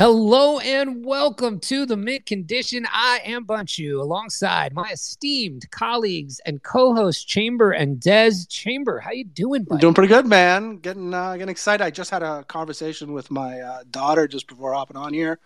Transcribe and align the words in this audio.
Hello 0.00 0.58
and 0.60 1.04
welcome 1.04 1.60
to 1.60 1.84
the 1.84 1.94
Mint 1.94 2.24
Condition. 2.24 2.86
I 2.90 3.20
am 3.22 3.44
Bunchu 3.44 4.00
alongside 4.00 4.72
my 4.72 4.88
esteemed 4.92 5.70
colleagues 5.70 6.40
and 6.46 6.62
co-host 6.62 7.28
Chamber 7.28 7.72
and 7.72 8.00
Des 8.00 8.46
Chamber. 8.48 9.00
How 9.00 9.10
you 9.10 9.24
doing, 9.26 9.64
buddy? 9.64 9.82
Doing 9.82 9.92
pretty 9.92 10.08
good, 10.08 10.24
man. 10.26 10.78
Getting 10.78 11.12
uh, 11.12 11.34
getting 11.34 11.50
excited. 11.50 11.84
I 11.84 11.90
just 11.90 12.10
had 12.10 12.22
a 12.22 12.44
conversation 12.44 13.12
with 13.12 13.30
my 13.30 13.60
uh, 13.60 13.82
daughter 13.90 14.26
just 14.26 14.46
before 14.46 14.72
hopping 14.72 14.96
on 14.96 15.12
here. 15.12 15.38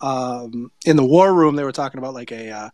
Um, 0.00 0.70
in 0.84 0.94
the 0.94 1.04
war 1.04 1.34
room, 1.34 1.56
they 1.56 1.64
were 1.64 1.72
talking 1.72 1.98
about 1.98 2.14
like 2.14 2.30
a. 2.30 2.50
Uh, 2.52 2.70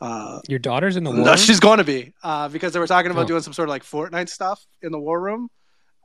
uh, 0.00 0.40
Your 0.48 0.58
daughter's 0.58 0.96
in 0.96 1.04
the 1.04 1.10
war. 1.10 1.20
no, 1.20 1.26
room? 1.26 1.36
she's 1.36 1.60
going 1.60 1.78
to 1.78 1.84
be 1.84 2.12
uh, 2.24 2.48
because 2.48 2.72
they 2.72 2.80
were 2.80 2.88
talking 2.88 3.12
about 3.12 3.26
Oh. 3.26 3.28
doing 3.28 3.42
some 3.42 3.52
sort 3.52 3.68
of 3.68 3.70
like 3.70 3.84
Fortnite 3.84 4.28
stuff 4.30 4.66
in 4.82 4.90
the 4.90 4.98
war 4.98 5.20
room, 5.20 5.48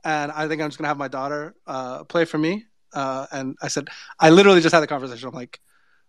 and 0.04 0.30
I 0.30 0.46
think 0.46 0.62
I'm 0.62 0.68
just 0.68 0.78
gonna 0.78 0.86
have 0.86 0.98
my 0.98 1.08
daughter 1.08 1.56
uh, 1.66 2.04
play 2.04 2.24
for 2.26 2.38
me. 2.38 2.66
Uh, 2.92 3.26
and 3.32 3.56
I 3.62 3.68
said, 3.68 3.88
I 4.18 4.30
literally 4.30 4.60
just 4.60 4.74
had 4.74 4.80
the 4.80 4.86
conversation. 4.86 5.28
I'm 5.28 5.34
like, 5.34 5.60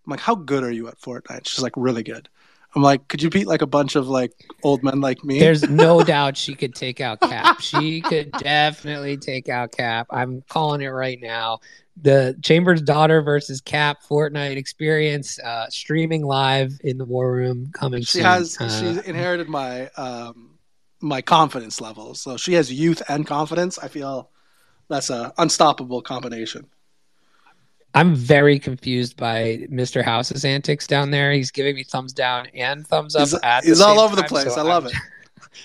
I'm 0.06 0.12
like, 0.12 0.20
how 0.20 0.36
good 0.36 0.64
are 0.64 0.72
you 0.72 0.88
at 0.88 1.00
Fortnite? 1.00 1.48
She's 1.48 1.62
like, 1.62 1.74
really 1.76 2.04
good. 2.04 2.30
I'm 2.76 2.84
like, 2.84 3.08
could 3.08 3.22
you 3.22 3.30
beat 3.30 3.48
like 3.48 3.62
a 3.62 3.68
bunch 3.68 3.96
of 3.96 4.08
like 4.08 4.32
old 4.64 4.84
men 4.84 5.02
like 5.02 5.24
me? 5.24 5.40
There's 5.40 5.70
no 5.70 6.04
doubt 6.04 6.38
she 6.38 6.54
could 6.54 6.76
take 6.76 7.02
out 7.02 7.20
Cap. 7.20 7.62
She 7.62 8.02
could 8.02 8.32
definitely 8.34 9.18
take 9.18 9.50
out 9.50 9.72
Cap. 9.72 10.08
I'm 10.12 10.44
calling 10.50 10.82
it 10.82 10.90
right 10.90 11.20
now. 11.20 11.60
The 12.02 12.38
Chambers 12.41 12.82
daughter 12.82 13.21
versus 13.21 13.60
Cap 13.60 13.98
Fortnite 14.08 14.55
experience 14.55 15.40
uh, 15.40 15.68
streaming 15.70 16.24
live 16.24 16.80
in 16.84 16.98
the 16.98 17.05
war 17.05 17.32
room 17.32 17.71
coming 17.74 18.04
she 18.04 18.20
soon. 18.20 18.26
has 18.26 18.58
Uh, 18.60 18.80
she's 18.80 18.98
inherited 18.99 19.49
my 19.49 19.88
um 19.98 20.58
my 21.02 21.21
confidence 21.21 21.80
level 21.80 22.14
so 22.14 22.36
she 22.36 22.54
has 22.54 22.71
youth 22.71 23.02
and 23.08 23.26
confidence 23.26 23.80
i 23.80 23.88
feel 23.88 24.30
that's 24.90 25.09
a 25.09 25.34
unstoppable 25.37 26.01
combination 26.01 26.65
I'm 27.93 28.15
very 28.15 28.59
confused 28.59 29.18
by 29.18 29.65
Mr. 29.71 30.04
House's 30.04 30.46
antics 30.46 30.85
down 30.85 31.09
there. 31.09 31.31
He's 31.31 31.49
giving 31.49 31.73
me 31.73 31.84
thumbs 31.84 32.13
down 32.13 32.46
and 32.54 32.85
thumbs 32.85 33.15
up 33.15 33.21
he's, 33.21 33.34
at 33.34 33.62
the 33.63 33.70
he's 33.70 33.81
all 33.81 33.96
same 33.96 34.05
over 34.05 34.15
the 34.15 34.23
place 34.23 34.54
so 34.54 34.62
i 34.62 34.63
love 34.63 34.85
I'm- 34.85 34.96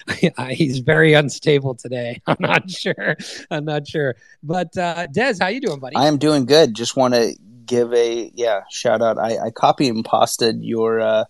it 0.23 0.57
he's 0.57 0.79
very 0.79 1.13
unstable 1.13 1.75
today. 1.75 2.21
I'm 2.27 2.37
not 2.41 2.71
sure. 2.71 3.17
I'm 3.51 3.65
not 3.65 3.87
sure. 3.87 4.17
But 4.43 4.77
uh 4.77 5.07
Des, 5.09 5.35
how 5.41 5.49
you 5.49 5.61
doing, 5.61 5.79
buddy? 5.79 5.97
I 5.97 6.07
am 6.07 6.17
doing 6.17 6.47
good. 6.47 6.75
Just 6.75 6.97
want 6.97 7.15
to 7.15 7.37
give 7.67 7.93
a 7.93 8.31
yeah 8.35 8.63
shout 8.71 9.03
out. 9.03 9.19
I, 9.19 9.47
I 9.47 9.51
copy 9.51 9.89
and 9.89 10.05
pasted 10.05 10.63
your 10.63 11.01
uh, 11.01 11.25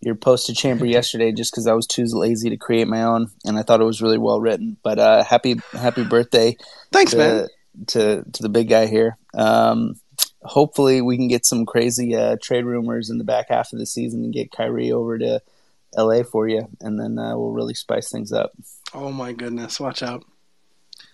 your 0.00 0.14
post 0.14 0.46
to 0.46 0.54
chamber 0.54 0.86
yesterday 0.98 1.32
just 1.32 1.52
because 1.52 1.66
I 1.66 1.72
was 1.72 1.86
too 1.86 2.04
lazy 2.06 2.50
to 2.50 2.56
create 2.56 2.88
my 2.88 3.02
own, 3.02 3.30
and 3.44 3.58
I 3.58 3.62
thought 3.62 3.80
it 3.80 3.84
was 3.84 4.00
really 4.02 4.18
well 4.18 4.40
written. 4.40 4.76
But 4.82 4.98
uh, 4.98 5.24
happy 5.24 5.56
happy 5.72 6.04
birthday 6.04 6.56
thanks 6.92 7.14
man 7.14 7.48
to, 7.86 8.22
to 8.22 8.30
to 8.32 8.42
the 8.42 8.48
big 8.48 8.68
guy 8.68 8.86
here. 8.86 9.16
Um, 9.34 9.94
hopefully, 10.42 11.00
we 11.00 11.16
can 11.16 11.28
get 11.28 11.44
some 11.46 11.66
crazy 11.66 12.14
uh, 12.14 12.36
trade 12.42 12.64
rumors 12.64 13.10
in 13.10 13.18
the 13.18 13.24
back 13.24 13.46
half 13.48 13.72
of 13.72 13.78
the 13.78 13.86
season 13.86 14.24
and 14.24 14.32
get 14.32 14.52
Kyrie 14.52 14.92
over 14.92 15.18
to 15.18 15.40
L.A. 15.96 16.22
for 16.24 16.46
you, 16.48 16.68
and 16.80 16.98
then 17.00 17.18
uh, 17.18 17.36
we'll 17.36 17.50
really 17.52 17.74
spice 17.74 18.10
things 18.10 18.32
up. 18.32 18.52
oh 18.94 19.10
my 19.10 19.32
goodness 19.32 19.80
watch 19.80 20.02
out 20.02 20.24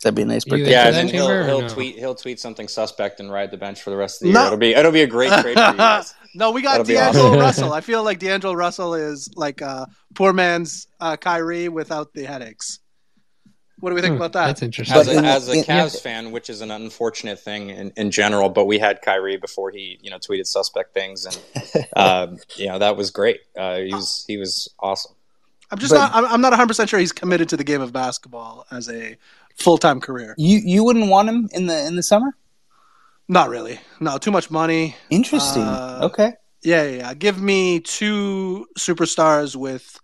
That'd 0.02 0.16
be 0.16 0.22
a 0.22 0.26
nice 0.26 0.44
You 0.44 0.50
birthday. 0.50 0.70
Yeah, 0.70 0.91
then 0.91 1.08
he'll, 1.08 1.44
he'll 1.44 1.60
no? 1.62 1.69
tweet 1.69 1.96
he'll 1.96 2.14
tweet 2.14 2.38
something 2.38 2.69
suspect 2.69 3.20
and 3.20 3.30
ride 3.32 3.50
the 3.50 3.56
bench 3.56 3.80
for 3.82 3.88
the 3.91 3.96
rest 3.96 4.20
of 4.20 4.28
the 4.28 4.34
No. 4.34 4.41
year. 4.41 4.46
It'll 4.48 4.58
be 4.58 4.74
it'll 4.74 4.92
be 4.92 5.02
a 5.02 5.06
great 5.06 5.30
trade 5.41 5.42
for 5.54 5.70
you 5.70 5.76
guys. 5.76 6.14
No 6.34 6.50
we 6.50 6.62
got 6.62 6.84
That'll 6.84 6.84
d'angelo 7.12 7.28
awesome. 7.28 7.41
russell 7.41 7.72
i 7.72 7.81
feel 7.81 8.03
like 8.03 8.19
d'angelo 8.25 8.54
russell 8.54 8.94
is 8.94 9.31
like 9.36 9.62
uh 9.62 9.86
poor 10.14 10.32
man's 10.32 10.86
uh 11.00 11.16
kyrie 11.16 11.69
without 11.69 12.12
the 12.14 12.25
headaches 12.25 12.81
what 13.81 13.91
do 13.91 13.97
we 13.97 14.00
think 14.00 14.12
Hmm, 14.12 14.16
about 14.22 14.32
that 14.32 14.47
That's 14.47 14.62
interesting. 14.62 14.97
As 14.98 15.09
a, 15.09 15.16
as 15.19 15.48
a 15.48 15.53
in- 15.59 15.64
Cavs 15.64 16.00
fan, 16.00 16.31
which 16.31 16.48
is 16.48 16.62
an 16.62 16.70
unfortunate 16.70 17.38
thing 17.41 17.69
in, 17.69 17.92
in 17.97 18.10
general, 18.12 18.48
but 18.48 18.64
we 18.64 18.78
had 18.78 19.03
Kyrie 19.03 19.36
before 19.36 19.70
he 19.72 19.98
you 20.00 20.10
know 20.10 20.16
tweeted 20.16 20.47
suspect 20.47 20.94
things, 20.94 21.26
and 21.26 21.86
um, 21.97 22.38
you 22.56 22.66
know 22.69 22.78
that 22.78 22.97
was 22.97 23.10
great. 23.10 23.41
Uh, 23.59 23.78
he 23.80 23.92
was 23.92 24.25
he 24.26 24.36
was 24.38 24.72
awesome. 24.78 25.12
i'm 25.70 25.78
just 25.78 25.92
but- 25.92 25.98
not 25.98 26.14
I'm, 26.14 26.25
I'm 26.26 26.41
not 26.41 26.53
100% 26.54 26.88
sure 26.88 26.98
he's 27.00 27.12
committed 27.12 27.48
to 27.50 27.59
the 27.59 27.64
game 27.64 27.82
of 27.82 27.92
basketball 27.92 28.64
as 28.70 28.88
a 28.88 29.19
full-time 29.56 30.00
career 30.00 30.34
You 30.38 30.60
you 30.64 30.82
wouldn't 30.84 31.10
want 31.10 31.28
him 31.28 31.50
in 31.53 31.66
the 31.66 31.84
in 31.86 31.97
the 31.97 32.03
summer? 32.03 32.34
Not 33.28 33.48
really 33.48 33.80
no 34.00 34.18
too 34.18 34.30
much 34.30 34.50
money 34.50 34.94
Interesting. 35.10 35.62
Uh, 35.62 36.00
okay. 36.02 36.32
Yeah, 36.62 36.82
yeah, 36.84 36.96
yeah. 36.96 37.14
Give 37.14 37.40
me 37.40 37.80
two 37.80 38.66
superstars 38.78 39.54
with 39.54 40.00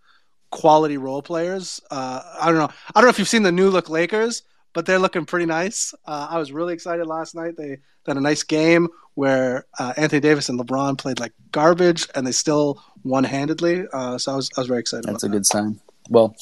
quality 0.51 0.99
role 0.99 1.23
players. 1.23 1.81
Uh, 1.91 2.23
I 2.41 2.47
don't 2.47 2.59
know. 2.59 2.69
I 2.95 3.01
don't 3.01 3.05
know 3.05 3.11
if 3.11 3.19
you've 3.19 3.29
seen 3.29 3.43
the 3.45 3.53
new 3.53 3.71
look 3.71 3.89
Lakers, 3.89 4.43
but 4.75 4.85
they're 4.85 4.99
looking 4.99 5.25
pretty 5.25 5.47
nice. 5.47 5.95
Uh, 6.07 6.29
I 6.31 6.39
was 6.39 6.53
really 6.53 6.75
excited 6.75 7.07
last 7.07 7.35
night. 7.35 7.57
They 7.57 7.79
had 8.07 8.17
a 8.17 8.21
nice 8.21 8.43
game 8.43 8.89
where 9.15 9.67
uh, 9.79 9.95
Anthony 9.97 10.21
Davis 10.21 10.49
and 10.49 10.61
LeBron 10.61 10.99
played 10.99 11.19
like 11.19 11.33
garbage, 11.51 12.09
and 12.15 12.27
they 12.27 12.33
still 12.33 12.83
won 13.05 13.25
handedly. 13.25 13.87
Uh, 13.93 14.19
so 14.19 14.33
I 14.33 14.37
was 14.37 14.51
I 14.57 14.61
was 14.61 14.69
very 14.69 14.81
excited. 14.81 15.05
That's 15.07 15.23
a 15.23 15.27
about 15.27 15.37
good 15.37 15.47
sign. 15.47 15.81
Well, 16.09 16.37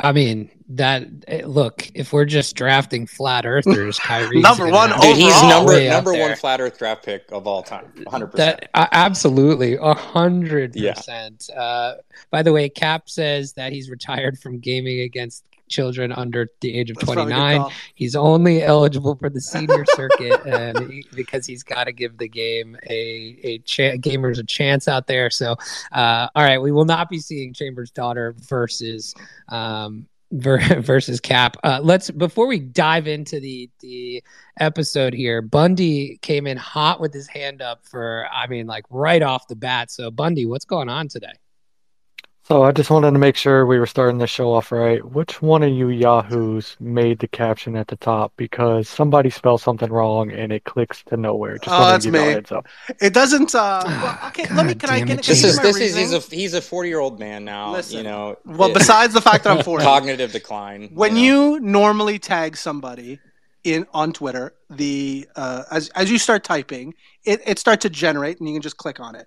I 0.00 0.12
mean, 0.12 0.50
that 0.70 1.04
eh, 1.28 1.42
look, 1.46 1.88
if 1.94 2.12
we're 2.12 2.24
just 2.24 2.56
drafting 2.56 3.06
flat 3.06 3.46
earthers, 3.46 3.98
Kyrie 4.02 4.40
Number 4.40 4.68
one 4.68 4.90
Dude, 5.00 5.16
he's 5.16 5.42
number 5.42 5.72
way 5.72 5.88
up 5.88 5.96
number 5.98 6.12
there. 6.12 6.28
one 6.28 6.36
flat 6.36 6.60
Earth 6.60 6.78
draft 6.78 7.04
pick 7.04 7.24
of 7.30 7.46
all 7.46 7.62
time, 7.62 7.92
hundred 8.08 8.28
percent. 8.28 8.60
That 8.60 8.70
uh, 8.74 8.86
absolutely 8.92 9.76
a 9.76 9.94
hundred 9.94 10.74
Yeah. 10.74 10.94
percent. 10.94 11.48
Uh, 11.56 11.94
By 12.30 12.42
the 12.42 12.52
way, 12.52 12.68
Cap 12.68 13.08
says 13.08 13.52
that 13.54 13.72
he's 13.72 13.88
retired 13.90 14.38
from 14.38 14.58
gaming 14.58 15.00
against 15.00 15.44
children 15.68 16.12
under 16.12 16.48
the 16.60 16.76
age 16.78 16.90
of 16.90 16.96
That's 16.96 17.06
twenty 17.06 17.16
probably 17.16 17.32
a 17.32 17.36
good 17.36 17.40
nine. 17.42 17.60
call. 17.60 17.72
He's 17.94 18.16
only 18.16 18.62
eligible 18.62 19.16
for 19.16 19.28
the 19.30 19.40
senior 19.40 19.84
circuit, 19.94 20.40
and 20.46 20.90
he- 20.92 21.06
because 21.14 21.46
he's 21.46 21.62
got 21.62 21.84
to 21.84 21.92
give 21.92 22.18
the 22.18 22.28
game 22.28 22.76
a 22.88 23.38
a 23.42 23.58
cha- 23.58 23.96
gamers 23.96 24.38
a 24.38 24.44
chance 24.44 24.88
out 24.88 25.06
there. 25.06 25.30
So, 25.30 25.56
uh, 25.92 26.28
all 26.34 26.42
right, 26.44 26.58
we 26.60 26.72
will 26.72 26.84
not 26.84 27.08
be 27.08 27.18
seeing 27.18 27.52
Chambers' 27.52 27.90
daughter 27.90 28.34
versus 28.38 29.14
um, 29.48 30.06
ver- 30.32 30.80
versus 30.80 31.20
Cap. 31.20 31.56
Uh, 31.64 31.80
let's 31.82 32.10
before 32.10 32.46
we 32.46 32.58
dive 32.58 33.06
into 33.06 33.40
the 33.40 33.70
the 33.80 34.22
episode 34.60 35.14
here. 35.14 35.42
Bundy 35.42 36.18
came 36.22 36.46
in 36.46 36.56
hot 36.56 37.00
with 37.00 37.12
his 37.12 37.26
hand 37.26 37.60
up 37.62 37.84
for, 37.86 38.26
I 38.32 38.46
mean, 38.46 38.66
like 38.66 38.84
right 38.90 39.22
off 39.22 39.48
the 39.48 39.56
bat. 39.56 39.90
So, 39.90 40.10
Bundy, 40.10 40.46
what's 40.46 40.64
going 40.64 40.88
on 40.88 41.08
today? 41.08 41.32
So 42.46 42.62
I 42.62 42.72
just 42.72 42.90
wanted 42.90 43.12
to 43.12 43.18
make 43.18 43.36
sure 43.36 43.64
we 43.64 43.78
were 43.78 43.86
starting 43.86 44.18
the 44.18 44.26
show 44.26 44.52
off 44.52 44.70
right. 44.70 45.02
Which 45.02 45.40
one 45.40 45.62
of 45.62 45.70
you 45.70 45.88
yahoos 45.88 46.76
made 46.78 47.20
the 47.20 47.26
caption 47.26 47.74
at 47.74 47.88
the 47.88 47.96
top? 47.96 48.34
Because 48.36 48.86
somebody 48.86 49.30
spelled 49.30 49.62
something 49.62 49.90
wrong 49.90 50.30
and 50.30 50.52
it 50.52 50.64
clicks 50.64 51.02
to 51.04 51.16
nowhere. 51.16 51.56
Just 51.56 51.74
Oh, 51.74 51.78
wanted 51.80 51.92
that's 51.92 52.04
give 52.04 52.14
you 52.14 52.20
a 52.20 52.26
me. 52.26 52.32
heads. 52.34 52.52
It 53.00 53.14
doesn't. 53.14 53.54
Uh, 53.54 53.82
well, 53.86 54.18
okay, 54.28 54.46
let 54.54 54.66
me. 54.66 54.74
Can 54.74 54.90
I 54.90 54.98
damn 54.98 55.06
get? 55.08 55.22
Can 55.22 55.26
This 55.28 55.42
I 55.42 55.48
is 55.48 55.54
give 55.56 55.64
my 55.64 55.72
this 55.72 55.80
is 55.80 55.96
he's 55.96 56.12
a 56.12 56.18
he's 56.36 56.52
a 56.52 56.60
forty 56.60 56.90
year 56.90 56.98
old 57.00 57.18
man 57.18 57.46
now. 57.46 57.72
Listen. 57.72 57.96
you 57.96 58.04
know, 58.04 58.36
Well, 58.44 58.68
it- 58.68 58.74
besides 58.74 59.14
the 59.14 59.22
fact 59.22 59.44
that 59.44 59.56
I'm 59.56 59.64
40, 59.64 59.82
cognitive 59.82 60.32
decline. 60.32 60.90
when 60.92 61.14
know. 61.14 61.20
you 61.22 61.60
normally 61.60 62.18
tag 62.18 62.58
somebody 62.58 63.20
in 63.64 63.86
on 63.94 64.12
Twitter, 64.12 64.52
the 64.68 65.26
uh, 65.34 65.62
as 65.70 65.88
as 65.90 66.10
you 66.10 66.18
start 66.18 66.44
typing, 66.44 66.92
it 67.24 67.40
it 67.46 67.58
starts 67.58 67.80
to 67.84 67.88
generate, 67.88 68.38
and 68.38 68.46
you 68.46 68.54
can 68.54 68.60
just 68.60 68.76
click 68.76 69.00
on 69.00 69.14
it. 69.14 69.26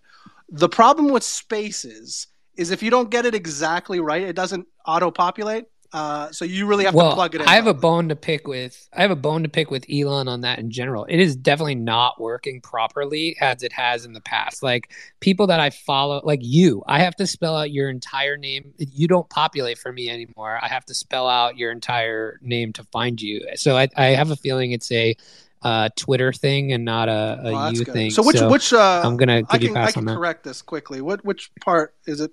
The 0.50 0.70
problem 0.70 1.10
with 1.10 1.24
spaces 1.24 2.28
is 2.58 2.72
if 2.72 2.84
you 2.84 2.90
don't 2.90 3.10
get 3.10 3.26
it 3.26 3.36
exactly 3.36 4.00
right, 4.00 4.22
it 4.22 4.36
doesn't 4.36 4.68
auto 4.86 5.12
populate. 5.12 5.66
Uh, 5.94 6.30
so 6.32 6.44
you 6.44 6.66
really 6.66 6.84
have 6.84 6.94
well, 6.94 7.12
to 7.12 7.16
plug 7.16 7.34
it 7.34 7.42
in. 7.42 7.48
I 7.48 7.56
have 7.56 7.68
a 7.68 7.74
bone 7.74 8.10
to 8.10 8.16
pick 8.16 8.46
with. 8.46 8.90
I 8.94 9.02
have 9.02 9.12
a 9.12 9.16
bone 9.16 9.44
to 9.44 9.50
pick 9.50 9.72
with 9.72 9.86
Elon 9.90 10.28
on 10.28 10.42
that 10.42 10.60
in 10.60 10.70
general. 10.70 11.06
It 11.06 11.20
is 11.20 11.36
definitely 11.36 11.76
not 11.76 12.20
working 12.20 12.60
properly 12.60 13.38
as 13.40 13.64
it 13.64 13.72
has 13.72 14.04
in 14.04 14.12
the 14.12 14.22
past. 14.22 14.62
Like 14.62 14.92
people 15.22 15.48
that 15.48 15.62
I 15.62 15.70
follow, 15.70 16.22
like 16.26 16.42
you, 16.44 16.84
I 16.88 17.00
have 17.00 17.16
to 17.16 17.28
spell 17.28 17.56
out 17.56 17.72
your 17.72 17.90
entire 17.90 18.36
name. 18.36 18.74
You 18.78 19.08
don't 19.08 19.30
populate 19.30 19.78
for 19.78 19.94
me 19.94 20.10
anymore. 20.10 20.60
I 20.62 20.68
have 20.68 20.86
to 20.86 20.94
spell 20.94 21.28
out 21.28 21.58
your 21.58 21.72
entire 21.72 22.38
name 22.42 22.74
to 22.74 22.84
find 22.84 23.22
you. 23.22 23.48
So 23.56 23.78
I, 23.78 23.88
I 23.96 24.08
have 24.08 24.32
a 24.32 24.36
feeling 24.36 24.74
it's 24.74 24.92
a 24.92 25.16
uh, 25.62 25.90
Twitter 25.96 26.34
thing 26.34 26.74
and 26.74 26.86
not 26.86 27.10
a, 27.10 27.42
a 27.44 27.52
Oh, 27.54 27.70
you 27.70 27.86
good. 27.86 27.94
thing. 27.94 28.12
So 28.12 28.24
which 28.24 28.42
which 28.42 28.74
uh, 28.74 29.02
I'm 29.04 29.18
gonna 29.18 29.42
give 29.42 29.48
I 29.50 29.58
you 29.58 29.68
can 29.70 29.78
I 29.78 29.92
can 29.92 30.06
correct 30.06 30.44
this 30.44 30.62
quickly. 30.62 31.02
What 31.02 31.24
which 31.26 31.52
part 31.62 31.96
is 32.06 32.22
it? 32.22 32.32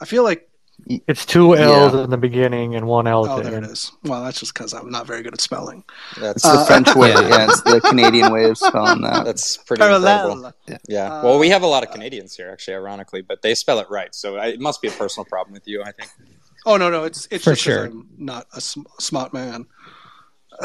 I 0.00 0.04
feel 0.04 0.22
like 0.24 0.48
It's 0.88 1.24
two 1.24 1.56
L's 1.56 1.94
Yeah. 1.94 2.04
in 2.04 2.10
the 2.10 2.18
beginning 2.18 2.74
and 2.76 2.86
one 2.86 3.06
L 3.06 3.26
oh 3.26 3.38
at 3.38 3.44
the 3.44 3.50
there 3.50 3.58
it 3.60 3.64
end. 3.64 3.72
is. 3.72 3.90
Well, 4.04 4.22
that's 4.22 4.38
just 4.38 4.52
because 4.54 4.72
I'm 4.74 4.90
not 4.90 5.06
very 5.06 5.22
good 5.22 5.32
at 5.32 5.40
spelling. 5.40 5.82
that's 6.20 6.36
it's 6.36 6.42
the 6.44 6.50
Uh, 6.60 6.64
French 6.66 6.94
way. 6.94 7.10
Yeah. 7.10 7.20
Yeah. 7.28 7.44
it's 7.48 7.62
the 7.62 7.80
Canadian 7.80 8.30
way 8.32 8.44
of 8.44 8.58
spelling 8.58 9.00
that. 9.02 9.24
that's 9.28 9.56
pretty 9.56 9.82
incredible. 9.82 10.06
Parallel. 10.06 10.54
Yeah. 10.86 11.12
Uh, 11.20 11.22
well, 11.24 11.38
we 11.38 11.48
have 11.48 11.62
a 11.62 11.66
lot 11.66 11.82
of 11.82 11.90
Canadians 11.90 12.36
here, 12.36 12.50
actually, 12.50 12.74
ironically, 12.74 13.22
but 13.22 13.40
they 13.42 13.54
spell 13.54 13.78
it 13.80 13.88
right. 13.90 14.14
So 14.14 14.36
it 14.36 14.60
must 14.60 14.82
be 14.82 14.88
a 14.88 14.92
personal 14.92 15.24
problem 15.24 15.54
with 15.54 15.66
you, 15.66 15.82
I 15.82 15.92
think. 15.92 16.10
Oh 16.66 16.76
no 16.76 16.90
no 16.90 17.04
it's 17.04 17.26
it's 17.30 17.44
For 17.44 17.52
just 17.54 17.64
'cause 17.64 17.74
sure. 17.74 17.84
I'm 17.86 18.08
not 18.18 18.46
a 18.52 18.60
sm- 18.60 18.82
smart 19.00 19.32
man. 19.32 19.66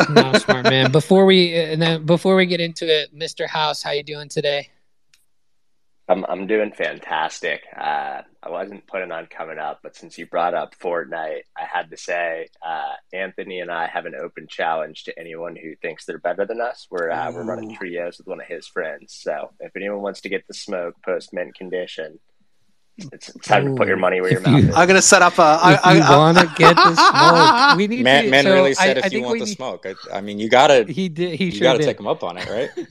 no, 0.10 0.34
smart 0.34 0.64
man. 0.66 0.92
Before 1.00 1.26
we 1.26 1.54
and 1.56 1.82
then 1.82 2.06
before 2.06 2.36
we 2.36 2.46
get 2.46 2.60
into 2.60 2.86
it, 2.88 3.16
Mr. 3.18 3.48
House, 3.48 3.82
how 3.84 3.92
you 3.92 4.04
doing 4.04 4.28
today? 4.30 4.70
I'm 6.12 6.26
I'm 6.28 6.48
doing 6.48 6.72
fantastic. 6.72 7.62
Uh, 7.76 8.22
I 8.44 8.50
wasn't 8.50 8.86
planning 8.88 9.12
on 9.12 9.28
coming 9.28 9.58
up, 9.60 9.80
but 9.84 9.96
since 9.96 10.18
you 10.18 10.26
brought 10.26 10.54
up 10.54 10.76
Fortnite, 10.78 11.42
I 11.58 11.64
had 11.72 11.90
to 11.92 11.98
say 11.98 12.48
uh, 12.66 12.94
Anthony 13.14 13.60
and 13.60 13.72
I 13.72 13.88
have 13.88 14.06
an 14.06 14.16
open 14.16 14.48
challenge 14.48 15.06
to 15.06 15.18
anyone 15.20 15.56
who 15.56 15.76
thinks 15.76 16.06
they're 16.06 16.18
better 16.20 16.46
than 16.46 16.60
us. 16.60 16.88
We're 16.90 17.10
uh, 17.12 17.32
we're 17.32 17.44
running 17.44 17.76
trios 17.76 18.18
with 18.18 18.28
one 18.28 18.42
of 18.42 18.48
his 18.48 18.68
friends. 18.68 19.14
So 19.14 19.52
if 19.60 19.76
anyone 19.76 20.02
wants 20.02 20.22
to 20.22 20.30
get 20.30 20.48
the 20.48 20.54
smoke 20.54 20.96
post 21.06 21.34
mint 21.34 21.56
condition, 21.56 22.20
it's, 22.98 23.30
it's 23.30 23.48
time 23.48 23.66
to 23.68 23.76
put 23.76 23.88
your 23.88 23.98
money 23.98 24.20
where 24.22 24.32
your 24.32 24.42
mouth 24.42 24.62
you- 24.64 24.70
is. 24.70 24.76
I'm 24.76 24.88
gonna 24.88 25.02
set 25.02 25.22
up 25.22 25.38
a. 25.40 25.42
I, 25.42 25.74
if 25.76 25.80
I, 25.86 25.94
you 25.94 26.02
want 26.18 26.38
to 26.40 26.52
get 26.58 26.76
the 26.76 26.96
smoke, 26.96 27.78
we 27.78 27.88
need 27.88 28.04
Man, 28.04 28.26
to. 28.26 28.30
man 28.32 28.44
so 28.44 28.54
really 28.54 28.74
said 28.74 28.98
I, 28.98 29.02
I 29.02 29.06
if 29.06 29.14
you 29.14 29.20
think 29.20 29.26
want 29.28 29.34
we 29.34 29.40
the 29.40 29.46
need- 29.46 29.56
smoke. 29.56 29.86
I, 29.86 30.18
I 30.18 30.22
mean, 30.22 30.40
you 30.40 30.50
gotta 30.50 30.84
He 30.92 31.08
did. 31.10 31.36
He 31.40 31.46
you 31.46 31.52
sure 31.52 31.62
gotta 31.62 31.80
did. 31.80 31.86
take 31.86 32.00
him 32.00 32.08
up 32.08 32.24
on 32.24 32.38
it, 32.38 32.50
right? 32.50 32.70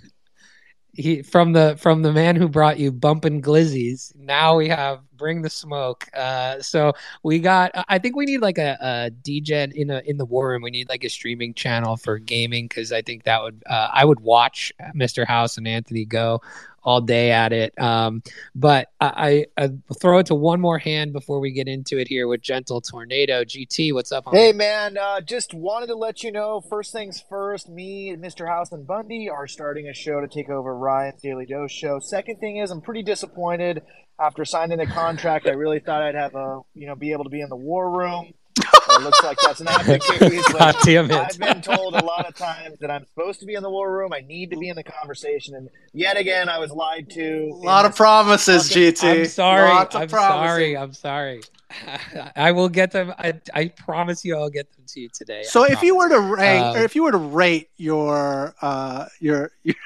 he 0.92 1.22
from 1.22 1.52
the 1.52 1.76
from 1.78 2.02
the 2.02 2.12
man 2.12 2.36
who 2.36 2.48
brought 2.48 2.78
you 2.78 2.92
bumping 2.92 3.42
glizzies 3.42 4.12
now 4.16 4.56
we 4.56 4.68
have 4.68 5.00
bring 5.20 5.42
the 5.42 5.50
smoke 5.50 6.08
uh 6.14 6.60
so 6.60 6.92
we 7.22 7.38
got 7.38 7.70
i 7.88 7.98
think 7.98 8.16
we 8.16 8.24
need 8.24 8.40
like 8.40 8.56
a, 8.56 8.76
a 8.80 9.10
dgen 9.22 9.70
in 9.74 9.90
a 9.90 10.00
in 10.06 10.16
the 10.16 10.24
war 10.24 10.48
room 10.48 10.62
we 10.62 10.70
need 10.70 10.88
like 10.88 11.04
a 11.04 11.10
streaming 11.10 11.52
channel 11.52 11.98
for 11.98 12.18
gaming 12.18 12.66
because 12.66 12.90
i 12.90 13.02
think 13.02 13.22
that 13.24 13.42
would 13.42 13.62
uh, 13.68 13.88
i 13.92 14.02
would 14.02 14.20
watch 14.20 14.72
mr 14.96 15.26
house 15.26 15.58
and 15.58 15.68
anthony 15.68 16.06
go 16.06 16.40
all 16.82 17.02
day 17.02 17.30
at 17.30 17.52
it 17.52 17.78
um 17.78 18.22
but 18.54 18.88
I, 18.98 19.46
I 19.58 19.64
i 19.64 19.70
throw 20.00 20.18
it 20.20 20.26
to 20.26 20.34
one 20.34 20.62
more 20.62 20.78
hand 20.78 21.12
before 21.12 21.38
we 21.38 21.52
get 21.52 21.68
into 21.68 21.98
it 21.98 22.08
here 22.08 22.26
with 22.26 22.40
gentle 22.40 22.80
tornado 22.80 23.44
gt 23.44 23.92
what's 23.92 24.12
up 24.12 24.24
homie? 24.24 24.36
Hey 24.36 24.52
man, 24.52 24.96
uh, 24.96 25.20
just 25.20 25.52
wanted 25.52 25.88
to 25.88 25.94
let 25.94 26.22
you 26.22 26.32
know. 26.32 26.60
First 26.60 26.92
things 26.92 27.22
first, 27.28 27.68
me 27.68 28.16
Mr. 28.16 28.46
House 28.46 28.72
and 28.72 28.86
Bundy 28.86 29.28
are 29.28 29.46
starting 29.46 29.88
a 29.88 29.94
show 29.94 30.20
to 30.20 30.28
take 30.28 30.48
over 30.48 30.74
Ryan's 30.74 31.20
Daily 31.20 31.46
Dose 31.46 31.72
show. 31.72 31.98
Second 31.98 32.38
thing 32.38 32.56
is, 32.56 32.70
I'm 32.70 32.80
pretty 32.80 33.02
disappointed. 33.02 33.82
After 34.20 34.44
signing 34.44 34.78
the 34.78 34.86
contract, 34.86 35.46
I 35.46 35.52
really 35.52 35.80
thought 35.80 36.02
I'd 36.02 36.14
have 36.14 36.34
a 36.34 36.60
you 36.74 36.86
know 36.86 36.94
be 36.94 37.12
able 37.12 37.24
to 37.24 37.30
be 37.30 37.40
in 37.40 37.48
the 37.48 37.56
war 37.56 37.90
room. 37.90 38.34
it 38.58 39.00
looks 39.02 39.22
like 39.22 39.38
that's 39.42 39.60
not 39.60 39.84
the 39.84 39.98
case. 40.18 40.46
God 40.52 40.58
but 40.58 40.76
damn 40.84 41.10
it. 41.10 41.14
I've 41.16 41.38
been 41.38 41.62
told 41.62 41.94
a 41.94 42.04
lot 42.04 42.26
of 42.26 42.34
times 42.34 42.78
that 42.80 42.90
I'm 42.90 43.06
supposed 43.06 43.40
to 43.40 43.46
be 43.46 43.54
in 43.54 43.62
the 43.62 43.70
war 43.70 43.90
room. 43.90 44.12
I 44.12 44.20
need 44.20 44.50
to 44.50 44.56
be 44.58 44.68
in 44.68 44.76
the 44.76 44.82
conversation, 44.82 45.54
and 45.54 45.70
yet 45.94 46.16
again, 46.18 46.48
I 46.50 46.58
was 46.58 46.70
lied 46.70 47.08
to. 47.10 47.50
a 47.52 47.54
lot 47.64 47.86
of 47.86 47.96
promises, 47.96 48.68
fucking- 48.68 48.92
GT. 48.92 49.20
I'm 49.20 49.26
sorry. 49.26 49.68
Lots 49.70 49.94
of 49.94 50.02
I'm 50.02 50.08
promises. 50.08 50.50
sorry. 50.50 50.76
I'm 50.76 50.92
sorry. 50.92 51.40
I 52.36 52.50
will 52.52 52.68
get 52.68 52.90
them. 52.90 53.14
I, 53.16 53.40
I 53.54 53.68
promise 53.68 54.24
you, 54.24 54.36
I'll 54.36 54.50
get 54.50 54.70
them 54.74 54.84
to 54.88 55.00
you 55.00 55.08
today. 55.08 55.44
So 55.44 55.64
I 55.64 55.68
if 55.68 55.82
you 55.82 55.96
were 55.96 56.08
to 56.08 56.20
rank, 56.20 56.64
Um, 56.66 56.76
or 56.76 56.80
if 56.84 56.94
you 56.96 57.04
were 57.04 57.12
to 57.12 57.16
rate 57.18 57.70
your 57.76 58.54
uh 58.60 59.06
your, 59.20 59.52
your 59.62 59.76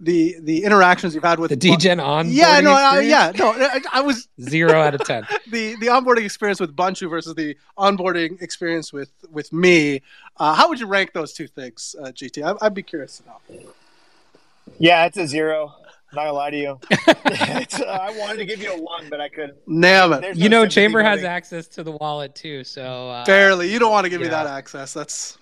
the 0.00 0.36
the 0.40 0.64
interactions 0.64 1.14
you've 1.14 1.24
had 1.24 1.38
with 1.38 1.50
the 1.50 1.56
DGen 1.56 2.02
on, 2.02 2.30
yeah, 2.30 2.60
no, 2.60 2.72
uh, 2.72 2.98
yeah, 2.98 3.32
no, 3.36 3.52
I, 3.52 3.80
I 3.92 4.00
was 4.02 4.28
zero 4.40 4.80
out 4.80 4.94
of 4.94 5.04
ten. 5.04 5.26
the 5.50 5.76
the 5.76 5.86
onboarding 5.86 6.24
experience 6.24 6.60
with 6.60 6.76
Bunchu 6.76 7.08
versus 7.08 7.34
the 7.34 7.56
onboarding 7.78 8.40
experience 8.42 8.92
with 8.92 9.10
with 9.30 9.52
me. 9.52 10.02
Uh, 10.36 10.54
how 10.54 10.68
would 10.68 10.80
you 10.80 10.86
rank 10.86 11.12
those 11.12 11.32
two 11.32 11.46
things, 11.46 11.96
uh, 12.00 12.06
GT? 12.06 12.42
I, 12.44 12.64
I'd 12.64 12.74
be 12.74 12.82
curious 12.82 13.18
to 13.18 13.56
know. 13.58 13.60
Yeah, 14.78 15.06
it's 15.06 15.16
a 15.16 15.26
zero. 15.26 15.74
Not 16.12 16.22
gonna 16.22 16.32
lie 16.32 16.50
to 16.50 16.56
you. 16.56 16.80
It's, 17.28 17.80
uh, 17.80 17.84
I 17.84 18.16
wanted 18.18 18.38
to 18.38 18.44
give 18.46 18.62
you 18.62 18.72
a 18.72 18.80
one, 18.80 19.08
but 19.10 19.20
I 19.20 19.28
couldn't. 19.28 19.58
Damn 19.66 20.12
it, 20.12 20.20
There's 20.20 20.38
You 20.38 20.48
know, 20.48 20.62
sympathy 20.62 20.74
Chamber 20.74 21.02
has 21.02 21.24
access 21.24 21.66
to 21.68 21.82
the 21.82 21.92
wallet 21.92 22.34
too. 22.34 22.64
So 22.64 23.10
uh, 23.10 23.24
barely. 23.24 23.72
You 23.72 23.78
don't 23.78 23.90
want 23.90 24.04
to 24.04 24.10
give 24.10 24.20
me 24.20 24.28
that 24.28 24.46
access. 24.46 24.92
That's 24.92 25.36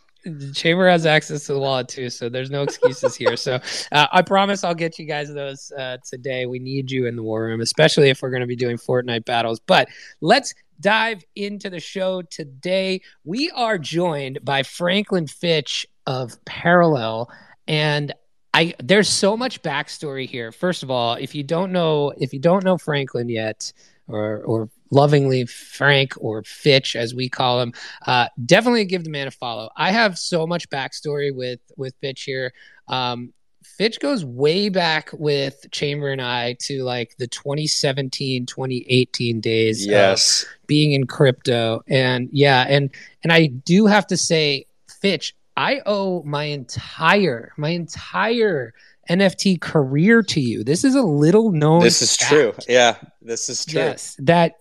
Chamber 0.55 0.89
has 0.89 1.07
access 1.07 1.47
to 1.47 1.55
the 1.55 1.59
wallet 1.59 1.89
too, 1.89 2.11
so 2.11 2.29
there's 2.29 2.51
no 2.51 2.63
excuses 2.63 3.15
here. 3.15 3.37
So 3.37 3.61
uh, 3.93 4.07
I 4.13 4.23
promise 4.23 4.65
I'll 4.65 4.75
get 4.75 4.99
you 4.99 5.07
guys 5.07 5.33
those 5.33 5.73
uh, 5.73 5.99
today. 6.05 6.47
We 6.47 6.59
need 6.59 6.91
you 6.91 7.07
in 7.07 7.17
the 7.17 7.23
war 7.23 7.45
room, 7.45 7.61
especially 7.61 8.11
if 8.11 8.23
we're 8.23 8.31
going 8.31 8.41
to 8.41 8.47
be 8.47 8.57
doing 8.57 8.77
Fortnite 8.77 9.25
battles. 9.25 9.61
But 9.61 9.89
let's 10.21 10.55
dive 10.81 11.25
into 11.37 11.71
the 11.71 11.81
show 11.81 12.23
today. 12.23 13.01
We 13.25 13.51
are 13.51 13.79
joined 13.79 14.41
by 14.43 14.63
Franklin 14.63 15.27
Fitch 15.27 15.87
of 16.07 16.43
Parallel, 16.45 17.31
and 17.67 18.13
I 18.53 18.75
there's 18.83 19.09
so 19.09 19.37
much 19.37 19.63
backstory 19.63 20.29
here. 20.29 20.53
First 20.53 20.83
of 20.83 20.91
all, 20.91 21.15
if 21.15 21.35
you 21.35 21.43
don't 21.43 21.73
know 21.73 22.13
if 22.17 22.33
you 22.33 22.39
don't 22.39 22.65
know 22.65 22.79
Franklin 22.79 23.29
yet, 23.29 23.73
or 24.09 24.43
or 24.45 24.69
lovingly 24.95 25.47
Frank 25.47 26.13
or 26.19 26.43
Fitch 26.45 26.97
as 26.97 27.15
we 27.15 27.29
call 27.29 27.61
him, 27.61 27.73
uh, 28.07 28.29
definitely 28.45 28.85
give 28.85 29.05
the 29.05 29.11
man 29.11 29.27
a 29.27 29.31
follow. 29.31 29.71
I 29.77 29.91
have 29.91 30.19
so 30.19 30.47
much 30.47 30.69
backstory 30.71 31.35
with 31.35 31.61
with 31.77 31.95
Fitch 32.01 32.23
here. 32.23 32.53
Um, 32.89 33.33
Fitch 33.65 33.99
goes 33.99 34.25
way 34.25 34.69
back 34.69 35.11
with 35.13 35.67
Chamber 35.71 36.11
and 36.11 36.23
I 36.23 36.57
to 36.61 36.85
like 36.85 37.17
the 37.19 37.27
2017 37.27 38.47
2018 38.47 39.41
days 39.41 39.85
of 39.85 39.91
yes. 39.91 40.47
being 40.67 40.93
in 40.93 41.07
crypto 41.07 41.83
and 41.89 42.29
yeah 42.31 42.67
and 42.69 42.91
and 43.23 43.33
I 43.33 43.47
do 43.47 43.87
have 43.87 44.07
to 44.09 44.17
say 44.17 44.67
Fitch 45.01 45.35
I 45.57 45.81
owe 45.87 46.23
my 46.25 46.45
entire 46.45 47.53
my 47.57 47.71
entire 47.71 48.75
NFT 49.09 49.61
career 49.61 50.23
to 50.23 50.41
you. 50.41 50.65
This 50.65 50.85
is 50.85 50.95
a 50.95 51.03
little 51.03 51.53
known 51.53 51.81
This 51.81 52.01
is 52.03 52.17
fact. 52.17 52.31
true. 52.31 52.55
Yeah, 52.69 52.97
this 53.21 53.49
is 53.49 53.65
true. 53.65 53.81
Yes, 53.81 54.17
that 54.21 54.55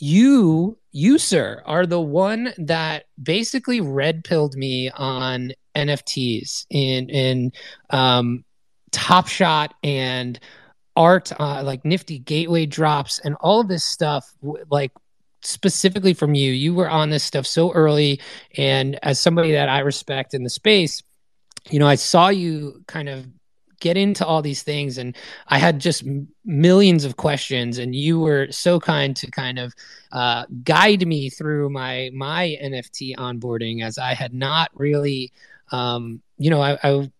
you, 0.00 0.78
you, 0.92 1.18
sir, 1.18 1.62
are 1.66 1.86
the 1.86 2.00
one 2.00 2.52
that 2.58 3.04
basically 3.22 3.80
red 3.80 4.24
pilled 4.24 4.56
me 4.56 4.90
on 4.90 5.52
NFTs 5.76 6.66
in 6.70 7.08
in 7.10 7.52
um, 7.90 8.44
Top 8.90 9.28
Shot 9.28 9.74
and 9.82 10.40
art, 10.96 11.32
uh, 11.38 11.62
like 11.62 11.84
Nifty 11.84 12.18
Gateway 12.18 12.66
drops 12.66 13.18
and 13.20 13.36
all 13.40 13.60
of 13.60 13.68
this 13.68 13.84
stuff. 13.84 14.26
Like 14.70 14.92
specifically 15.42 16.14
from 16.14 16.34
you, 16.34 16.50
you 16.52 16.74
were 16.74 16.88
on 16.88 17.10
this 17.10 17.24
stuff 17.24 17.46
so 17.46 17.72
early, 17.72 18.20
and 18.56 18.98
as 19.02 19.20
somebody 19.20 19.52
that 19.52 19.68
I 19.68 19.80
respect 19.80 20.34
in 20.34 20.42
the 20.42 20.50
space, 20.50 21.02
you 21.70 21.78
know, 21.78 21.86
I 21.86 21.96
saw 21.96 22.28
you 22.28 22.82
kind 22.86 23.08
of 23.08 23.26
get 23.80 23.96
into 23.96 24.24
all 24.24 24.42
these 24.42 24.62
things 24.62 24.98
and 24.98 25.16
i 25.48 25.58
had 25.58 25.78
just 25.78 26.04
millions 26.44 27.04
of 27.04 27.16
questions 27.16 27.78
and 27.78 27.94
you 27.94 28.20
were 28.20 28.46
so 28.50 28.78
kind 28.78 29.16
to 29.16 29.30
kind 29.30 29.58
of 29.58 29.74
uh, 30.12 30.44
guide 30.64 31.06
me 31.06 31.28
through 31.28 31.68
my 31.70 32.10
my 32.12 32.56
nft 32.62 33.16
onboarding 33.16 33.82
as 33.82 33.98
i 33.98 34.14
had 34.14 34.32
not 34.32 34.70
really 34.74 35.32
um, 35.72 36.20
you 36.38 36.50
know 36.50 36.60
I, 36.60 36.78
I 36.82 37.10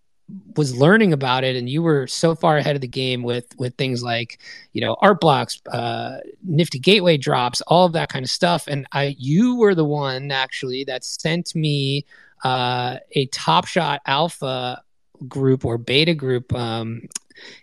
was 0.57 0.77
learning 0.77 1.13
about 1.13 1.45
it 1.45 1.57
and 1.57 1.69
you 1.69 1.83
were 1.83 2.07
so 2.07 2.35
far 2.35 2.57
ahead 2.57 2.77
of 2.77 2.81
the 2.81 2.89
game 2.89 3.23
with 3.23 3.47
with 3.59 3.75
things 3.77 4.03
like 4.03 4.41
you 4.73 4.81
know 4.81 4.97
art 5.01 5.21
blocks 5.21 5.61
uh, 5.71 6.19
nifty 6.45 6.79
gateway 6.79 7.17
drops 7.17 7.61
all 7.63 7.87
of 7.87 7.93
that 7.93 8.09
kind 8.09 8.25
of 8.25 8.31
stuff 8.31 8.67
and 8.69 8.87
i 8.93 9.15
you 9.19 9.57
were 9.57 9.75
the 9.75 9.85
one 9.85 10.31
actually 10.31 10.85
that 10.85 11.05
sent 11.05 11.55
me 11.55 12.05
uh, 12.45 12.97
a 13.13 13.27
top 13.27 13.67
shot 13.67 14.01
alpha 14.07 14.83
group 15.29 15.65
or 15.65 15.79
beta 15.79 16.15
group 16.15 16.53
um, 16.55 17.03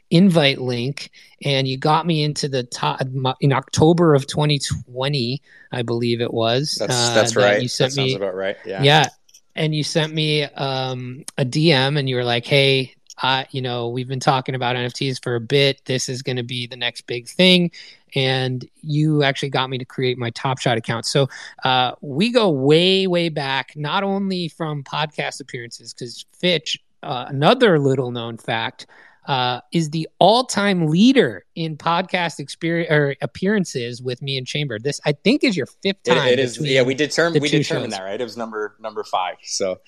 invite 0.10 0.60
link 0.60 1.12
and 1.44 1.68
you 1.68 1.78
got 1.78 2.06
me 2.06 2.24
into 2.24 2.48
the 2.48 2.64
top 2.64 3.02
in 3.42 3.54
october 3.54 4.16
of 4.16 4.26
2020 4.26 5.42
i 5.72 5.82
believe 5.82 6.22
it 6.22 6.34
was 6.34 6.78
That's 6.80 6.94
uh, 6.94 7.14
that's 7.14 7.34
that 7.34 7.42
right. 7.42 7.62
you 7.62 7.68
sent 7.68 7.92
that 7.92 7.96
sounds 7.96 8.12
me 8.12 8.16
about 8.16 8.36
right. 8.36 8.58
Yeah. 8.66 8.84
yeah. 8.84 9.08
And 9.56 9.74
you 9.74 9.84
sent 9.84 10.14
me 10.14 10.44
um, 10.44 11.26
a 11.38 11.44
DM 11.44 11.98
and 11.98 12.08
you 12.08 12.16
were 12.16 12.24
like, 12.24 12.46
hey, 12.46 12.94
uh, 13.24 13.44
you 13.50 13.62
know, 13.62 13.90
we've 13.90 14.08
been 14.08 14.20
talking 14.20 14.54
about 14.54 14.76
NFTs 14.76 15.22
for 15.22 15.36
a 15.36 15.42
bit. 15.42 15.84
This 15.86 16.08
is 16.08 16.22
going 16.22 16.36
to 16.36 16.44
be 16.44 16.68
the 16.68 16.76
next 16.76 17.08
big 17.08 17.28
thing. 17.28 17.72
And 18.14 18.64
you 18.84 19.24
actually 19.24 19.50
got 19.50 19.70
me 19.70 19.80
to 19.80 19.86
create 19.86 20.18
my 20.20 20.30
Top 20.30 20.60
Shot 20.60 20.78
account. 20.78 21.08
So 21.08 21.28
uh, 21.64 21.94
we 22.02 22.32
go 22.32 22.52
way, 22.52 23.08
way 23.08 23.30
back, 23.30 23.74
not 23.76 24.04
only 24.04 24.48
from 24.48 24.84
podcast 24.84 25.42
appearances, 25.42 25.94
because 25.94 26.26
Fitch, 26.32 26.78
uh, 27.04 27.25
another 27.27 27.80
little 27.80 28.12
known 28.12 28.38
fact, 28.38 28.88
uh, 29.27 29.60
is 29.74 29.89
the 29.89 30.08
all-time 30.20 30.88
leader 30.88 31.46
in 31.56 31.75
podcast 31.75 32.39
experience 32.39 32.89
or 32.92 33.16
appearances 33.22 34.01
with 34.01 34.22
me 34.22 34.38
and 34.38 34.48
Chamber. 34.48 34.80
This, 34.80 35.01
I 35.06 35.12
think, 35.12 35.44
is 35.44 35.58
your 35.58 35.66
fifth 35.66 35.98
It- 36.06 36.13
time. 36.13 36.27
it 36.30 36.39
is. 36.39 36.58
Yeah, 36.60 36.84
we 36.84 36.94
determined 36.94 37.42
we 37.42 37.50
determined 37.50 37.92
shows. 37.92 38.00
that 38.00 38.06
right. 38.06 38.20
It 38.20 38.24
was 38.24 38.38
number 38.38 38.75
number 38.80 39.04
five. 39.04 39.36
So 39.44 39.80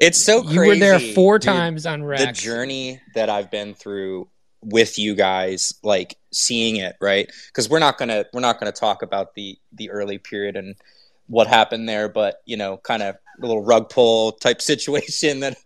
it's 0.00 0.20
so 0.20 0.42
crazy. 0.42 0.54
You 0.54 0.66
were 0.66 0.76
there 0.76 0.98
four 0.98 1.38
dude. 1.38 1.46
times 1.46 1.86
on 1.86 2.00
the 2.00 2.32
journey 2.34 3.00
that 3.14 3.30
I've 3.30 3.48
been 3.50 3.74
through 3.74 4.28
with 4.60 4.98
you 4.98 5.14
guys, 5.14 5.74
like 5.84 6.16
seeing 6.32 6.76
it, 6.76 6.96
right? 7.00 7.30
Because 7.46 7.68
we're 7.68 7.78
not 7.78 7.96
gonna 7.96 8.24
we're 8.32 8.40
not 8.40 8.58
gonna 8.58 8.72
talk 8.72 9.02
about 9.02 9.34
the 9.36 9.56
the 9.72 9.90
early 9.90 10.18
period 10.18 10.56
and 10.56 10.74
what 11.28 11.46
happened 11.46 11.88
there, 11.88 12.08
but 12.08 12.38
you 12.44 12.56
know, 12.56 12.76
kind 12.78 13.04
of 13.04 13.16
a 13.38 13.40
little 13.46 13.62
rug 13.62 13.88
pull 13.90 14.32
type 14.32 14.60
situation 14.72 15.40
that 15.40 15.56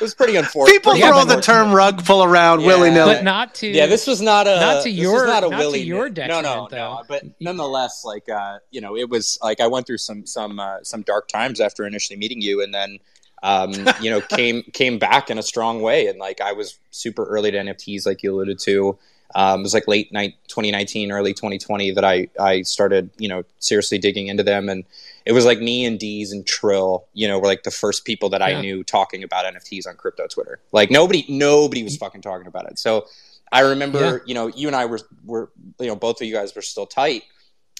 was 0.00 0.14
pretty 0.14 0.36
unfortunate. 0.36 0.74
people 0.76 0.96
Yeah, 0.96 1.08
throw 1.10 1.24
the 1.24 1.40
term 1.42 1.72
rug 1.72 2.04
pull 2.04 2.22
around 2.22 2.60
Yeah. 2.60 2.66
willy 2.68 2.90
nilly. 2.90 3.14
but 3.14 3.24
not 3.24 3.54
to 3.56 3.68
yeah, 3.68 3.86
this 3.86 4.06
was 4.06 4.20
not 4.20 4.46
a 4.46 4.56
Not 4.60 4.82
to 4.84 4.88
this 4.90 4.98
your- 4.98 5.12
was 5.14 5.22
not 5.24 5.44
a 5.44 5.48
not 5.48 5.56
to 5.58 5.64
willy 5.64 5.80
your 5.82 6.08
no 6.08 6.24
no 6.40 6.42
detriment, 6.42 6.70
no. 6.72 7.02
But 7.08 7.24
nonetheless, 7.40 8.02
like 8.04 8.28
uh, 8.28 8.58
you 8.70 8.80
know, 8.80 8.96
it 8.96 9.08
was 9.08 9.38
like 9.42 9.60
I 9.60 9.66
went 9.66 9.86
through 9.86 9.98
some 9.98 10.26
some 10.26 10.58
uh, 10.60 10.82
some 10.82 11.02
dark 11.02 11.28
times 11.28 11.60
after 11.60 11.86
initially 11.86 12.18
meeting 12.18 12.40
you, 12.40 12.62
and 12.62 12.72
then 12.72 12.98
um, 13.42 13.72
you 14.00 14.10
know 14.10 14.20
came 14.20 14.62
came 14.72 14.98
back 14.98 15.30
in 15.30 15.38
a 15.38 15.42
strong 15.42 15.80
way, 15.82 16.06
and 16.06 16.18
like 16.18 16.40
I 16.40 16.52
was 16.52 16.78
super 16.90 17.24
early 17.24 17.50
to 17.50 17.58
NFTs, 17.58 18.06
like 18.06 18.22
you 18.22 18.32
alluded 18.34 18.58
to. 18.60 18.98
Um, 19.34 19.60
it 19.60 19.64
was 19.64 19.74
like 19.74 19.86
late 19.86 20.10
night 20.10 20.36
2019, 20.48 21.12
early 21.12 21.34
2020 21.34 21.90
that 21.90 22.04
I 22.04 22.28
I 22.40 22.62
started 22.62 23.10
you 23.18 23.28
know 23.28 23.42
seriously 23.58 23.98
digging 23.98 24.28
into 24.28 24.42
them, 24.42 24.68
and 24.70 24.84
it 25.28 25.32
was 25.32 25.44
like 25.44 25.60
me 25.60 25.84
and 25.84 25.98
Dees 25.98 26.32
and 26.32 26.46
Trill, 26.46 27.04
you 27.12 27.28
know, 27.28 27.38
were 27.38 27.46
like 27.46 27.62
the 27.62 27.70
first 27.70 28.04
people 28.06 28.30
that 28.30 28.40
Yeah. 28.40 28.46
I 28.58 28.60
knew 28.62 28.82
talking 28.82 29.22
about 29.22 29.44
NFTs 29.44 29.86
on 29.86 29.94
crypto 29.96 30.26
Twitter. 30.26 30.58
Like 30.72 30.90
nobody 30.90 31.26
nobody 31.28 31.82
was 31.84 31.96
fucking 31.98 32.22
talking 32.22 32.46
about 32.46 32.64
it. 32.70 32.78
So 32.78 33.06
I 33.52 33.60
remember, 33.60 34.00
Yeah. 34.00 34.18
you 34.26 34.34
know, 34.34 34.46
you 34.48 34.66
and 34.68 34.74
I 34.74 34.86
were 34.86 35.00
were 35.24 35.50
you 35.78 35.86
know 35.88 35.96
both 35.96 36.20
of 36.22 36.26
you 36.26 36.32
guys 36.32 36.54
were 36.56 36.62
still 36.62 36.86
tight, 36.86 37.24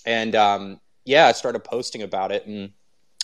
and 0.04 0.36
um, 0.36 0.80
yeah, 1.06 1.26
I 1.26 1.32
started 1.32 1.60
posting 1.64 2.02
about 2.02 2.32
it, 2.32 2.46
and 2.46 2.70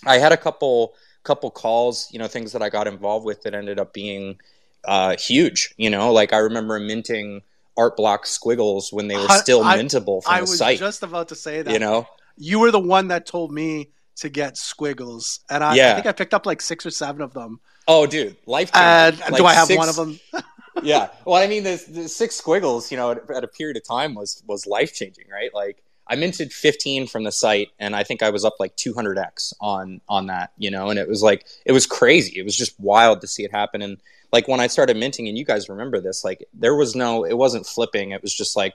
I 0.06 0.16
had 0.18 0.32
a 0.32 0.36
couple 0.38 0.94
couple 1.22 1.50
calls, 1.50 2.08
you 2.12 2.18
know, 2.18 2.26
things 2.28 2.52
that 2.52 2.62
I 2.62 2.68
got 2.70 2.86
involved 2.86 3.24
with 3.26 3.42
that 3.42 3.54
ended 3.54 3.78
up 3.78 3.92
being 3.92 4.38
uh, 4.84 5.16
huge. 5.18 5.74
You 5.76 5.90
know, 5.90 6.12
like 6.12 6.32
I 6.32 6.38
remember 6.38 6.78
minting 6.80 7.42
art 7.76 7.96
block 7.96 8.24
squiggles 8.26 8.90
when 8.92 9.08
they 9.08 9.16
were 9.16 9.28
still 9.28 9.62
I- 9.62 9.76
mintable 9.78 10.22
from 10.22 10.32
I 10.32 10.40
the 10.40 10.50
was 10.50 10.58
just 10.78 11.02
about 11.02 11.28
to 11.28 11.34
say 11.34 11.60
that. 11.62 11.72
you 11.72 11.78
know, 11.78 12.06
you 12.36 12.58
were 12.58 12.70
the 12.70 12.78
one 12.80 13.08
that 13.08 13.26
told 13.26 13.52
me 13.52 13.90
to 14.16 14.28
get 14.28 14.56
squiggles, 14.56 15.40
and 15.50 15.62
I, 15.64 15.72
I 15.72 15.94
think 15.94 16.06
I 16.06 16.12
picked 16.12 16.34
up 16.34 16.46
like 16.46 16.60
six 16.60 16.86
or 16.86 16.90
seven 16.90 17.22
of 17.22 17.32
them. 17.32 17.60
oh, 17.88 18.06
dude, 18.06 18.36
life. 18.46 18.70
And 18.74 19.16
changing. 19.16 19.36
do 19.36 19.46
I 19.46 19.54
have 19.54 19.66
six- 19.66 19.78
one 19.78 19.88
of 19.88 19.96
them? 19.96 20.20
yeah. 20.82 21.08
Well, 21.24 21.42
I 21.42 21.46
mean, 21.46 21.64
the, 21.64 21.82
the 21.88 22.08
six 22.08 22.36
squiggles, 22.36 22.90
you 22.90 22.96
know, 22.96 23.12
at, 23.12 23.30
at 23.30 23.44
a 23.44 23.48
period 23.48 23.76
of 23.76 23.84
time 23.84 24.14
was 24.14 24.42
was 24.46 24.66
life 24.66 24.94
changing, 24.94 25.24
right? 25.30 25.52
Like 25.54 25.82
I 26.06 26.16
minted 26.16 26.52
15 26.52 27.06
from 27.06 27.24
the 27.24 27.32
site, 27.32 27.68
and 27.78 27.96
I 27.96 28.04
think 28.04 28.22
I 28.22 28.30
was 28.30 28.44
up 28.44 28.54
like 28.58 28.76
200x 28.76 29.54
on 29.60 30.00
on 30.08 30.26
that, 30.26 30.52
you 30.58 30.70
know, 30.70 30.90
and 30.90 30.98
it 30.98 31.08
was 31.08 31.22
like 31.22 31.46
it 31.64 31.72
was 31.72 31.86
crazy. 31.86 32.38
It 32.38 32.44
was 32.44 32.56
just 32.56 32.78
wild 32.78 33.20
to 33.22 33.26
see 33.26 33.44
it 33.44 33.50
happen. 33.52 33.82
And 33.82 33.98
like 34.32 34.48
when 34.48 34.60
I 34.60 34.66
started 34.66 34.96
minting, 34.96 35.28
and 35.28 35.38
you 35.38 35.44
guys 35.44 35.68
remember 35.68 36.00
this, 36.00 36.24
like 36.24 36.44
there 36.52 36.74
was 36.74 36.94
no, 36.94 37.24
it 37.24 37.38
wasn't 37.38 37.66
flipping. 37.66 38.10
It 38.10 38.20
was 38.22 38.34
just 38.34 38.56
like, 38.56 38.74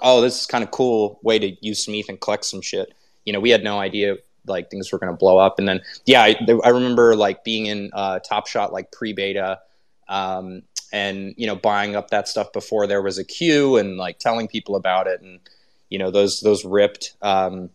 oh, 0.00 0.20
this 0.20 0.40
is 0.42 0.46
kind 0.46 0.64
of 0.64 0.70
cool 0.70 1.18
way 1.22 1.38
to 1.38 1.56
use 1.60 1.84
some 1.84 1.94
ETH 1.94 2.08
and 2.08 2.20
collect 2.20 2.44
some 2.44 2.62
shit. 2.62 2.94
You 3.24 3.32
know, 3.32 3.40
we 3.40 3.50
had 3.50 3.64
no 3.64 3.78
idea 3.78 4.16
like 4.46 4.70
things 4.70 4.92
were 4.92 4.98
going 4.98 5.12
to 5.12 5.16
blow 5.16 5.38
up. 5.38 5.58
And 5.58 5.68
then 5.68 5.80
yeah, 6.04 6.22
I, 6.22 6.36
I 6.64 6.68
remember 6.70 7.16
like 7.16 7.44
being 7.44 7.66
in 7.66 7.90
uh, 7.92 8.18
Top 8.20 8.46
Shot 8.46 8.72
like 8.72 8.90
pre 8.90 9.12
beta. 9.12 9.60
Um, 10.08 10.62
and 10.92 11.34
you 11.36 11.46
know 11.46 11.56
buying 11.56 11.96
up 11.96 12.10
that 12.10 12.28
stuff 12.28 12.52
before 12.52 12.86
there 12.86 13.02
was 13.02 13.18
a 13.18 13.24
queue 13.24 13.76
and 13.76 13.96
like 13.96 14.18
telling 14.18 14.46
people 14.46 14.76
about 14.76 15.06
it 15.06 15.20
and 15.22 15.40
you 15.88 15.98
know 15.98 16.10
those 16.10 16.40
those 16.40 16.64
ripped 16.64 17.16
um, 17.22 17.70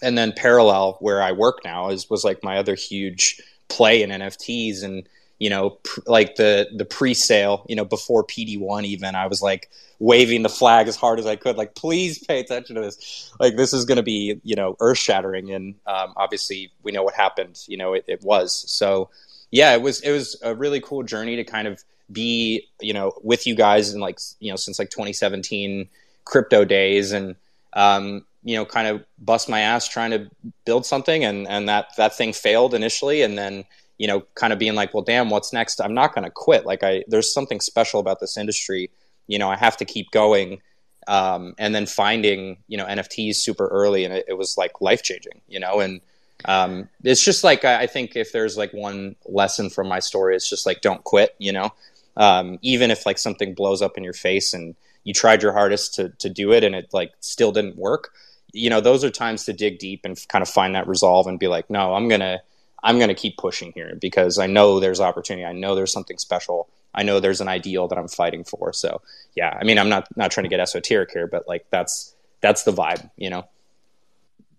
and 0.00 0.16
then 0.16 0.32
parallel 0.32 0.96
where 1.00 1.22
i 1.22 1.32
work 1.32 1.60
now 1.64 1.90
is 1.90 2.08
was 2.08 2.24
like 2.24 2.42
my 2.42 2.56
other 2.58 2.74
huge 2.74 3.40
play 3.68 4.02
in 4.02 4.10
nfts 4.10 4.82
and 4.82 5.08
you 5.42 5.50
know 5.50 5.70
pr- 5.70 6.00
like 6.06 6.36
the 6.36 6.68
the 6.76 6.84
pre-sale 6.84 7.66
you 7.68 7.74
know 7.74 7.84
before 7.84 8.24
pd1 8.24 8.84
even 8.84 9.16
i 9.16 9.26
was 9.26 9.42
like 9.42 9.68
waving 9.98 10.42
the 10.42 10.48
flag 10.48 10.86
as 10.86 10.94
hard 10.96 11.18
as 11.18 11.26
i 11.26 11.34
could 11.36 11.56
like 11.56 11.74
please 11.74 12.18
pay 12.18 12.40
attention 12.40 12.76
to 12.76 12.82
this. 12.82 13.30
Like 13.38 13.56
this 13.56 13.72
is 13.72 13.84
going 13.84 13.96
to 13.96 14.02
be 14.02 14.40
you 14.42 14.56
know 14.56 14.76
earth 14.80 14.98
shattering 14.98 15.50
and 15.50 15.74
um, 15.86 16.12
obviously 16.16 16.72
we 16.82 16.92
know 16.92 17.02
what 17.02 17.14
happened 17.14 17.60
you 17.66 17.76
know 17.76 17.94
it, 17.94 18.04
it 18.06 18.22
was. 18.22 18.64
So 18.70 19.10
yeah 19.50 19.74
it 19.74 19.82
was 19.82 20.00
it 20.00 20.10
was 20.10 20.36
a 20.42 20.54
really 20.54 20.80
cool 20.80 21.02
journey 21.02 21.36
to 21.36 21.44
kind 21.44 21.68
of 21.68 21.82
be 22.10 22.68
you 22.80 22.92
know 22.92 23.12
with 23.22 23.46
you 23.46 23.54
guys 23.54 23.94
in 23.94 24.00
like 24.00 24.18
you 24.40 24.50
know 24.50 24.56
since 24.56 24.78
like 24.78 24.90
2017 24.90 25.88
crypto 26.24 26.64
days 26.64 27.12
and 27.12 27.36
um, 27.74 28.24
you 28.44 28.56
know 28.56 28.64
kind 28.64 28.88
of 28.88 29.04
bust 29.18 29.48
my 29.48 29.60
ass 29.60 29.88
trying 29.88 30.10
to 30.10 30.30
build 30.64 30.84
something 30.84 31.24
and 31.24 31.46
and 31.48 31.68
that 31.68 31.86
that 31.96 32.16
thing 32.16 32.32
failed 32.32 32.74
initially 32.74 33.22
and 33.22 33.38
then 33.38 33.64
you 33.98 34.06
know 34.06 34.22
kind 34.34 34.52
of 34.52 34.58
being 34.58 34.74
like 34.74 34.92
well 34.94 35.02
damn 35.02 35.30
what's 35.30 35.52
next 35.52 35.80
i'm 35.80 35.94
not 35.94 36.14
going 36.14 36.24
to 36.24 36.30
quit 36.30 36.66
like 36.66 36.82
i 36.82 37.04
there's 37.08 37.32
something 37.32 37.60
special 37.60 38.00
about 38.00 38.20
this 38.20 38.36
industry 38.36 38.90
you 39.26 39.38
know 39.38 39.50
i 39.50 39.56
have 39.56 39.76
to 39.76 39.84
keep 39.84 40.10
going 40.10 40.60
um, 41.08 41.54
and 41.58 41.74
then 41.74 41.86
finding 41.86 42.58
you 42.68 42.76
know 42.76 42.86
nfts 42.86 43.36
super 43.36 43.66
early 43.68 44.04
and 44.04 44.14
it, 44.14 44.24
it 44.28 44.34
was 44.34 44.56
like 44.56 44.80
life 44.80 45.02
changing 45.02 45.40
you 45.48 45.58
know 45.58 45.80
and 45.80 46.00
um, 46.44 46.88
it's 47.04 47.24
just 47.24 47.44
like 47.44 47.64
I 47.64 47.82
I 47.82 47.86
think 47.86 48.16
if 48.16 48.32
there's 48.32 48.56
like 48.56 48.72
one 48.72 49.16
lesson 49.26 49.70
from 49.70 49.88
my 49.88 50.00
story, 50.00 50.34
it's 50.34 50.48
just 50.48 50.66
like 50.66 50.80
don't 50.80 51.02
quit. 51.04 51.34
You 51.38 51.52
know, 51.52 51.70
um, 52.16 52.58
even 52.62 52.90
if 52.90 53.06
like 53.06 53.18
something 53.18 53.54
blows 53.54 53.82
up 53.82 53.96
in 53.96 54.04
your 54.04 54.12
face 54.12 54.54
and 54.54 54.74
you 55.04 55.12
tried 55.12 55.42
your 55.42 55.52
hardest 55.52 55.94
to 55.94 56.10
to 56.18 56.28
do 56.28 56.52
it 56.52 56.64
and 56.64 56.74
it 56.74 56.90
like 56.92 57.12
still 57.20 57.52
didn't 57.52 57.76
work. 57.76 58.12
You 58.52 58.70
know, 58.70 58.80
those 58.80 59.02
are 59.04 59.10
times 59.10 59.44
to 59.46 59.52
dig 59.52 59.78
deep 59.78 60.04
and 60.04 60.18
kind 60.28 60.42
of 60.42 60.48
find 60.48 60.74
that 60.74 60.86
resolve 60.86 61.26
and 61.26 61.38
be 61.38 61.48
like, 61.48 61.70
no, 61.70 61.94
I'm 61.94 62.08
gonna 62.08 62.42
I'm 62.82 62.98
gonna 62.98 63.14
keep 63.14 63.36
pushing 63.36 63.72
here 63.72 63.96
because 64.00 64.38
I 64.38 64.46
know 64.46 64.80
there's 64.80 65.00
opportunity. 65.00 65.44
I 65.44 65.52
know 65.52 65.74
there's 65.74 65.92
something 65.92 66.18
special. 66.18 66.68
I 66.94 67.02
know 67.02 67.20
there's 67.20 67.40
an 67.40 67.48
ideal 67.48 67.88
that 67.88 67.98
I'm 67.98 68.08
fighting 68.08 68.44
for. 68.44 68.72
So 68.72 69.00
yeah, 69.34 69.56
I 69.60 69.64
mean, 69.64 69.78
I'm 69.78 69.88
not 69.88 70.08
not 70.16 70.30
trying 70.30 70.44
to 70.44 70.50
get 70.50 70.60
esoteric 70.60 71.10
here, 71.12 71.26
but 71.26 71.46
like 71.48 71.66
that's 71.70 72.14
that's 72.40 72.64
the 72.64 72.72
vibe. 72.72 73.10
You 73.16 73.30
know. 73.30 73.44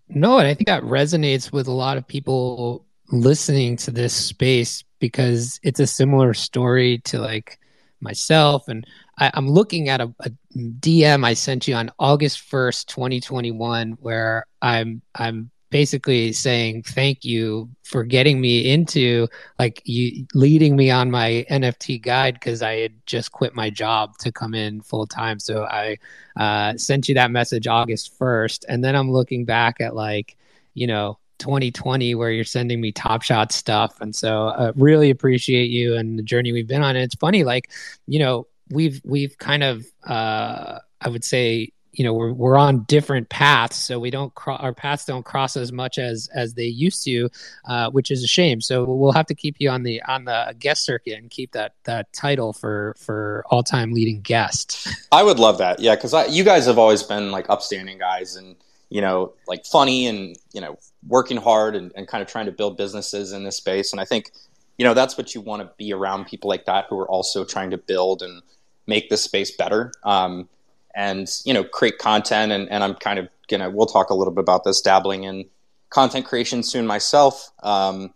No, 0.08 0.38
and 0.38 0.46
I 0.46 0.54
think 0.54 0.66
that 0.66 0.82
resonates 0.82 1.50
with 1.50 1.66
a 1.66 1.72
lot 1.72 1.96
of 1.96 2.06
people 2.06 2.84
listening 3.10 3.76
to 3.76 3.90
this 3.90 4.14
space 4.14 4.84
because 4.98 5.58
it's 5.62 5.80
a 5.80 5.86
similar 5.86 6.34
story 6.34 6.98
to 7.04 7.18
like 7.18 7.58
myself. 8.00 8.68
And 8.68 8.86
I, 9.18 9.30
I'm 9.34 9.48
looking 9.48 9.88
at 9.88 10.00
a, 10.00 10.12
a 10.20 10.30
DM 10.56 11.24
I 11.24 11.34
sent 11.34 11.66
you 11.66 11.74
on 11.74 11.90
August 11.98 12.50
1st, 12.50 12.86
2021, 12.86 13.92
where 13.92 14.46
I'm 14.62 15.02
I'm 15.14 15.50
basically 15.74 16.30
saying 16.32 16.84
thank 16.84 17.24
you 17.24 17.68
for 17.82 18.04
getting 18.04 18.40
me 18.40 18.70
into 18.70 19.26
like 19.58 19.82
you 19.84 20.24
leading 20.32 20.76
me 20.76 20.88
on 20.88 21.10
my 21.10 21.44
NFT 21.50 22.00
guide 22.00 22.34
because 22.34 22.62
I 22.62 22.74
had 22.76 22.92
just 23.06 23.32
quit 23.32 23.56
my 23.56 23.70
job 23.70 24.16
to 24.18 24.30
come 24.30 24.54
in 24.54 24.82
full 24.82 25.04
time. 25.04 25.40
So 25.40 25.64
I 25.64 25.98
uh, 26.36 26.76
sent 26.76 27.08
you 27.08 27.16
that 27.16 27.32
message 27.32 27.66
August 27.66 28.16
1st. 28.20 28.66
And 28.68 28.84
then 28.84 28.94
I'm 28.94 29.10
looking 29.10 29.44
back 29.44 29.80
at 29.80 29.96
like, 29.96 30.36
you 30.74 30.86
know, 30.86 31.18
2020 31.38 32.14
where 32.14 32.30
you're 32.30 32.44
sending 32.44 32.80
me 32.80 32.92
top 32.92 33.22
shot 33.22 33.50
stuff. 33.50 34.00
And 34.00 34.14
so 34.14 34.46
uh, 34.50 34.72
really 34.76 35.10
appreciate 35.10 35.70
you 35.70 35.96
and 35.96 36.16
the 36.16 36.22
journey 36.22 36.52
we've 36.52 36.68
been 36.68 36.82
on. 36.82 36.94
And 36.94 37.04
it's 37.04 37.16
funny, 37.16 37.42
like, 37.42 37.72
you 38.06 38.20
know, 38.20 38.46
we've, 38.70 39.00
we've 39.04 39.36
kind 39.38 39.64
of, 39.64 39.84
uh, 40.04 40.78
I 41.00 41.08
would 41.08 41.24
say, 41.24 41.72
you 41.94 42.04
know, 42.04 42.12
we're, 42.12 42.32
we're 42.32 42.56
on 42.56 42.84
different 42.84 43.28
paths. 43.28 43.76
So 43.76 43.98
we 43.98 44.10
don't, 44.10 44.34
cro- 44.34 44.56
our 44.56 44.74
paths 44.74 45.04
don't 45.04 45.24
cross 45.24 45.56
as 45.56 45.72
much 45.72 45.98
as, 45.98 46.28
as 46.34 46.54
they 46.54 46.66
used 46.66 47.04
to, 47.04 47.28
uh, 47.66 47.90
which 47.90 48.10
is 48.10 48.22
a 48.22 48.26
shame. 48.26 48.60
So 48.60 48.84
we'll 48.84 49.12
have 49.12 49.26
to 49.26 49.34
keep 49.34 49.56
you 49.58 49.70
on 49.70 49.82
the, 49.82 50.02
on 50.02 50.24
the 50.24 50.54
guest 50.58 50.84
circuit 50.84 51.18
and 51.18 51.30
keep 51.30 51.52
that, 51.52 51.74
that 51.84 52.12
title 52.12 52.52
for, 52.52 52.94
for 52.98 53.44
all 53.50 53.62
time 53.62 53.92
leading 53.92 54.20
guest. 54.20 54.88
I 55.12 55.22
would 55.22 55.38
love 55.38 55.58
that. 55.58 55.80
Yeah, 55.80 55.94
because 55.94 56.14
you 56.34 56.44
guys 56.44 56.66
have 56.66 56.78
always 56.78 57.02
been 57.02 57.30
like 57.30 57.48
upstanding 57.48 57.98
guys 57.98 58.36
and 58.36 58.56
you 58.90 59.00
know 59.00 59.32
like 59.48 59.66
funny 59.66 60.06
and 60.06 60.36
you 60.52 60.60
know 60.60 60.78
working 61.06 61.36
hard 61.36 61.74
and, 61.74 61.92
and 61.96 62.06
kind 62.06 62.22
of 62.22 62.28
trying 62.28 62.46
to 62.46 62.52
build 62.52 62.76
businesses 62.76 63.32
in 63.32 63.44
this 63.44 63.56
space. 63.56 63.92
And 63.92 64.00
I 64.00 64.04
think 64.04 64.30
you 64.78 64.84
know 64.84 64.94
that's 64.94 65.16
what 65.16 65.34
you 65.34 65.40
want 65.40 65.62
to 65.62 65.70
be 65.76 65.92
around 65.92 66.26
people 66.26 66.48
like 66.48 66.64
that 66.66 66.86
who 66.88 66.98
are 66.98 67.08
also 67.08 67.44
trying 67.44 67.70
to 67.70 67.78
build 67.78 68.22
and 68.22 68.42
make 68.86 69.10
this 69.10 69.22
space 69.22 69.56
better. 69.56 69.92
Um, 70.02 70.48
and 70.94 71.28
you 71.44 71.52
know 71.52 71.64
create 71.64 71.98
content 71.98 72.52
and, 72.52 72.70
and 72.70 72.84
I'm 72.84 72.94
kind 72.94 73.18
of 73.18 73.28
gonna 73.48 73.70
we'll 73.70 73.86
talk 73.86 74.10
a 74.10 74.14
little 74.14 74.32
bit 74.32 74.40
about 74.40 74.64
this 74.64 74.80
dabbling 74.80 75.24
in 75.24 75.46
content 75.90 76.26
creation 76.26 76.62
soon 76.62 76.86
myself. 76.86 77.50
Um, 77.62 78.12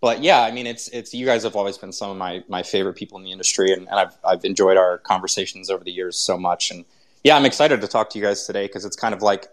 but 0.00 0.22
yeah, 0.22 0.42
I 0.42 0.50
mean, 0.50 0.66
it's 0.66 0.88
it's 0.88 1.14
you 1.14 1.24
guys 1.24 1.44
have 1.44 1.54
always 1.54 1.78
been 1.78 1.92
some 1.92 2.10
of 2.10 2.16
my 2.16 2.42
my 2.48 2.64
favorite 2.64 2.94
people 2.94 3.18
in 3.18 3.24
the 3.24 3.30
industry, 3.30 3.72
and, 3.72 3.88
and 3.88 4.00
I've 4.00 4.18
I've 4.24 4.44
enjoyed 4.44 4.76
our 4.76 4.98
conversations 4.98 5.70
over 5.70 5.84
the 5.84 5.92
years 5.92 6.18
so 6.18 6.36
much. 6.36 6.72
And 6.72 6.84
yeah, 7.22 7.36
I'm 7.36 7.46
excited 7.46 7.80
to 7.80 7.88
talk 7.88 8.10
to 8.10 8.18
you 8.18 8.24
guys 8.24 8.44
today 8.44 8.66
because 8.66 8.84
it's 8.84 8.96
kind 8.96 9.14
of 9.14 9.22
like 9.22 9.46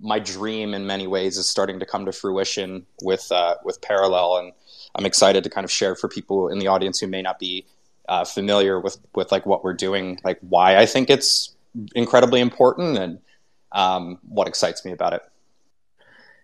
my 0.00 0.20
dream 0.20 0.72
in 0.74 0.86
many 0.86 1.08
ways 1.08 1.36
is 1.36 1.48
starting 1.48 1.80
to 1.80 1.86
come 1.86 2.06
to 2.06 2.12
fruition 2.12 2.86
with 3.02 3.26
uh, 3.32 3.56
with 3.64 3.82
Parallel, 3.82 4.36
and 4.36 4.52
I'm 4.94 5.04
excited 5.04 5.42
to 5.42 5.50
kind 5.50 5.64
of 5.64 5.72
share 5.72 5.96
for 5.96 6.08
people 6.08 6.48
in 6.48 6.60
the 6.60 6.68
audience 6.68 7.00
who 7.00 7.08
may 7.08 7.20
not 7.20 7.40
be 7.40 7.66
uh, 8.08 8.24
familiar 8.24 8.78
with 8.78 8.96
with 9.16 9.32
like 9.32 9.44
what 9.44 9.64
we're 9.64 9.74
doing, 9.74 10.20
like 10.22 10.38
why 10.40 10.76
I 10.76 10.86
think 10.86 11.10
it's 11.10 11.56
incredibly 11.94 12.40
important 12.40 12.98
and 12.98 13.18
um, 13.72 14.18
what 14.28 14.48
excites 14.48 14.84
me 14.84 14.92
about 14.92 15.12
it. 15.12 15.22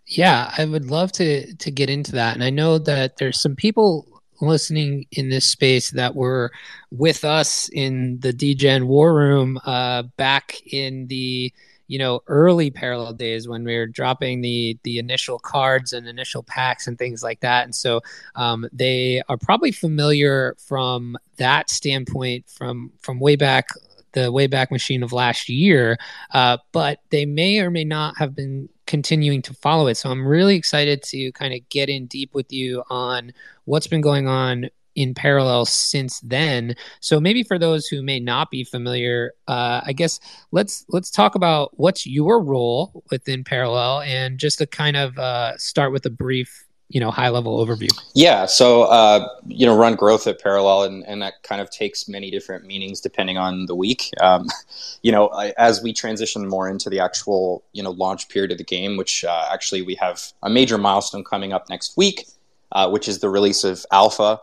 Yeah, 0.06 0.52
I 0.56 0.64
would 0.64 0.87
love 0.87 1.11
to 1.12 1.52
to 1.54 1.71
get 1.71 1.90
into 1.90 2.12
that. 2.12 2.35
And 2.35 2.45
I 2.45 2.50
know 2.50 2.78
that 2.78 3.16
there's 3.16 3.40
some 3.40 3.56
people 3.56 4.06
listening 4.40 5.06
in 5.12 5.30
this 5.30 5.47
space 5.47 5.90
that 5.92 6.14
were 6.14 6.52
with 6.90 7.25
us 7.25 7.68
in 7.71 8.21
the 8.21 8.33
DGen 8.33 8.85
War 8.87 9.14
Room 9.14 9.59
uh, 9.64 10.02
back 10.16 10.61
in 10.73 11.06
the 11.09 11.52
you 11.88 11.99
know 11.99 12.21
early 12.26 12.71
parallel 12.71 13.12
days 13.12 13.49
when 13.49 13.64
we 13.64 13.76
were 13.76 13.87
dropping 13.87 14.40
the 14.40 14.78
the 14.83 14.99
initial 14.99 15.38
cards 15.38 15.92
and 15.92 16.09
initial 16.09 16.42
packs 16.42 16.87
and 16.87 16.99
things 16.99 17.23
like 17.23 17.38
that 17.40 17.64
and 17.64 17.75
so 17.75 18.00
um, 18.35 18.68
they 18.73 19.23
are 19.28 19.37
probably 19.37 19.71
familiar 19.71 20.56
from 20.59 21.16
that 21.37 21.71
standpoint 21.71 22.45
from 22.49 22.90
from 23.00 23.21
way 23.21 23.37
back 23.37 23.68
the 24.16 24.32
Wayback 24.32 24.70
Machine 24.70 25.02
of 25.02 25.12
last 25.12 25.49
year, 25.50 25.99
uh, 26.32 26.56
but 26.73 27.00
they 27.11 27.26
may 27.26 27.61
or 27.61 27.70
may 27.70 27.85
not 27.85 28.16
have 28.16 28.35
been 28.35 28.66
continuing 28.87 29.42
to 29.42 29.52
follow 29.52 29.88
it. 29.88 29.96
So 29.96 30.11
I'm 30.11 30.26
really 30.26 30.56
excited 30.56 31.02
to 31.04 31.30
kind 31.32 31.52
of 31.52 31.68
get 31.68 31.90
in 31.90 32.06
deep 32.06 32.35
with 32.35 32.50
you 32.50 32.82
on 32.88 33.32
what's 33.66 33.87
been 33.87 34.00
going 34.00 34.26
on 34.26 34.70
in 34.94 35.12
parallel 35.12 35.66
since 35.66 36.20
then. 36.20 36.75
So 37.00 37.20
maybe 37.20 37.42
for 37.42 37.58
those 37.58 37.87
who 37.87 38.02
may 38.02 38.18
not 38.18 38.50
be 38.50 38.64
familiar, 38.64 39.32
uh, 39.46 39.82
I 39.85 39.92
guess 39.92 40.18
let's 40.50 40.87
let's 40.88 41.11
talk 41.11 41.35
about 41.35 41.78
what's 41.78 42.06
your 42.06 42.42
role 42.42 43.04
within 43.11 43.44
parallel, 43.44 44.00
and 44.00 44.38
just 44.38 44.58
to 44.58 44.66
kind 44.66 44.96
of 44.96 45.18
uh, 45.18 45.58
start 45.58 45.92
with 45.92 46.06
a 46.06 46.11
brief 46.11 46.65
you 46.88 47.00
know 47.00 47.11
high 47.11 47.28
level 47.28 47.64
overview. 47.64 47.90
Yeah 48.14 48.47
so 48.47 48.85
uh, 48.85 49.28
you 49.47 49.66
know 49.66 49.76
run 49.76 49.95
growth 49.95 50.26
at 50.26 50.40
parallel 50.40 50.85
and, 50.85 51.05
and 51.07 51.23
that 51.23 51.43
kind 51.43 51.61
of 51.61 51.71
takes 51.71 52.09
many 52.09 52.31
different 52.31 52.64
meanings 52.64 53.00
depending 53.00 53.37
on 53.38 53.66
the 53.66 53.75
week. 53.75 54.11
Um, 54.21 54.49
you 55.02 55.12
know 55.12 55.28
I, 55.28 55.52
as 55.59 55.83
we 55.83 55.93
transition 55.93 56.49
more 56.49 56.69
into 56.69 56.88
the 56.88 57.00
actual 57.00 57.64
you 57.73 57.83
know 57.83 57.90
launch 57.90 58.28
period 58.28 58.52
of 58.52 58.59
the 58.59 58.64
game 58.64 58.97
which 58.97 59.25
uh, 59.25 59.49
actually 59.52 59.83
we 59.83 59.95
have 59.97 60.33
a 60.43 60.50
major 60.50 60.78
milestone 60.78 61.25
coming 61.25 61.52
up 61.52 61.69
next 61.69 61.97
week 61.97 62.26
uh, 62.73 62.88
which 62.88 63.09
is 63.09 63.19
the 63.19 63.28
release 63.28 63.64
of 63.64 63.85
alpha 63.90 64.40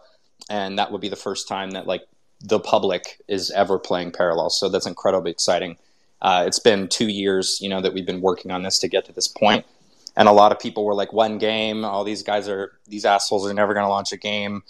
and 0.50 0.78
that 0.78 0.92
would 0.92 1.02
be 1.02 1.10
the 1.10 1.16
first 1.16 1.48
time 1.48 1.72
that 1.72 1.88
like 1.88 2.04
the 2.42 2.60
public 2.60 3.22
is 3.30 3.52
ever 3.52 3.80
playing 3.80 4.12
parallel 4.12 4.50
so 4.50 4.68
that's 4.70 4.86
incredibly 4.86 5.32
exciting. 5.32 5.78
Uh, 6.22 6.46
it's 6.48 6.60
been 6.60 6.88
two 6.88 7.08
years 7.08 7.60
you 7.62 7.70
know 7.70 7.82
that 7.82 7.94
we've 7.94 8.06
been 8.06 8.22
working 8.22 8.52
on 8.52 8.64
this 8.64 8.80
to 8.80 8.88
get 8.88 9.06
to 9.06 9.14
this 9.14 9.28
point 9.28 9.66
and 10.16 10.28
a 10.28 10.32
lot 10.32 10.52
of 10.52 10.60
people 10.60 10.86
were 10.86 10.94
like, 10.94 11.12
"One 11.14 11.38
game, 11.38 11.84
all 11.86 12.04
these 12.04 12.24
guys 12.24 12.48
are 12.48 12.74
these 12.88 13.06
assholes 13.06 13.48
are 13.48 13.54
never 13.54 13.74
going 13.74 13.86
to 13.86 13.90
launch 13.90 14.12
a 14.12 14.18
game." 14.18 14.64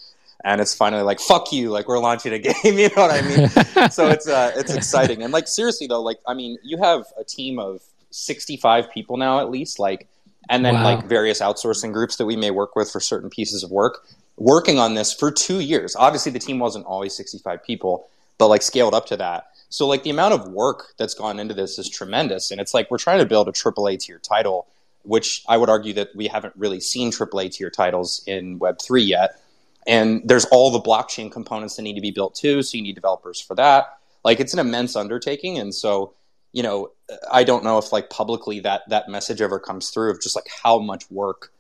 And 0.44 0.62
it's 0.62 0.74
finally 0.74 1.04
like, 1.04 1.20
"Fuck 1.20 1.52
you!" 1.52 1.70
Like 1.70 1.88
we're 1.88 2.00
launching 2.00 2.34
a 2.34 2.40
game. 2.64 2.78
you 2.78 2.90
know 2.96 3.08
what 3.08 3.12
I 3.12 3.22
mean? 3.22 3.50
so 3.92 4.08
it's 4.08 4.28
uh, 4.28 4.52
it's 4.56 4.74
exciting. 4.74 5.22
And 5.22 5.34
like 5.34 5.48
seriously 5.48 5.88
though, 5.88 6.02
like 6.02 6.20
I 6.28 6.34
mean, 6.34 6.58
you 6.64 6.78
have 6.78 7.06
a 7.18 7.24
team 7.24 7.60
of 7.60 7.82
sixty 8.12 8.58
five 8.58 8.92
people 8.92 9.18
now 9.18 9.40
at 9.40 9.50
least, 9.50 9.80
like, 9.80 10.08
and 10.50 10.66
then 10.66 10.76
wow. 10.76 10.84
like 10.84 11.06
various 11.08 11.42
outsourcing 11.42 11.92
groups 11.92 12.16
that 12.18 12.26
we 12.26 12.36
may 12.36 12.52
work 12.52 12.76
with 12.76 12.90
for 12.90 13.00
certain 13.00 13.30
pieces 13.30 13.64
of 13.64 13.72
work, 13.72 14.06
working 14.38 14.80
on 14.80 14.94
this 14.94 15.14
for 15.14 15.32
two 15.32 15.60
years. 15.60 15.96
Obviously, 15.96 16.32
the 16.32 16.40
team 16.40 16.60
wasn't 16.60 16.86
always 16.86 17.14
sixty 17.14 17.38
five 17.38 17.64
people, 17.64 18.08
but 18.38 18.48
like 18.48 18.62
scaled 18.62 18.94
up 18.94 19.08
to 19.08 19.18
that. 19.18 19.48
So 19.68 19.88
like 19.88 20.04
the 20.04 20.12
amount 20.12 20.36
of 20.36 20.48
work 20.50 20.94
that's 20.98 21.16
gone 21.16 21.40
into 21.40 21.54
this 21.54 21.80
is 21.80 21.90
tremendous, 21.90 22.52
and 22.52 22.62
it's 22.62 22.74
like 22.74 22.90
we're 22.90 22.98
trying 22.98 23.20
to 23.20 23.26
build 23.26 23.50
a 23.50 23.52
AAA 23.52 24.00
tier 24.00 24.20
title 24.20 24.68
which 25.04 25.44
I 25.48 25.58
would 25.58 25.70
argue 25.70 25.94
that 25.94 26.16
we 26.16 26.28
haven't 26.28 26.54
really 26.58 26.80
seen 26.80 27.12
AAA 27.12 27.52
tier 27.52 27.70
titles 27.70 28.24
in 28.26 28.60
Web3 28.60 29.08
yet. 29.08 29.40
And 29.86 30.22
there's 30.26 30.46
all 30.46 30.72
the 30.72 30.80
blockchain 30.80 31.32
components 31.32 31.76
that 31.76 31.82
need 31.84 31.96
to 31.96 32.02
be 32.02 32.12
built 32.12 32.36
too. 32.36 32.64
So 32.64 32.78
you 32.78 32.84
need 32.84 32.96
developers 32.96 33.40
for 33.40 33.56
that. 33.56 33.98
Like 34.24 34.40
it's 34.40 34.54
an 34.54 34.60
immense 34.60 34.96
undertaking. 34.96 35.60
And 35.60 35.76
so, 35.76 36.14
you 36.54 36.64
know, 36.64 36.92
I 37.32 37.44
don't 37.44 37.64
know 37.64 37.78
if 37.78 37.92
like 37.92 38.10
publicly 38.10 38.62
that 38.62 38.84
that 38.90 39.10
message 39.10 39.42
ever 39.42 39.60
comes 39.60 39.90
through 39.90 40.12
of 40.12 40.22
just 40.22 40.36
like 40.36 40.48
how 40.64 40.80
much 40.80 41.10
work 41.12 41.52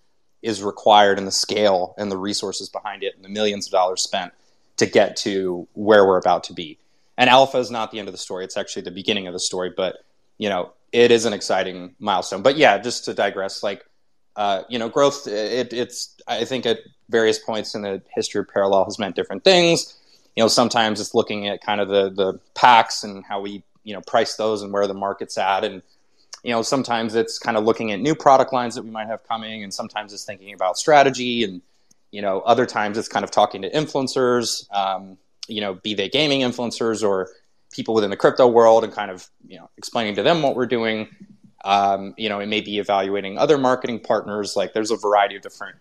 is 0.41 0.63
required 0.63 1.17
and 1.17 1.27
the 1.27 1.31
scale 1.31 1.95
and 1.97 2.11
the 2.11 2.17
resources 2.17 2.69
behind 2.69 3.03
it 3.03 3.15
and 3.15 3.23
the 3.23 3.29
millions 3.29 3.65
of 3.65 3.71
dollars 3.71 4.01
spent 4.01 4.33
to 4.77 4.85
get 4.85 5.15
to 5.17 5.67
where 5.73 6.05
we're 6.05 6.17
about 6.17 6.45
to 6.45 6.53
be. 6.53 6.77
And 7.17 7.29
alpha 7.29 7.57
is 7.57 7.71
not 7.71 7.91
the 7.91 7.99
end 7.99 8.07
of 8.07 8.13
the 8.13 8.17
story. 8.17 8.43
It's 8.43 8.57
actually 8.57 8.83
the 8.83 8.91
beginning 8.91 9.27
of 9.27 9.33
the 9.33 9.39
story. 9.39 9.71
But, 9.75 9.97
you 10.37 10.49
know, 10.49 10.73
it 10.93 11.11
is 11.11 11.25
an 11.25 11.33
exciting 11.33 11.95
milestone. 11.99 12.43
But 12.43 12.55
yeah, 12.55 12.77
just 12.77 13.05
to 13.05 13.13
digress, 13.13 13.63
like 13.63 13.83
uh, 14.35 14.63
you 14.69 14.79
know, 14.79 14.89
growth. 14.89 15.27
It, 15.27 15.73
it's 15.73 16.15
I 16.27 16.45
think 16.45 16.65
at 16.65 16.79
various 17.09 17.39
points 17.39 17.75
in 17.75 17.81
the 17.81 18.01
history 18.15 18.39
of 18.39 18.47
parallel 18.47 18.85
has 18.85 18.97
meant 18.97 19.15
different 19.15 19.43
things. 19.43 19.99
You 20.35 20.43
know, 20.43 20.47
sometimes 20.47 21.01
it's 21.01 21.13
looking 21.13 21.47
at 21.47 21.61
kind 21.61 21.81
of 21.81 21.89
the 21.89 22.09
the 22.09 22.39
packs 22.55 23.03
and 23.03 23.25
how 23.25 23.41
we 23.41 23.63
you 23.83 23.93
know 23.93 24.01
price 24.01 24.35
those 24.35 24.61
and 24.61 24.71
where 24.71 24.87
the 24.87 24.93
market's 24.93 25.37
at, 25.37 25.63
and 25.63 25.81
you 26.43 26.51
know, 26.51 26.61
sometimes 26.61 27.15
it's 27.15 27.39
kind 27.39 27.57
of 27.57 27.63
looking 27.63 27.91
at 27.91 27.99
new 27.99 28.15
product 28.15 28.51
lines 28.53 28.75
that 28.75 28.83
we 28.83 28.91
might 28.91 29.07
have 29.07 29.27
coming, 29.27 29.63
and 29.63 29.73
sometimes 29.73 30.13
it's 30.13 30.25
thinking 30.25 30.53
about 30.53 30.77
strategy, 30.77 31.43
and 31.43 31.61
you 32.11 32.21
know, 32.21 32.41
other 32.41 32.65
times 32.65 32.97
it's 32.97 33.07
kind 33.07 33.23
of 33.23 33.31
talking 33.31 33.61
to 33.63 33.71
influencers. 33.71 34.71
Um, 34.73 35.17
you 35.47 35.61
know, 35.61 35.73
be 35.73 35.93
they 35.93 36.09
gaming 36.09 36.41
influencers 36.41 37.07
or 37.07 37.29
people 37.73 37.93
within 37.93 38.09
the 38.09 38.17
crypto 38.17 38.47
world 38.47 38.83
and 38.83 38.93
kind 38.93 39.11
of 39.11 39.27
you 39.47 39.57
know 39.57 39.69
explaining 39.77 40.15
to 40.15 40.23
them 40.23 40.41
what 40.41 40.55
we're 40.55 40.65
doing. 40.65 41.09
Um, 41.65 42.13
you 42.17 42.29
know, 42.29 42.39
it 42.39 42.47
may 42.47 42.61
be 42.61 42.77
evaluating 42.79 43.37
other 43.37 43.57
marketing 43.57 43.99
partners. 43.99 44.55
Like 44.55 44.73
there's 44.73 44.91
a 44.91 44.97
variety 44.97 45.35
of 45.35 45.41
different 45.41 45.77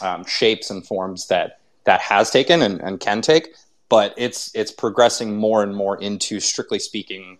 um, 0.00 0.24
shapes 0.24 0.70
and 0.70 0.86
forms 0.86 1.28
that 1.28 1.60
that 1.84 2.00
has 2.00 2.30
taken 2.30 2.62
and, 2.62 2.80
and 2.80 3.00
can 3.00 3.20
take, 3.20 3.54
but 3.88 4.14
it's 4.16 4.54
it's 4.54 4.70
progressing 4.70 5.36
more 5.36 5.62
and 5.62 5.74
more 5.74 6.00
into 6.00 6.38
strictly 6.40 6.78
speaking, 6.78 7.38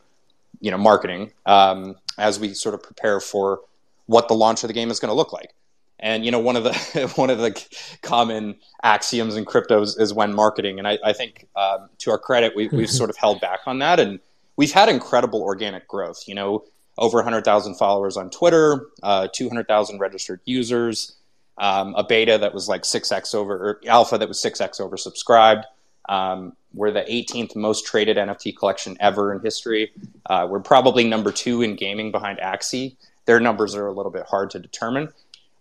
you 0.61 0.71
know, 0.71 0.79
marketing 0.79 1.33
um, 1.47 1.97
as 2.19 2.41
we 2.41 2.55
sort 2.55 2.75
of 2.75 2.83
prepare 2.83 3.21
for 3.21 3.61
what 4.07 4.29
the 4.29 4.35
launch 4.35 4.65
of 4.65 4.69
the 4.69 4.75
game 4.75 4.91
is 4.91 4.99
going 4.99 5.11
to 5.11 5.15
look 5.15 5.33
like. 5.33 5.55
And 6.03 6.25
you 6.25 6.31
know, 6.33 6.41
one 6.41 6.57
of 6.57 6.65
the 6.65 7.13
one 7.17 7.31
of 7.31 7.39
the 7.39 7.65
common 8.03 8.57
axioms 8.83 9.37
in 9.37 9.47
cryptos 9.47 9.99
is 9.99 10.13
when 10.13 10.35
marketing. 10.35 10.79
And 10.79 10.87
I, 10.87 10.99
I 11.03 11.13
think, 11.13 11.47
um, 11.57 11.89
to 11.99 12.11
our 12.11 12.19
credit, 12.19 12.55
we, 12.55 12.69
we've 12.69 12.91
sort 12.91 13.09
of 13.09 13.17
held 13.17 13.41
back 13.41 13.61
on 13.67 13.79
that, 13.79 14.01
and 14.01 14.19
we've 14.57 14.73
had 14.73 14.89
incredible 14.89 15.41
organic 15.41 15.89
growth. 15.89 16.25
You 16.27 16.35
know, 16.35 16.65
over 16.99 17.19
100,000 17.19 17.77
followers 17.77 18.17
on 18.17 18.29
Twitter, 18.31 18.89
uh, 19.03 19.29
200,000 19.33 19.99
registered 19.99 20.41
users, 20.45 21.17
um, 21.59 21.95
a 21.95 22.05
beta 22.05 22.37
that 22.39 22.53
was 22.53 22.69
like 22.69 22.83
6x 22.83 23.35
over, 23.35 23.55
or 23.55 23.81
alpha 23.87 24.19
that 24.19 24.29
was 24.29 24.43
6x 24.43 24.81
oversubscribed. 24.81 25.63
Um, 26.09 26.55
we're 26.75 26.91
the 26.91 27.03
18th 27.03 27.55
most 27.55 27.87
traded 27.87 28.17
NFT 28.17 28.57
collection 28.57 28.97
ever 28.99 29.33
in 29.33 29.41
history. 29.41 29.93
Uh, 30.27 30.47
we're 30.51 30.61
probably 30.61 31.05
number 31.05 31.31
two 31.31 31.63
in 31.63 31.77
gaming 31.77 32.11
behind 32.11 32.39
Axie. 32.41 32.97
Their 33.27 33.39
numbers 33.39 33.75
are 33.75 33.87
a 33.87 33.93
little 33.93 34.11
bit 34.11 34.25
hard 34.27 34.51
to 34.51 34.59
determine. 34.59 35.11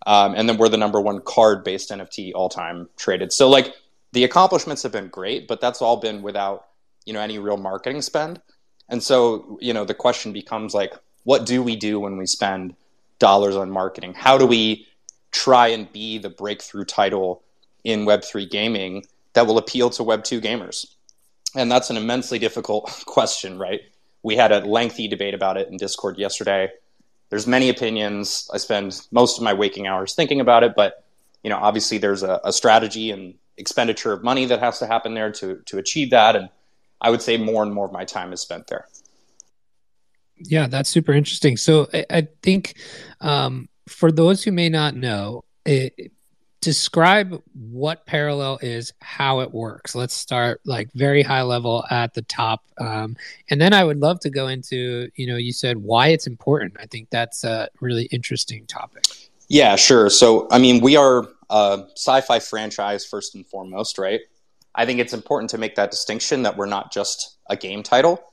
Um, 0.06 0.34
and 0.36 0.50
then 0.50 0.58
we're 0.58 0.70
the 0.70 0.78
number 0.78 1.00
one 1.00 1.22
card 1.22 1.64
based 1.64 1.90
NFT 1.90 2.32
all 2.34 2.50
time 2.50 2.90
traded. 2.98 3.32
So 3.32 3.50
like 3.50 3.76
the 4.12 4.24
accomplishments 4.24 4.84
have 4.84 4.92
been 4.92 5.08
great, 5.08 5.48
but 5.48 5.62
that's 5.62 5.82
all 5.82 5.98
been 5.98 6.22
without 6.22 6.68
you 7.06 7.14
know 7.14 7.22
any 7.22 7.40
real 7.40 7.58
marketing 7.58 8.02
spend. 8.02 8.42
And 8.90 9.02
so 9.02 9.58
you 9.62 9.74
know 9.74 9.86
the 9.86 9.94
question 9.94 10.34
becomes 10.34 10.74
like, 10.74 10.94
what 11.24 11.46
do 11.46 11.62
we 11.62 11.76
do 11.76 12.00
when 12.00 12.18
we 12.18 12.26
spend 12.26 12.76
dollars 13.20 13.56
on 13.56 13.70
marketing? 13.70 14.14
How 14.16 14.38
do 14.38 14.46
we 14.46 14.88
try 15.32 15.68
and 15.68 15.92
be 15.92 16.18
the 16.18 16.30
breakthrough 16.30 16.84
title 16.84 17.44
in 17.84 18.06
Web3 18.06 18.50
gaming 18.50 19.06
that 19.34 19.48
will 19.48 19.58
appeal 19.58 19.90
to 19.92 20.04
Web2 20.04 20.42
gamers? 20.42 20.86
And 21.56 21.72
that's 21.72 21.90
an 21.90 21.98
immensely 21.98 22.40
difficult 22.40 23.04
question, 23.06 23.60
right? 23.60 23.82
We 24.24 24.36
had 24.36 24.52
a 24.52 24.60
lengthy 24.60 25.08
debate 25.08 25.34
about 25.34 25.58
it 25.58 25.70
in 25.70 25.78
Discord 25.78 26.18
yesterday 26.18 26.70
there's 27.32 27.48
many 27.48 27.70
opinions. 27.70 28.48
I 28.54 28.58
spend 28.58 29.08
most 29.10 29.38
of 29.38 29.44
my 29.44 29.54
waking 29.54 29.88
hours 29.88 30.13
thinking 30.13 30.41
about 30.41 30.63
it, 30.63 30.74
but 30.76 31.06
you 31.44 31.50
know, 31.50 31.58
obviously 31.58 31.98
there's 31.98 32.22
a, 32.22 32.39
a 32.44 32.54
strategy 32.54 33.10
and 33.10 33.34
expenditure 33.58 34.12
of 34.12 34.22
money 34.22 34.46
that 34.46 34.60
has 34.60 34.78
to 34.80 34.86
happen 34.86 35.15
there 35.15 35.32
to 35.32 35.56
to 35.65 35.80
achieve 35.80 36.12
that. 36.12 36.36
And 36.36 36.50
I 37.00 37.10
would 37.10 37.22
say 37.22 37.38
more 37.38 37.63
and 37.63 37.74
more 37.74 37.86
of 37.86 37.91
my 37.91 38.06
time 38.06 38.34
is 38.34 38.41
spent 38.41 38.67
there. 38.67 38.88
Yeah, 40.38 40.67
that's 40.67 40.89
super 40.89 41.13
interesting. 41.13 41.56
So 41.56 41.88
I, 41.94 42.06
I 42.10 42.28
think 42.44 42.76
um, 43.22 43.70
for 43.88 44.12
those 44.12 44.44
who 44.44 44.52
may 44.52 44.70
not 44.70 44.96
know, 44.96 45.44
it, 45.65 46.12
describe 46.62 47.41
what 47.54 48.06
parallel 48.06 48.60
is 48.62 48.93
how 49.02 49.39
it 49.39 49.52
works. 49.52 49.95
Let's 49.95 50.13
start 50.13 50.62
like 50.63 50.91
very 50.93 51.24
high 51.24 51.41
level 51.41 51.84
at 51.89 52.13
the 52.13 52.21
top 52.21 52.63
um, 52.78 53.17
and 53.50 53.60
then 53.60 53.74
i 53.74 53.84
would 53.84 53.97
love 53.97 54.19
to 54.21 54.30
go 54.30 54.47
into 54.47 55.10
you 55.15 55.28
know 55.28 55.36
you 55.38 55.52
said 55.52 55.78
why 55.78 56.10
it's 56.10 56.28
important. 56.28 56.76
I 56.80 56.86
think 56.86 57.10
that's 57.10 57.43
a 57.43 57.69
really 57.80 58.06
interesting 58.06 58.65
topic. 58.67 59.06
Yeah 59.47 59.76
sure. 59.76 60.10
So 60.10 60.47
i 60.52 60.60
mean 60.60 60.82
we 60.82 60.95
are 60.95 61.28
a 61.50 61.86
sci-fi 61.95 62.39
franchise 62.39 63.06
first 63.06 63.36
and 63.36 63.45
foremost 63.45 63.97
right? 63.97 64.21
I 64.74 64.86
think 64.86 65.00
it's 65.00 65.13
important 65.13 65.50
to 65.50 65.58
make 65.58 65.76
that 65.76 65.91
distinction 65.91 66.43
that 66.43 66.56
we're 66.56 66.65
not 66.65 66.93
just 66.93 67.38
a 67.50 67.58
game 67.58 67.84
title. 67.84 68.24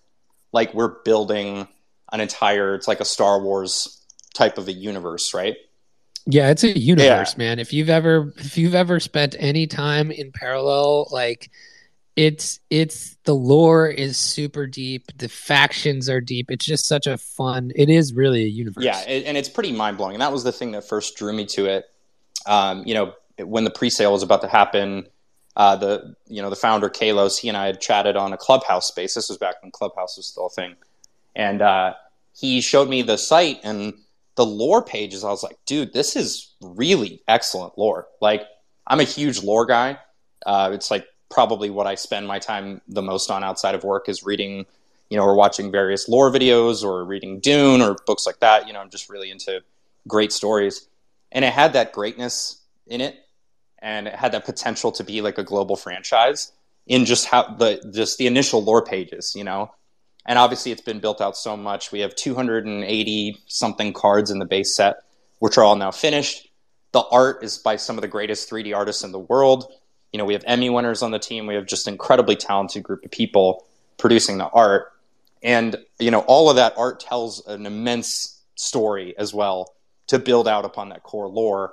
Like 0.52 0.72
we're 0.72 1.02
building 1.02 1.66
an 2.12 2.20
entire 2.20 2.74
it's 2.74 2.88
like 2.88 3.00
a 3.00 3.04
star 3.04 3.42
wars 3.42 4.04
type 4.34 4.58
of 4.58 4.68
a 4.68 4.72
universe 4.72 5.34
right 5.34 5.56
yeah, 6.30 6.50
it's 6.50 6.62
a 6.62 6.78
universe, 6.78 7.32
yeah. 7.32 7.38
man. 7.38 7.58
If 7.58 7.72
you've 7.72 7.88
ever 7.88 8.34
if 8.36 8.58
you've 8.58 8.74
ever 8.74 9.00
spent 9.00 9.34
any 9.38 9.66
time 9.66 10.10
in 10.10 10.30
parallel, 10.30 11.08
like 11.10 11.50
it's 12.16 12.60
it's 12.68 13.16
the 13.24 13.34
lore 13.34 13.88
is 13.88 14.18
super 14.18 14.66
deep, 14.66 15.06
the 15.16 15.30
factions 15.30 16.10
are 16.10 16.20
deep. 16.20 16.50
It's 16.50 16.66
just 16.66 16.84
such 16.84 17.06
a 17.06 17.16
fun. 17.16 17.72
It 17.74 17.88
is 17.88 18.12
really 18.12 18.44
a 18.44 18.48
universe. 18.48 18.84
Yeah, 18.84 18.98
and 18.98 19.38
it's 19.38 19.48
pretty 19.48 19.72
mind 19.72 19.96
blowing. 19.96 20.16
And 20.16 20.20
that 20.20 20.30
was 20.30 20.44
the 20.44 20.52
thing 20.52 20.72
that 20.72 20.86
first 20.86 21.16
drew 21.16 21.32
me 21.32 21.46
to 21.46 21.64
it. 21.64 21.86
Um, 22.44 22.82
you 22.84 22.92
know, 22.92 23.14
when 23.38 23.64
the 23.64 23.70
pre-sale 23.70 24.12
was 24.12 24.22
about 24.22 24.42
to 24.42 24.48
happen, 24.48 25.06
uh, 25.56 25.76
the 25.76 26.14
you 26.26 26.42
know 26.42 26.50
the 26.50 26.56
founder 26.56 26.90
Kalos, 26.90 27.38
he 27.38 27.48
and 27.48 27.56
I 27.56 27.64
had 27.64 27.80
chatted 27.80 28.16
on 28.16 28.34
a 28.34 28.36
Clubhouse 28.36 28.86
space. 28.86 29.14
This 29.14 29.30
was 29.30 29.38
back 29.38 29.62
when 29.62 29.70
Clubhouse 29.70 30.18
was 30.18 30.26
still 30.26 30.46
a 30.46 30.50
thing, 30.50 30.76
and 31.34 31.62
uh, 31.62 31.94
he 32.36 32.60
showed 32.60 32.90
me 32.90 33.00
the 33.00 33.16
site 33.16 33.60
and 33.64 33.94
the 34.38 34.46
lore 34.46 34.82
pages, 34.82 35.24
I 35.24 35.30
was 35.30 35.42
like, 35.42 35.58
dude, 35.66 35.92
this 35.92 36.16
is 36.16 36.54
really 36.62 37.22
excellent 37.26 37.76
lore. 37.76 38.06
Like, 38.22 38.44
I'm 38.86 39.00
a 39.00 39.04
huge 39.04 39.42
lore 39.42 39.66
guy. 39.66 39.98
Uh, 40.46 40.70
it's 40.72 40.90
like 40.90 41.06
probably 41.28 41.70
what 41.70 41.88
I 41.88 41.96
spend 41.96 42.28
my 42.28 42.38
time 42.38 42.80
the 42.88 43.02
most 43.02 43.30
on 43.30 43.42
outside 43.44 43.74
of 43.74 43.82
work 43.84 44.08
is 44.08 44.22
reading, 44.22 44.64
you 45.10 45.18
know, 45.18 45.24
or 45.24 45.34
watching 45.34 45.72
various 45.72 46.08
lore 46.08 46.30
videos 46.30 46.84
or 46.84 47.04
reading 47.04 47.40
Dune 47.40 47.82
or 47.82 47.96
books 48.06 48.26
like 48.26 48.38
that. 48.40 48.68
You 48.68 48.72
know, 48.72 48.80
I'm 48.80 48.90
just 48.90 49.10
really 49.10 49.30
into 49.30 49.60
great 50.06 50.32
stories. 50.32 50.88
And 51.32 51.44
it 51.44 51.52
had 51.52 51.72
that 51.72 51.92
greatness 51.92 52.62
in 52.86 53.00
it 53.00 53.16
and 53.80 54.06
it 54.08 54.14
had 54.14 54.32
that 54.32 54.44
potential 54.46 54.92
to 54.92 55.04
be 55.04 55.20
like 55.20 55.38
a 55.38 55.44
global 55.44 55.76
franchise. 55.76 56.52
in 56.86 57.04
just 57.04 57.26
how 57.26 57.42
the 57.56 57.80
just 57.92 58.18
the 58.18 58.26
initial 58.26 58.62
lore 58.64 58.84
pages, 58.84 59.34
you 59.36 59.44
know. 59.44 59.70
And 60.28 60.38
obviously, 60.38 60.72
it's 60.72 60.82
been 60.82 61.00
built 61.00 61.22
out 61.22 61.38
so 61.38 61.56
much. 61.56 61.90
We 61.90 62.00
have 62.00 62.14
280 62.14 63.38
something 63.46 63.94
cards 63.94 64.30
in 64.30 64.38
the 64.38 64.44
base 64.44 64.76
set, 64.76 64.96
which 65.38 65.56
are 65.56 65.64
all 65.64 65.74
now 65.74 65.90
finished. 65.90 66.50
The 66.92 67.02
art 67.10 67.42
is 67.42 67.56
by 67.56 67.76
some 67.76 67.96
of 67.96 68.02
the 68.02 68.08
greatest 68.08 68.50
3D 68.50 68.76
artists 68.76 69.02
in 69.02 69.10
the 69.10 69.18
world. 69.18 69.72
You 70.12 70.18
know, 70.18 70.26
we 70.26 70.34
have 70.34 70.44
Emmy 70.46 70.68
winners 70.68 71.02
on 71.02 71.12
the 71.12 71.18
team. 71.18 71.46
We 71.46 71.54
have 71.54 71.64
just 71.64 71.88
incredibly 71.88 72.36
talented 72.36 72.82
group 72.82 73.06
of 73.06 73.10
people 73.10 73.66
producing 73.96 74.36
the 74.36 74.48
art. 74.48 74.92
And, 75.42 75.76
you 75.98 76.10
know, 76.10 76.20
all 76.20 76.50
of 76.50 76.56
that 76.56 76.74
art 76.76 77.00
tells 77.00 77.46
an 77.46 77.64
immense 77.64 78.42
story 78.54 79.14
as 79.16 79.32
well 79.32 79.76
to 80.08 80.18
build 80.18 80.46
out 80.46 80.66
upon 80.66 80.90
that 80.90 81.04
core 81.04 81.28
lore. 81.28 81.72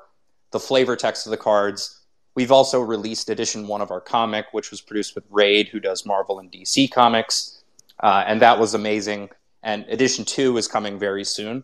The 0.52 0.62
flavor 0.62 0.96
text 0.96 1.28
of 1.28 1.32
the 1.32 1.38
cards. 1.38 2.00
We've 2.36 2.54
also 2.54 2.80
released 2.80 3.30
edition 3.30 3.68
one 3.68 3.82
of 3.82 3.92
our 3.92 4.02
comic, 4.02 4.46
which 4.54 4.72
was 4.72 4.80
produced 4.80 5.14
with 5.14 5.26
Raid, 5.30 5.68
who 5.68 5.82
does 5.82 6.06
Marvel 6.06 6.40
and 6.40 6.50
DC 6.50 6.90
comics 6.92 7.55
uh, 8.00 8.24
and 8.28 8.42
that 8.42 8.60
was 8.60 8.74
amazing. 8.74 9.30
And 9.64 9.86
edition 9.90 10.26
two 10.26 10.58
is 10.58 10.68
coming 10.68 11.00
very 11.00 11.24
soon. 11.24 11.64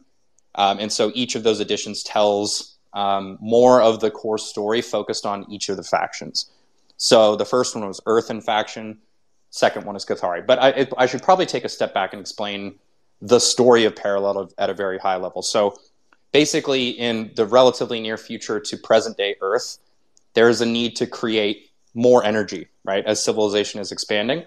Um, 0.56 0.80
and 0.80 0.91
so 0.91 1.12
each 1.13 1.36
of 1.36 1.44
those 1.44 1.60
editions 1.60 2.04
tells 2.04 2.78
um, 2.94 3.38
more 3.39 3.82
of 3.82 4.00
the 4.00 4.12
core 4.12 4.38
story 4.38 4.82
focused 4.82 5.26
on 5.26 5.46
each 5.50 5.70
of 5.70 5.78
the 5.78 5.84
factions. 5.84 6.52
So 6.98 7.36
the 7.36 7.46
first 7.46 7.76
one 7.76 7.88
was 7.88 8.02
Earthen 8.06 8.41
faction, 8.41 8.98
second 9.50 9.86
one 9.86 9.96
is 9.96 10.06
Kathari. 10.06 10.46
But 10.46 10.60
I, 10.60 10.70
it, 10.70 10.94
I 10.98 11.06
should 11.06 11.24
probably 11.24 11.46
take 11.46 11.63
a 11.63 11.70
step 11.70 11.94
back 11.94 12.13
and 12.13 12.20
explain 12.20 12.76
the 13.22 13.39
story 13.39 13.86
of 13.86 13.96
Parallel 13.96 14.52
at 14.58 14.70
a 14.70 14.74
very 14.74 14.98
high 14.98 15.17
level. 15.17 15.41
So 15.41 15.78
basically, 16.32 16.89
in 16.89 17.32
the 17.36 17.46
relatively 17.46 18.00
near 18.00 18.17
future 18.17 18.60
to 18.60 18.78
present 18.78 19.17
day 19.17 19.36
Earth, 19.41 19.78
there 20.34 20.50
is 20.50 20.62
a 20.62 20.65
need 20.65 20.96
to 20.98 21.08
create 21.08 21.70
more 21.94 22.24
energy, 22.24 22.67
right, 22.84 23.06
as 23.06 23.22
civilization 23.24 23.80
is 23.80 23.91
expanding. 23.91 24.46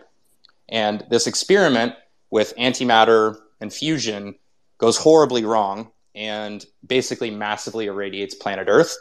And 0.68 1.04
this 1.10 1.26
experiment 1.26 1.94
with 2.30 2.54
antimatter 2.56 3.36
and 3.60 3.72
fusion 3.72 4.36
goes 4.78 4.96
horribly 4.96 5.44
wrong 5.44 5.90
and 6.14 6.64
basically 6.86 7.30
massively 7.30 7.86
irradiates 7.86 8.34
planet 8.34 8.68
Earth 8.68 8.96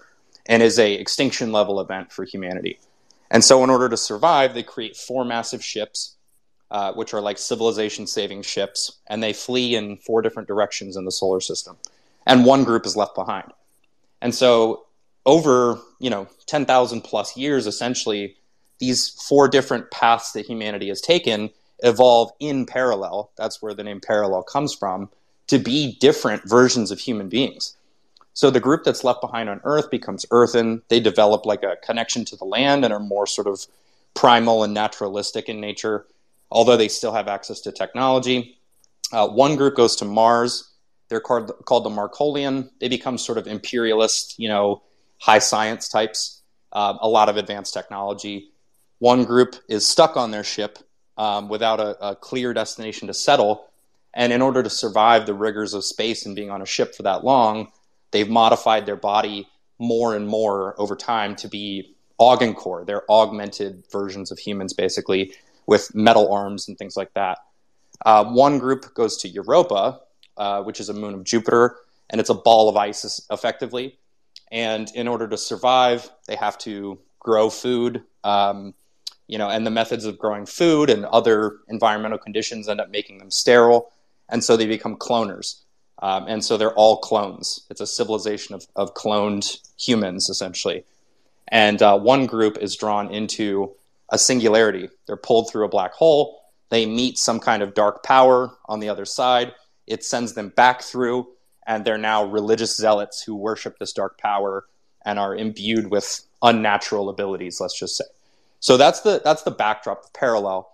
and 0.45 0.61
is 0.61 0.79
a 0.79 0.93
extinction 0.93 1.51
level 1.51 1.79
event 1.79 2.11
for 2.11 2.25
humanity. 2.25 2.79
And 3.31 3.43
so 3.43 3.63
in 3.63 3.69
order 3.69 3.89
to 3.89 3.97
survive, 3.97 4.53
they 4.53 4.63
create 4.63 4.95
four 4.95 5.25
massive 5.25 5.63
ships, 5.63 6.15
uh, 6.69 6.93
which 6.93 7.13
are 7.13 7.21
like 7.21 7.37
civilization 7.37 8.07
saving 8.07 8.43
ships, 8.43 8.99
and 9.07 9.23
they 9.23 9.33
flee 9.33 9.75
in 9.75 9.97
four 9.97 10.21
different 10.21 10.47
directions 10.47 10.95
in 10.97 11.05
the 11.05 11.11
solar 11.11 11.39
system. 11.39 11.77
And 12.25 12.45
one 12.45 12.63
group 12.63 12.85
is 12.85 12.95
left 12.95 13.15
behind. 13.15 13.51
And 14.21 14.33
so 14.33 14.85
over, 15.25 15.79
you 15.99 16.09
know, 16.09 16.27
10,000 16.45 17.01
plus 17.01 17.35
years, 17.35 17.67
essentially, 17.67 18.35
these 18.79 19.09
four 19.09 19.47
different 19.47 19.91
paths 19.91 20.31
that 20.33 20.45
humanity 20.45 20.89
has 20.89 21.01
taken 21.01 21.49
evolve 21.79 22.31
in 22.39 22.65
parallel. 22.65 23.31
That's 23.37 23.61
where 23.61 23.73
the 23.73 23.83
name 23.83 23.99
parallel 23.99 24.43
comes 24.43 24.73
from 24.73 25.09
to 25.47 25.59
be 25.59 25.97
different 25.99 26.47
versions 26.47 26.91
of 26.91 26.99
human 26.99 27.29
beings. 27.29 27.75
So 28.33 28.49
the 28.49 28.59
group 28.59 28.83
that's 28.83 29.03
left 29.03 29.21
behind 29.21 29.49
on 29.49 29.61
Earth 29.63 29.91
becomes 29.91 30.25
earthen. 30.31 30.81
They 30.87 30.99
develop 30.99 31.45
like 31.45 31.63
a 31.63 31.77
connection 31.83 32.25
to 32.25 32.35
the 32.35 32.45
land 32.45 32.83
and 32.83 32.93
are 32.93 32.99
more 32.99 33.27
sort 33.27 33.47
of 33.47 33.65
primal 34.13 34.63
and 34.63 34.73
naturalistic 34.73 35.49
in 35.49 35.59
nature, 35.59 36.07
although 36.49 36.77
they 36.77 36.87
still 36.87 37.13
have 37.13 37.27
access 37.27 37.61
to 37.61 37.71
technology. 37.71 38.57
Uh, 39.11 39.27
one 39.27 39.55
group 39.55 39.75
goes 39.75 39.95
to 39.97 40.05
Mars. 40.05 40.71
They're 41.09 41.19
called, 41.19 41.51
called 41.65 41.83
the 41.83 41.89
Marcolian. 41.89 42.69
They 42.79 42.87
become 42.87 43.17
sort 43.17 43.37
of 43.37 43.45
imperialist, 43.45 44.39
you 44.39 44.49
know, 44.49 44.81
high 45.19 45.39
science 45.39 45.87
types, 45.87 46.41
uh, 46.71 46.97
a 47.01 47.07
lot 47.07 47.29
of 47.29 47.37
advanced 47.37 47.73
technology. 47.73 48.51
One 49.03 49.25
group 49.25 49.57
is 49.67 49.85
stuck 49.85 50.15
on 50.15 50.31
their 50.31 50.45
ship 50.45 50.79
um, 51.17 51.49
without 51.49 51.81
a, 51.81 52.11
a 52.11 52.15
clear 52.15 52.53
destination 52.53 53.09
to 53.09 53.13
settle. 53.13 53.67
And 54.13 54.31
in 54.31 54.41
order 54.41 54.63
to 54.63 54.69
survive 54.69 55.25
the 55.25 55.33
rigors 55.33 55.73
of 55.73 55.83
space 55.83 56.25
and 56.25 56.37
being 56.37 56.49
on 56.49 56.61
a 56.61 56.65
ship 56.65 56.95
for 56.95 57.03
that 57.03 57.25
long, 57.25 57.73
they've 58.11 58.29
modified 58.29 58.85
their 58.85 58.95
body 58.95 59.49
more 59.77 60.15
and 60.15 60.25
more 60.25 60.73
over 60.79 60.95
time 60.95 61.35
to 61.35 61.49
be 61.49 61.93
Augencore. 62.17 62.85
They're 62.85 63.03
augmented 63.11 63.83
versions 63.91 64.31
of 64.31 64.39
humans, 64.39 64.71
basically, 64.71 65.33
with 65.67 65.93
metal 65.93 66.31
arms 66.31 66.69
and 66.69 66.77
things 66.77 66.95
like 66.95 67.13
that. 67.13 67.39
Uh, 68.05 68.23
one 68.23 68.57
group 68.57 68.93
goes 68.93 69.17
to 69.17 69.27
Europa, 69.27 69.99
uh, 70.37 70.63
which 70.63 70.79
is 70.79 70.87
a 70.87 70.93
moon 70.93 71.13
of 71.13 71.25
Jupiter, 71.25 71.75
and 72.09 72.21
it's 72.21 72.29
a 72.29 72.33
ball 72.33 72.69
of 72.69 72.77
ice, 72.77 73.19
effectively. 73.29 73.99
And 74.49 74.89
in 74.95 75.09
order 75.09 75.27
to 75.27 75.37
survive, 75.37 76.09
they 76.25 76.37
have 76.37 76.57
to 76.59 76.99
grow 77.19 77.49
food, 77.49 78.03
um, 78.23 78.73
you 79.33 79.39
know, 79.39 79.49
and 79.49 79.65
the 79.65 79.71
methods 79.71 80.05
of 80.05 80.19
growing 80.19 80.45
food 80.45 80.91
and 80.91 81.05
other 81.05 81.57
environmental 81.67 82.19
conditions 82.19 82.69
end 82.69 82.79
up 82.79 82.91
making 82.91 83.17
them 83.17 83.31
sterile, 83.31 83.91
and 84.29 84.43
so 84.43 84.55
they 84.55 84.67
become 84.67 84.95
cloners. 84.95 85.61
Um, 86.03 86.25
and 86.27 86.45
so 86.45 86.55
they're 86.55 86.75
all 86.75 86.97
clones. 86.97 87.65
It's 87.71 87.81
a 87.81 87.87
civilization 87.87 88.53
of, 88.53 88.67
of 88.75 88.93
cloned 88.93 89.57
humans, 89.75 90.29
essentially. 90.29 90.85
And 91.47 91.81
uh, 91.81 91.97
one 91.97 92.27
group 92.27 92.59
is 92.59 92.75
drawn 92.75 93.11
into 93.11 93.71
a 94.11 94.19
singularity. 94.19 94.87
They're 95.07 95.17
pulled 95.17 95.49
through 95.49 95.65
a 95.65 95.69
black 95.69 95.93
hole. 95.93 96.39
They 96.69 96.85
meet 96.85 97.17
some 97.17 97.39
kind 97.39 97.63
of 97.63 97.73
dark 97.73 98.03
power 98.03 98.55
on 98.67 98.81
the 98.81 98.89
other 98.89 99.05
side. 99.05 99.55
It 99.87 100.03
sends 100.03 100.33
them 100.33 100.49
back 100.49 100.83
through, 100.83 101.27
and 101.65 101.83
they're 101.83 101.97
now 101.97 102.23
religious 102.23 102.77
zealots 102.77 103.23
who 103.23 103.33
worship 103.33 103.79
this 103.79 103.93
dark 103.93 104.19
power 104.19 104.67
and 105.03 105.17
are 105.17 105.35
imbued 105.35 105.89
with 105.89 106.21
unnatural 106.43 107.09
abilities, 107.09 107.59
let's 107.59 107.79
just 107.79 107.97
say. 107.97 108.05
So 108.63 108.77
that's 108.77 109.01
the 109.01 109.21
that's 109.21 109.43
the 109.43 109.51
backdrop 109.51 110.05
of 110.05 110.13
parallel. 110.13 110.71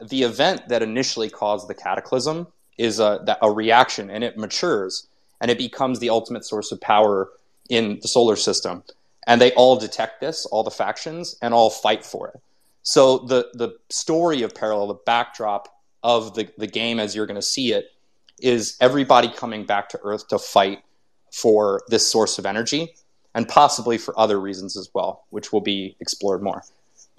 The 0.00 0.22
event 0.22 0.68
that 0.68 0.80
initially 0.80 1.28
caused 1.28 1.66
the 1.66 1.74
cataclysm 1.74 2.46
is 2.78 3.00
a, 3.00 3.36
a 3.42 3.50
reaction, 3.50 4.10
and 4.10 4.22
it 4.22 4.38
matures, 4.38 5.08
and 5.40 5.50
it 5.50 5.58
becomes 5.58 5.98
the 5.98 6.10
ultimate 6.10 6.44
source 6.44 6.70
of 6.70 6.80
power 6.80 7.30
in 7.68 7.98
the 8.00 8.06
solar 8.06 8.36
system. 8.36 8.84
And 9.26 9.40
they 9.40 9.52
all 9.54 9.74
detect 9.74 10.20
this, 10.20 10.46
all 10.46 10.62
the 10.62 10.70
factions, 10.70 11.36
and 11.42 11.52
all 11.52 11.68
fight 11.68 12.04
for 12.04 12.28
it. 12.28 12.40
So 12.84 13.18
the 13.18 13.48
the 13.54 13.76
story 13.90 14.42
of 14.42 14.54
parallel, 14.54 14.86
the 14.86 15.02
backdrop 15.04 15.66
of 16.04 16.36
the, 16.36 16.48
the 16.58 16.68
game 16.68 17.00
as 17.00 17.16
you're 17.16 17.26
going 17.26 17.34
to 17.34 17.42
see 17.42 17.72
it, 17.72 17.90
is 18.38 18.76
everybody 18.80 19.28
coming 19.28 19.64
back 19.64 19.88
to 19.88 20.00
Earth 20.04 20.28
to 20.28 20.38
fight 20.38 20.84
for 21.32 21.82
this 21.88 22.08
source 22.08 22.38
of 22.38 22.46
energy, 22.46 22.94
and 23.34 23.48
possibly 23.48 23.98
for 23.98 24.16
other 24.16 24.38
reasons 24.38 24.76
as 24.76 24.90
well, 24.94 25.24
which 25.30 25.52
will 25.52 25.60
be 25.60 25.96
explored 25.98 26.40
more. 26.40 26.62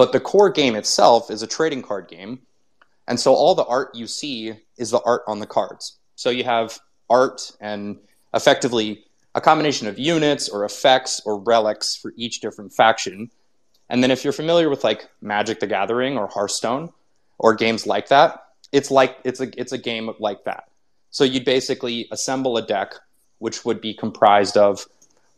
But 0.04 0.12
the 0.12 0.20
core 0.20 0.50
game 0.50 0.76
itself 0.76 1.32
is 1.32 1.44
a 1.44 1.48
trading 1.48 1.82
card 1.82 2.10
game. 2.10 2.40
And 3.08 3.18
so 3.18 3.34
all 3.34 3.56
the 3.56 3.64
art 3.64 3.96
you 3.96 4.06
see 4.06 4.54
is 4.78 4.92
the 4.92 5.00
art 5.00 5.22
on 5.28 5.40
the 5.40 5.48
cards. 5.48 5.98
So 6.18 6.30
you 6.30 6.44
have 6.44 6.78
art 7.10 7.54
and 7.62 8.00
effectively 8.34 9.06
a 9.34 9.40
combination 9.40 9.88
of 9.88 9.98
units 9.98 10.50
or 10.50 10.66
effects 10.66 11.22
or 11.26 11.40
relics 11.40 11.96
for 11.96 12.12
each 12.18 12.42
different 12.42 12.74
faction. 12.74 13.32
And 13.88 14.04
then 14.04 14.12
if 14.12 14.26
you're 14.26 14.34
familiar 14.34 14.70
with 14.70 14.84
like 14.84 15.08
Magic 15.22 15.62
the 15.62 15.68
Gathering 15.68 16.18
or 16.18 16.28
Hearthstone 16.28 16.92
or 17.38 17.54
games 17.54 17.88
like 17.88 18.10
that, 18.10 18.44
it's 18.74 18.92
like 18.92 19.16
it's 19.24 19.40
a 19.40 19.58
it's 19.58 19.72
a 19.72 19.78
game 19.78 20.12
like 20.20 20.44
that. 20.44 20.66
So 21.12 21.24
you'd 21.24 21.46
basically 21.46 22.10
assemble 22.12 22.58
a 22.58 22.62
deck 22.62 22.96
which 23.40 23.64
would 23.64 23.80
be 23.80 23.94
comprised 23.94 24.58
of 24.58 24.86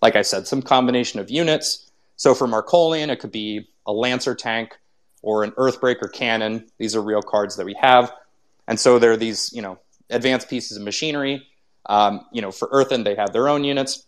like 0.02 0.16
I 0.16 0.24
said 0.24 0.48
some 0.48 0.64
combination 0.64 1.20
of 1.20 1.30
units. 1.30 1.92
So 2.16 2.34
for 2.34 2.48
Marcolian 2.48 3.12
it 3.12 3.20
could 3.20 3.32
be 3.32 3.68
a 3.86 3.94
Lancer 3.94 4.36
tank, 4.36 4.78
or 5.22 5.44
an 5.44 5.52
Earthbreaker 5.52 6.12
cannon. 6.12 6.68
These 6.78 6.96
are 6.96 7.02
real 7.02 7.22
cards 7.22 7.56
that 7.58 7.66
we 7.66 7.76
have. 7.82 8.12
And 8.68 8.80
so 8.80 9.00
there 9.00 9.12
are 9.12 9.18
these, 9.18 9.52
you 9.54 9.62
know, 9.62 9.80
advanced 10.10 10.50
pieces 10.50 10.78
of 10.78 10.84
machinery. 10.84 11.48
Um, 11.88 12.26
you 12.32 12.42
know, 12.42 12.52
for 12.52 12.70
Earthen, 12.72 13.04
they 13.04 13.16
have 13.16 13.34
their 13.34 13.50
own 13.50 13.64
units. 13.64 14.06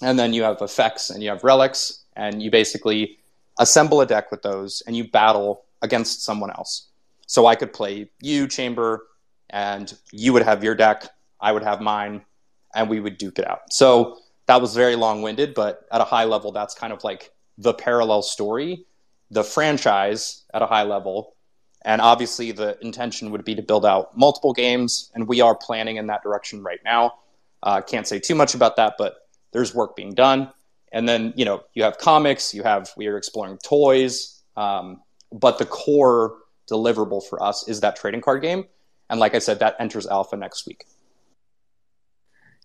And 0.00 0.18
then 0.18 0.32
you 0.32 0.44
have 0.44 0.62
effects 0.62 1.10
and 1.10 1.22
you 1.22 1.30
have 1.30 1.44
relics, 1.44 2.04
and 2.16 2.42
you 2.42 2.50
basically 2.50 3.18
assemble 3.58 4.00
a 4.00 4.06
deck 4.06 4.30
with 4.30 4.42
those 4.42 4.82
and 4.86 4.96
you 4.96 5.08
battle 5.08 5.64
against 5.82 6.24
someone 6.24 6.50
else. 6.50 6.88
So 7.26 7.46
I 7.46 7.54
could 7.54 7.72
play 7.72 8.10
you, 8.20 8.46
Chamber, 8.46 9.06
and 9.50 9.92
you 10.12 10.32
would 10.32 10.42
have 10.42 10.62
your 10.64 10.74
deck, 10.74 11.08
I 11.40 11.52
would 11.52 11.62
have 11.62 11.80
mine, 11.80 12.22
and 12.74 12.88
we 12.88 13.00
would 13.00 13.18
duke 13.18 13.38
it 13.38 13.48
out. 13.48 13.72
So 13.72 14.18
that 14.46 14.60
was 14.60 14.74
very 14.74 14.96
long 14.96 15.22
winded, 15.22 15.54
but 15.54 15.86
at 15.90 16.00
a 16.00 16.04
high 16.04 16.24
level, 16.24 16.52
that's 16.52 16.74
kind 16.74 16.92
of 16.92 17.04
like 17.04 17.32
the 17.58 17.74
parallel 17.74 18.22
story 18.22 18.86
the 19.32 19.42
franchise 19.42 20.44
at 20.52 20.62
a 20.62 20.66
high 20.66 20.82
level. 20.82 21.34
And 21.84 22.00
obviously, 22.00 22.52
the 22.52 22.78
intention 22.80 23.32
would 23.32 23.44
be 23.44 23.56
to 23.56 23.62
build 23.62 23.84
out 23.84 24.16
multiple 24.16 24.52
games, 24.52 25.10
and 25.14 25.26
we 25.26 25.40
are 25.40 25.56
planning 25.56 25.96
in 25.96 26.06
that 26.06 26.22
direction 26.22 26.62
right 26.62 26.78
now. 26.84 27.14
Uh, 27.62 27.80
can't 27.80 28.06
say 28.06 28.20
too 28.20 28.36
much 28.36 28.54
about 28.54 28.76
that, 28.76 28.94
but 28.98 29.26
there's 29.52 29.74
work 29.74 29.96
being 29.96 30.14
done. 30.14 30.52
And 30.92 31.08
then, 31.08 31.32
you 31.34 31.44
know, 31.44 31.64
you 31.74 31.82
have 31.82 31.98
comics, 31.98 32.54
you 32.54 32.62
have, 32.62 32.90
we 32.96 33.06
are 33.06 33.16
exploring 33.16 33.58
toys, 33.64 34.42
um, 34.56 35.00
but 35.32 35.58
the 35.58 35.64
core 35.64 36.36
deliverable 36.70 37.26
for 37.26 37.42
us 37.42 37.66
is 37.66 37.80
that 37.80 37.96
trading 37.96 38.20
card 38.20 38.42
game. 38.42 38.66
And 39.10 39.18
like 39.18 39.34
I 39.34 39.38
said, 39.38 39.58
that 39.60 39.76
enters 39.80 40.06
alpha 40.06 40.36
next 40.36 40.66
week. 40.66 40.84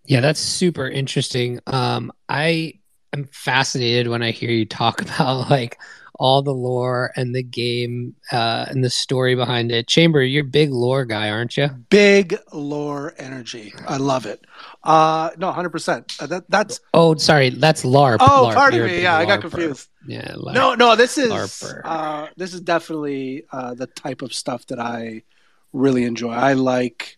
Yeah, 0.06 0.22
that's 0.22 0.40
super 0.40 0.88
interesting. 0.88 1.60
Um, 1.68 2.12
I 2.30 2.74
am 3.14 3.26
fascinated 3.26 4.08
when 4.08 4.22
I 4.22 4.32
hear 4.32 4.52
you 4.52 4.66
talk 4.66 5.02
about 5.16 5.50
like 5.50 5.80
all 6.20 6.42
the 6.42 6.54
lore 6.54 7.12
and 7.16 7.34
the 7.34 7.44
game 7.44 8.16
uh, 8.32 8.66
and 8.68 8.84
the 8.84 8.90
story 8.90 9.36
behind 9.36 9.72
it. 9.72 9.88
Chamber, 9.88 10.24
you're 10.24 10.44
a 10.44 10.48
big 10.48 10.72
lore 10.72 11.06
guy, 11.06 11.30
aren't 11.30 11.58
you? 11.58 11.68
Big 11.90 12.38
lore 12.52 13.14
energy. 13.18 13.74
I 13.88 13.98
love 13.98 14.26
it. 14.26 14.46
Uh, 14.84 15.32
no, 15.38 15.52
hundred 15.52 15.70
percent. 15.70 16.16
Uh, 16.20 16.28
that 16.28 16.50
that's. 16.50 16.80
Oh, 16.94 17.16
sorry, 17.16 17.50
that's 17.50 17.84
LARP. 17.84 18.18
Oh, 18.20 18.48
LARP. 18.48 18.54
pardon 18.54 18.80
You're 18.80 18.88
me. 18.88 19.02
Yeah, 19.02 19.18
I 19.18 19.26
got 19.26 19.42
confused. 19.42 19.90
Yeah. 20.08 20.34
LARP. 20.36 20.54
No, 20.54 20.76
no, 20.76 20.96
this 20.96 21.18
is 21.18 21.64
uh, 21.84 22.28
this 22.36 22.54
is 22.54 22.62
definitely 22.62 23.46
uh, 23.52 23.74
the 23.74 23.88
type 23.88 24.22
of 24.22 24.34
stuff 24.34 24.66
that 24.68 24.80
I 24.80 25.24
really 25.74 26.04
enjoy. 26.04 26.32
I 26.32 26.54
like 26.54 27.18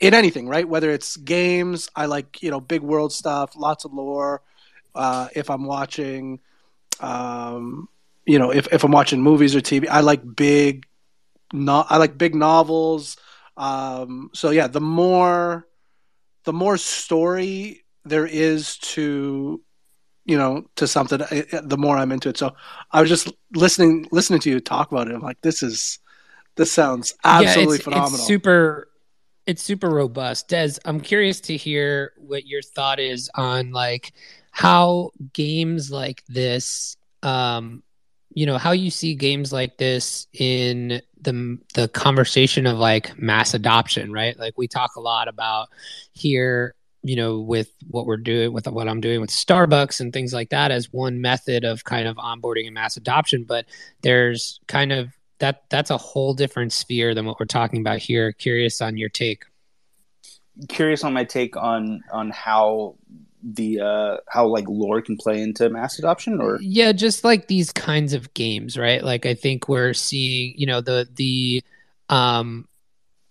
in 0.00 0.14
anything, 0.14 0.48
right? 0.48 0.68
Whether 0.68 0.90
it's 0.90 1.16
games, 1.16 1.88
I 1.94 2.06
like 2.06 2.42
you 2.42 2.50
know 2.50 2.60
big 2.60 2.82
world 2.82 3.12
stuff, 3.12 3.56
lots 3.56 3.84
of 3.84 3.92
lore. 3.92 4.42
Uh, 4.94 5.28
if 5.34 5.50
I'm 5.50 5.64
watching, 5.64 6.38
um, 7.00 7.88
you 8.26 8.38
know, 8.38 8.50
if 8.50 8.66
if 8.72 8.84
I'm 8.84 8.92
watching 8.92 9.22
movies 9.22 9.54
or 9.54 9.60
TV, 9.60 9.88
I 9.88 10.00
like 10.00 10.22
big, 10.36 10.86
no, 11.52 11.84
I 11.88 11.98
like 11.98 12.18
big 12.18 12.34
novels. 12.34 13.16
Um, 13.56 14.30
so 14.34 14.50
yeah, 14.50 14.66
the 14.66 14.80
more 14.80 15.66
the 16.44 16.52
more 16.52 16.76
story 16.76 17.84
there 18.04 18.26
is 18.26 18.76
to 18.78 19.62
you 20.26 20.38
know 20.38 20.64
to 20.76 20.86
something 20.86 21.22
I- 21.22 21.46
the 21.62 21.76
more 21.76 21.96
i'm 21.96 22.12
into 22.12 22.28
it 22.28 22.36
so 22.36 22.54
i 22.92 23.00
was 23.00 23.10
just 23.10 23.32
listening 23.54 24.06
listening 24.10 24.40
to 24.40 24.50
you 24.50 24.60
talk 24.60 24.90
about 24.92 25.08
it 25.08 25.14
i'm 25.14 25.20
like 25.20 25.40
this 25.42 25.62
is 25.62 25.98
this 26.56 26.72
sounds 26.72 27.14
absolutely 27.24 27.62
yeah, 27.62 27.76
it's, 27.76 27.84
phenomenal 27.84 28.18
It's 28.20 28.26
super 28.26 28.88
it's 29.46 29.62
super 29.62 29.90
robust. 29.90 30.48
Des, 30.48 30.78
I'm 30.86 31.00
curious 31.00 31.40
to 31.42 31.56
hear 31.56 32.12
what 32.16 32.46
your 32.46 32.62
thought 32.62 32.98
is 32.98 33.30
on 33.34 33.72
like 33.72 34.12
how 34.50 35.10
games 35.32 35.90
like 35.90 36.24
this 36.28 36.96
um 37.22 37.82
you 38.34 38.46
know 38.46 38.58
how 38.58 38.72
you 38.72 38.90
see 38.90 39.14
games 39.14 39.52
like 39.52 39.78
this 39.78 40.26
in 40.32 41.00
the 41.20 41.58
the 41.74 41.88
conversation 41.88 42.66
of 42.66 42.78
like 42.78 43.16
mass 43.18 43.54
adoption 43.54 44.12
right? 44.12 44.38
Like 44.38 44.54
we 44.56 44.68
talk 44.68 44.96
a 44.96 45.00
lot 45.00 45.28
about 45.28 45.68
here 46.12 46.74
you 47.02 47.16
know 47.16 47.40
with 47.40 47.70
what 47.90 48.06
we're 48.06 48.16
doing 48.16 48.50
with 48.50 48.66
what 48.66 48.88
i'm 48.88 49.02
doing 49.02 49.20
with 49.20 49.28
starbucks 49.28 50.00
and 50.00 50.10
things 50.10 50.32
like 50.32 50.48
that 50.48 50.70
as 50.70 50.90
one 50.90 51.20
method 51.20 51.62
of 51.62 51.84
kind 51.84 52.08
of 52.08 52.16
onboarding 52.16 52.64
and 52.64 52.72
mass 52.72 52.96
adoption 52.96 53.44
but 53.44 53.66
there's 54.00 54.58
kind 54.68 54.90
of 54.90 55.12
that 55.38 55.64
that's 55.68 55.90
a 55.90 55.98
whole 55.98 56.34
different 56.34 56.72
sphere 56.72 57.14
than 57.14 57.26
what 57.26 57.38
we're 57.38 57.46
talking 57.46 57.80
about 57.80 57.98
here. 57.98 58.32
Curious 58.32 58.80
on 58.80 58.96
your 58.96 59.08
take. 59.08 59.44
Curious 60.68 61.02
on 61.04 61.12
my 61.12 61.24
take 61.24 61.56
on 61.56 62.02
on 62.12 62.30
how 62.30 62.96
the 63.46 63.80
uh 63.80 64.16
how 64.28 64.46
like 64.46 64.64
lore 64.68 65.02
can 65.02 65.16
play 65.16 65.40
into 65.42 65.68
mass 65.68 65.98
adoption 65.98 66.40
or? 66.40 66.58
Yeah 66.60 66.92
just 66.92 67.24
like 67.24 67.48
these 67.48 67.72
kinds 67.72 68.14
of 68.14 68.32
games 68.34 68.78
right? 68.78 69.04
Like 69.04 69.26
i 69.26 69.34
think 69.34 69.68
we're 69.68 69.94
seeing 69.94 70.54
you 70.56 70.66
know 70.66 70.80
the 70.80 71.08
the 71.14 71.62
um 72.08 72.66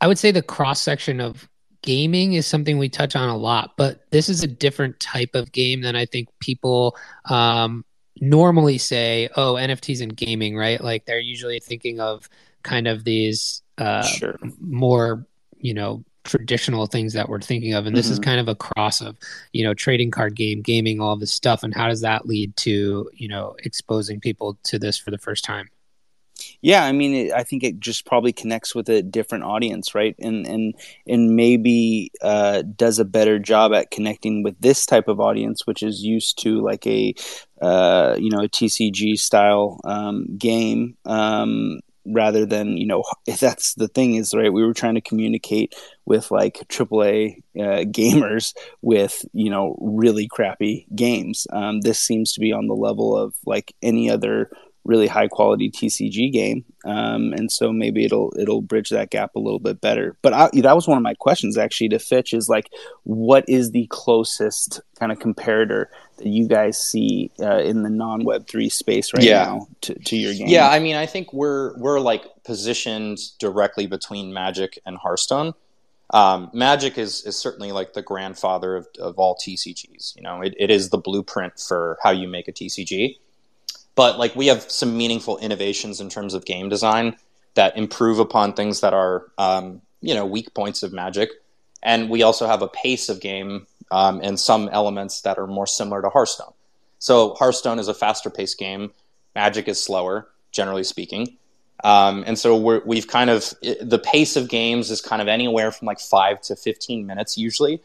i 0.01 0.07
would 0.07 0.19
say 0.19 0.31
the 0.31 0.41
cross 0.41 0.81
section 0.81 1.19
of 1.19 1.49
gaming 1.81 2.33
is 2.33 2.47
something 2.47 2.77
we 2.77 2.87
touch 2.87 3.15
on 3.15 3.27
a 3.27 3.35
lot 3.35 3.73
but 3.75 4.09
this 4.09 4.29
is 4.29 4.41
a 4.41 4.47
different 4.47 4.97
type 5.01 5.35
of 5.35 5.51
game 5.51 5.81
than 5.81 5.97
i 5.97 6.05
think 6.05 6.29
people 6.39 6.95
um 7.25 7.83
normally 8.21 8.77
say 8.77 9.29
oh 9.35 9.55
nfts 9.55 10.01
and 10.01 10.15
gaming 10.15 10.55
right? 10.55 10.81
Like 10.81 11.05
they're 11.05 11.19
usually 11.19 11.59
thinking 11.59 11.99
of 11.99 12.29
kind 12.63 12.87
of 12.87 13.03
these 13.03 13.61
uh 13.77 14.03
sure. 14.03 14.39
more 14.61 15.25
you 15.57 15.73
know 15.73 16.03
traditional 16.23 16.85
things 16.87 17.13
that 17.13 17.27
we're 17.29 17.41
thinking 17.41 17.73
of 17.73 17.85
and 17.85 17.95
this 17.97 18.09
is 18.09 18.19
Mhm. 18.19 18.23
kind 18.23 18.39
of 18.39 18.47
a 18.47 18.55
cross 18.55 19.01
of 19.01 19.17
you 19.51 19.63
know 19.63 19.73
trading 19.73 20.11
card 20.11 20.35
game 20.35 20.61
gaming 20.61 20.99
all 21.01 21.15
this 21.17 21.31
stuff 21.31 21.63
and 21.63 21.73
how 21.73 21.87
does 21.87 22.01
that 22.01 22.25
lead 22.25 22.55
to 22.57 23.09
you 23.13 23.27
know 23.27 23.55
exposing 23.63 24.19
people 24.19 24.57
to 24.63 24.79
this 24.79 24.97
for 24.97 25.11
the 25.11 25.17
first 25.17 25.43
time 25.43 25.69
Yeah, 26.61 26.83
I 26.83 26.91
mean, 26.91 27.13
it, 27.13 27.33
I 27.33 27.43
think 27.43 27.63
it 27.63 27.79
just 27.79 28.05
probably 28.05 28.33
connects 28.33 28.73
with 28.73 28.89
a 28.89 29.01
different 29.01 29.43
audience, 29.43 29.93
right? 29.95 30.15
And 30.19 30.45
and 30.47 30.73
and 31.07 31.35
maybe 31.35 32.11
uh, 32.21 32.63
does 32.75 32.99
a 32.99 33.05
better 33.05 33.37
job 33.39 33.73
at 33.73 33.91
connecting 33.91 34.43
with 34.43 34.59
this 34.59 34.85
type 34.85 35.07
of 35.07 35.19
audience, 35.19 35.67
which 35.67 35.83
is 35.83 36.03
used 36.03 36.39
to 36.43 36.61
like 36.61 36.85
a 36.87 37.13
uh, 37.61 38.15
you 38.19 38.29
know 38.29 38.41
a 38.41 38.49
TCG 38.49 39.15
style 39.15 39.79
um, 39.83 40.37
game, 40.37 40.97
um, 41.05 41.79
rather 42.05 42.45
than 42.45 42.77
you 42.77 42.85
know 42.85 43.03
if 43.27 43.39
that's 43.39 43.73
the 43.75 43.87
thing 43.87 44.15
is 44.15 44.33
right. 44.33 44.53
We 44.53 44.65
were 44.65 44.73
trying 44.73 44.95
to 44.95 45.01
communicate 45.01 45.75
with 46.05 46.31
like 46.31 46.59
AAA 46.69 47.37
uh, 47.57 47.85
gamers 47.85 48.53
with 48.81 49.25
you 49.33 49.49
know 49.49 49.77
really 49.81 50.27
crappy 50.27 50.87
games. 50.95 51.47
Um, 51.51 51.81
this 51.81 51.99
seems 51.99 52.33
to 52.33 52.39
be 52.39 52.51
on 52.51 52.67
the 52.67 52.75
level 52.75 53.17
of 53.17 53.35
like 53.45 53.73
any 53.81 54.09
other 54.09 54.49
really 54.85 55.07
high 55.07 55.27
quality 55.27 55.71
TCG 55.71 56.31
game, 56.31 56.65
um, 56.85 57.33
and 57.33 57.51
so 57.51 57.71
maybe 57.71 58.03
it'll 58.05 58.33
it'll 58.37 58.61
bridge 58.61 58.89
that 58.89 59.09
gap 59.09 59.35
a 59.35 59.39
little 59.39 59.59
bit 59.59 59.79
better. 59.81 60.17
But 60.21 60.33
I, 60.33 60.49
that 60.61 60.75
was 60.75 60.87
one 60.87 60.97
of 60.97 61.03
my 61.03 61.13
questions 61.13 61.57
actually 61.57 61.89
to 61.89 61.99
Fitch 61.99 62.33
is 62.33 62.49
like, 62.49 62.69
what 63.03 63.45
is 63.47 63.71
the 63.71 63.87
closest 63.89 64.81
kind 64.99 65.11
of 65.11 65.19
comparator 65.19 65.85
that 66.17 66.27
you 66.27 66.47
guys 66.47 66.77
see 66.77 67.31
uh, 67.39 67.59
in 67.59 67.83
the 67.83 67.89
non 67.89 68.23
Web 68.25 68.47
three 68.47 68.69
space 68.69 69.13
right 69.13 69.23
Yeah. 69.23 69.43
now 69.45 69.67
to, 69.81 69.93
to 69.95 70.15
your 70.17 70.33
game? 70.33 70.47
Yeah, 70.47 70.69
I 70.69 70.79
mean, 70.79 70.95
I 70.95 71.05
think 71.05 71.31
we're 71.33 71.77
we're 71.77 71.99
like 71.99 72.25
positioned 72.43 73.19
directly 73.39 73.87
between 73.87 74.33
Magic 74.33 74.79
and 74.85 74.97
Hearthstone. 74.97 75.53
Um, 76.09 76.51
Magic 76.53 76.97
is 76.97 77.25
is 77.25 77.35
certainly 77.37 77.71
like 77.71 77.93
the 77.93 78.01
grandfather 78.03 78.75
of, 78.75 78.87
of 78.99 79.17
all 79.17 79.35
TCGs. 79.35 80.15
You 80.15 80.21
know, 80.21 80.41
it, 80.41 80.53
it 80.59 80.69
is 80.69 80.89
the 80.89 80.97
blueprint 80.97 81.59
for 81.59 81.97
how 82.03 82.11
you 82.11 82.27
make 82.27 82.47
a 82.47 82.51
TCG. 82.51 83.15
But 83.95 84.17
like 84.17 84.35
we 84.35 84.47
have 84.47 84.69
some 84.71 84.97
meaningful 84.97 85.37
innovations 85.37 86.01
in 86.01 86.09
terms 86.09 86.33
of 86.33 86.45
game 86.45 86.69
design 86.69 87.15
that 87.55 87.77
improve 87.77 88.19
upon 88.19 88.53
things 88.53 88.81
that 88.81 88.93
are 88.93 89.31
um, 89.37 89.81
you 90.01 90.13
know 90.13 90.25
weak 90.25 90.53
points 90.53 90.83
of 90.83 90.91
Magic, 90.93 91.29
and 91.81 92.09
we 92.09 92.23
also 92.23 92.47
have 92.47 92.61
a 92.61 92.67
pace 92.67 93.09
of 93.09 93.19
game 93.19 93.67
um, 93.91 94.19
and 94.23 94.39
some 94.39 94.69
elements 94.69 95.21
that 95.21 95.37
are 95.37 95.47
more 95.47 95.67
similar 95.67 96.01
to 96.01 96.09
Hearthstone. 96.09 96.53
So 96.99 97.35
Hearthstone 97.35 97.79
is 97.79 97.87
a 97.87 97.93
faster 97.93 98.29
paced 98.29 98.57
game. 98.57 98.91
Magic 99.35 99.67
is 99.67 99.83
slower, 99.83 100.29
generally 100.51 100.83
speaking. 100.83 101.37
Um, 101.83 102.23
and 102.25 102.39
so 102.39 102.55
we're, 102.55 102.81
we've 102.85 103.07
kind 103.07 103.29
of 103.29 103.53
the 103.81 103.99
pace 103.99 104.35
of 104.37 104.47
games 104.47 104.89
is 104.89 105.01
kind 105.01 105.21
of 105.21 105.27
anywhere 105.27 105.71
from 105.71 105.85
like 105.85 105.99
five 105.99 106.41
to 106.43 106.55
fifteen 106.55 107.05
minutes 107.05 107.37
usually. 107.37 107.81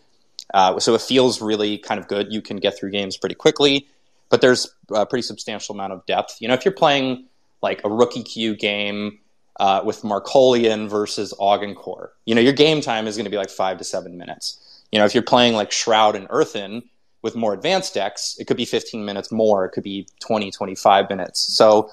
Uh, 0.54 0.78
so 0.78 0.94
it 0.94 1.02
feels 1.02 1.42
really 1.42 1.78
kind 1.78 2.00
of 2.00 2.08
good. 2.08 2.32
You 2.32 2.40
can 2.40 2.58
get 2.58 2.78
through 2.78 2.90
games 2.90 3.16
pretty 3.16 3.34
quickly, 3.34 3.86
but 4.30 4.40
there's 4.40 4.68
a 4.92 5.06
pretty 5.06 5.22
substantial 5.22 5.74
amount 5.74 5.92
of 5.92 6.04
depth. 6.06 6.36
You 6.40 6.48
know, 6.48 6.54
if 6.54 6.64
you're 6.64 6.72
playing 6.72 7.26
like 7.62 7.80
a 7.84 7.90
rookie 7.90 8.22
queue 8.22 8.56
game 8.56 9.18
uh, 9.58 9.82
with 9.84 10.02
Marcolian 10.02 10.88
versus 10.88 11.34
Augencore, 11.38 12.10
you 12.26 12.34
know, 12.34 12.40
your 12.40 12.52
game 12.52 12.80
time 12.80 13.06
is 13.06 13.16
going 13.16 13.24
to 13.24 13.30
be 13.30 13.36
like 13.36 13.50
five 13.50 13.78
to 13.78 13.84
seven 13.84 14.18
minutes. 14.18 14.84
You 14.92 14.98
know, 14.98 15.04
if 15.04 15.14
you're 15.14 15.22
playing 15.22 15.54
like 15.54 15.72
Shroud 15.72 16.16
and 16.16 16.26
Earthen 16.30 16.82
with 17.22 17.36
more 17.36 17.52
advanced 17.52 17.94
decks, 17.94 18.36
it 18.38 18.46
could 18.46 18.56
be 18.56 18.64
15 18.64 19.04
minutes 19.04 19.32
more. 19.32 19.64
It 19.64 19.70
could 19.70 19.82
be 19.84 20.06
20, 20.20 20.50
25 20.50 21.10
minutes. 21.10 21.40
So, 21.54 21.90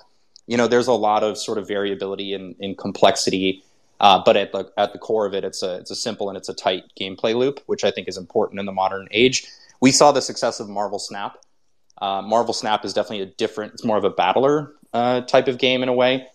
you 0.48 0.56
know, 0.58 0.68
there's 0.68 0.88
a 0.88 0.94
lot 0.94 1.24
of 1.24 1.38
sort 1.38 1.58
of 1.58 1.68
variability 1.68 2.34
in, 2.34 2.56
in 2.60 2.76
complexity. 2.76 3.64
Uh, 4.00 4.22
but 4.26 4.36
at 4.36 4.52
the 4.52 4.70
at 4.78 4.92
the 4.92 5.00
core 5.00 5.26
of 5.26 5.34
it, 5.34 5.46
it's 5.46 5.64
a 5.64 5.78
it's 5.78 5.90
a 5.90 5.96
simple 5.96 6.30
and 6.30 6.38
it's 6.38 6.50
a 6.50 6.54
tight 6.54 6.84
gameplay 7.00 7.34
loop, 7.34 7.62
which 7.66 7.86
I 7.86 7.92
think 7.92 8.10
is 8.10 8.18
important 8.18 8.60
in 8.60 8.66
the 8.66 8.74
modern 8.74 9.08
age. 9.12 9.48
We 9.80 9.92
saw 9.92 10.12
the 10.12 10.22
success 10.22 10.60
of 10.60 10.68
Marvel 10.68 11.00
Snap. 11.00 11.38
Uh, 12.02 12.22
Marvel 12.22 12.54
Snap 12.54 12.84
is 12.86 12.94
definitely 12.94 13.22
a 13.22 13.28
different. 13.28 13.74
It's 13.74 13.84
more 13.84 13.98
of 13.98 14.04
a 14.04 14.10
battler 14.10 14.74
uh, 14.94 15.22
type 15.22 15.48
of 15.48 15.58
game 15.58 15.84
in 15.84 15.90
a 15.90 15.94
way, 15.94 16.28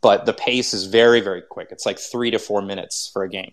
but 0.00 0.26
the 0.26 0.32
pace 0.32 0.74
is 0.74 0.86
very 0.86 1.20
very 1.20 1.42
quick. 1.42 1.68
It's 1.70 1.86
like 1.86 1.98
three 1.98 2.30
to 2.30 2.38
four 2.38 2.62
minutes 2.62 3.10
for 3.12 3.22
a 3.22 3.28
game. 3.28 3.52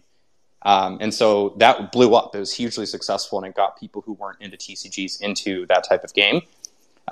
Um, 0.64 0.98
and 1.02 1.14
so 1.14 1.56
that 1.58 1.92
blew 1.92 2.16
up. 2.16 2.36
It 2.36 2.40
was 2.40 2.54
hugely 2.54 2.86
successful, 2.86 3.40
and 3.40 3.48
it 3.48 3.56
got 3.56 3.80
people 3.80 4.02
who 4.02 4.14
weren't 4.14 4.42
into 4.42 4.58
TCGs 4.58 5.22
into 5.22 5.66
that 5.68 5.84
type 5.84 6.04
of 6.04 6.14
game 6.14 6.42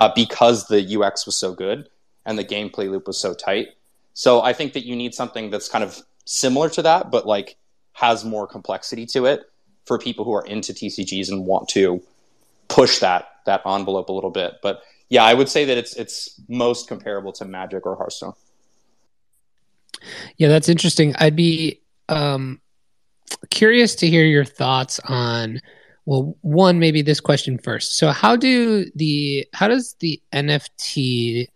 uh, 0.00 0.10
because 0.14 0.68
the 0.68 1.00
UX 1.00 1.26
was 1.26 1.36
so 1.36 1.52
good 1.52 1.88
and 2.24 2.38
the 2.38 2.44
gameplay 2.44 2.90
loop 2.90 3.06
was 3.06 3.18
so 3.18 3.34
tight. 3.34 3.68
So 4.14 4.42
I 4.42 4.52
think 4.52 4.72
that 4.74 4.84
you 4.84 4.96
need 4.96 5.14
something 5.14 5.50
that's 5.50 5.68
kind 5.68 5.84
of 5.84 6.02
similar 6.24 6.68
to 6.70 6.82
that, 6.82 7.10
but 7.10 7.26
like 7.26 7.56
has 7.94 8.24
more 8.24 8.46
complexity 8.46 9.06
to 9.06 9.26
it 9.26 9.42
for 9.84 9.98
people 9.98 10.24
who 10.24 10.32
are 10.32 10.46
into 10.46 10.72
TCGs 10.72 11.28
and 11.28 11.46
want 11.46 11.68
to 11.70 12.02
push 12.72 12.98
that 13.00 13.26
that 13.46 13.62
envelope 13.66 14.08
a 14.08 14.12
little 14.12 14.30
bit. 14.30 14.54
But 14.62 14.82
yeah, 15.08 15.24
I 15.24 15.34
would 15.34 15.48
say 15.48 15.64
that 15.66 15.76
it's 15.76 15.94
it's 15.94 16.40
most 16.48 16.88
comparable 16.88 17.32
to 17.34 17.44
Magic 17.44 17.86
or 17.86 17.96
Hearthstone. 17.96 18.32
Yeah, 20.38 20.48
that's 20.48 20.68
interesting. 20.68 21.14
I'd 21.18 21.36
be 21.36 21.80
um, 22.08 22.60
curious 23.50 23.94
to 23.96 24.08
hear 24.08 24.24
your 24.24 24.44
thoughts 24.44 25.00
on. 25.04 25.60
Well, 26.04 26.36
one 26.40 26.80
maybe 26.80 27.02
this 27.02 27.20
question 27.20 27.58
first. 27.58 27.96
So, 27.96 28.10
how 28.10 28.34
do 28.34 28.86
the 28.96 29.46
how 29.52 29.68
does 29.68 29.94
the 30.00 30.20
NFT 30.32 31.46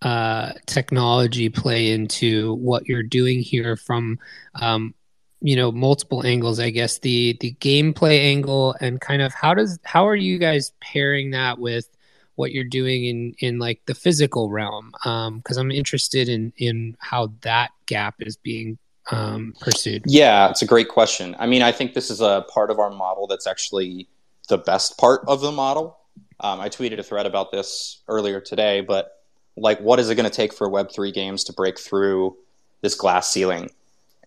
uh, 0.00 0.52
technology 0.66 1.48
play 1.48 1.92
into 1.92 2.54
what 2.54 2.88
you're 2.88 3.02
doing 3.02 3.40
here 3.40 3.76
from 3.76 4.18
um, 4.54 4.94
you 5.42 5.56
know 5.56 5.72
multiple 5.72 6.24
angles? 6.24 6.60
I 6.60 6.70
guess 6.70 6.98
the 6.98 7.36
the 7.40 7.52
gameplay 7.54 8.20
angle 8.20 8.74
and 8.80 9.00
kind 9.00 9.20
of 9.20 9.34
how 9.34 9.54
does 9.54 9.78
how 9.82 10.06
are 10.06 10.16
you 10.16 10.38
guys 10.38 10.72
pairing 10.80 11.32
that 11.32 11.58
with 11.58 11.88
what 12.36 12.52
you're 12.52 12.64
doing 12.64 13.04
in 13.04 13.34
in 13.40 13.58
like 13.58 13.80
the 13.86 13.94
physical 13.94 14.50
realm? 14.50 14.92
Because 14.92 15.58
um, 15.58 15.66
i'm 15.66 15.70
interested 15.70 16.28
in 16.28 16.52
in 16.56 16.96
how 17.00 17.32
that 17.42 17.72
gap 17.86 18.14
is 18.20 18.36
being 18.36 18.78
um, 19.10 19.52
pursued. 19.60 20.04
Yeah 20.06 20.48
it's 20.48 20.62
a 20.62 20.66
great 20.66 20.88
question. 20.88 21.34
I 21.38 21.46
mean 21.46 21.62
i 21.62 21.72
think 21.72 21.94
this 21.94 22.10
is 22.10 22.20
a 22.20 22.46
part 22.48 22.70
of 22.70 22.78
our 22.78 22.90
model 22.90 23.26
that's 23.26 23.46
actually 23.46 24.08
the 24.48 24.58
best 24.58 24.96
part 24.96 25.22
of 25.26 25.40
the 25.40 25.52
model. 25.52 25.98
Um, 26.40 26.60
i 26.60 26.68
tweeted 26.68 26.98
a 26.98 27.02
thread 27.02 27.26
about 27.26 27.52
this 27.52 28.00
earlier 28.08 28.40
today 28.40 28.80
but 28.80 29.22
like 29.56 29.80
what 29.80 30.00
is 30.00 30.10
it 30.10 30.14
going 30.14 30.28
to 30.28 30.34
take 30.34 30.52
for 30.52 30.68
web3 30.68 31.12
games 31.12 31.44
to 31.44 31.52
break 31.52 31.78
through 31.78 32.36
this 32.80 32.96
glass 32.96 33.30
ceiling 33.30 33.70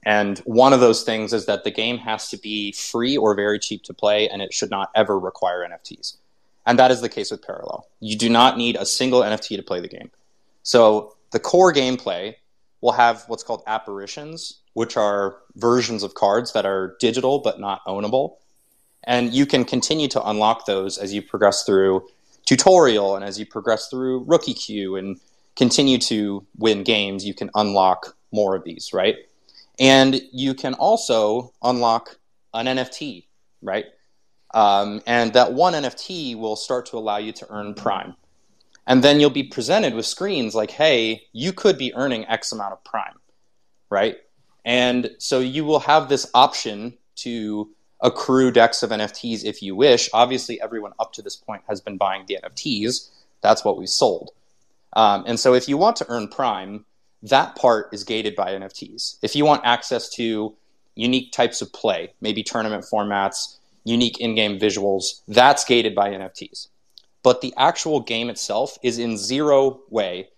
and 0.06 0.38
one 0.40 0.72
of 0.72 0.80
those 0.80 1.04
things 1.04 1.34
is 1.34 1.48
that 1.48 1.64
the 1.64 1.72
game 1.72 1.98
has 1.98 2.30
to 2.30 2.38
be 2.38 2.72
free 2.72 3.18
or 3.18 3.36
very 3.36 3.58
cheap 3.58 3.84
to 3.84 3.94
play, 3.94 4.30
and 4.30 4.42
it 4.42 4.54
should 4.54 4.70
not 4.70 4.92
ever 4.96 5.18
require 5.18 5.68
NFTs. 5.68 6.18
And 6.68 6.78
that 6.78 6.92
is 6.92 7.02
the 7.02 7.10
case 7.10 7.32
with 7.32 7.46
Parallel. 7.46 7.88
You 8.00 8.16
do 8.16 8.30
not 8.30 8.58
need 8.58 8.76
a 8.76 8.86
single 8.86 9.22
NFT 9.22 9.56
to 9.56 9.64
play 9.64 9.80
the 9.80 9.88
game. 9.88 10.12
So 10.64 11.16
the 11.32 11.40
core 11.40 11.74
gameplay 11.74 12.36
will 12.82 12.92
have 12.92 13.24
what's 13.28 13.44
called 13.44 13.64
apparitions, 13.66 14.60
which 14.74 14.96
are 14.96 15.38
versions 15.56 16.04
of 16.04 16.14
cards 16.14 16.54
that 16.54 16.66
are 16.66 16.96
digital 17.00 17.40
but 17.40 17.60
not 17.60 17.84
ownable. 17.86 18.38
And 19.04 19.34
you 19.34 19.46
can 19.46 19.66
continue 19.66 20.08
to 20.10 20.28
unlock 20.28 20.66
those 20.66 20.98
as 20.98 21.14
you 21.14 21.22
progress 21.22 21.64
through 21.64 22.08
tutorial 22.46 23.16
and 23.16 23.26
as 23.26 23.40
you 23.40 23.46
progress 23.46 23.88
through 23.88 24.24
rookie 24.26 24.54
queue 24.54 24.96
and 24.96 25.20
continue 25.56 25.98
to 25.98 26.46
win 26.58 26.84
games, 26.84 27.26
you 27.26 27.34
can 27.34 27.50
unlock 27.56 28.16
more 28.32 28.56
of 28.56 28.64
these, 28.64 28.92
right? 28.94 29.16
And 29.80 30.22
you 30.32 30.54
can 30.54 30.74
also 30.74 31.54
unlock 31.62 32.18
an 32.54 32.66
NFT, 32.66 33.26
right? 33.62 33.86
Um, 34.54 35.02
and 35.06 35.34
that 35.34 35.54
one 35.54 35.74
NFT 35.74 36.38
will 36.38 36.56
start 36.56 36.86
to 36.88 36.98
allow 36.98 37.18
you 37.18 37.34
to 37.34 37.48
earn 37.50 37.74
Prime. 37.74 38.16
And 38.88 39.04
then 39.04 39.20
you'll 39.20 39.30
be 39.30 39.44
presented 39.44 39.94
with 39.94 40.06
screens 40.06 40.56
like, 40.56 40.72
hey, 40.72 41.24
you 41.34 41.52
could 41.52 41.78
be 41.78 41.94
earning 41.96 42.26
X 42.28 42.52
amount 42.52 42.74
of 42.74 42.84
Prime, 42.84 43.20
right? 43.90 44.18
And 44.64 45.12
so 45.18 45.40
you 45.40 45.66
will 45.66 45.80
have 45.80 46.08
this 46.08 46.30
option 46.34 46.98
to 47.18 47.70
accrue 48.02 48.52
decks 48.52 48.84
of 48.84 48.92
NFTs 48.92 49.44
if 49.44 49.62
you 49.62 49.76
wish. 49.76 50.10
Obviously, 50.14 50.62
everyone 50.62 50.94
up 51.00 51.14
to 51.14 51.22
this 51.22 51.36
point 51.36 51.64
has 51.68 51.82
been 51.82 51.98
buying 51.98 52.26
the 52.28 52.38
NFTs. 52.44 53.10
That's 53.42 53.66
what 53.66 53.78
we 53.78 53.88
sold. 53.88 54.32
Um, 54.94 55.26
and 55.28 55.40
so 55.40 55.54
if 55.54 55.68
you 55.68 55.78
want 55.78 55.98
to 55.98 56.06
earn 56.08 56.28
Prime, 56.28 56.86
that 57.26 57.56
part 57.56 57.90
is 57.92 58.04
gated 58.04 58.36
by 58.36 58.52
NFTs. 58.52 59.18
If 59.22 59.36
you 59.36 59.46
want 59.46 59.66
access 59.66 60.10
to 60.12 60.56
unique 60.96 61.32
types 61.32 61.62
of 61.62 61.74
play, 61.74 62.14
maybe 62.22 62.44
tournament 62.44 62.86
formats, 62.92 63.58
unique 63.84 64.20
in 64.20 64.36
game 64.36 64.60
visuals, 64.60 65.22
that's 65.28 65.66
gated 65.66 65.96
by 65.96 66.10
NFTs. 66.10 66.68
But 67.24 67.42
the 67.42 67.54
actual 67.58 68.00
game 68.00 68.30
itself 68.30 68.78
is 68.84 69.00
in 69.00 69.18
zero 69.18 69.82
way 69.90 70.30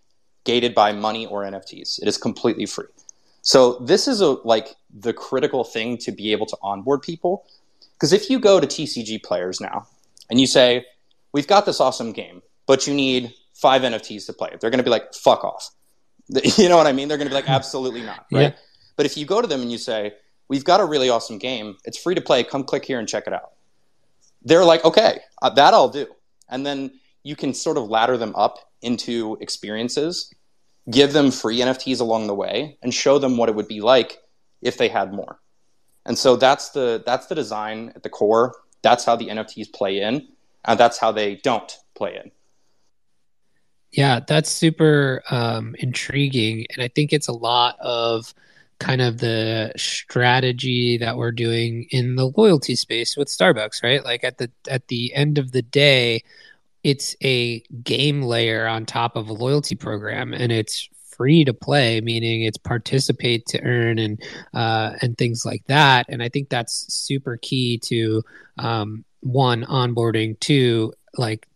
gated 0.45 0.73
by 0.73 0.93
money 0.93 1.25
or 1.25 1.43
NFTs. 1.43 2.01
It 2.01 2.07
is 2.07 2.17
completely 2.17 2.65
free. 2.65 2.87
So 3.41 3.79
this 3.79 4.07
is 4.07 4.21
a 4.21 4.31
like 4.45 4.75
the 4.93 5.13
critical 5.13 5.63
thing 5.65 5.97
to 5.99 6.11
be 6.11 6.31
able 6.31 6.45
to 6.47 6.57
onboard 6.61 7.01
people. 7.01 7.45
Because 7.93 8.13
if 8.13 8.29
you 8.29 8.39
go 8.39 8.59
to 8.59 8.67
TCG 8.67 9.23
players 9.23 9.59
now 9.59 9.87
and 10.29 10.39
you 10.39 10.47
say, 10.47 10.85
We've 11.33 11.47
got 11.47 11.65
this 11.65 11.81
awesome 11.81 12.13
game, 12.13 12.41
but 12.65 12.87
you 12.87 12.93
need 12.93 13.33
five 13.53 13.81
NFTs 13.81 14.25
to 14.27 14.33
play 14.33 14.49
it, 14.53 14.61
they're 14.61 14.69
going 14.69 14.79
to 14.79 14.83
be 14.83 14.89
like, 14.89 15.13
Fuck 15.13 15.43
off. 15.43 15.69
You 16.57 16.69
know 16.69 16.77
what 16.77 16.87
I 16.87 16.93
mean? 16.93 17.07
They're 17.07 17.17
going 17.17 17.27
to 17.27 17.31
be 17.31 17.35
like, 17.35 17.49
absolutely 17.49 18.01
not. 18.01 18.25
Right. 18.31 18.41
Yeah. 18.41 18.51
But 18.95 19.05
if 19.05 19.15
you 19.17 19.25
go 19.25 19.41
to 19.41 19.47
them 19.47 19.61
and 19.61 19.71
you 19.71 19.77
say, 19.77 20.13
we've 20.47 20.63
got 20.63 20.79
a 20.79 20.85
really 20.85 21.09
awesome 21.09 21.37
game, 21.37 21.77
it's 21.85 21.97
free 21.97 22.15
to 22.15 22.21
play, 22.21 22.43
come 22.43 22.63
click 22.63 22.85
here 22.85 22.99
and 22.99 23.07
check 23.07 23.27
it 23.27 23.33
out. 23.33 23.51
They're 24.43 24.65
like, 24.65 24.83
okay, 24.85 25.19
uh, 25.41 25.49
that 25.51 25.73
I'll 25.73 25.89
do. 25.89 26.07
And 26.49 26.65
then 26.65 26.91
you 27.23 27.35
can 27.35 27.53
sort 27.53 27.77
of 27.77 27.89
ladder 27.89 28.17
them 28.17 28.33
up 28.35 28.57
into 28.81 29.37
experiences, 29.41 30.33
give 30.89 31.13
them 31.13 31.31
free 31.31 31.59
NFTs 31.59 31.99
along 31.99 32.27
the 32.27 32.35
way, 32.35 32.77
and 32.81 32.93
show 32.93 33.19
them 33.19 33.37
what 33.37 33.49
it 33.49 33.55
would 33.55 33.67
be 33.67 33.81
like 33.81 34.19
if 34.61 34.77
they 34.77 34.87
had 34.87 35.13
more. 35.13 35.39
And 36.05 36.17
so 36.17 36.37
that's 36.37 36.69
the 36.69 37.03
that's 37.05 37.27
the 37.27 37.35
design 37.35 37.91
at 37.95 38.03
the 38.03 38.09
core. 38.09 38.55
That's 38.81 39.03
how 39.03 39.17
the 39.17 39.27
NFTs 39.27 39.73
play 39.73 39.99
in, 39.99 40.27
and 40.63 40.79
that's 40.79 40.97
how 40.97 41.11
they 41.11 41.35
don't 41.35 41.71
play 41.95 42.15
in. 42.23 42.31
Yeah, 43.91 44.19
that's 44.27 44.49
super 44.51 45.23
um, 45.29 45.75
intriguing. 45.79 46.65
And 46.73 46.83
I 46.83 46.89
think 46.89 47.13
it's 47.13 47.27
a 47.27 47.33
lot 47.33 47.77
of 47.79 48.33
kind 48.79 49.01
of 49.01 49.17
the 49.17 49.71
strategy 49.75 50.97
that 50.97 51.17
we're 51.17 51.31
doing 51.31 51.87
in 51.89 52.15
the 52.15 52.31
loyalty 52.37 52.75
space 52.75 53.17
with 53.17 53.27
Starbucks, 53.27 53.83
right? 53.83 54.03
Like 54.03 54.23
at 54.23 54.37
the 54.37 54.51
at 54.69 54.87
the 54.87 55.13
end 55.13 55.37
of 55.37 55.51
the 55.51 55.61
day, 55.61 56.23
it's 56.83 57.15
a 57.23 57.61
game 57.83 58.21
layer 58.21 58.67
on 58.67 58.85
top 58.85 59.15
of 59.15 59.29
a 59.29 59.33
loyalty 59.33 59.75
program 59.75 60.33
and 60.33 60.51
it's 60.51 60.89
free 61.17 61.43
to 61.43 61.53
play, 61.53 61.99
meaning 62.01 62.43
it's 62.43 62.57
participate 62.57 63.45
to 63.47 63.61
earn 63.63 63.97
and 63.97 64.21
uh, 64.53 64.93
and 65.01 65.17
things 65.17 65.45
like 65.45 65.65
that. 65.67 66.05
And 66.09 66.21
I 66.21 66.29
think 66.29 66.49
that's 66.49 66.93
super 66.93 67.37
key 67.37 67.79
to 67.85 68.23
um, 68.59 69.03
one 69.21 69.63
onboarding, 69.65 70.39
two 70.39 70.93
like 71.17 71.47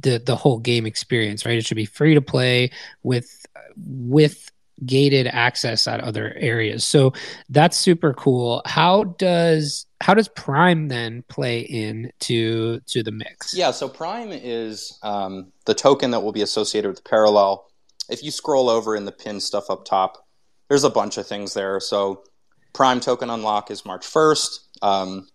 the 0.00 0.18
the 0.18 0.36
whole 0.36 0.58
game 0.58 0.86
experience, 0.86 1.44
right? 1.44 1.58
It 1.58 1.66
should 1.66 1.76
be 1.76 1.86
free 1.86 2.14
to 2.14 2.22
play 2.22 2.70
with 3.02 3.46
with 3.76 4.50
gated 4.84 5.26
access 5.26 5.86
at 5.86 6.00
other 6.00 6.34
areas. 6.36 6.84
So 6.84 7.12
that's 7.48 7.76
super 7.76 8.12
cool. 8.14 8.62
How 8.64 9.04
does 9.04 9.86
how 10.00 10.14
does 10.14 10.28
Prime 10.28 10.88
then 10.88 11.22
play 11.28 11.60
into 11.60 12.80
to 12.80 13.02
the 13.02 13.12
mix? 13.12 13.54
Yeah, 13.54 13.70
so 13.70 13.88
Prime 13.88 14.30
is 14.32 14.98
um, 15.02 15.52
the 15.66 15.74
token 15.74 16.10
that 16.10 16.20
will 16.20 16.32
be 16.32 16.42
associated 16.42 16.88
with 16.88 17.04
Parallel. 17.04 17.66
If 18.10 18.22
you 18.22 18.30
scroll 18.30 18.68
over 18.68 18.96
in 18.96 19.04
the 19.04 19.12
pin 19.12 19.40
stuff 19.40 19.70
up 19.70 19.84
top, 19.84 20.26
there's 20.68 20.84
a 20.84 20.90
bunch 20.90 21.18
of 21.18 21.26
things 21.26 21.54
there. 21.54 21.78
So 21.78 22.24
Prime 22.72 23.00
token 23.00 23.30
unlock 23.30 23.70
is 23.70 23.84
March 23.84 24.04
1st. 24.06 24.58
Um, 24.82 25.28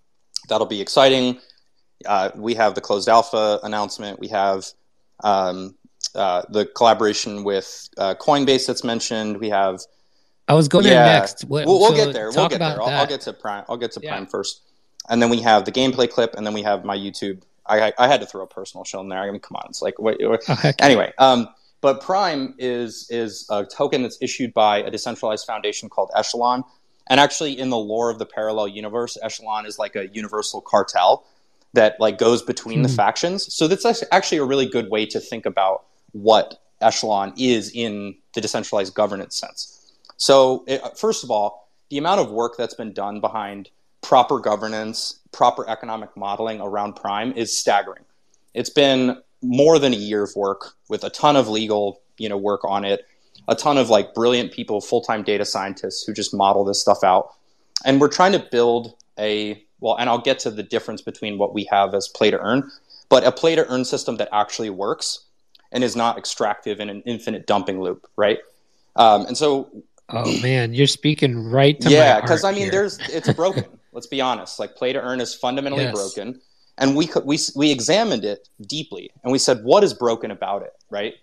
that'll 0.49 0.67
be 0.67 0.81
exciting. 0.81 1.39
Uh, 2.05 2.31
we 2.35 2.55
have 2.55 2.75
the 2.75 2.81
closed 2.81 3.09
alpha 3.09 3.59
announcement. 3.63 4.19
We 4.19 4.27
have 4.29 4.65
um, 5.23 5.75
uh, 6.15 6.43
the 6.49 6.65
collaboration 6.65 7.43
with 7.43 7.89
uh, 7.97 8.15
Coinbase 8.15 8.67
that's 8.67 8.83
mentioned. 8.83 9.37
We 9.37 9.49
have. 9.49 9.81
I 10.47 10.53
was 10.53 10.67
going 10.67 10.85
yeah, 10.85 10.93
there 10.93 11.19
next. 11.19 11.43
What, 11.45 11.65
we'll, 11.65 11.79
we'll 11.79 11.89
so 11.89 12.05
get 12.05 12.13
there. 12.13 12.31
We'll 12.31 12.47
get 12.47 12.59
there. 12.59 12.81
I'll, 12.81 12.89
I'll, 12.89 13.07
get 13.07 13.21
to 13.21 13.33
Prime. 13.33 13.65
I'll 13.67 13.77
get 13.77 13.91
to 13.93 13.99
yeah. 14.01 14.11
Prime 14.11 14.27
first, 14.27 14.61
and 15.09 15.21
then 15.21 15.29
we 15.29 15.41
have 15.41 15.65
the 15.65 15.71
gameplay 15.71 16.09
clip, 16.09 16.35
and 16.35 16.45
then 16.45 16.53
we 16.53 16.61
have 16.63 16.85
my 16.85 16.95
YouTube. 16.95 17.41
I, 17.65 17.91
I 17.97 18.07
had 18.07 18.21
to 18.21 18.25
throw 18.25 18.43
a 18.43 18.47
personal 18.47 18.85
show 18.85 19.01
in 19.01 19.09
there. 19.09 19.19
I 19.19 19.29
mean, 19.29 19.41
come 19.41 19.57
on, 19.57 19.65
it's 19.67 19.81
like 19.81 19.99
wait, 19.99 20.17
wait. 20.21 20.39
Oh, 20.47 20.71
anyway. 20.79 21.11
Um, 21.17 21.49
but 21.81 22.01
Prime 22.01 22.55
is 22.57 23.07
is 23.09 23.45
a 23.49 23.65
token 23.65 24.03
that's 24.03 24.17
issued 24.21 24.53
by 24.53 24.77
a 24.79 24.89
decentralized 24.89 25.45
foundation 25.45 25.89
called 25.89 26.11
Echelon, 26.15 26.63
and 27.07 27.19
actually, 27.19 27.59
in 27.59 27.69
the 27.69 27.77
lore 27.77 28.09
of 28.09 28.19
the 28.19 28.25
parallel 28.25 28.67
universe, 28.67 29.17
Echelon 29.21 29.65
is 29.65 29.77
like 29.77 29.95
a 29.95 30.07
universal 30.07 30.61
cartel 30.61 31.25
that 31.77 31.95
like 31.99 32.17
goes 32.17 32.41
between 32.41 32.79
mm 32.79 32.83
the 32.83 32.89
hmm. 32.89 32.95
factions. 32.95 33.53
So 33.53 33.67
that's 33.67 34.03
actually 34.11 34.39
a 34.39 34.45
really 34.45 34.65
good 34.65 34.89
way 34.89 35.05
to 35.05 35.19
think 35.19 35.45
about 35.45 35.85
what 36.11 36.59
echelon 36.81 37.33
is 37.37 37.71
in 37.73 38.15
the 38.33 38.41
decentralized 38.41 38.93
governance 38.93 39.35
sense. 39.37 39.93
So 40.17 40.63
it, 40.67 40.81
first 40.97 41.23
of 41.23 41.31
all, 41.31 41.69
the 41.89 41.97
amount 41.97 42.19
of 42.21 42.31
work 42.31 42.57
that's 42.57 42.73
been 42.73 42.93
done 42.93 43.21
behind 43.21 43.69
proper 44.01 44.39
governance, 44.39 45.19
proper 45.31 45.69
economic 45.69 46.15
modeling 46.17 46.59
around 46.61 46.95
Prime 46.95 47.31
is 47.33 47.55
staggering. 47.55 48.03
It's 48.53 48.69
been 48.69 49.21
more 49.41 49.79
than 49.79 49.93
a 49.93 49.97
year 49.97 50.23
of 50.23 50.35
work 50.35 50.73
with 50.89 51.03
a 51.03 51.09
ton 51.09 51.35
of 51.35 51.47
legal, 51.47 52.01
you 52.17 52.27
know, 52.27 52.37
work 52.37 52.65
on 52.65 52.85
it, 52.85 53.05
a 53.47 53.55
ton 53.55 53.77
of 53.77 53.89
like 53.89 54.13
brilliant 54.13 54.51
people, 54.51 54.81
full-time 54.81 55.23
data 55.23 55.45
scientists 55.45 56.03
who 56.05 56.13
just 56.13 56.33
model 56.33 56.65
this 56.65 56.81
stuff 56.81 57.03
out. 57.03 57.33
And 57.85 58.01
we're 58.01 58.07
trying 58.09 58.31
to 58.33 58.39
build 58.39 58.95
a 59.19 59.63
well, 59.79 59.95
and 59.97 60.09
I'll 60.09 60.21
get 60.21 60.39
to 60.39 60.51
the 60.51 60.63
difference 60.63 61.01
between 61.01 61.37
what 61.37 61.53
we 61.53 61.67
have 61.71 61.93
as 61.93 62.07
play 62.07 62.31
to 62.31 62.39
earn, 62.39 62.69
but 63.09 63.23
a 63.23 63.31
play 63.31 63.55
to 63.55 63.67
earn 63.67 63.85
system 63.85 64.17
that 64.17 64.29
actually 64.31 64.69
works 64.69 65.25
and 65.71 65.83
is 65.83 65.95
not 65.95 66.17
extractive 66.17 66.79
in 66.79 66.89
an 66.89 67.01
infinite 67.05 67.45
dumping 67.45 67.81
loop, 67.81 68.07
right? 68.15 68.39
Um, 68.95 69.25
and 69.25 69.37
so, 69.37 69.69
oh 70.09 70.41
man, 70.41 70.73
you're 70.73 70.87
speaking 70.87 71.49
right 71.49 71.79
to 71.81 71.89
yeah, 71.89 72.21
because 72.21 72.43
I 72.43 72.51
mean, 72.51 72.63
here. 72.63 72.71
there's 72.71 72.99
it's 73.09 73.31
broken. 73.33 73.65
Let's 73.93 74.07
be 74.07 74.21
honest. 74.21 74.59
Like 74.59 74.75
play 74.75 74.93
to 74.93 75.01
earn 75.01 75.21
is 75.21 75.33
fundamentally 75.33 75.83
yes. 75.83 75.93
broken, 75.93 76.39
and 76.77 76.95
we 76.95 77.09
we 77.23 77.39
we 77.55 77.71
examined 77.71 78.25
it 78.25 78.49
deeply, 78.61 79.11
and 79.23 79.31
we 79.31 79.39
said 79.39 79.63
what 79.63 79.83
is 79.83 79.93
broken 79.93 80.31
about 80.31 80.63
it, 80.63 80.73
right? 80.89 81.15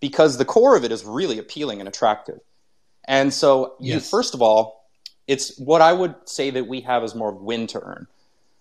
Because 0.00 0.38
the 0.38 0.44
core 0.44 0.76
of 0.76 0.84
it 0.84 0.92
is 0.92 1.04
really 1.04 1.38
appealing 1.38 1.80
and 1.80 1.88
attractive. 1.88 2.38
And 3.06 3.32
so, 3.32 3.74
yes. 3.80 3.94
you 3.94 4.00
first 4.00 4.34
of 4.34 4.42
all, 4.42 4.77
it's 5.28 5.56
what 5.58 5.82
I 5.82 5.92
would 5.92 6.14
say 6.24 6.50
that 6.50 6.66
we 6.66 6.80
have 6.80 7.04
is 7.04 7.14
more 7.14 7.32
win 7.32 7.66
to 7.68 7.80
earn, 7.80 8.08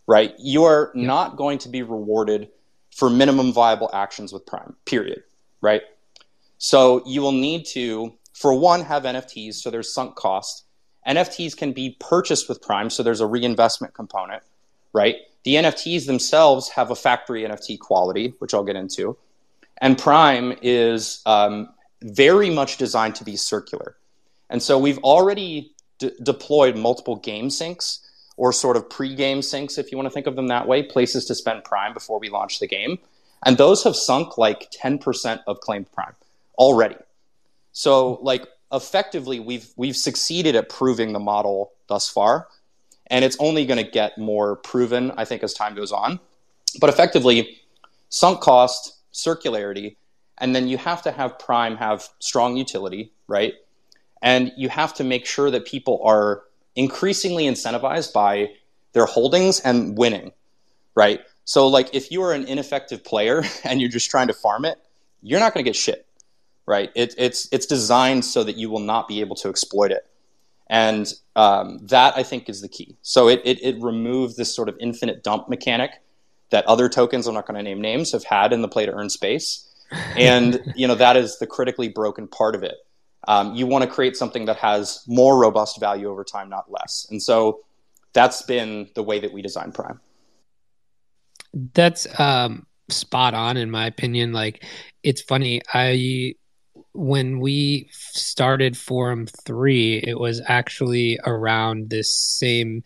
right? 0.06 0.36
You 0.38 0.66
are 0.66 0.92
yeah. 0.94 1.08
not 1.08 1.38
going 1.38 1.58
to 1.60 1.70
be 1.70 1.82
rewarded 1.82 2.50
for 2.94 3.10
minimum 3.10 3.54
viable 3.54 3.90
actions 3.94 4.34
with 4.34 4.46
Prime, 4.46 4.76
period, 4.86 5.24
right? 5.62 5.82
So 6.58 7.04
you 7.08 7.22
will 7.22 7.32
need 7.32 7.66
to, 7.68 8.14
for 8.34 8.54
one, 8.54 8.82
have 8.82 9.04
NFTs, 9.04 9.56
so 9.56 9.72
there's 9.72 9.94
sunk 9.94 10.16
cost. 10.16 10.66
NFTs 11.08 11.56
can 11.56 11.72
be 11.72 11.96
purchased 12.02 12.50
with 12.50 12.62
Prime, 12.62 12.90
so 12.90 13.02
there's 13.02 13.22
a 13.22 13.28
reinvestment 13.28 13.94
component, 13.94 14.44
right? 14.92 15.16
The 15.44 15.56
NFTs 15.56 16.06
themselves 16.06 16.70
have 16.70 16.92
a 16.92 16.96
factory 16.96 17.44
NFT 17.44 17.80
quality, 17.80 18.34
which 18.40 18.54
I'll 18.54 18.66
get 18.66 18.76
into. 18.76 19.18
and 19.78 19.98
Prime 19.98 20.58
is 20.62 21.22
um, 21.26 21.70
very 22.02 22.50
much 22.50 22.78
designed 22.78 23.16
to 23.16 23.24
be 23.24 23.38
circular. 23.38 23.96
And 24.50 24.62
so 24.62 24.78
we've 24.78 24.98
already 25.00 25.74
d- 26.00 26.12
deployed 26.22 26.76
multiple 26.76 27.16
game 27.16 27.50
sinks 27.50 28.00
or 28.38 28.54
sort 28.54 28.78
of 28.78 28.90
pre-game 28.90 29.42
sinks, 29.42 29.78
if 29.78 29.92
you 29.92 29.98
want 29.98 30.08
to 30.08 30.14
think 30.14 30.28
of 30.28 30.36
them 30.36 30.48
that 30.48 30.68
way, 30.68 30.84
places 30.84 31.26
to 31.26 31.36
spend 31.36 31.64
Prime 31.64 31.94
before 31.94 32.20
we 32.20 32.30
launch 32.30 32.60
the 32.60 32.68
game. 32.68 33.00
And 33.46 33.58
those 33.58 33.84
have 33.84 33.96
sunk 33.96 34.38
like 34.38 34.72
10% 34.72 35.40
of 35.48 35.60
claimed 35.60 35.92
Prime 35.92 36.14
already. 36.58 36.98
So 37.72 38.20
like 38.22 38.48
effectively 38.72 39.40
we've 39.40 39.70
we've 39.76 39.96
succeeded 39.96 40.56
at 40.56 40.70
proving 40.70 41.14
the 41.14 41.20
model 41.20 41.72
thus 41.88 42.10
far. 42.10 42.48
And 43.08 43.24
it's 43.24 43.38
only 43.40 43.66
going 43.66 43.84
to 43.84 43.90
get 43.90 44.18
more 44.18 44.58
proven, 44.58 45.12
I 45.16 45.24
think, 45.24 45.42
as 45.42 45.54
time 45.54 45.76
goes 45.76 45.94
on. 45.94 46.20
But 46.82 46.90
effectively, 46.90 47.62
sunk 48.10 48.42
cost, 48.42 48.98
circularity, 49.14 49.96
and 50.38 50.54
then 50.54 50.68
you 50.68 50.78
have 50.78 51.02
to 51.04 51.12
have 51.12 51.40
Prime 51.40 51.78
have 51.78 52.10
strong 52.20 52.58
utility, 52.58 53.14
right? 53.28 53.54
And 54.22 54.52
you 54.58 54.70
have 54.70 54.94
to 54.96 55.04
make 55.04 55.26
sure 55.26 55.52
that 55.52 55.66
people 55.66 56.02
are 56.04 56.44
increasingly 56.76 57.46
incentivized 57.46 58.14
by 58.14 58.52
their 58.94 59.06
holdings 59.06 59.60
and 59.60 59.98
winning, 59.98 60.32
right? 60.96 61.22
So, 61.44 61.68
like, 61.68 61.94
if 61.94 62.12
you 62.12 62.24
are 62.24 62.34
an 62.34 62.46
ineffective 62.46 63.04
player 63.04 63.44
and 63.64 63.82
you're 63.82 63.90
just 63.90 64.10
trying 64.10 64.28
to 64.28 64.34
farm 64.34 64.66
it, 64.66 64.78
you're 65.22 65.40
not 65.40 65.54
going 65.54 65.64
to 65.64 65.70
get 65.70 65.76
shit, 65.76 66.06
right? 66.66 66.92
It, 66.96 67.16
it's 67.18 67.48
it's 67.52 67.66
designed 67.66 68.26
so 68.26 68.44
that 68.44 68.58
you 68.58 68.70
will 68.70 68.80
not 68.80 69.08
be 69.08 69.22
able 69.22 69.36
to 69.38 69.50
exploit 69.50 69.92
it, 69.92 70.06
and 70.68 71.12
um, 71.36 71.80
that 71.88 72.16
I 72.18 72.24
think 72.24 72.50
is 72.50 72.62
the 72.62 72.68
key. 72.68 72.98
So 73.02 73.28
it, 73.28 73.42
it 73.44 73.62
it 73.64 73.82
removes 73.82 74.36
this 74.36 74.54
sort 74.54 74.70
of 74.70 74.76
infinite 74.80 75.24
dump 75.24 75.50
mechanic 75.50 75.92
that 76.50 76.66
other 76.66 76.88
tokens 76.88 77.28
I'm 77.28 77.34
not 77.34 77.46
going 77.46 77.58
to 77.58 77.64
name 77.64 77.82
names 77.82 78.12
have 78.14 78.24
had 78.24 78.54
in 78.54 78.62
the 78.62 78.68
play 78.68 78.86
to 78.86 78.92
earn 78.92 79.10
space, 79.10 79.68
and 80.16 80.74
you 80.76 80.88
know 80.88 80.96
that 80.96 81.18
is 81.18 81.40
the 81.40 81.48
critically 81.48 81.88
broken 81.88 82.28
part 82.28 82.56
of 82.56 82.64
it. 82.64 82.76
Um, 83.28 83.56
you 83.56 83.68
want 83.68 83.84
to 83.84 83.90
create 83.90 84.16
something 84.16 84.46
that 84.46 84.58
has 84.58 85.04
more 85.08 85.38
robust 85.38 85.80
value 85.80 86.10
over 86.10 86.24
time, 86.24 86.50
not 86.50 86.72
less. 86.72 87.08
And 87.10 87.22
so 87.22 87.62
that's 88.14 88.42
been 88.44 88.90
the 88.96 89.04
way 89.04 89.20
that 89.20 89.32
we 89.32 89.42
design 89.42 89.72
Prime. 89.72 90.00
That's 91.74 92.08
um, 92.20 92.66
spot 92.90 93.34
on, 93.34 93.58
in 93.58 93.70
my 93.72 93.88
opinion. 93.88 94.34
Like, 94.34 94.64
it's 95.04 95.22
funny. 95.22 95.62
I 95.74 96.36
when 96.94 97.40
we 97.40 97.90
started 97.92 98.76
Forum 98.76 99.28
Three, 99.46 99.98
it 99.98 100.20
was 100.20 100.42
actually 100.48 101.20
around 101.26 101.90
this 101.90 102.16
same 102.16 102.84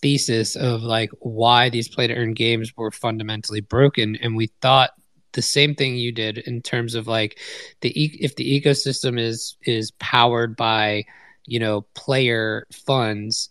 thesis 0.00 0.54
of 0.54 0.82
like 0.82 1.10
why 1.18 1.68
these 1.68 1.88
play 1.88 2.06
to 2.06 2.14
earn 2.14 2.34
games 2.34 2.72
were 2.76 2.90
fundamentally 2.90 3.60
broken, 3.60 4.16
and 4.16 4.36
we 4.36 4.48
thought 4.60 4.90
the 5.32 5.42
same 5.42 5.74
thing 5.74 5.96
you 5.96 6.12
did 6.12 6.38
in 6.38 6.62
terms 6.62 6.94
of 6.94 7.06
like 7.06 7.38
the 7.80 7.90
if 7.90 8.36
the 8.36 8.60
ecosystem 8.60 9.18
is 9.18 9.56
is 9.62 9.90
powered 9.92 10.56
by 10.56 11.04
you 11.46 11.58
know 11.58 11.82
player 11.94 12.66
funds 12.72 13.50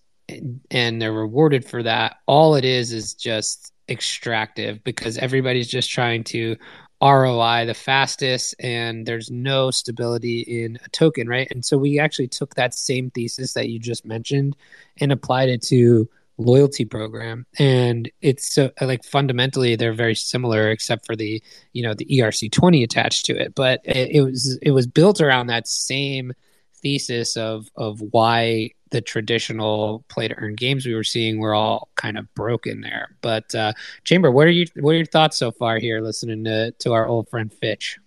and 0.71 1.01
they're 1.01 1.13
rewarded 1.13 1.63
for 1.63 1.83
that 1.83 2.17
all 2.25 2.55
it 2.55 2.65
is 2.65 2.91
is 2.91 3.13
just 3.13 3.71
extractive 3.89 4.83
because 4.83 5.17
everybody's 5.17 5.67
just 5.67 5.89
trying 5.89 6.23
to 6.23 6.57
ROI 7.01 7.65
the 7.65 7.73
fastest 7.73 8.55
and 8.59 9.05
there's 9.05 9.29
no 9.29 9.69
stability 9.69 10.39
in 10.41 10.79
a 10.83 10.89
token, 10.89 11.27
right? 11.27 11.47
And 11.51 11.63
so 11.63 11.77
we 11.77 11.99
actually 11.99 12.27
took 12.27 12.55
that 12.55 12.73
same 12.73 13.11
thesis 13.11 13.53
that 13.53 13.69
you 13.69 13.79
just 13.79 14.05
mentioned 14.05 14.55
and 14.99 15.11
applied 15.11 15.49
it 15.49 15.61
to 15.63 16.09
loyalty 16.37 16.85
program. 16.85 17.45
And 17.57 18.09
it's 18.21 18.53
so 18.53 18.71
like 18.81 19.03
fundamentally 19.03 19.75
they're 19.75 19.93
very 19.93 20.15
similar 20.15 20.69
except 20.69 21.05
for 21.05 21.15
the 21.15 21.41
you 21.73 21.83
know 21.83 21.93
the 21.93 22.05
ERC20 22.05 22.83
attached 22.83 23.25
to 23.25 23.39
it. 23.39 23.55
But 23.55 23.81
it, 23.83 24.11
it 24.15 24.21
was 24.21 24.57
it 24.61 24.71
was 24.71 24.87
built 24.87 25.21
around 25.21 25.47
that 25.47 25.67
same 25.67 26.33
thesis 26.81 27.35
of 27.35 27.67
of 27.75 28.01
why 28.11 28.71
the 28.91 29.01
traditional 29.01 30.05
play 30.07 30.27
to 30.27 30.35
earn 30.37 30.55
games 30.55 30.85
we 30.85 30.93
were 30.93 31.03
seeing 31.03 31.39
were 31.39 31.53
all 31.53 31.89
kind 31.95 32.17
of 32.17 32.33
broken 32.35 32.81
there. 32.81 33.15
But 33.21 33.53
uh 33.55 33.73
chamber 34.03 34.31
what 34.31 34.47
are 34.47 34.51
you 34.51 34.67
what 34.75 34.91
are 34.91 34.97
your 34.97 35.05
thoughts 35.05 35.37
so 35.37 35.51
far 35.51 35.79
here 35.79 36.01
listening 36.01 36.43
to 36.45 36.71
to 36.79 36.93
our 36.93 37.07
old 37.07 37.29
friend 37.29 37.51
fitch? 37.53 37.97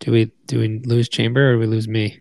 Do 0.00 0.12
we 0.12 0.32
do 0.46 0.60
we 0.60 0.78
lose 0.80 1.08
chamber 1.08 1.50
or 1.50 1.52
do 1.54 1.58
we 1.60 1.66
lose 1.66 1.88
me 1.88 2.20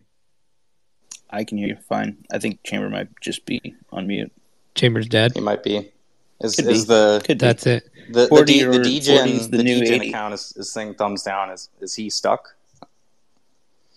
I 1.29 1.43
can 1.43 1.57
hear 1.57 1.67
you 1.67 1.77
fine. 1.89 2.17
I 2.31 2.39
think 2.39 2.63
Chamber 2.63 2.89
might 2.89 3.09
just 3.21 3.45
be 3.45 3.75
on 3.91 4.07
mute. 4.07 4.31
Chamber's 4.75 5.07
dead. 5.07 5.33
He 5.33 5.41
might 5.41 5.63
be. 5.63 5.91
Is, 6.39 6.55
Could 6.55 6.67
is 6.67 6.85
be. 6.85 6.93
the 6.93 7.21
Could 7.25 7.39
That's 7.39 7.65
it. 7.65 7.89
the 8.09 8.21
the, 8.21 8.27
40 8.27 8.53
D, 8.53 8.63
the 8.63 8.69
or 8.69 8.83
DJ 8.83 9.17
40 9.17 9.31
is 9.31 9.49
the 9.49 9.57
the, 9.57 9.63
new 9.63 9.81
DJ 9.81 10.09
account 10.09 10.33
is, 10.33 10.53
is 10.55 10.71
saying 10.71 10.95
thumbs 10.95 11.23
down. 11.23 11.49
Is 11.49 11.69
is 11.81 11.95
he 11.95 12.09
stuck? 12.09 12.55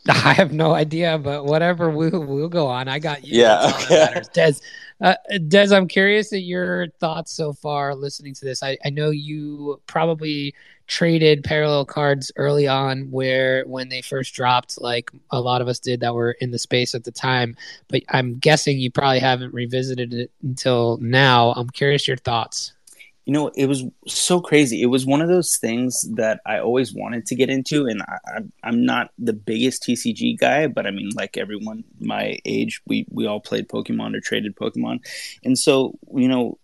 I 0.09 0.33
have 0.33 0.53
no 0.53 0.73
idea, 0.73 1.19
but 1.19 1.45
whatever, 1.45 1.91
we'll, 1.91 2.25
we'll 2.25 2.49
go 2.49 2.67
on. 2.67 2.89
I 2.89 2.99
got 2.99 3.25
you. 3.25 3.41
Yeah, 3.41 3.73
okay. 3.75 4.23
Des, 4.33 4.55
uh, 5.01 5.15
Des, 5.49 5.75
I'm 5.75 5.89
curious 5.89 6.33
at 6.33 6.43
your 6.43 6.89
thoughts 7.01 7.33
so 7.33 7.53
far 7.53 7.95
listening 7.95 8.35
to 8.35 8.45
this. 8.45 8.63
I, 8.63 8.79
I 8.85 8.91
know 8.91 9.11
you 9.11 9.81
probably 9.87 10.55
traded 10.87 11.45
parallel 11.45 11.85
cards 11.85 12.33
early 12.37 12.67
on 12.67 13.11
where 13.11 13.65
when 13.67 13.89
they 13.89 14.03
first 14.03 14.35
dropped, 14.35 14.81
like 14.81 15.11
a 15.31 15.41
lot 15.41 15.63
of 15.63 15.69
us 15.69 15.79
did 15.79 16.01
that 16.01 16.15
were 16.15 16.33
in 16.41 16.51
the 16.51 16.59
space 16.59 16.95
at 16.95 17.05
the 17.05 17.13
time, 17.13 17.57
but 17.89 18.03
I'm 18.09 18.39
guessing 18.39 18.79
you 18.79 18.91
probably 18.91 19.21
haven't 19.21 19.55
revisited 19.55 20.13
it 20.13 20.31
until 20.43 20.99
now. 21.01 21.53
I'm 21.53 21.71
curious 21.71 22.09
your 22.09 22.17
thoughts. 22.17 22.73
You 23.27 23.33
know, 23.35 23.49
it 23.55 23.67
was 23.67 23.85
so 24.09 24.41
crazy. 24.41 24.83
It 24.83 24.87
was 24.87 25.07
one 25.07 25.21
of 25.21 25.29
those 25.29 25.57
things 25.59 26.09
that 26.17 26.41
I 26.47 26.59
always 26.59 26.95
wanted 26.95 27.27
to 27.27 27.35
get 27.35 27.51
into, 27.51 27.87
and 27.87 28.03
I, 28.03 28.17
I'm- 28.35 28.53
I'm 28.65 28.85
not 28.85 29.11
the 29.19 29.33
biggest 29.35 29.83
TCG 29.85 30.39
guy, 30.39 30.67
but 30.67 30.87
I 30.87 30.91
mean, 30.91 31.11
like 31.15 31.37
everyone 31.37 31.85
my 32.01 32.39
age, 32.45 32.81
we 32.87 33.07
we 33.11 33.27
all 33.27 33.41
played 33.41 33.69
Pokemon 33.69 34.17
or 34.17 34.21
traded 34.21 34.57
Pokemon, 34.57 35.01
and 35.45 35.59
so 35.59 35.99
you 36.15 36.29
know, 36.29 36.59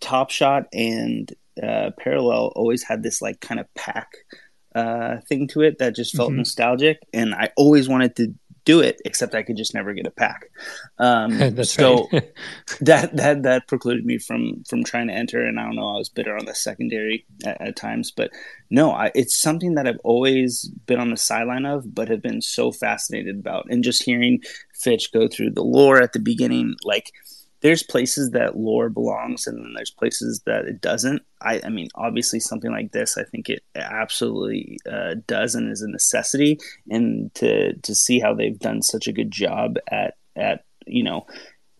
Top 0.00 0.30
Shot 0.30 0.64
and 0.72 1.32
uh, 1.62 1.90
Parallel 1.98 2.52
always 2.56 2.82
had 2.82 3.02
this 3.02 3.20
like 3.20 3.40
kind 3.40 3.60
of 3.60 3.66
pack 3.74 4.08
uh, 4.74 5.16
thing 5.28 5.46
to 5.48 5.60
it 5.62 5.78
that 5.78 5.94
just 5.96 6.16
felt 6.16 6.32
Mhm. 6.32 6.36
nostalgic, 6.36 6.98
and 7.12 7.34
I 7.34 7.50
always 7.56 7.88
wanted 7.88 8.16
to 8.16 8.34
do 8.64 8.80
it, 8.80 9.00
except 9.04 9.34
I 9.34 9.42
could 9.42 9.56
just 9.56 9.74
never 9.74 9.92
get 9.94 10.06
a 10.06 10.10
pack. 10.10 10.50
Um, 10.98 11.62
so 11.64 12.08
that 12.80 13.16
that 13.16 13.42
that 13.42 13.68
precluded 13.68 14.04
me 14.04 14.18
from 14.18 14.62
from 14.68 14.84
trying 14.84 15.08
to 15.08 15.14
enter 15.14 15.44
and 15.44 15.58
i 15.58 15.64
don't 15.64 15.76
know 15.76 15.94
i 15.94 15.98
was 15.98 16.08
bitter 16.08 16.36
on 16.36 16.44
the 16.44 16.54
secondary 16.54 17.24
at, 17.44 17.60
at 17.60 17.76
times 17.76 18.10
but 18.10 18.30
no 18.70 18.90
I, 18.90 19.10
it's 19.14 19.36
something 19.36 19.74
that 19.74 19.86
i've 19.86 20.00
always 20.04 20.70
been 20.86 21.00
on 21.00 21.10
the 21.10 21.16
sideline 21.16 21.66
of 21.66 21.94
but 21.94 22.08
have 22.08 22.22
been 22.22 22.40
so 22.40 22.72
fascinated 22.72 23.38
about 23.38 23.66
and 23.70 23.84
just 23.84 24.02
hearing 24.02 24.40
fitch 24.74 25.12
go 25.12 25.28
through 25.28 25.52
the 25.52 25.64
lore 25.64 26.00
at 26.00 26.12
the 26.12 26.18
beginning 26.18 26.74
like 26.84 27.12
there's 27.62 27.82
places 27.82 28.30
that 28.30 28.56
lore 28.56 28.88
belongs 28.88 29.46
and 29.46 29.58
then 29.58 29.72
there's 29.74 29.90
places 29.90 30.42
that 30.46 30.64
it 30.64 30.80
doesn't 30.80 31.22
i, 31.40 31.60
I 31.64 31.68
mean 31.68 31.88
obviously 31.94 32.40
something 32.40 32.70
like 32.70 32.92
this 32.92 33.18
i 33.18 33.24
think 33.24 33.48
it 33.48 33.62
absolutely 33.74 34.78
uh, 34.90 35.16
does 35.26 35.54
and 35.54 35.70
is 35.70 35.82
a 35.82 35.88
necessity 35.88 36.58
and 36.88 37.34
to 37.34 37.74
to 37.76 37.94
see 37.94 38.20
how 38.20 38.34
they've 38.34 38.58
done 38.58 38.82
such 38.82 39.06
a 39.06 39.12
good 39.12 39.30
job 39.30 39.76
at 39.90 40.14
at 40.36 40.64
you 40.86 41.02
know 41.02 41.26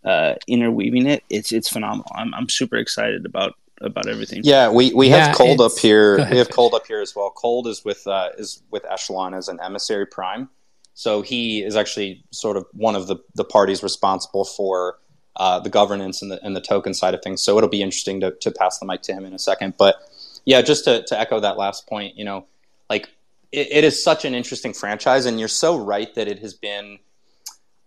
uh, 0.05 0.35
interweaving 0.47 1.07
it, 1.07 1.23
it's 1.29 1.53
it's 1.53 1.69
phenomenal. 1.69 2.11
I'm 2.15 2.35
I'm 2.35 2.49
super 2.49 2.77
excited 2.77 3.27
about 3.27 3.55
about 3.81 4.09
everything. 4.09 4.41
Yeah, 4.45 4.71
we, 4.71 4.93
we 4.93 5.09
Yeah, 5.09 5.27
have 5.27 5.37
Cold 5.37 5.61
up 5.61 5.79
here. 5.79 6.19
We 6.31 6.39
have 6.39 6.51
Cold 6.51 6.75
up 6.75 6.87
here 6.87 7.01
as 7.01 7.15
well. 7.15 7.31
Cold 7.31 7.67
is 7.67 7.85
with 7.85 8.07
uh, 8.07 8.31
is 8.39 8.63
with 8.71 8.85
Echelon 8.91 9.35
as 9.35 9.49
an 9.49 9.59
emissary 9.63 10.07
prime, 10.07 10.49
so 10.95 11.23
he 11.23 11.63
is 11.63 11.77
actually 11.77 12.25
sort 12.31 12.57
of 12.57 12.67
one 12.73 12.97
of 12.97 13.07
the, 13.07 13.17
the 13.35 13.45
parties 13.45 13.83
responsible 13.83 14.45
for 14.45 14.99
uh, 15.41 15.59
the 15.59 15.71
governance 15.71 16.21
and 16.21 16.31
the 16.31 16.39
and 16.45 16.55
the 16.55 16.61
token 16.61 16.93
side 16.93 17.15
of 17.15 17.23
things. 17.23 17.41
So 17.41 17.57
it'll 17.57 17.71
be 17.71 17.81
interesting 17.81 18.21
to, 18.21 18.33
to 18.33 18.51
pass 18.51 18.79
the 18.79 18.85
mic 18.85 19.01
to 19.03 19.15
him 19.15 19.25
in 19.25 19.33
a 19.33 19.39
second. 19.39 19.73
But 19.79 19.97
yeah, 20.45 20.61
just 20.61 20.85
to, 20.85 21.03
to 21.05 21.19
echo 21.19 21.41
that 21.41 21.57
last 21.57 21.87
point, 21.89 22.15
you 22.19 22.27
know, 22.27 22.45
like 22.91 23.09
it, 23.51 23.69
it 23.71 23.85
is 23.85 24.05
such 24.05 24.27
an 24.27 24.35
interesting 24.35 24.75
franchise, 24.75 25.25
and 25.25 25.39
you're 25.39 25.49
so 25.49 25.79
right 25.79 26.15
that 26.15 26.29
it 26.29 26.41
has 26.41 26.53
been 26.53 26.99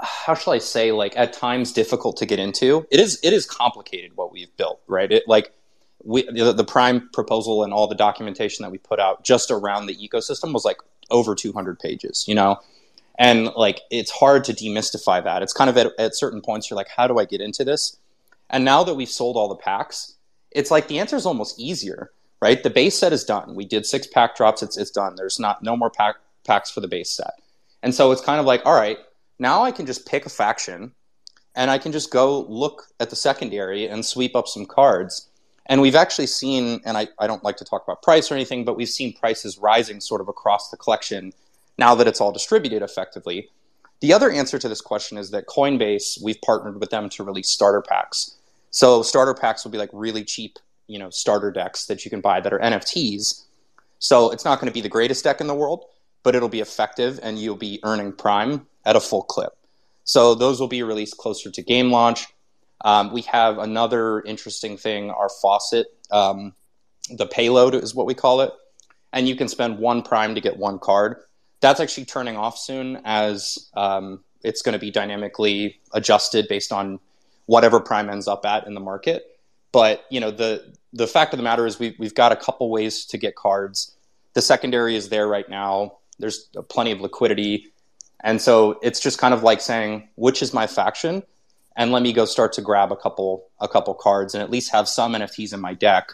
how 0.02 0.34
shall 0.34 0.54
I 0.54 0.58
say, 0.58 0.92
like 0.92 1.16
at 1.16 1.32
times 1.32 1.72
difficult 1.72 2.18
to 2.18 2.26
get 2.26 2.40
into. 2.40 2.88
It 2.90 3.00
is 3.00 3.20
it 3.22 3.34
is 3.34 3.46
complicated 3.46 4.18
what 4.18 4.32
we've 4.32 4.56
built, 4.58 4.82
right? 4.88 5.12
It 5.12 5.28
like 5.28 5.54
we 6.04 6.24
the, 6.24 6.54
the 6.54 6.66
prime 6.66 7.08
proposal 7.14 7.64
and 7.64 7.72
all 7.72 7.86
the 7.86 7.94
documentation 7.94 8.64
that 8.64 8.72
we 8.72 8.80
put 8.80 9.00
out 9.00 9.24
just 9.24 9.52
around 9.52 9.86
the 9.86 9.96
ecosystem 9.96 10.54
was 10.54 10.66
like 10.66 10.78
over 11.12 11.36
200 11.36 11.78
pages, 11.78 12.26
you 12.28 12.34
know, 12.34 12.60
and 13.18 13.46
like 13.56 13.82
it's 13.92 14.12
hard 14.12 14.44
to 14.46 14.54
demystify 14.54 15.24
that. 15.24 15.44
It's 15.44 15.54
kind 15.54 15.70
of 15.70 15.78
at, 15.78 15.92
at 16.00 16.16
certain 16.16 16.42
points 16.42 16.70
you're 16.70 16.78
like, 16.78 16.90
how 16.90 17.08
do 17.08 17.20
I 17.20 17.26
get 17.26 17.42
into 17.42 17.64
this? 17.64 17.98
And 18.50 18.66
now 18.66 18.84
that 18.84 18.96
we've 18.96 19.10
sold 19.10 19.36
all 19.36 19.48
the 19.48 19.56
packs, 19.56 20.16
it's 20.52 20.72
like 20.72 20.88
the 20.88 21.00
answer 21.00 21.16
is 21.16 21.26
almost 21.26 21.60
easier, 21.60 22.12
right? 22.42 22.62
The 22.62 22.70
base 22.70 22.98
set 22.98 23.14
is 23.14 23.24
done. 23.24 23.56
We 23.56 23.66
did 23.66 23.86
six 23.86 24.08
pack 24.08 24.36
drops. 24.36 24.64
It's 24.64 24.78
it's 24.78 24.92
done. 24.92 25.16
There's 25.16 25.40
not 25.40 25.64
no 25.64 25.76
more 25.78 25.90
pack 25.90 26.16
packs 26.46 26.70
for 26.70 26.82
the 26.82 26.88
base 26.88 27.12
set, 27.12 27.34
and 27.82 27.94
so 27.94 28.12
it's 28.12 28.22
kind 28.22 28.40
of 28.40 28.46
like, 28.46 28.66
all 28.66 28.76
right, 28.76 28.98
now 29.40 29.64
I 29.64 29.72
can 29.72 29.86
just 29.86 30.06
pick 30.06 30.26
a 30.26 30.30
faction, 30.30 30.94
and 31.56 31.72
I 31.72 31.78
can 31.78 31.92
just 31.92 32.12
go 32.12 32.42
look 32.42 32.88
at 33.00 33.10
the 33.10 33.16
secondary 33.16 33.88
and 33.88 34.06
sweep 34.06 34.36
up 34.36 34.48
some 34.48 34.66
cards. 34.66 35.30
And 35.66 35.80
we've 35.80 35.96
actually 35.96 36.28
seen, 36.28 36.82
and 36.84 36.98
I, 36.98 37.08
I 37.20 37.26
don't 37.26 37.44
like 37.44 37.56
to 37.58 37.64
talk 37.64 37.84
about 37.84 38.02
price 38.02 38.30
or 38.30 38.36
anything, 38.36 38.66
but 38.66 38.76
we've 38.76 38.90
seen 38.90 39.14
prices 39.14 39.58
rising 39.58 40.02
sort 40.02 40.20
of 40.20 40.28
across 40.28 40.70
the 40.70 40.76
collection 40.76 41.32
now 41.78 41.96
that 41.96 42.08
it's 42.08 42.22
all 42.22 42.32
distributed 42.32 42.82
effectively. 42.82 43.50
The 44.02 44.14
other 44.14 44.32
answer 44.32 44.60
to 44.60 44.68
this 44.68 44.82
question 44.82 45.18
is 45.18 45.32
that 45.32 45.48
Coinbase, 45.48 46.22
we've 46.22 46.42
partnered 46.42 46.80
with 46.80 46.90
them 46.90 47.10
to 47.10 47.24
release 47.24 47.50
starter 47.50 47.82
packs. 47.82 48.36
So 48.70 49.02
starter 49.02 49.34
packs 49.34 49.64
will 49.64 49.72
be 49.72 49.78
like 49.78 49.90
really 49.94 50.24
cheap, 50.24 50.60
you 50.88 51.00
know, 51.00 51.10
starter 51.10 51.52
decks 51.52 51.86
that 51.86 52.04
you 52.04 52.12
can 52.12 52.22
buy 52.22 52.42
that 52.42 52.52
are 52.52 52.60
NFTs. 52.60 53.46
So 54.00 54.32
it's 54.32 54.44
not 54.44 54.60
going 54.60 54.70
to 54.70 54.74
be 54.74 54.82
the 54.82 54.90
greatest 54.90 55.24
deck 55.24 55.40
in 55.40 55.48
the 55.48 55.56
world, 55.56 55.86
but 56.24 56.36
it'll 56.36 56.50
be 56.50 56.60
effective 56.60 57.20
and 57.24 57.40
you'll 57.40 57.56
be 57.56 57.80
earning 57.84 58.12
prime 58.12 58.68
at 58.86 58.96
a 58.96 59.00
full 59.00 59.24
clip. 59.24 59.54
So 60.04 60.36
those 60.36 60.60
will 60.60 60.68
be 60.68 60.84
released 60.84 61.18
closer 61.18 61.50
to 61.50 61.62
game 61.62 61.92
launch. 61.92 62.28
Um, 62.84 63.14
we 63.14 63.22
have 63.22 63.60
another 63.60 64.22
interesting 64.22 64.76
thing, 64.76 65.10
our 65.12 65.30
faucet. 65.30 65.88
Um, 66.12 66.54
the 67.10 67.26
payload 67.26 67.76
is 67.76 67.96
what 67.96 68.06
we 68.06 68.14
call 68.14 68.42
it. 68.42 68.52
And 69.14 69.28
you 69.28 69.36
can 69.36 69.48
spend 69.48 69.78
one 69.78 70.02
prime 70.02 70.36
to 70.36 70.42
get 70.42 70.58
one 70.58 70.80
card. 70.80 71.18
That's 71.64 71.80
actually 71.80 72.06
turning 72.06 72.36
off 72.36 72.58
soon 72.58 73.02
as 73.06 73.70
um, 73.74 74.24
it's 74.44 74.62
going 74.62 74.74
to 74.74 74.80
be 74.80 74.92
dynamically 74.92 75.80
adjusted 75.94 76.48
based 76.50 76.72
on 76.72 77.00
whatever 77.46 77.80
prime 77.80 78.10
ends 78.10 78.28
up 78.28 78.46
at 78.46 78.68
in 78.68 78.74
the 78.74 78.82
market. 78.82 79.24
But 79.72 80.06
you 80.12 80.20
know 80.20 80.30
the 80.30 80.76
the 80.92 81.08
fact 81.08 81.34
of 81.34 81.38
the 81.38 81.44
matter 81.44 81.66
is 81.66 81.80
we, 81.80 81.96
we've 81.98 82.14
got 82.14 82.32
a 82.32 82.36
couple 82.36 82.70
ways 82.70 83.06
to 83.06 83.18
get 83.18 83.36
cards. 83.36 83.96
The 84.34 84.42
secondary 84.42 84.96
is 84.96 85.08
there 85.08 85.28
right 85.28 85.48
now. 85.48 86.00
There's 86.20 86.50
plenty 86.70 86.92
of 86.92 87.00
liquidity. 87.00 87.72
And 88.26 88.42
so 88.42 88.80
it's 88.84 89.00
just 89.00 89.18
kind 89.18 89.34
of 89.34 89.42
like 89.42 89.60
saying, 89.60 90.10
which 90.16 90.42
is 90.42 90.54
my 90.54 90.68
faction? 90.68 91.24
and 91.76 91.92
let 91.92 92.04
me 92.04 92.14
go 92.14 92.26
start 92.26 92.54
to 92.54 92.62
grab 92.62 92.92
a 92.92 92.96
couple 92.96 93.48
a 93.60 93.68
couple 93.68 93.94
cards 93.94 94.34
and 94.34 94.44
at 94.44 94.50
least 94.50 94.72
have 94.72 94.88
some 94.88 95.14
NFTs 95.14 95.54
in 95.54 95.60
my 95.60 95.74
deck, 95.74 96.14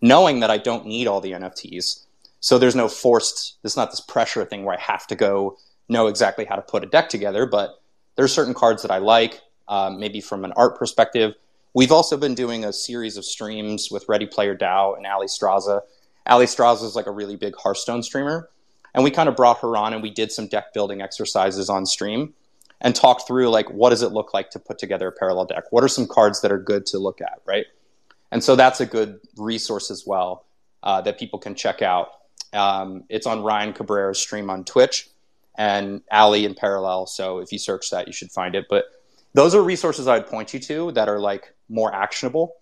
knowing 0.00 0.40
that 0.40 0.50
I 0.50 0.58
don't 0.58 0.86
need 0.86 1.06
all 1.06 1.20
the 1.20 1.32
NFTs. 1.32 2.04
So 2.40 2.58
there's 2.58 2.74
no 2.74 2.88
forced. 2.88 3.58
it's 3.64 3.76
not 3.76 3.90
this 3.90 4.00
pressure 4.00 4.44
thing 4.44 4.64
where 4.64 4.76
I 4.76 4.80
have 4.80 5.06
to 5.08 5.14
go 5.14 5.58
know 5.88 6.06
exactly 6.06 6.44
how 6.44 6.56
to 6.56 6.62
put 6.62 6.82
a 6.82 6.86
deck 6.86 7.08
together. 7.08 7.46
But 7.46 7.80
there's 8.16 8.32
certain 8.32 8.54
cards 8.54 8.82
that 8.82 8.90
I 8.90 8.98
like, 8.98 9.40
um, 9.68 10.00
maybe 10.00 10.20
from 10.20 10.44
an 10.44 10.52
art 10.56 10.78
perspective. 10.78 11.34
We've 11.74 11.92
also 11.92 12.16
been 12.16 12.34
doing 12.34 12.64
a 12.64 12.72
series 12.72 13.16
of 13.16 13.24
streams 13.24 13.90
with 13.90 14.08
Ready 14.08 14.26
Player 14.26 14.56
DAO 14.56 14.96
and 14.96 15.06
Alliestrasza. 15.06 15.82
Ali 16.26 16.46
Straza 16.46 16.84
is 16.84 16.96
like 16.96 17.06
a 17.06 17.10
really 17.10 17.36
big 17.36 17.54
Hearthstone 17.56 18.02
streamer, 18.02 18.50
and 18.94 19.04
we 19.04 19.10
kind 19.10 19.28
of 19.28 19.36
brought 19.36 19.60
her 19.60 19.76
on 19.76 19.92
and 19.92 20.02
we 20.02 20.10
did 20.10 20.32
some 20.32 20.48
deck 20.48 20.72
building 20.74 21.00
exercises 21.00 21.68
on 21.68 21.86
stream 21.86 22.34
and 22.80 22.94
talk 22.94 23.26
through 23.26 23.48
like 23.50 23.70
what 23.70 23.90
does 23.90 24.02
it 24.02 24.12
look 24.12 24.34
like 24.34 24.50
to 24.50 24.58
put 24.58 24.78
together 24.78 25.08
a 25.08 25.12
parallel 25.12 25.44
deck? 25.44 25.64
What 25.70 25.84
are 25.84 25.88
some 25.88 26.06
cards 26.06 26.40
that 26.42 26.50
are 26.52 26.58
good 26.58 26.86
to 26.86 26.98
look 26.98 27.20
at, 27.20 27.40
right? 27.44 27.66
And 28.32 28.42
so 28.42 28.56
that's 28.56 28.80
a 28.80 28.86
good 28.86 29.20
resource 29.36 29.90
as 29.90 30.06
well 30.06 30.46
uh, 30.82 31.00
that 31.02 31.18
people 31.18 31.38
can 31.38 31.54
check 31.54 31.82
out. 31.82 32.12
Um, 32.52 33.04
it's 33.08 33.26
on 33.26 33.42
Ryan 33.42 33.72
Cabrera's 33.72 34.18
stream 34.18 34.50
on 34.50 34.64
Twitch 34.64 35.08
and 35.56 36.02
Ali 36.10 36.44
in 36.44 36.54
parallel. 36.54 37.06
So 37.06 37.38
if 37.38 37.52
you 37.52 37.58
search 37.58 37.90
that, 37.90 38.06
you 38.06 38.12
should 38.12 38.30
find 38.30 38.54
it. 38.54 38.66
But 38.68 38.84
those 39.34 39.54
are 39.54 39.62
resources 39.62 40.08
I'd 40.08 40.26
point 40.26 40.54
you 40.54 40.60
to 40.60 40.92
that 40.92 41.08
are 41.08 41.20
like 41.20 41.54
more 41.68 41.94
actionable. 41.94 42.54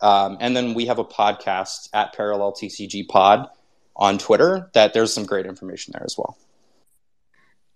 Um, 0.00 0.36
and 0.40 0.56
then 0.56 0.74
we 0.74 0.86
have 0.86 0.98
a 0.98 1.04
podcast 1.04 1.88
at 1.92 2.12
Parallel 2.12 2.52
TCG 2.52 3.08
Pod 3.08 3.48
on 3.96 4.18
Twitter 4.18 4.70
that 4.74 4.92
there's 4.92 5.12
some 5.12 5.24
great 5.24 5.46
information 5.46 5.92
there 5.94 6.04
as 6.04 6.16
well. 6.18 6.36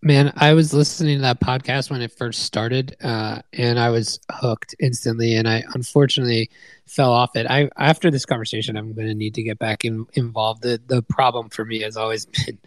Man, 0.01 0.32
I 0.36 0.55
was 0.55 0.72
listening 0.72 1.16
to 1.16 1.22
that 1.22 1.40
podcast 1.40 1.90
when 1.90 2.03
it 2.03 2.12
first 2.12 2.44
started, 2.44 2.96
uh, 3.03 3.42
and 3.53 3.80
I 3.80 3.90
was 3.90 4.20
hooked 4.30 4.76
instantly. 4.78 5.34
And 5.34 5.49
I 5.49 5.64
unfortunately 5.74 6.51
fell 6.86 7.11
off 7.11 7.34
it. 7.34 7.46
I 7.51 7.68
after 7.76 8.09
this 8.09 8.24
conversation, 8.24 8.76
I'm 8.76 8.92
going 8.92 9.09
to 9.09 9.14
need 9.14 9.34
to 9.34 9.42
get 9.42 9.59
back 9.59 9.84
in, 9.84 10.07
involved. 10.12 10.62
The 10.62 10.80
the 10.86 11.03
problem 11.03 11.49
for 11.49 11.64
me 11.64 11.80
has 11.80 11.96
always 11.96 12.26
been 12.46 12.59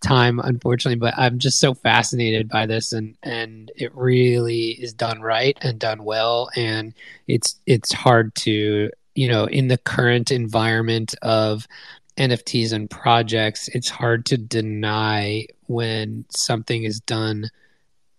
time, 0.00 0.40
unfortunately. 0.40 0.98
But 0.98 1.14
I'm 1.16 1.38
just 1.38 1.60
so 1.60 1.74
fascinated 1.74 2.48
by 2.48 2.66
this, 2.66 2.92
and 2.92 3.16
and 3.22 3.70
it 3.76 3.94
really 3.94 4.70
is 4.70 4.92
done 4.92 5.20
right 5.20 5.56
and 5.62 5.78
done 5.78 6.02
well. 6.02 6.50
And 6.56 6.92
it's 7.28 7.54
it's 7.66 7.92
hard 7.92 8.34
to 8.36 8.90
you 9.14 9.28
know 9.28 9.44
in 9.44 9.68
the 9.68 9.78
current 9.78 10.32
environment 10.32 11.14
of 11.22 11.68
NFTs 12.16 12.72
and 12.72 12.90
projects, 12.90 13.68
it's 13.68 13.88
hard 13.88 14.26
to 14.26 14.36
deny 14.36 15.46
when 15.70 16.24
something 16.30 16.84
is 16.84 17.00
done 17.00 17.48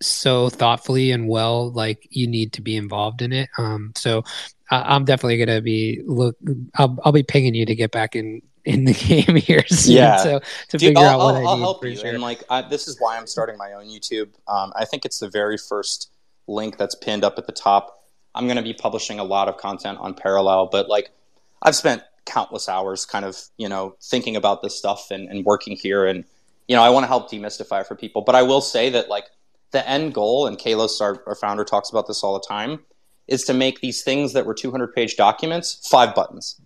so 0.01 0.49
thoughtfully 0.49 1.11
and 1.11 1.27
well. 1.27 1.71
Like 1.71 2.07
you 2.09 2.27
need 2.27 2.53
to 2.53 2.61
be 2.61 2.75
involved 2.75 3.21
in 3.21 3.33
it. 3.33 3.49
Um, 3.57 3.91
so 3.95 4.23
I, 4.69 4.95
am 4.95 5.05
definitely 5.05 5.37
gonna 5.37 5.61
be 5.61 6.01
look. 6.05 6.37
I'll, 6.75 6.97
I'll 7.03 7.11
be 7.11 7.23
pinging 7.23 7.55
you 7.55 7.65
to 7.65 7.75
get 7.75 7.91
back 7.91 8.15
in 8.15 8.41
in 8.65 8.85
the 8.85 8.93
game 9.25 9.35
here 9.35 9.65
soon. 9.67 9.95
Yeah. 9.95 10.17
So 10.17 10.39
to 10.69 10.77
Dude, 10.77 10.89
figure 10.89 11.03
I'll, 11.03 11.09
out 11.09 11.19
what 11.19 11.35
I'll, 11.35 11.47
I 11.47 11.55
need. 11.55 11.61
help 11.61 11.85
you. 11.85 11.95
Sure. 11.95 12.09
And 12.09 12.21
like 12.21 12.43
I, 12.49 12.61
this 12.61 12.87
is 12.87 12.97
why 12.99 13.17
I'm 13.17 13.27
starting 13.27 13.57
my 13.57 13.73
own 13.73 13.85
YouTube. 13.85 14.29
Um, 14.47 14.71
I 14.75 14.85
think 14.85 15.05
it's 15.05 15.19
the 15.19 15.29
very 15.29 15.57
first 15.57 16.11
link 16.47 16.77
that's 16.77 16.95
pinned 16.95 17.23
up 17.23 17.37
at 17.37 17.47
the 17.47 17.53
top. 17.53 17.97
I'm 18.33 18.45
going 18.45 18.57
to 18.57 18.63
be 18.63 18.73
publishing 18.73 19.19
a 19.19 19.23
lot 19.23 19.49
of 19.49 19.57
content 19.57 19.97
on 19.99 20.13
Parallel, 20.13 20.67
but 20.71 20.87
like 20.87 21.11
I've 21.61 21.75
spent 21.75 22.03
countless 22.25 22.69
hours 22.69 23.05
kind 23.05 23.25
of 23.25 23.37
you 23.57 23.67
know 23.67 23.95
thinking 24.01 24.35
about 24.35 24.61
this 24.61 24.77
stuff 24.77 25.11
and, 25.11 25.27
and 25.27 25.43
working 25.43 25.75
here 25.75 26.05
and 26.05 26.23
you 26.71 26.77
know 26.77 26.83
i 26.83 26.89
want 26.89 27.03
to 27.03 27.07
help 27.07 27.29
demystify 27.29 27.85
for 27.85 27.95
people 27.95 28.21
but 28.21 28.33
i 28.33 28.41
will 28.41 28.61
say 28.61 28.89
that 28.89 29.09
like 29.09 29.25
the 29.71 29.87
end 29.89 30.13
goal 30.13 30.47
and 30.47 30.57
kalos 30.57 31.01
our, 31.01 31.21
our 31.27 31.35
founder 31.35 31.65
talks 31.65 31.89
about 31.89 32.07
this 32.07 32.23
all 32.23 32.33
the 32.33 32.45
time 32.47 32.79
is 33.27 33.43
to 33.43 33.53
make 33.53 33.81
these 33.81 34.03
things 34.03 34.31
that 34.31 34.45
were 34.45 34.53
200 34.53 34.93
page 34.95 35.17
documents 35.17 35.85
five 35.89 36.15
buttons 36.15 36.61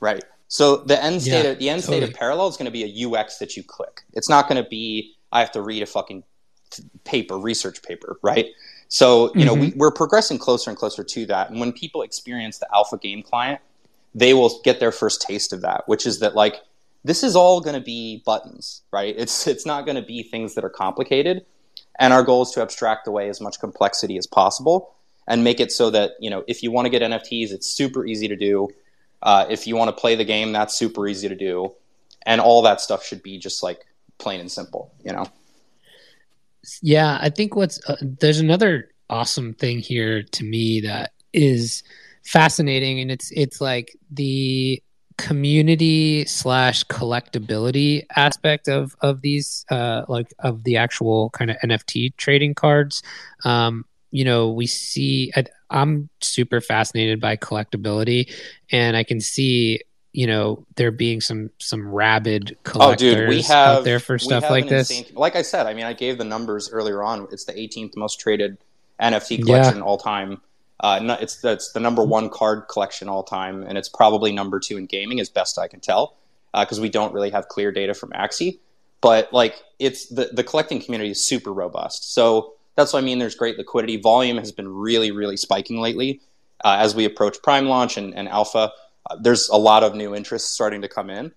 right? 0.00 0.24
So 0.48 0.78
the 0.78 1.02
end 1.02 1.22
state 1.22 1.44
Yeah, 1.44 1.50
of, 1.50 1.58
the 1.58 1.68
end 1.68 1.82
totally. 1.82 2.00
state 2.00 2.08
of 2.10 2.14
parallel 2.14 2.48
is 2.48 2.56
going 2.56 2.66
to 2.66 2.72
be 2.72 2.84
a 2.84 3.08
ux 3.08 3.38
that 3.38 3.54
you 3.56 3.62
click. 3.62 4.00
It's 4.14 4.30
not 4.30 4.48
going 4.48 4.62
to 4.62 4.68
be 4.68 5.14
i 5.30 5.40
have 5.40 5.52
to 5.52 5.60
read 5.60 5.82
a 5.82 5.86
fucking 5.86 6.24
paper 7.04 7.38
research 7.38 7.82
paper 7.82 8.18
right? 8.22 8.46
So 8.88 9.30
you 9.34 9.44
know 9.44 9.52
we, 9.52 9.68
mm-hmm. 9.68 9.78
we're 9.78 9.92
progressing 9.92 10.38
closer 10.38 10.70
and 10.70 10.78
closer 10.78 11.04
to 11.04 11.26
that 11.26 11.50
and 11.50 11.60
when 11.60 11.72
people 11.72 12.00
experience 12.00 12.58
the 12.58 12.68
alpha 12.74 12.96
game 12.96 13.22
client 13.22 13.60
they 14.14 14.32
will 14.32 14.60
get 14.62 14.80
their 14.80 14.92
first 14.92 15.20
taste 15.20 15.52
of 15.52 15.60
that, 15.62 15.82
which 15.88 16.06
is 16.06 16.20
that 16.20 16.34
like 16.34 16.62
this 17.04 17.22
is 17.22 17.36
all 17.36 17.60
going 17.60 17.74
to 17.74 17.84
be 17.84 18.22
buttons, 18.24 18.82
right? 18.92 19.14
It's 19.16 19.46
it's 19.46 19.66
not 19.66 19.84
going 19.84 19.96
to 19.96 20.02
be 20.02 20.22
things 20.22 20.54
that 20.54 20.64
are 20.64 20.70
complicated, 20.70 21.44
and 21.98 22.12
our 22.12 22.22
goal 22.22 22.42
is 22.42 22.50
to 22.52 22.62
abstract 22.62 23.06
away 23.06 23.28
as 23.28 23.40
much 23.40 23.60
complexity 23.60 24.16
as 24.16 24.26
possible 24.26 24.94
and 25.26 25.44
make 25.44 25.60
it 25.60 25.70
so 25.72 25.90
that 25.90 26.12
you 26.20 26.30
know 26.30 26.44
if 26.48 26.62
you 26.62 26.70
want 26.70 26.86
to 26.86 26.90
get 26.90 27.02
NFTs, 27.02 27.52
it's 27.52 27.66
super 27.66 28.06
easy 28.06 28.28
to 28.28 28.36
do. 28.36 28.68
Uh, 29.22 29.46
if 29.48 29.66
you 29.66 29.76
want 29.76 29.88
to 29.88 30.00
play 30.00 30.14
the 30.14 30.24
game, 30.24 30.52
that's 30.52 30.76
super 30.76 31.06
easy 31.06 31.28
to 31.28 31.36
do, 31.36 31.72
and 32.26 32.40
all 32.40 32.62
that 32.62 32.80
stuff 32.80 33.04
should 33.04 33.22
be 33.22 33.38
just 33.38 33.62
like 33.62 33.86
plain 34.18 34.40
and 34.40 34.50
simple, 34.50 34.92
you 35.04 35.12
know. 35.12 35.26
Yeah, 36.80 37.18
I 37.20 37.30
think 37.30 37.56
what's 37.56 37.78
uh, 37.88 37.96
there's 38.00 38.40
another 38.40 38.90
awesome 39.10 39.54
thing 39.54 39.78
here 39.78 40.22
to 40.22 40.44
me 40.44 40.80
that 40.80 41.12
is 41.32 41.82
fascinating, 42.24 43.00
and 43.00 43.10
it's 43.10 43.30
it's 43.32 43.60
like 43.60 43.96
the 44.10 44.82
community 45.16 46.24
slash 46.26 46.84
collectability 46.84 48.04
aspect 48.16 48.68
of 48.68 48.96
of 49.00 49.20
these 49.20 49.64
uh 49.70 50.02
like 50.08 50.32
of 50.40 50.64
the 50.64 50.76
actual 50.76 51.30
kind 51.30 51.50
of 51.50 51.56
NFT 51.64 52.16
trading 52.16 52.54
cards. 52.54 53.02
Um, 53.44 53.84
you 54.10 54.24
know, 54.24 54.50
we 54.52 54.66
see 54.66 55.32
I, 55.36 55.44
I'm 55.70 56.08
super 56.20 56.60
fascinated 56.60 57.20
by 57.20 57.36
collectability, 57.36 58.32
and 58.70 58.96
I 58.96 59.02
can 59.04 59.20
see 59.20 59.80
you 60.12 60.26
know 60.26 60.64
there 60.76 60.90
being 60.92 61.20
some 61.20 61.50
some 61.58 61.88
rabid 61.88 62.52
Oh, 62.56 62.70
collectors 62.70 63.14
dude, 63.14 63.28
we 63.28 63.42
have 63.42 63.78
out 63.78 63.84
there 63.84 63.98
for 63.98 64.18
stuff 64.18 64.44
like 64.50 64.68
this. 64.68 64.90
insane- 64.90 65.14
like 65.16 65.36
I 65.36 65.42
said, 65.42 65.66
I 65.66 65.74
mean, 65.74 65.84
I 65.86 65.92
gave 65.92 66.18
the 66.18 66.24
numbers 66.24 66.70
earlier 66.70 67.02
on. 67.02 67.26
It's 67.32 67.44
the 67.44 67.52
18th 67.58 67.96
most 67.96 68.20
traded 68.20 68.58
NFT 69.00 69.38
Yeah. 69.38 69.44
collection 69.44 69.82
all 69.82 69.98
time. 69.98 70.40
Uh, 70.80 71.16
it's 71.20 71.40
the, 71.40 71.80
number 71.80 72.04
one 72.04 72.28
card 72.28 72.64
collection 72.68 73.08
all 73.08 73.22
time, 73.22 73.62
and 73.62 73.78
it's 73.78 73.88
probably 73.88 74.32
number 74.32 74.58
two 74.58 74.76
in 74.76 74.86
gaming, 74.86 75.20
as 75.20 75.28
best 75.28 75.58
I 75.58 75.68
can 75.68 75.80
tell, 75.80 76.16
because 76.52 76.80
we 76.80 76.88
don't 76.88 77.14
really 77.14 77.30
have 77.30 77.48
clear 77.48 77.72
data 77.72 77.94
from 77.94 78.10
Axie. 78.10 78.58
But 79.00 79.32
like, 79.32 79.62
it's 79.78 80.08
the 80.08 80.30
the 80.32 80.42
collecting 80.42 80.80
community 80.80 81.10
is 81.10 81.26
super 81.26 81.52
robust. 81.52 82.14
So 82.14 82.54
that's 82.74 82.92
what 82.92 83.02
I 83.02 83.02
mean. 83.04 83.18
There's 83.18 83.34
great 83.34 83.58
liquidity. 83.58 83.98
Volume 83.98 84.38
has 84.38 84.50
been 84.50 84.68
really, 84.68 85.10
really 85.10 85.36
spiking 85.36 85.80
lately 85.80 86.20
uh, 86.64 86.76
as 86.80 86.94
we 86.94 87.04
approach 87.04 87.40
Prime 87.42 87.66
launch 87.66 87.96
and, 87.96 88.14
and 88.14 88.28
Alpha. 88.28 88.72
Uh, 89.08 89.16
there's 89.20 89.48
a 89.50 89.56
lot 89.56 89.82
of 89.84 89.94
new 89.94 90.14
interest 90.14 90.54
starting 90.54 90.80
to 90.82 90.88
come 90.88 91.10
in, 91.10 91.32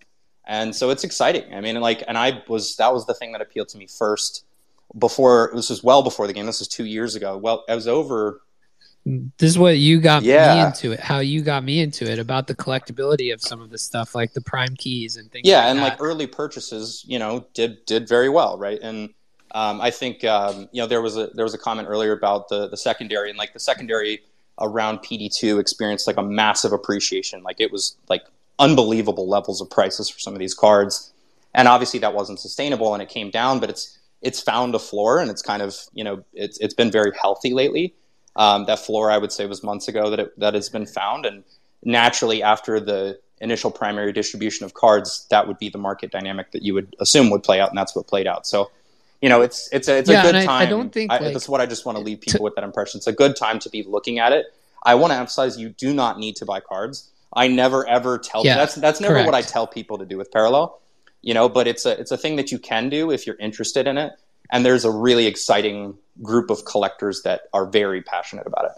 and 0.46 0.76
so 0.76 0.90
it's 0.90 1.04
exciting. 1.04 1.54
I 1.54 1.62
mean, 1.62 1.80
like, 1.82 2.04
and 2.08 2.18
I 2.18 2.42
was 2.48 2.78
that 2.78 2.94
was 2.94 3.06
the 3.06 3.14
thing 3.14 3.34
that 3.34 3.42
appealed 3.42 3.70
to 3.70 3.78
me 3.78 3.88
first. 3.88 4.46
Before 4.98 5.52
this 5.54 5.70
was 5.70 5.84
well 5.84 6.02
before 6.02 6.28
the 6.28 6.34
game. 6.34 6.46
This 6.46 6.60
was 6.60 6.70
two 6.70 6.86
years 6.86 7.16
ago. 7.16 7.38
Well, 7.38 7.66
I 7.68 7.76
was 7.76 7.90
over 7.90 8.42
this 9.38 9.50
is 9.50 9.58
what 9.58 9.78
you 9.78 10.00
got 10.00 10.24
me 10.56 10.66
into 10.66 10.92
it 10.92 11.00
how 11.00 11.20
you 11.20 11.42
got 11.42 11.64
me 11.64 11.80
into 11.80 12.10
it 12.10 12.20
about 12.20 12.48
the 12.48 12.56
collectability 12.56 13.34
of 13.34 13.42
some 13.42 13.62
of 13.62 13.70
the 13.70 13.78
stuff 13.78 14.14
like 14.14 14.34
the 14.34 14.42
prime 14.42 14.76
keys 14.78 15.18
and 15.18 15.32
things 15.32 15.48
yeah 15.48 15.60
like 15.60 15.68
and 15.70 15.80
that. 15.80 15.84
like 15.84 16.02
early 16.02 16.28
purchases 16.28 17.04
you 17.08 17.18
know 17.18 17.46
did 17.54 17.86
did 17.86 18.08
very 18.08 18.30
well 18.30 18.58
right 18.58 18.80
and 18.82 19.10
um, 19.52 19.80
i 19.80 19.90
think 19.90 20.24
um, 20.26 20.68
you 20.72 20.82
know 20.82 20.88
there 20.88 21.02
was 21.02 21.16
a 21.16 21.28
there 21.36 21.46
was 21.46 21.54
a 21.54 21.58
comment 21.58 21.88
earlier 21.90 22.12
about 22.12 22.50
the 22.50 22.68
the 22.68 22.78
secondary 22.78 23.30
and 23.30 23.38
like 23.38 23.54
the 23.54 23.60
secondary 23.60 24.22
around 24.60 25.00
PD2 25.00 25.60
experienced 25.60 26.08
like 26.08 26.18
a 26.18 26.24
massive 26.24 26.72
appreciation. 26.72 27.44
Like 27.44 27.60
it 27.60 27.72
was 27.72 27.98
like 28.10 28.24
unbelievable 28.60 29.28
levels 29.28 29.62
of 29.62 29.70
prices 29.70 30.10
for 30.10 30.20
some 30.20 30.34
of 30.34 30.40
these 30.40 30.54
cards. 30.54 31.14
And 31.54 31.68
obviously 31.68 32.00
that 32.00 32.14
wasn't 32.14 32.40
sustainable 32.40 32.94
and 32.94 33.02
it 33.02 33.10
came 33.10 33.30
down, 33.30 33.60
but 33.60 33.70
it's 33.70 33.98
it's 34.22 34.42
found 34.42 34.74
a 34.74 34.80
floor 34.80 35.20
and 35.20 35.30
it's 35.30 35.44
kind 35.44 35.62
of, 35.62 35.76
you 35.94 36.04
know, 36.04 36.24
it's 36.34 36.58
it's 36.60 36.74
been 36.74 36.92
very 36.92 37.12
healthy 37.20 37.54
lately. 37.54 37.94
Um, 38.38 38.66
that 38.68 38.80
floor 38.80 39.10
I 39.12 39.18
would 39.18 39.32
say 39.32 39.46
was 39.48 39.64
months 39.64 39.88
ago 39.88 40.10
that 40.12 40.20
it, 40.20 40.40
that 40.40 40.54
has 40.54 40.70
been 40.70 40.86
found 40.86 41.26
and 41.26 41.44
naturally 41.84 42.44
after 42.44 42.80
the 42.80 43.20
initial 43.42 43.72
primary 43.72 44.14
distribution 44.14 44.64
of 44.66 44.74
cards, 44.74 45.26
that 45.32 45.48
would 45.48 45.58
be 45.58 45.70
the 45.70 45.78
market 45.78 46.12
dynamic 46.12 46.52
that 46.52 46.62
you 46.62 46.74
would 46.74 46.96
assume 47.00 47.30
would 47.32 47.44
play 47.44 47.60
out 47.60 47.70
and 47.70 47.78
that's 47.78 47.96
what 47.96 48.08
played 48.08 48.28
out. 48.28 48.46
So 48.48 48.70
you 49.22 49.30
know, 49.30 49.42
it's 49.42 49.68
it's 49.72 49.88
a 49.88 49.98
it's 49.98 50.10
Yeah, 50.10 50.22
a 50.22 50.24
good 50.24 50.36
I- 50.36 50.46
time. 50.46 50.62
I 50.62 50.70
don't 50.70 50.92
think, 50.92 51.12
like, 51.12 51.22
that's 51.34 51.50
what 51.50 51.60
I 51.62 51.66
just 51.66 51.86
want 51.86 51.98
to 51.98 52.04
leave 52.04 52.22
people 52.22 52.44
with 52.44 52.54
that 52.56 52.64
impression. 52.64 53.00
It's 53.00 53.08
a 53.08 53.12
good 53.14 53.36
time 53.36 53.58
to 53.60 53.70
be 53.70 53.82
looking 53.82 54.20
at 54.20 54.32
it. 54.32 54.46
I 54.84 54.94
want 54.94 55.12
to 55.12 55.18
emphasize 55.18 55.58
you 55.58 55.70
do 55.70 55.92
not 55.94 56.20
need 56.20 56.36
to 56.36 56.46
buy 56.46 56.60
cards. 56.60 57.10
I 57.34 57.48
never 57.48 57.88
ever 57.88 58.20
tell 58.20 58.46
Yeah, 58.46 58.58
that's 58.58 58.76
that's 58.76 59.02
never 59.02 59.24
what 59.26 59.34
I 59.34 59.42
tell 59.42 59.66
people 59.66 59.98
to 59.98 60.06
do 60.06 60.18
with 60.18 60.32
parallel. 60.32 60.80
You 61.24 61.34
know, 61.34 61.50
but 61.50 61.68
it's 61.68 61.86
a 61.86 62.00
it's 62.00 62.12
a 62.12 62.18
thing 62.18 62.36
that 62.36 62.52
you 62.52 62.60
can 62.60 62.90
do 62.90 63.10
if 63.10 63.26
you're 63.26 63.38
interested 63.40 63.88
in 63.88 63.98
it. 63.98 64.14
And 64.52 64.64
there's 64.66 64.86
a 64.86 64.92
really 64.92 65.26
exciting 65.26 65.98
group 66.22 66.50
of 66.50 66.66
collectors 66.66 67.22
that 67.24 67.42
are 67.54 67.66
very 67.66 68.02
passionate 68.02 68.48
about 68.48 68.66
it. 68.66 68.72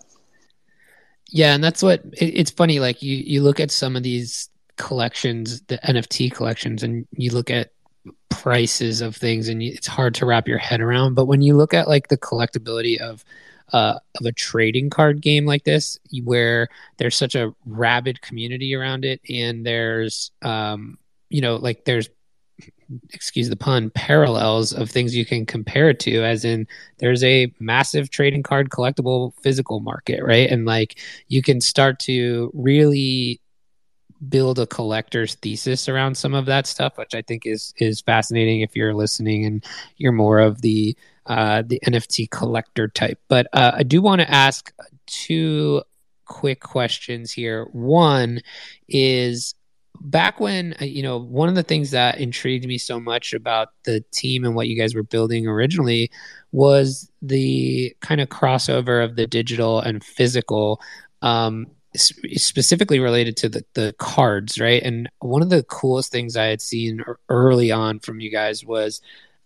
Yeah, 1.30 1.54
and 1.54 1.64
that's 1.64 1.84
what 1.84 2.02
it, 2.14 2.26
it's 2.26 2.52
funny. 2.52 2.80
Like 2.80 3.02
you, 3.02 3.16
you 3.16 3.42
look 3.42 3.60
at 3.60 3.72
some 3.72 3.96
of 3.96 4.04
these 4.04 4.50
collections, 4.78 5.62
the 5.64 5.78
NFT 5.80 6.32
collections, 6.32 6.84
and 6.84 7.08
you 7.12 7.32
look 7.32 7.52
at 7.52 7.72
prices 8.30 9.02
of 9.02 9.16
things, 9.16 9.48
and 9.48 9.62
you, 9.62 9.72
it's 9.74 9.88
hard 9.88 10.16
to 10.16 10.26
wrap 10.26 10.48
your 10.48 10.58
head 10.58 10.82
around. 10.82 11.16
But 11.16 11.26
when 11.26 11.42
you 11.42 11.56
look 11.56 11.74
at 11.74 11.88
like 11.88 12.08
the 12.08 12.18
collectability 12.18 13.00
of 13.00 13.24
uh, 13.72 14.00
of 14.20 14.26
a 14.26 14.32
trading 14.32 14.90
card 14.90 15.22
game 15.22 15.46
like 15.46 15.64
this, 15.64 16.00
where 16.24 16.70
there's 16.98 17.16
such 17.16 17.36
a 17.36 17.54
rabid 17.66 18.22
community 18.22 18.74
around 18.74 19.06
it, 19.06 19.22
and 19.30 19.66
there's 19.66 20.32
um, 20.42 20.98
you 21.30 21.42
know, 21.42 21.56
like 21.58 21.86
there's 21.86 22.10
excuse 23.12 23.50
the 23.50 23.56
pun, 23.56 23.90
parallels 23.92 24.74
of 24.74 24.90
things 24.90 25.16
you 25.16 25.26
can 25.26 25.46
compare 25.46 25.90
it 25.90 26.00
to, 26.02 26.24
as 26.24 26.46
in 26.46 26.68
there's 26.98 27.24
a 27.24 27.54
massive 27.60 28.10
trading 28.10 28.44
card 28.44 28.70
collectible 28.70 29.34
physical 29.42 29.80
market, 29.80 30.24
right? 30.24 30.50
And 30.50 30.66
like 30.66 31.00
you 31.28 31.42
can 31.42 31.62
start 31.62 32.00
to 32.02 32.52
really 32.54 33.42
build 34.28 34.60
a 34.60 34.68
collector's 34.68 35.36
thesis 35.36 35.88
around 35.88 36.16
some 36.16 36.34
of 36.34 36.46
that 36.48 36.68
stuff, 36.68 36.98
which 36.98 37.16
I 37.16 37.22
think 37.22 37.46
is 37.46 37.74
is 37.78 38.02
fascinating 38.02 38.62
if 38.62 38.76
you're 38.76 38.94
listening 38.94 39.46
and 39.46 39.66
you're 39.98 40.12
more 40.12 40.40
of 40.40 40.62
the 40.62 40.96
uh, 41.26 41.64
the 41.66 41.80
NFT 41.86 42.30
collector 42.30 42.88
type. 42.88 43.20
But 43.28 43.48
uh, 43.54 43.72
I 43.76 43.84
do 43.84 44.02
want 44.02 44.22
to 44.22 44.32
ask 44.32 44.74
two 45.06 45.84
quick 46.26 46.60
questions 46.60 47.32
here. 47.32 47.66
One 47.72 48.42
is 48.88 49.56
back 50.02 50.40
when 50.40 50.76
uh, 50.82 50.86
you 50.86 51.04
know 51.04 51.18
one 51.18 51.50
of 51.50 51.56
the 51.56 51.64
things 51.64 51.92
that 51.92 52.20
intrigued 52.20 52.66
me 52.66 52.78
so 52.78 53.00
much 53.00 53.34
about 53.34 53.70
the 53.84 54.02
team 54.12 54.46
and 54.46 54.56
what 54.56 54.68
you 54.68 54.78
guys 54.78 54.96
were 54.96 55.04
building 55.04 55.48
originally 55.48 56.10
was 56.52 57.12
the 57.22 57.96
kind 58.02 58.22
of 58.22 58.30
crossover 58.30 59.04
of 59.04 59.16
the 59.16 59.28
digital 59.28 59.80
and 59.80 60.04
physical 60.04 60.82
um 61.22 61.68
specifically 61.96 63.00
related 63.00 63.36
to 63.36 63.50
the, 63.50 63.66
the 63.74 63.94
cards 63.98 64.60
right? 64.60 64.84
And 64.84 65.10
one 65.20 65.42
of 65.42 65.50
the 65.50 65.64
coolest 65.64 66.12
things 66.12 66.38
i 66.38 66.46
had 66.46 66.62
seen 66.62 67.04
early 67.30 67.72
on 67.72 68.00
from 68.00 68.20
you 68.20 68.32
guys 68.32 68.64
was 68.64 69.02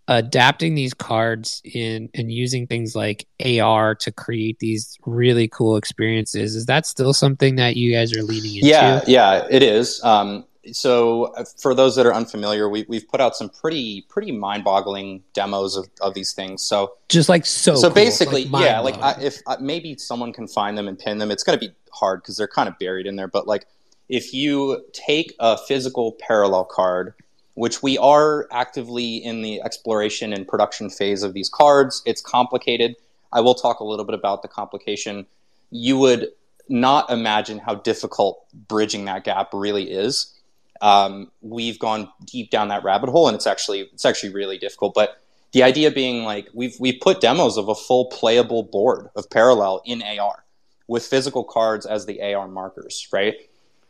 adapting 0.08 0.76
these 0.76 0.94
cards 0.94 1.62
in 1.64 2.10
and 2.14 2.32
using 2.32 2.68
things 2.68 2.96
like 2.96 3.26
ar 3.62 3.96
to 3.96 4.12
create 4.12 4.60
these 4.60 4.98
really 5.06 5.48
cool 5.48 5.78
experiences 5.78 6.56
is 6.56 6.66
that 6.66 6.86
still 6.86 7.14
something 7.14 7.56
that 7.56 7.78
you 7.78 7.94
guys 7.94 8.16
are 8.16 8.24
leaning 8.24 8.56
into 8.56 8.68
Yeah, 8.68 9.02
yeah, 9.08 9.48
it 9.50 9.64
is. 9.64 10.04
Um, 10.04 10.46
so 10.72 11.26
uh, 11.36 11.46
for 11.58 11.74
those 11.74 11.96
that 11.96 12.06
are 12.06 12.14
unfamiliar, 12.14 12.70
we, 12.70 12.86
we've 12.88 13.08
put 13.08 13.20
out 13.20 13.36
some 13.36 13.50
pretty 13.50 14.06
pretty 14.10 14.32
mind 14.32 14.64
boggling 14.64 15.24
demos 15.34 15.76
of, 15.76 15.90
of 16.02 16.14
these 16.14 16.34
things. 16.34 16.64
So 16.64 16.94
just 17.10 17.30
like 17.30 17.46
so 17.46 17.76
so 17.76 17.88
cool, 17.88 17.96
basically, 17.96 18.46
like 18.46 18.64
yeah, 18.64 18.80
like 18.80 18.98
I, 18.98 19.18
if 19.22 19.40
uh, 19.46 19.58
maybe 19.60 19.98
someone 19.98 20.32
can 20.34 20.48
find 20.48 20.78
them 20.78 20.88
and 20.88 20.98
pin 20.98 21.18
them, 21.18 21.32
it's 21.32 21.44
going 21.44 21.60
to 21.60 21.66
be 21.66 21.74
hard 21.92 22.22
because 22.22 22.38
they're 22.38 22.48
kind 22.48 22.70
of 22.70 22.78
buried 22.80 23.08
in 23.08 23.16
there. 23.16 23.28
But 23.28 23.48
like 23.48 23.68
if 24.10 24.34
you 24.34 24.86
take 24.94 25.34
a 25.40 25.58
physical 25.58 26.14
parallel 26.14 26.66
card, 26.66 27.14
which 27.56 27.84
we 27.84 27.98
are 27.98 28.48
actively 28.52 29.18
in 29.18 29.42
the 29.42 29.62
exploration 29.62 30.34
and 30.34 30.48
production 30.48 30.90
phase 30.90 31.24
of 31.24 31.34
these 31.34 31.50
cards, 31.50 32.02
it's 32.06 32.22
complicated. 32.22 32.96
I 33.32 33.42
will 33.42 33.56
talk 33.56 33.80
a 33.80 33.84
little 33.84 34.06
bit 34.06 34.16
about 34.16 34.42
the 34.42 34.48
complication. 34.48 35.26
You 35.70 35.98
would 35.98 36.30
not 36.70 37.10
imagine 37.10 37.60
how 37.60 37.76
difficult 37.76 38.46
bridging 38.54 39.06
that 39.06 39.24
gap 39.24 39.50
really 39.54 39.92
is. 39.92 40.34
Um, 40.82 41.32
we've 41.42 41.80
gone 41.80 42.10
deep 42.26 42.50
down 42.50 42.70
that 42.70 42.84
rabbit 42.84 43.10
hole, 43.10 43.28
and 43.28 43.36
it's 43.36 43.48
actually 43.48 43.82
it's 43.94 44.06
actually 44.06 44.34
really 44.34 44.58
difficult. 44.58 44.94
But 44.94 45.22
the 45.52 45.64
idea 45.64 45.92
being 45.92 46.24
like 46.24 46.50
we've 46.54 46.76
we've 46.80 47.00
put 47.00 47.22
demos 47.22 47.58
of 47.58 47.70
a 47.70 47.76
full 47.76 48.06
playable 48.08 48.64
board 48.64 49.10
of 49.16 49.30
parallel 49.30 49.82
in 49.86 50.02
AR 50.02 50.44
with 50.88 51.06
physical 51.06 51.44
cards 51.44 51.86
as 51.86 52.06
the 52.06 52.22
AR 52.22 52.48
markers, 52.48 53.08
right? 53.14 53.36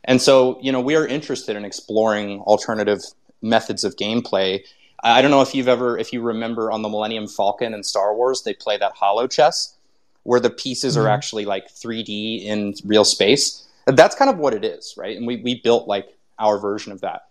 And 0.05 0.21
so, 0.21 0.59
you 0.61 0.71
know, 0.71 0.81
we 0.81 0.95
are 0.95 1.07
interested 1.07 1.55
in 1.55 1.65
exploring 1.65 2.41
alternative 2.41 2.99
methods 3.43 3.83
of 3.83 3.95
gameplay. 3.97 4.63
I 5.03 5.21
don't 5.21 5.31
know 5.31 5.41
if 5.41 5.53
you've 5.53 5.67
ever, 5.67 5.97
if 5.97 6.13
you 6.13 6.21
remember 6.21 6.71
on 6.71 6.81
the 6.81 6.89
Millennium 6.89 7.27
Falcon 7.27 7.73
and 7.73 7.85
Star 7.85 8.15
Wars, 8.15 8.43
they 8.43 8.53
play 8.53 8.77
that 8.77 8.93
holochess 8.95 9.75
where 10.23 10.39
the 10.39 10.49
pieces 10.49 10.95
are 10.95 11.03
Mhm. 11.05 11.11
actually 11.13 11.45
like 11.45 11.69
3D 11.69 12.45
in 12.45 12.73
real 12.85 13.03
space. 13.03 13.63
That's 13.85 14.15
kind 14.15 14.29
of 14.31 14.37
what 14.37 14.53
it 14.53 14.63
is, 14.63 14.93
right? 14.95 15.17
And 15.17 15.27
we, 15.27 15.35
we 15.37 15.59
built 15.61 15.87
like 15.87 16.07
our 16.39 16.57
version 16.57 16.93
of 16.93 17.01
that. 17.01 17.23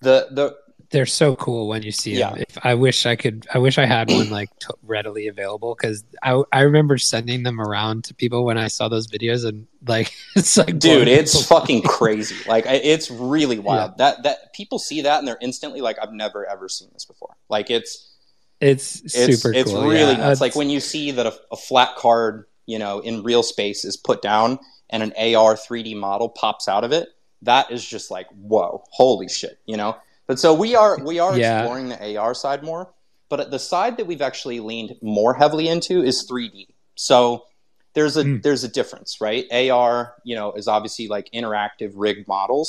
The 0.00 0.26
the 0.32 0.56
they're 0.90 1.06
so 1.06 1.36
cool 1.36 1.68
when 1.68 1.82
you 1.82 1.92
see 1.92 2.18
them. 2.18 2.36
If 2.38 2.58
I 2.64 2.74
wish 2.74 3.06
I 3.06 3.14
could, 3.14 3.46
I 3.54 3.58
wish 3.58 3.78
I 3.78 3.86
had 3.86 4.10
one 4.10 4.28
like 4.30 4.50
t- 4.58 4.66
readily 4.82 5.28
available 5.28 5.76
because 5.80 6.04
I 6.22 6.42
I 6.52 6.62
remember 6.62 6.98
sending 6.98 7.44
them 7.44 7.60
around 7.60 8.04
to 8.04 8.14
people 8.14 8.44
when 8.44 8.58
I 8.58 8.66
saw 8.68 8.88
those 8.88 9.06
videos 9.06 9.46
and 9.46 9.66
like 9.86 10.12
it's 10.36 10.56
like 10.56 10.78
dude 10.78 11.06
it's 11.08 11.46
fucking 11.46 11.82
crazy. 11.82 12.36
Like 12.48 12.64
it's 12.66 13.10
really 13.10 13.58
wild. 13.58 13.98
That 13.98 14.24
that 14.24 14.52
people 14.52 14.78
see 14.78 15.02
that 15.02 15.20
and 15.20 15.28
they're 15.28 15.38
instantly 15.40 15.80
like 15.80 15.96
i've 16.02 16.12
never 16.12 16.44
ever 16.44 16.68
seen 16.68 16.88
this 16.92 17.04
before. 17.04 17.36
Like 17.48 17.70
it's 17.70 18.12
It's 18.60 19.00
it's 19.02 19.14
super 19.14 19.54
it's 19.54 19.70
cool. 19.70 19.88
really 19.88 20.12
yeah. 20.12 20.32
It's- 20.32 20.40
like 20.40 20.56
when 20.56 20.70
you 20.70 20.80
see 20.80 21.12
that 21.12 21.26
a, 21.26 21.34
a 21.52 21.56
flat 21.56 21.94
card 21.96 22.46
you 22.66 22.78
know 22.78 22.98
in 23.00 23.22
real 23.22 23.42
space 23.42 23.84
is 23.84 23.96
put 23.96 24.22
down 24.22 24.58
and 24.90 25.02
an 25.04 25.12
ar 25.36 25.54
3d 25.54 25.96
model 25.96 26.28
pops 26.28 26.66
out 26.68 26.82
of 26.84 26.92
it 26.92 27.08
that 27.42 27.70
is 27.70 27.84
just 27.84 28.10
like 28.10 28.26
whoa 28.32 28.82
holy 28.90 29.28
shit 29.28 29.58
you 29.66 29.76
know 29.76 29.96
but 30.30 30.38
so 30.38 30.54
we 30.54 30.76
are 30.76 30.96
we 31.02 31.18
are 31.18 31.36
Yeah. 31.36 31.58
exploring 31.58 31.88
the 31.88 32.16
ar 32.16 32.34
side 32.34 32.62
more 32.62 32.82
but 33.28 33.50
the 33.50 33.58
side 33.58 33.96
that 33.96 34.06
we've 34.06 34.22
actually 34.30 34.60
leaned 34.60 34.94
more 35.02 35.34
heavily 35.34 35.66
into 35.66 35.94
is 36.10 36.24
3d 36.30 36.68
so 36.94 37.46
there's 37.94 38.16
a 38.16 38.22
Mm. 38.24 38.42
there's 38.44 38.62
a 38.62 38.68
difference 38.68 39.20
right? 39.20 39.44
Ar 39.72 40.14
you 40.22 40.36
know 40.38 40.52
is 40.52 40.68
obviously 40.68 41.08
like 41.08 41.26
interactive 41.40 41.92
rigged 41.96 42.28
models 42.28 42.68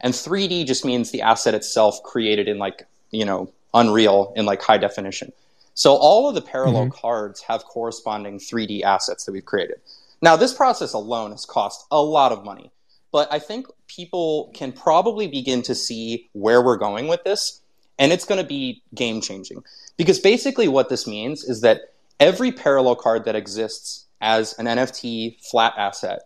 and 0.00 0.14
3d 0.14 0.64
just 0.72 0.84
means 0.86 1.10
the 1.10 1.20
asset 1.20 1.54
itself 1.54 2.02
created 2.02 2.48
in 2.48 2.56
like 2.66 2.86
you 3.10 3.26
know 3.26 3.40
unreal 3.74 4.32
in 4.38 4.46
like 4.46 4.62
high 4.62 4.78
definition. 4.78 5.28
So 5.74 5.94
all 5.96 6.22
of 6.30 6.34
the 6.34 6.40
parallel 6.54 6.88
cards 6.88 7.42
have 7.42 7.60
corresponding 7.64 8.38
3d 8.38 8.82
assets 8.94 9.24
that 9.26 9.32
we've 9.32 9.44
created. 9.44 9.78
Now 10.22 10.34
this 10.36 10.54
process 10.54 10.94
alone 10.94 11.32
has 11.32 11.44
cost 11.44 11.84
a 11.90 12.00
lot 12.00 12.32
of 12.32 12.42
money 12.42 12.70
but 13.16 13.32
i 13.32 13.38
think 13.38 13.66
people 13.86 14.50
can 14.54 14.72
probably 14.72 15.26
begin 15.26 15.62
to 15.62 15.74
see 15.74 16.28
where 16.32 16.62
we're 16.62 16.76
going 16.76 17.08
with 17.08 17.22
this 17.24 17.62
and 17.98 18.12
it's 18.12 18.26
going 18.26 18.40
to 18.40 18.46
be 18.46 18.82
game 18.94 19.20
changing 19.20 19.62
because 19.96 20.18
basically 20.18 20.68
what 20.68 20.90
this 20.90 21.06
means 21.06 21.44
is 21.44 21.62
that 21.62 21.78
every 22.20 22.52
parallel 22.52 22.96
card 23.04 23.24
that 23.24 23.36
exists 23.36 24.06
as 24.20 24.52
an 24.58 24.66
nft 24.66 25.36
flat 25.50 25.72
asset 25.78 26.20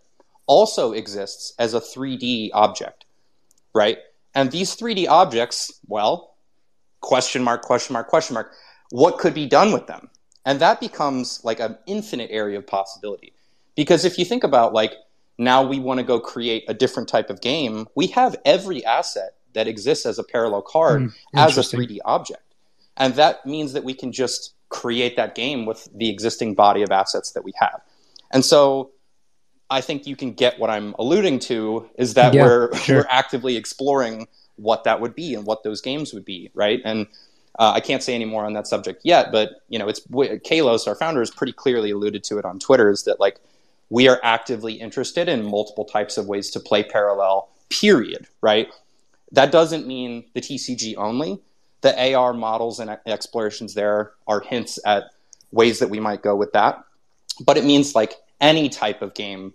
also 0.47 0.93
exists 0.93 1.55
as 1.59 1.75
a 1.75 1.81
3d 1.81 2.51
object 2.53 3.05
right? 3.75 3.99
And 4.35 4.51
these 4.51 4.77
3d 4.77 5.09
objects 5.09 5.71
well 5.87 6.35
question 7.01 7.43
mark 7.43 7.63
question 7.63 7.95
mark 7.95 8.09
question 8.09 8.35
mark 8.35 8.53
what 8.91 9.19
could 9.19 9.35
be 9.35 9.47
done 9.47 9.73
with 9.73 9.87
them? 9.87 10.11
And 10.45 10.61
that 10.61 10.81
becomes 10.81 11.41
like 11.45 11.61
an 11.61 11.79
infinite 11.87 12.31
area 12.33 12.59
of 12.59 12.67
possibility. 12.67 13.33
Because 13.77 14.05
if 14.05 14.19
you 14.19 14.25
think 14.25 14.43
about 14.43 14.73
like 14.73 14.95
now 15.41 15.63
we 15.63 15.79
want 15.81 15.99
to 15.99 16.05
go 16.05 16.21
create 16.21 16.65
a 16.69 16.75
different 16.75 17.09
type 17.09 17.31
of 17.31 17.41
game 17.41 17.87
we 17.97 18.07
have 18.09 18.37
every 18.45 18.85
asset 18.85 19.31
that 19.55 19.67
exists 19.67 20.07
as 20.07 20.19
a 20.19 20.23
parallel 20.25 20.63
card 20.63 21.03
Mm, 21.03 21.13
as 21.35 21.59
a 21.59 21.63
3d 21.63 21.99
object 22.05 22.43
and 22.97 23.15
that 23.15 23.45
means 23.47 23.73
that 23.73 23.83
we 23.85 23.95
can 23.95 24.13
just 24.13 24.55
create 24.69 25.17
that 25.17 25.35
game 25.35 25.67
with 25.67 25.89
the 25.95 26.09
existing 26.09 26.55
body 26.55 26.83
of 26.83 26.91
assets 26.91 27.33
that 27.33 27.43
we 27.45 27.53
have 27.59 27.81
and 28.31 28.45
so 28.45 28.91
i 29.71 29.81
think 29.81 30.07
you 30.07 30.15
can 30.15 30.33
get 30.33 30.59
what 30.61 30.71
i'm 30.71 30.95
alluding 30.99 31.39
to 31.41 31.89
is 31.97 32.15
that 32.15 32.35
Yeah, 32.35 32.43
we're 32.45 32.75
sure. 32.77 32.97
we're 32.99 33.07
actively 33.09 33.57
exploring 33.57 34.29
what 34.57 34.85
that 34.85 35.01
would 35.01 35.15
be 35.15 35.35
and 35.35 35.47
what 35.47 35.63
those 35.65 35.81
games 35.81 36.13
would 36.15 36.25
be 36.27 36.51
right 36.55 36.81
and 36.85 37.07
uh, 37.59 37.73
I 37.75 37.81
can't 37.81 38.03
say 38.03 38.15
any 38.15 38.25
more 38.25 38.47
on 38.47 38.53
that 38.55 38.69
subject 38.69 39.03
yet, 39.05 39.33
but 39.33 39.63
you 39.69 39.79
know, 39.79 39.89
it's 39.89 40.01
Kalos, 40.07 40.87
our 40.87 40.95
founder, 40.95 41.21
has 41.21 41.31
pretty 41.33 41.53
clearly 41.53 41.91
alluded 41.91 42.23
to 42.25 42.39
it 42.39 42.45
on 42.45 42.59
Twitter. 42.61 42.89
Is 42.91 43.03
that 43.05 43.19
like 43.21 43.41
we 43.91 44.09
are 44.09 44.21
actively 44.23 44.75
interested 44.75 45.29
in 45.29 45.45
multiple 45.45 45.85
types 45.85 46.17
of 46.17 46.27
ways 46.27 46.51
to 46.51 46.61
play 46.61 46.85
parallel, 46.85 47.51
period, 47.69 48.29
right? 48.41 48.69
That 49.33 49.53
doesn't 49.53 49.87
mean 49.87 50.25
the 50.33 50.41
TCG 50.41 50.95
only. 50.97 51.41
The 51.83 52.15
AR 52.15 52.33
models 52.33 52.79
and 52.79 52.97
explorations 53.07 53.75
there 53.75 54.13
are 54.27 54.41
hints 54.41 54.79
at 54.87 55.05
ways 55.51 55.81
that 55.81 55.91
we 55.91 55.99
might 55.99 56.23
go 56.23 56.37
with 56.37 56.53
that. 56.53 56.85
But 57.45 57.57
it 57.57 57.65
means 57.65 57.95
like 57.95 58.15
any 58.41 58.69
type 58.69 59.03
of 59.03 59.15
game 59.15 59.55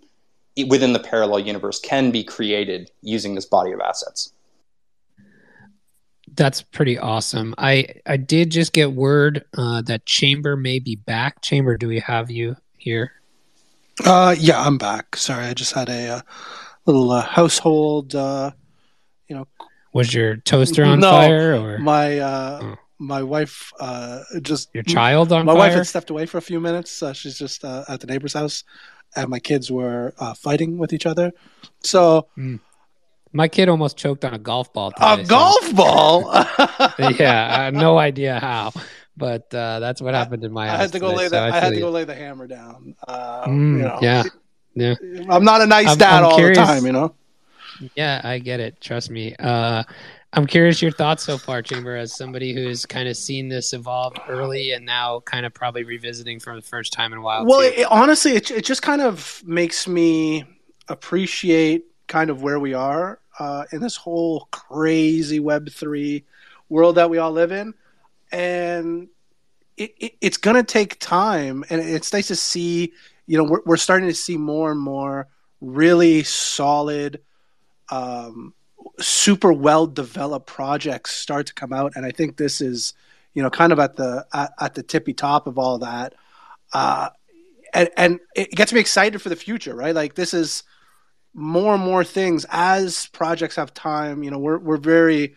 within 0.68 0.94
the 0.94 1.00
parallel 1.00 1.40
universe 1.40 1.80
can 1.80 2.12
be 2.12 2.24
created 2.24 2.92
using 3.02 3.36
this 3.36 3.46
body 3.46 3.72
of 3.72 3.80
assets. 3.80 4.34
That's 6.34 6.62
pretty 6.62 6.98
awesome. 6.98 7.54
I 7.58 7.88
I 8.06 8.18
did 8.18 8.50
just 8.50 8.74
get 8.74 8.92
word 8.92 9.46
uh, 9.58 9.82
that 9.84 10.06
Chamber 10.06 10.58
may 10.58 10.80
be 10.80 10.96
back. 10.96 11.42
Chamber, 11.42 11.78
do 11.78 11.88
we 11.88 12.00
have 12.00 12.30
you 12.30 12.58
here? 12.78 13.14
Uh, 14.04 14.36
yeah, 14.38 14.62
I'm 14.62 14.78
back. 14.78 15.16
Sorry, 15.16 15.46
I 15.46 15.54
just 15.54 15.74
had 15.74 15.90
a 15.90 16.08
uh, 16.10 16.22
little 16.86 17.12
uh, 17.12 17.22
household. 17.22 18.16
Uh, 18.16 18.52
you 19.28 19.36
know, 19.36 19.48
was 19.94 20.14
your 20.14 20.36
toaster 20.38 20.84
on 20.84 21.00
no, 21.00 21.10
fire 21.10 21.56
or 21.56 21.80
my 21.80 22.20
uh, 22.20 22.60
oh. 22.62 22.76
my 23.00 23.24
wife 23.24 23.72
uh, 23.80 24.20
just 24.42 24.70
your 24.74 24.84
child 24.84 25.32
on 25.32 25.46
my 25.46 25.54
fire? 25.54 25.60
wife 25.60 25.74
had 25.74 25.88
stepped 25.88 26.10
away 26.10 26.26
for 26.26 26.38
a 26.38 26.42
few 26.42 26.60
minutes. 26.60 27.02
Uh, 27.02 27.14
she's 27.14 27.40
just 27.40 27.64
uh, 27.64 27.86
at 27.88 28.02
the 28.02 28.08
neighbor's 28.08 28.34
house, 28.34 28.66
and 29.16 29.30
my 29.30 29.40
kids 29.40 29.72
were 29.72 30.14
uh, 30.20 30.34
fighting 30.34 30.78
with 30.78 30.94
each 30.94 31.06
other. 31.06 31.32
So. 31.82 32.28
Mm. 32.38 32.60
My 33.32 33.50
kid 33.50 33.68
almost 33.68 33.98
choked 33.98 34.24
on 34.24 34.34
a 34.34 34.38
golf 34.40 34.72
ball. 34.72 34.94
Today, 34.94 35.22
a 35.22 35.26
golf 35.26 35.76
ball? 35.76 36.22
yeah, 37.20 37.50
I 37.52 37.66
have 37.66 37.74
no 37.74 37.98
idea 37.98 38.40
how, 38.40 38.72
but 39.18 39.54
uh, 39.54 39.80
that's 39.80 40.02
what 40.02 40.14
happened 40.14 40.44
in 40.44 40.52
my 40.52 40.68
house. 40.68 40.80
I 40.80 40.82
had 40.82 40.92
to 40.94 41.00
go 41.00 41.10
today, 41.10 41.18
lay 41.18 41.26
so 41.26 41.30
the, 41.32 41.40
I, 41.40 41.48
I 41.48 41.60
had 41.60 41.70
to 41.70 41.76
you. 41.76 41.82
go 41.82 41.90
lay 41.90 42.04
the 42.04 42.16
hammer 42.16 42.48
down. 42.48 42.96
Uh, 43.08 43.46
mm, 43.46 43.78
you 43.78 43.84
know, 43.84 44.00
yeah, 44.02 44.24
yeah. 44.74 44.96
I'm 45.30 45.44
not 45.44 45.62
a 45.62 45.66
nice 45.66 45.90
I'm, 45.90 45.98
dad 45.98 46.18
I'm 46.18 46.26
all 46.26 46.36
curious. 46.36 46.58
the 46.58 46.66
time, 46.66 46.86
you 46.86 46.92
know. 46.92 47.16
Yeah, 47.96 48.22
I 48.24 48.40
get 48.40 48.60
it. 48.60 48.80
Trust 48.80 49.10
me. 49.10 49.36
Uh, 49.38 49.84
I'm 50.32 50.46
curious 50.46 50.82
your 50.82 50.92
thoughts 50.92 51.24
so 51.24 51.38
far, 51.38 51.62
Chamber, 51.62 51.96
as 51.96 52.14
somebody 52.14 52.54
who's 52.54 52.86
kind 52.86 53.08
of 53.08 53.16
seen 53.16 53.48
this 53.48 53.72
evolve 53.72 54.16
early 54.28 54.72
and 54.74 54.86
now 54.86 55.22
kind 55.22 55.46
of 55.46 55.54
probably 55.54 55.84
revisiting 55.84 56.42
for 56.42 56.56
the 56.56 56.62
first 56.62 56.92
time 56.92 57.14
in 57.14 57.20
a 57.20 57.22
while. 57.22 57.46
Well, 57.46 57.62
it, 57.62 57.86
honestly, 57.90 58.34
it, 58.34 58.52
it 58.52 58.66
just 58.66 58.82
kind 58.82 59.02
of 59.02 59.42
makes 59.46 59.88
me 59.88 60.44
appreciate 60.90 61.86
kind 62.08 62.30
of 62.30 62.42
where 62.42 62.60
we 62.60 62.74
are 62.74 63.20
uh, 63.40 63.64
in 63.72 63.80
this 63.82 63.96
whole 63.96 64.48
crazy 64.52 65.40
Web 65.40 65.70
three 65.72 66.26
world 66.68 66.96
that 66.96 67.10
we 67.10 67.18
all 67.18 67.32
live 67.32 67.54
in, 67.54 67.74
and 68.32 69.08
it, 69.78 69.94
it, 70.00 70.14
it's 70.22 70.38
going 70.38 70.56
to 70.56 70.64
take 70.64 71.00
time, 71.00 71.64
and 71.70 71.82
it's 71.82 72.14
nice 72.14 72.28
to 72.28 72.36
see. 72.36 72.94
You 73.28 73.38
know, 73.40 73.44
we're, 73.44 73.62
we're 73.66 73.78
starting 73.78 74.08
to 74.08 74.16
see 74.16 74.38
more 74.38 74.72
and 74.72 74.80
more 74.80 75.28
really 75.60 76.24
solid, 76.24 77.22
um, 77.90 78.54
super 79.00 79.52
well 79.52 79.88
developed 79.88 80.48
projects 80.48 81.12
start 81.12 81.48
to 81.48 81.54
come 81.54 81.74
out, 81.74 81.94
and 81.96 82.06
I 82.06 82.12
think 82.12 82.38
this 82.38 82.62
is, 82.62 82.94
you 83.34 83.42
know, 83.42 83.50
kind 83.50 83.72
of 83.72 83.80
at 83.80 83.96
the 83.96 84.26
at, 84.34 84.52
at 84.60 84.76
the 84.76 84.84
tippy 84.84 85.14
top 85.14 85.48
of 85.48 85.58
all 85.58 85.80
that. 85.80 86.14
Uh, 86.74 87.10
and, 87.74 87.90
and 87.98 88.20
it 88.36 88.52
gets 88.52 88.72
me 88.72 88.80
excited 88.80 89.22
for 89.22 89.30
the 89.30 89.36
future, 89.36 89.76
right? 89.76 89.94
Like 89.94 90.16
this 90.16 90.34
is 90.34 90.64
more 91.34 91.76
and 91.76 91.84
more 91.84 92.04
things 92.04 92.46
as 92.50 93.08
projects 93.08 93.58
have 93.58 93.74
time. 93.74 94.24
You 94.24 94.32
know, 94.32 94.40
we're 94.40 94.58
we're 94.58 94.78
very. 94.78 95.36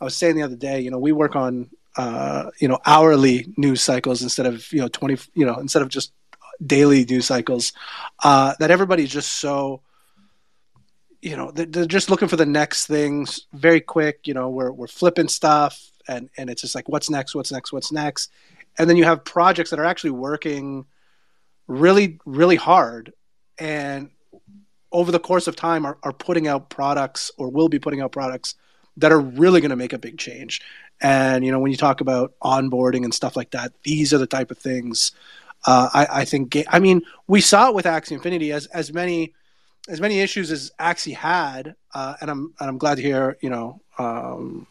I 0.00 0.04
was 0.04 0.16
saying 0.16 0.36
the 0.36 0.42
other 0.42 0.56
day, 0.56 0.80
you 0.80 0.90
know, 0.90 0.98
we 0.98 1.12
work 1.12 1.36
on 1.36 1.70
uh, 1.96 2.50
you 2.58 2.68
know 2.68 2.78
hourly 2.84 3.52
news 3.56 3.80
cycles 3.80 4.22
instead 4.22 4.46
of 4.46 4.70
you 4.72 4.80
know 4.80 4.88
twenty, 4.88 5.16
you 5.34 5.46
know, 5.46 5.56
instead 5.56 5.82
of 5.82 5.88
just 5.88 6.12
daily 6.64 7.04
news 7.04 7.26
cycles. 7.26 7.72
Uh, 8.22 8.54
that 8.58 8.70
everybody's 8.70 9.10
just 9.10 9.34
so. 9.34 9.82
You 11.22 11.36
know, 11.36 11.50
they're, 11.50 11.66
they're 11.66 11.86
just 11.86 12.10
looking 12.10 12.28
for 12.28 12.36
the 12.36 12.46
next 12.46 12.86
things 12.86 13.46
very 13.52 13.80
quick. 13.80 14.26
You 14.26 14.34
know, 14.34 14.50
we're 14.50 14.70
we're 14.70 14.86
flipping 14.86 15.28
stuff, 15.28 15.90
and 16.06 16.28
and 16.36 16.50
it's 16.50 16.62
just 16.62 16.74
like, 16.74 16.88
what's 16.88 17.10
next? 17.10 17.34
What's 17.34 17.50
next? 17.50 17.72
What's 17.72 17.90
next? 17.90 18.30
And 18.78 18.88
then 18.88 18.96
you 18.96 19.04
have 19.04 19.24
projects 19.24 19.70
that 19.70 19.78
are 19.78 19.84
actually 19.84 20.10
working 20.10 20.84
really, 21.66 22.20
really 22.26 22.56
hard, 22.56 23.12
and 23.58 24.10
over 24.92 25.10
the 25.10 25.18
course 25.18 25.46
of 25.46 25.56
time 25.56 25.84
are, 25.84 25.98
are 26.02 26.12
putting 26.12 26.46
out 26.46 26.70
products 26.70 27.30
or 27.38 27.50
will 27.50 27.68
be 27.68 27.78
putting 27.78 28.00
out 28.00 28.12
products 28.12 28.54
that 28.96 29.12
are 29.12 29.20
really 29.20 29.60
going 29.60 29.70
to 29.70 29.76
make 29.76 29.92
a 29.92 29.98
big 29.98 30.16
change. 30.18 30.62
And 31.00 31.44
you 31.44 31.52
know, 31.52 31.58
when 31.58 31.70
you 31.70 31.76
talk 31.76 32.00
about 32.00 32.32
onboarding 32.42 33.04
and 33.04 33.12
stuff 33.12 33.36
like 33.36 33.50
that, 33.50 33.72
these 33.82 34.14
are 34.14 34.18
the 34.18 34.26
type 34.26 34.50
of 34.50 34.58
things 34.58 35.12
uh, 35.66 35.90
I, 35.92 36.20
I, 36.20 36.24
think. 36.24 36.56
I 36.68 36.78
mean, 36.78 37.02
we 37.26 37.40
saw 37.40 37.68
it 37.68 37.74
with 37.74 37.86
Axie 37.86 38.12
Infinity 38.12 38.52
as 38.52 38.66
as 38.66 38.92
many 38.92 39.34
as 39.88 40.00
many 40.00 40.20
issues 40.20 40.50
as 40.50 40.72
Axie 40.80 41.14
had, 41.14 41.74
uh, 41.94 42.14
and 42.20 42.30
I'm 42.30 42.54
and 42.60 42.68
I'm 42.68 42.78
glad 42.78 42.96
to 42.96 43.02
hear 43.02 43.36
you 43.40 43.50
know 43.50 43.80
um, 43.98 44.66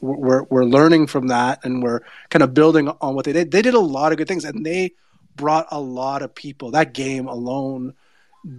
we're 0.00 0.44
we're 0.44 0.64
learning 0.64 1.08
from 1.08 1.28
that 1.28 1.64
and 1.64 1.82
we're 1.82 2.00
kind 2.30 2.42
of 2.42 2.54
building 2.54 2.88
on 2.88 3.14
what 3.14 3.24
they 3.24 3.32
did. 3.32 3.50
They 3.50 3.62
did 3.62 3.74
a 3.74 3.80
lot 3.80 4.12
of 4.12 4.18
good 4.18 4.28
things 4.28 4.44
and 4.44 4.64
they 4.64 4.92
brought 5.34 5.66
a 5.70 5.80
lot 5.80 6.22
of 6.22 6.34
people. 6.34 6.70
That 6.70 6.94
game 6.94 7.26
alone 7.28 7.94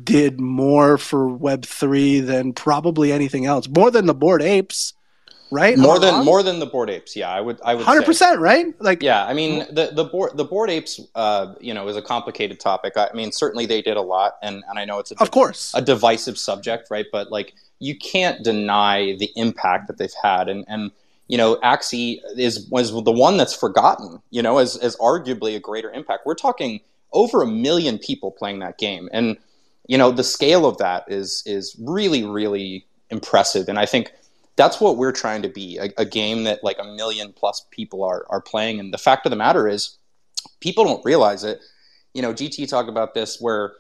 did 0.04 0.40
more 0.40 0.98
for 0.98 1.28
Web 1.28 1.66
three 1.66 2.20
than 2.20 2.54
probably 2.54 3.12
anything 3.12 3.46
else, 3.46 3.68
more 3.68 3.92
than 3.92 4.06
the 4.06 4.14
Bored 4.14 4.42
Apes, 4.42 4.94
right? 5.52 5.78
More 5.78 6.00
than 6.00 6.14
wrong? 6.14 6.26
more 6.26 6.44
than 6.44 6.60
the 6.60 6.66
Bored 6.66 6.90
Apes, 6.90 7.16
yeah. 7.16 7.30
I 7.30 7.42
would 7.42 7.60
I 7.64 7.76
would 7.76 7.86
hundred 7.86 8.06
percent, 8.06 8.40
right? 8.40 8.74
Like 8.82 9.02
yeah, 9.02 9.26
I 9.26 9.34
mean 9.34 9.60
the 9.74 9.92
the 9.94 10.04
board 10.04 10.36
the 10.36 10.46
Bored 10.46 10.70
Apes, 10.70 11.00
uh, 11.16 11.54
you 11.60 11.74
know, 11.74 11.88
is 11.88 11.96
a 11.96 12.02
complicated 12.02 12.60
topic. 12.60 12.94
I 12.96 13.10
mean, 13.14 13.32
certainly 13.32 13.66
they 13.66 13.82
did 13.82 13.98
a 13.98 14.02
lot, 14.02 14.38
and 14.42 14.64
and 14.70 14.80
I 14.80 14.86
know 14.86 15.00
it's 15.00 15.12
a 15.12 15.22
of 15.22 15.32
course 15.32 15.74
a 15.76 15.82
divisive 15.82 16.38
subject, 16.38 16.90
right? 16.90 17.06
But 17.12 17.32
like 17.32 17.54
you 17.80 17.98
can't 17.98 18.44
deny 18.44 19.16
the 19.18 19.32
impact 19.36 19.88
that 19.88 19.98
they've 19.98 20.10
had, 20.22 20.50
and 20.50 20.66
and 20.68 20.92
you 21.28 21.38
know, 21.38 21.58
Axie 21.58 22.20
is 22.38 22.68
was 22.70 22.92
the 22.92 23.12
one 23.12 23.38
that's 23.38 23.56
forgotten, 23.56 24.22
you 24.30 24.42
know, 24.42 24.58
as 24.58 24.78
as 24.78 24.96
arguably 24.98 25.56
a 25.56 25.60
greater 25.60 25.92
impact. 25.92 26.26
We're 26.26 26.36
talking 26.36 26.82
over 27.14 27.42
a 27.42 27.48
million 27.48 27.98
people 27.98 28.32
playing 28.32 28.60
that 28.60 28.78
game, 28.78 29.10
and 29.12 29.38
you 29.88 29.98
know 29.98 30.12
the 30.12 30.24
scale 30.24 30.66
of 30.66 30.78
that 30.78 31.06
is 31.08 31.42
is 31.46 31.76
really 31.80 32.24
really 32.24 32.86
impressive 33.10 33.68
and 33.68 33.80
i 33.80 33.86
think 33.86 34.12
that's 34.58 34.82
what 34.82 34.98
we're 34.98 35.14
trying 35.14 35.42
to 35.44 35.50
be 35.50 35.78
a, 35.78 35.90
a, 36.02 36.06
game 36.06 36.44
that 36.44 36.64
like 36.64 36.78
a 36.80 36.84
million 36.84 37.32
plus 37.32 37.66
people 37.72 38.04
are 38.04 38.26
are 38.30 38.42
playing 38.42 38.80
and 38.80 38.94
the 38.94 38.98
fact 38.98 39.26
of 39.26 39.30
the 39.30 39.36
matter 39.36 39.68
is 39.68 39.98
people 40.60 40.84
don't 40.84 41.04
realize 41.06 41.44
it 41.44 41.62
you 42.14 42.22
know 42.22 42.34
gt 42.34 42.68
talked 42.68 42.90
about 42.90 43.14
this 43.14 43.40
where 43.40 43.74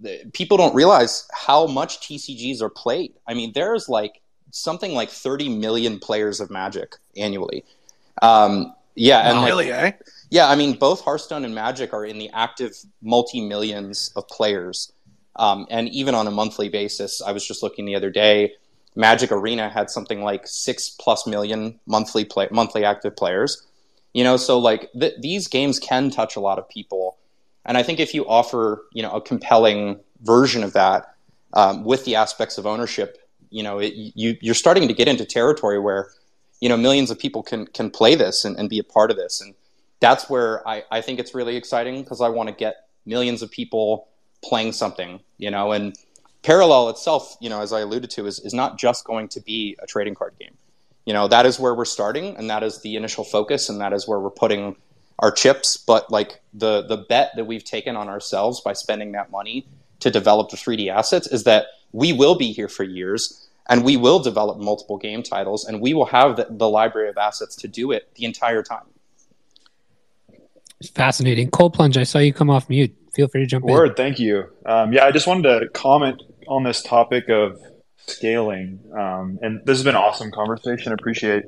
the, 0.00 0.24
people 0.32 0.56
don't 0.56 0.74
realize 0.74 1.28
how 1.34 1.66
much 1.66 2.00
tcgs 2.00 2.62
are 2.62 2.70
played 2.70 3.12
i 3.26 3.34
mean 3.34 3.52
there's 3.54 3.88
like 3.88 4.22
something 4.50 4.94
like 4.94 5.10
30 5.10 5.48
million 5.48 5.98
players 5.98 6.40
of 6.40 6.50
magic 6.50 6.96
annually 7.16 7.64
um, 8.22 8.74
yeah 8.94 9.30
and 9.30 9.44
really 9.44 9.70
like, 9.70 9.94
eh? 9.94 10.12
yeah 10.30 10.48
i 10.48 10.56
mean 10.56 10.78
both 10.78 11.00
hearthstone 11.02 11.44
and 11.44 11.54
magic 11.54 11.92
are 11.92 12.04
in 12.04 12.18
the 12.18 12.30
active 12.30 12.74
multi-millions 13.02 14.12
of 14.16 14.26
players 14.28 14.92
um, 15.36 15.66
and 15.70 15.88
even 15.88 16.14
on 16.14 16.26
a 16.26 16.30
monthly 16.30 16.68
basis, 16.68 17.22
I 17.22 17.32
was 17.32 17.46
just 17.46 17.62
looking 17.62 17.86
the 17.86 17.94
other 17.94 18.10
day. 18.10 18.54
Magic 19.00 19.32
Arena 19.32 19.70
had 19.70 19.90
something 19.90 20.22
like 20.22 20.46
six 20.46 20.90
plus 20.90 21.26
million 21.26 21.80
monthly 21.86 22.24
play, 22.24 22.48
monthly 22.50 22.84
active 22.84 23.16
players. 23.16 23.66
You 24.12 24.24
know, 24.24 24.36
so 24.36 24.58
like 24.58 24.90
th- 24.92 25.14
these 25.20 25.48
games 25.48 25.78
can 25.78 26.10
touch 26.10 26.36
a 26.36 26.40
lot 26.40 26.58
of 26.58 26.68
people, 26.68 27.16
and 27.64 27.78
I 27.78 27.82
think 27.82 27.98
if 27.98 28.14
you 28.14 28.28
offer 28.28 28.84
you 28.92 29.02
know 29.02 29.12
a 29.12 29.20
compelling 29.20 30.00
version 30.22 30.62
of 30.62 30.74
that 30.74 31.14
um, 31.54 31.84
with 31.84 32.04
the 32.04 32.16
aspects 32.16 32.58
of 32.58 32.66
ownership, 32.66 33.18
you 33.50 33.62
know, 33.62 33.78
it, 33.78 33.94
you 33.94 34.36
you're 34.40 34.54
starting 34.54 34.86
to 34.88 34.94
get 34.94 35.08
into 35.08 35.24
territory 35.24 35.78
where 35.78 36.10
you 36.60 36.68
know 36.68 36.76
millions 36.76 37.10
of 37.10 37.18
people 37.18 37.42
can 37.42 37.66
can 37.68 37.90
play 37.90 38.14
this 38.14 38.44
and, 38.44 38.58
and 38.58 38.68
be 38.68 38.78
a 38.78 38.84
part 38.84 39.10
of 39.10 39.16
this, 39.16 39.40
and 39.40 39.54
that's 40.00 40.28
where 40.28 40.66
I, 40.68 40.84
I 40.90 41.00
think 41.00 41.20
it's 41.20 41.34
really 41.34 41.56
exciting 41.56 42.02
because 42.02 42.20
I 42.20 42.28
want 42.28 42.48
to 42.48 42.54
get 42.54 42.88
millions 43.06 43.42
of 43.42 43.50
people 43.50 44.08
playing 44.42 44.72
something, 44.72 45.20
you 45.38 45.50
know, 45.50 45.72
and 45.72 45.96
parallel 46.42 46.88
itself, 46.88 47.36
you 47.40 47.50
know, 47.50 47.60
as 47.60 47.72
I 47.72 47.80
alluded 47.80 48.10
to, 48.10 48.26
is, 48.26 48.38
is 48.40 48.54
not 48.54 48.78
just 48.78 49.04
going 49.04 49.28
to 49.28 49.40
be 49.40 49.76
a 49.82 49.86
trading 49.86 50.14
card 50.14 50.34
game. 50.38 50.56
You 51.04 51.12
know, 51.12 51.28
that 51.28 51.46
is 51.46 51.58
where 51.58 51.74
we're 51.74 51.84
starting 51.84 52.36
and 52.36 52.48
that 52.50 52.62
is 52.62 52.82
the 52.82 52.96
initial 52.96 53.24
focus 53.24 53.68
and 53.68 53.80
that 53.80 53.92
is 53.92 54.06
where 54.06 54.20
we're 54.20 54.30
putting 54.30 54.76
our 55.18 55.30
chips. 55.30 55.76
But 55.76 56.10
like 56.10 56.40
the 56.54 56.82
the 56.82 56.98
bet 56.98 57.32
that 57.36 57.46
we've 57.46 57.64
taken 57.64 57.96
on 57.96 58.08
ourselves 58.08 58.60
by 58.60 58.74
spending 58.74 59.12
that 59.12 59.30
money 59.30 59.66
to 60.00 60.10
develop 60.10 60.50
the 60.50 60.56
3D 60.56 60.88
assets 60.88 61.26
is 61.26 61.44
that 61.44 61.66
we 61.92 62.12
will 62.12 62.36
be 62.36 62.52
here 62.52 62.68
for 62.68 62.84
years 62.84 63.48
and 63.68 63.84
we 63.84 63.96
will 63.96 64.18
develop 64.18 64.58
multiple 64.58 64.98
game 64.98 65.22
titles 65.22 65.64
and 65.64 65.80
we 65.80 65.94
will 65.94 66.06
have 66.06 66.36
the, 66.36 66.46
the 66.50 66.68
library 66.68 67.08
of 67.08 67.18
assets 67.18 67.56
to 67.56 67.68
do 67.68 67.90
it 67.92 68.08
the 68.14 68.24
entire 68.24 68.62
time. 68.62 68.84
It's 70.80 70.90
fascinating. 70.90 71.50
Cold 71.50 71.74
plunge, 71.74 71.98
I 71.98 72.04
saw 72.04 72.18
you 72.18 72.32
come 72.32 72.48
off 72.48 72.68
mute 72.68 72.94
feel 73.12 73.28
free 73.28 73.40
to 73.42 73.46
jump 73.46 73.64
Word, 73.64 73.70
in. 73.70 73.88
Word, 73.88 73.96
thank 73.96 74.18
you. 74.18 74.48
Um, 74.66 74.92
yeah, 74.92 75.04
I 75.04 75.10
just 75.10 75.26
wanted 75.26 75.60
to 75.60 75.68
comment 75.68 76.22
on 76.50 76.64
this 76.64 76.82
topic 76.82 77.30
of 77.30 77.60
scaling, 78.06 78.80
um, 78.92 79.38
and 79.40 79.60
this 79.64 79.78
has 79.78 79.84
been 79.84 79.94
an 79.94 80.02
awesome 80.02 80.30
conversation. 80.30 80.92
Appreciate 80.92 81.44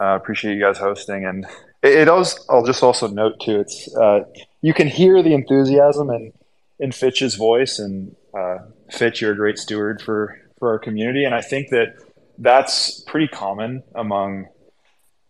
uh, 0.00 0.16
appreciate 0.16 0.54
you 0.54 0.60
guys 0.60 0.78
hosting, 0.78 1.24
and 1.24 1.44
it, 1.82 1.92
it. 1.92 2.08
I'll 2.08 2.64
just 2.64 2.82
also 2.82 3.06
note 3.08 3.34
too, 3.40 3.60
it's 3.60 3.94
uh, 3.94 4.24
you 4.62 4.74
can 4.74 4.88
hear 4.88 5.22
the 5.22 5.34
enthusiasm, 5.34 6.10
and 6.10 6.32
in 6.80 6.92
Fitch's 6.92 7.34
voice, 7.34 7.78
and 7.78 8.16
uh, 8.36 8.58
Fitch, 8.90 9.20
you're 9.20 9.32
a 9.32 9.36
great 9.36 9.58
steward 9.58 10.00
for 10.00 10.40
for 10.58 10.70
our 10.70 10.78
community, 10.78 11.24
and 11.24 11.34
I 11.34 11.42
think 11.42 11.68
that 11.70 11.94
that's 12.38 13.00
pretty 13.00 13.28
common 13.28 13.82
among 13.94 14.48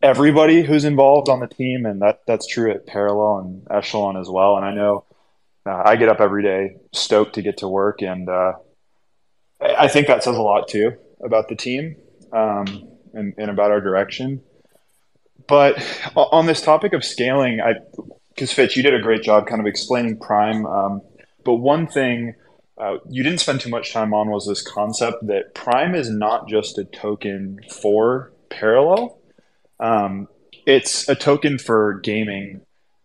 everybody 0.02 0.62
who's 0.62 0.84
involved 0.84 1.28
on 1.28 1.40
the 1.40 1.46
team, 1.46 1.86
and 1.86 2.00
that 2.02 2.20
that's 2.26 2.46
true 2.46 2.70
at 2.70 2.86
Parallel 2.86 3.38
and 3.38 3.66
Echelon 3.70 4.16
as 4.16 4.28
well. 4.28 4.56
And 4.56 4.64
I 4.64 4.72
know 4.72 5.04
uh, 5.66 5.82
I 5.84 5.96
get 5.96 6.08
up 6.08 6.20
every 6.20 6.42
day 6.42 6.76
stoked 6.92 7.34
to 7.34 7.42
get 7.42 7.58
to 7.58 7.68
work, 7.68 8.02
and 8.02 8.28
uh, 8.28 8.52
I 9.62 9.88
think 9.88 10.06
that 10.06 10.24
says 10.24 10.36
a 10.36 10.42
lot 10.42 10.68
too 10.68 10.92
about 11.22 11.48
the 11.48 11.54
team 11.54 11.96
um, 12.32 12.88
and, 13.14 13.34
and 13.38 13.50
about 13.50 13.70
our 13.70 13.80
direction. 13.80 14.42
But 15.46 15.82
on 16.16 16.46
this 16.46 16.60
topic 16.60 16.92
of 16.92 17.04
scaling, 17.04 17.60
I 17.60 17.74
because 18.30 18.52
Fitch, 18.52 18.76
you 18.76 18.82
did 18.82 18.94
a 18.94 19.00
great 19.00 19.22
job 19.22 19.46
kind 19.46 19.60
of 19.60 19.66
explaining 19.66 20.18
Prime. 20.18 20.64
Um, 20.66 21.02
but 21.44 21.56
one 21.56 21.86
thing 21.86 22.34
uh, 22.78 22.96
you 23.08 23.22
didn't 23.22 23.40
spend 23.40 23.60
too 23.60 23.68
much 23.68 23.92
time 23.92 24.14
on 24.14 24.30
was 24.30 24.46
this 24.46 24.62
concept 24.62 25.26
that 25.26 25.54
Prime 25.54 25.94
is 25.94 26.08
not 26.10 26.48
just 26.48 26.78
a 26.78 26.84
token 26.84 27.60
for 27.70 28.32
Parallel. 28.48 29.18
Um, 29.78 30.28
it's 30.66 31.08
a 31.08 31.14
token 31.14 31.58
for 31.58 32.00
gaming 32.00 32.62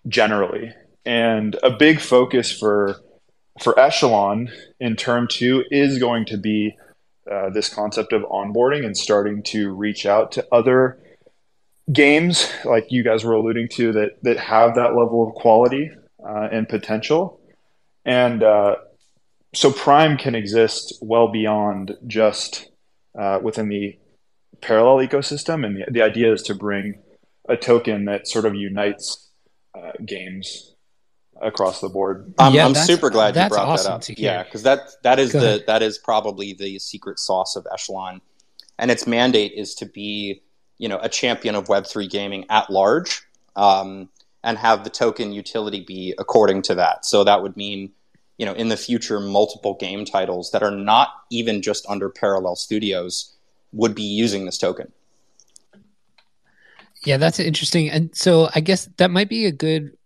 generally, 0.08 0.74
and 1.06 1.56
a 1.64 1.72
big 1.72 2.00
focus 2.00 2.52
for 2.52 3.02
for 3.60 3.80
Echelon 3.80 4.50
in 4.80 4.96
term 4.96 5.28
two 5.28 5.64
is 5.72 6.00
going 6.00 6.26
to 6.26 6.38
be 6.38 6.76
uh, 7.30 7.50
this 7.50 7.70
concept 7.70 8.14
of 8.14 8.24
onboarding 8.24 8.86
and 8.86 8.96
starting 8.96 9.44
to 9.44 9.74
reach 9.74 10.06
out 10.06 10.32
to 10.34 10.48
other 10.52 11.00
games 11.92 12.52
like 12.66 12.92
you 12.92 13.04
guys 13.04 13.24
were 13.24 13.34
alluding 13.34 13.68
to 13.70 13.92
that 13.94 14.22
that 14.24 14.38
have 14.38 14.76
that 14.76 14.96
level 14.96 15.28
of 15.28 15.36
quality 15.36 15.90
uh, 16.26 16.48
and 16.52 16.70
potential. 16.70 17.40
And 18.06 18.44
uh, 18.44 18.76
so 19.54 19.72
prime 19.72 20.18
can 20.18 20.36
exist 20.36 20.98
well 21.02 21.28
beyond 21.28 21.98
just 22.06 22.70
uh, 23.18 23.40
within 23.42 23.70
the 23.70 23.98
parallel 24.62 25.06
ecosystem. 25.06 25.66
And 25.66 25.78
the, 25.78 25.92
the 25.92 26.02
idea 26.02 26.32
is 26.32 26.44
to 26.44 26.56
bring 26.56 27.02
a 27.50 27.58
token 27.58 28.06
that 28.06 28.28
sort 28.28 28.46
of 28.46 28.56
unites 28.56 29.30
uh, 29.76 29.92
games 30.06 30.76
across 31.42 31.82
the 31.82 31.90
board. 31.90 32.34
I'm, 32.40 32.54
Yeah, 32.54 32.66
I'm 32.66 32.76
super 32.76 33.10
glad 33.10 33.36
you 33.36 33.48
brought 33.50 33.68
awesome 33.68 33.92
that 33.92 33.96
up. 33.96 34.02
to 34.04 34.22
yeah 34.22 34.44
because 34.44 34.64
that 34.64 34.80
that 35.04 35.20
is 35.20 35.32
Go 35.34 35.40
the 35.40 35.48
ahead. 35.48 35.64
that 35.68 35.82
is 35.82 35.98
probably 35.98 36.54
the 36.54 36.80
secret 36.80 37.20
sauce 37.20 37.56
of 37.56 37.68
echelon. 37.72 38.22
And 38.80 38.92
its 38.92 39.08
mandate 39.08 39.54
is 39.54 39.74
to 39.76 39.86
be 39.86 40.42
you 40.78 40.88
know 40.90 41.00
a 41.02 41.10
champion 41.10 41.56
of 41.56 41.66
web3 41.68 42.10
gaming 42.10 42.46
at 42.50 42.70
large 42.70 43.24
um, 43.56 44.10
and 44.44 44.58
have 44.58 44.84
the 44.84 44.90
token 44.90 45.32
utility 45.34 45.82
be 45.82 46.14
according 46.20 46.62
to 46.64 46.76
that. 46.76 47.06
So 47.06 47.24
that 47.24 47.42
would 47.42 47.58
mean 47.58 47.92
you 48.38 48.46
know 48.46 48.54
in 48.54 48.70
the 48.70 48.78
future 48.78 49.20
multiple 49.20 49.74
game 49.80 50.06
titles 50.06 50.52
that 50.52 50.64
are 50.64 50.72
not 50.72 51.10
even 51.32 51.62
just 51.62 51.86
under 51.90 52.10
parallel 52.10 52.56
studios 52.56 53.34
would 53.74 53.96
be 53.96 54.04
using 54.04 54.46
this 54.46 54.58
token. 54.58 54.92
Yeah, 57.04 57.18
that's 57.18 57.40
interesting. 57.40 57.90
And 57.90 58.16
so 58.16 58.50
I 58.54 58.60
guess 58.60 58.90
that 58.98 59.12
might 59.12 59.30
be 59.30 59.46
a 59.46 59.52
good 59.52 59.97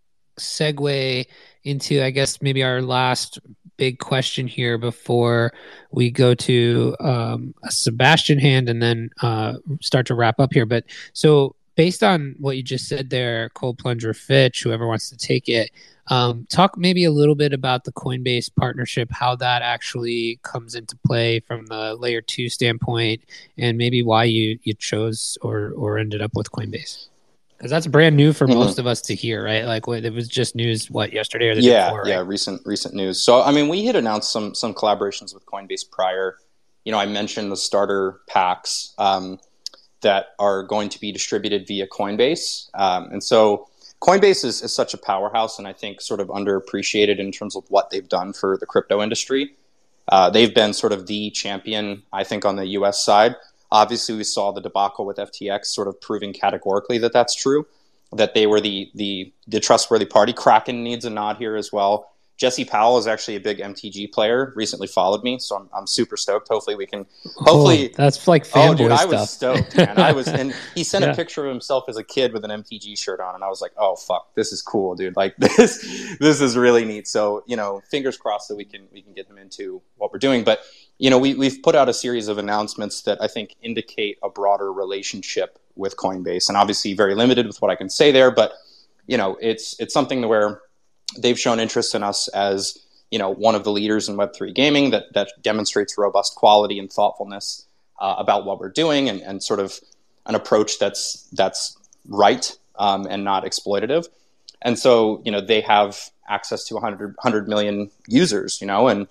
segue 0.42 1.26
into, 1.64 2.02
I 2.02 2.10
guess, 2.10 2.42
maybe 2.42 2.62
our 2.62 2.82
last 2.82 3.38
big 3.76 3.98
question 3.98 4.46
here 4.46 4.78
before 4.78 5.52
we 5.90 6.10
go 6.10 6.34
to 6.34 6.94
um, 7.00 7.54
a 7.64 7.70
Sebastian 7.70 8.38
hand 8.38 8.68
and 8.68 8.82
then 8.82 9.10
uh, 9.22 9.54
start 9.80 10.06
to 10.06 10.14
wrap 10.14 10.38
up 10.40 10.52
here. 10.52 10.66
But 10.66 10.84
so 11.12 11.56
based 11.74 12.02
on 12.02 12.34
what 12.38 12.56
you 12.56 12.62
just 12.62 12.88
said 12.88 13.10
there, 13.10 13.48
Cold 13.50 13.78
Plunger 13.78 14.14
Fitch, 14.14 14.62
whoever 14.62 14.86
wants 14.86 15.10
to 15.10 15.16
take 15.16 15.48
it, 15.48 15.70
um, 16.08 16.46
talk 16.50 16.76
maybe 16.76 17.04
a 17.04 17.10
little 17.10 17.34
bit 17.34 17.52
about 17.52 17.84
the 17.84 17.92
Coinbase 17.92 18.54
partnership, 18.54 19.08
how 19.10 19.36
that 19.36 19.62
actually 19.62 20.40
comes 20.42 20.74
into 20.74 20.96
play 21.06 21.40
from 21.40 21.66
the 21.66 21.94
layer 21.94 22.20
two 22.20 22.48
standpoint, 22.48 23.22
and 23.56 23.78
maybe 23.78 24.02
why 24.02 24.24
you 24.24 24.58
you 24.64 24.74
chose 24.74 25.38
or 25.42 25.72
or 25.76 25.98
ended 25.98 26.20
up 26.20 26.32
with 26.34 26.50
Coinbase. 26.50 27.08
Because 27.62 27.70
that's 27.70 27.86
brand 27.86 28.16
new 28.16 28.32
for 28.32 28.48
Mhm. 28.48 28.54
most 28.54 28.80
of 28.80 28.88
us 28.88 29.00
to 29.02 29.14
hear, 29.14 29.44
right? 29.44 29.64
Like 29.64 29.86
it 29.86 30.12
was 30.12 30.26
just 30.26 30.56
news 30.56 30.90
what 30.90 31.12
yesterday 31.12 31.46
or 31.48 31.54
the 31.54 31.60
yeah, 31.60 31.70
day 31.70 31.84
before, 31.90 32.00
right? 32.00 32.08
yeah, 32.08 32.22
recent 32.26 32.60
recent 32.64 32.92
news. 32.92 33.22
So 33.22 33.40
I 33.40 33.52
mean, 33.52 33.68
we 33.68 33.84
had 33.84 33.94
announced 33.94 34.32
some 34.32 34.52
some 34.52 34.74
collaborations 34.74 35.32
with 35.32 35.46
Coinbase 35.46 35.88
prior. 35.88 36.38
You 36.84 36.90
know, 36.90 36.98
I 36.98 37.06
mentioned 37.06 37.52
the 37.52 37.56
starter 37.56 38.18
packs 38.28 38.94
um, 38.98 39.38
that 40.00 40.30
are 40.40 40.64
going 40.64 40.88
to 40.88 40.98
be 40.98 41.12
distributed 41.12 41.68
via 41.68 41.86
Coinbase, 41.86 42.68
um, 42.74 43.10
and 43.12 43.22
so 43.22 43.68
Coinbase 44.00 44.44
is, 44.44 44.60
is 44.60 44.74
such 44.74 44.92
a 44.92 44.98
powerhouse, 44.98 45.60
and 45.60 45.68
I 45.68 45.72
think 45.72 46.00
sort 46.00 46.18
of 46.18 46.26
underappreciated 46.30 47.20
in 47.20 47.30
terms 47.30 47.54
of 47.54 47.62
what 47.68 47.90
they've 47.90 48.08
done 48.08 48.32
for 48.32 48.56
the 48.58 48.66
crypto 48.66 49.00
industry. 49.00 49.52
Uh, 50.08 50.28
they've 50.28 50.52
been 50.52 50.72
sort 50.72 50.92
of 50.92 51.06
the 51.06 51.30
champion, 51.30 52.02
I 52.12 52.24
think, 52.24 52.44
on 52.44 52.56
the 52.56 52.66
U.S. 52.78 53.04
side. 53.04 53.36
Obviously, 53.72 54.14
we 54.14 54.22
saw 54.24 54.52
the 54.52 54.60
debacle 54.60 55.04
with 55.04 55.16
FTX, 55.16 55.66
sort 55.66 55.88
of 55.88 56.00
proving 56.00 56.32
categorically 56.32 56.98
that 56.98 57.12
that's 57.12 57.34
true 57.34 57.66
that 58.14 58.34
they 58.34 58.46
were 58.46 58.60
the 58.60 58.90
the 58.94 59.32
the 59.48 59.58
trustworthy 59.58 60.04
party. 60.06 60.32
Kraken 60.34 60.84
needs 60.84 61.04
a 61.06 61.10
nod 61.10 61.38
here 61.38 61.56
as 61.56 61.72
well. 61.72 62.08
Jesse 62.38 62.64
Powell 62.64 62.98
is 62.98 63.06
actually 63.06 63.36
a 63.36 63.40
big 63.40 63.58
MTG 63.58 64.10
player. 64.10 64.52
Recently 64.56 64.88
followed 64.88 65.22
me, 65.22 65.38
so 65.38 65.54
I'm, 65.56 65.68
I'm 65.72 65.86
super 65.86 66.16
stoked. 66.16 66.48
Hopefully, 66.48 66.74
we 66.74 66.86
can. 66.86 67.06
Hopefully, 67.36 67.90
Oh, 67.90 67.94
that's 67.96 68.26
like 68.26 68.44
oh, 68.46 68.58
fanboy 68.58 68.76
dude, 68.78 68.90
I 68.90 68.96
stuff. 68.96 69.10
was 69.12 69.30
stoked, 69.30 69.76
man. 69.76 69.98
I 69.98 70.10
was, 70.12 70.26
and 70.26 70.52
he 70.74 70.82
sent 70.82 71.04
Yeah. 71.04 71.12
a 71.12 71.14
picture 71.14 71.44
of 71.46 71.50
himself 71.52 71.84
as 71.88 71.96
a 71.96 72.02
kid 72.02 72.32
with 72.32 72.44
an 72.44 72.50
MTG 72.50 72.98
shirt 72.98 73.20
on, 73.20 73.34
and 73.36 73.44
I 73.44 73.48
was 73.48 73.60
like, 73.60 73.72
oh 73.78 73.94
fuck, 73.96 74.34
this 74.34 74.50
is 74.52 74.60
cool, 74.60 74.96
dude. 74.96 75.14
Like 75.14 75.36
this, 75.38 76.16
this 76.18 76.40
is 76.40 76.56
really 76.56 76.84
neat. 76.84 77.06
So 77.06 77.44
you 77.46 77.56
know, 77.56 77.80
fingers 77.90 78.16
crossed 78.16 78.48
that 78.48 78.56
we 78.56 78.64
can 78.64 78.88
we 78.92 79.02
can 79.02 79.12
get 79.12 79.28
them 79.28 79.38
into 79.38 79.80
what 79.96 80.10
we're 80.12 80.18
doing. 80.18 80.42
But 80.42 80.60
you 81.02 81.10
know, 81.10 81.18
we 81.18 81.34
we've 81.34 81.60
put 81.64 81.74
out 81.74 81.88
a 81.88 81.92
series 81.92 82.28
of 82.28 82.38
announcements 82.38 83.02
that 83.02 83.20
I 83.20 83.26
think 83.26 83.56
indicate 83.60 84.18
a 84.22 84.30
broader 84.30 84.72
relationship 84.72 85.58
with 85.74 85.96
Coinbase, 85.96 86.48
and 86.48 86.56
obviously 86.56 86.94
very 86.94 87.16
limited 87.16 87.44
with 87.44 87.60
what 87.60 87.72
I 87.72 87.74
can 87.74 87.90
say 87.90 88.12
there, 88.12 88.30
but 88.30 88.52
you 89.08 89.16
know, 89.16 89.36
it's 89.40 89.74
it's 89.80 89.92
something 89.92 90.28
where 90.28 90.60
they've 91.18 91.38
shown 91.38 91.58
interest 91.58 91.96
in 91.96 92.04
us 92.04 92.28
as 92.28 92.78
you 93.10 93.18
know 93.18 93.30
one 93.30 93.56
of 93.56 93.64
the 93.64 93.72
leaders 93.72 94.08
in 94.08 94.16
Web 94.16 94.32
three 94.32 94.52
gaming 94.52 94.90
that 94.90 95.12
that 95.12 95.32
demonstrates 95.42 95.98
robust 95.98 96.36
quality 96.36 96.78
and 96.78 96.88
thoughtfulness 96.88 97.66
uh, 98.00 98.14
about 98.16 98.44
what 98.44 98.60
we're 98.60 98.70
doing 98.70 99.08
and, 99.08 99.20
and 99.22 99.42
sort 99.42 99.58
of 99.58 99.80
an 100.26 100.36
approach 100.36 100.78
that's 100.78 101.28
that's 101.32 101.76
right 102.06 102.56
um, 102.78 103.08
and 103.10 103.24
not 103.24 103.44
exploitative. 103.44 104.06
And 104.62 104.78
so 104.78 105.20
you 105.24 105.32
know 105.32 105.40
they 105.40 105.62
have 105.62 105.98
access 106.28 106.62
to 106.66 106.74
100, 106.74 107.16
100 107.16 107.48
million 107.48 107.90
users, 108.06 108.60
you 108.60 108.68
know, 108.68 108.86
and 108.86 109.08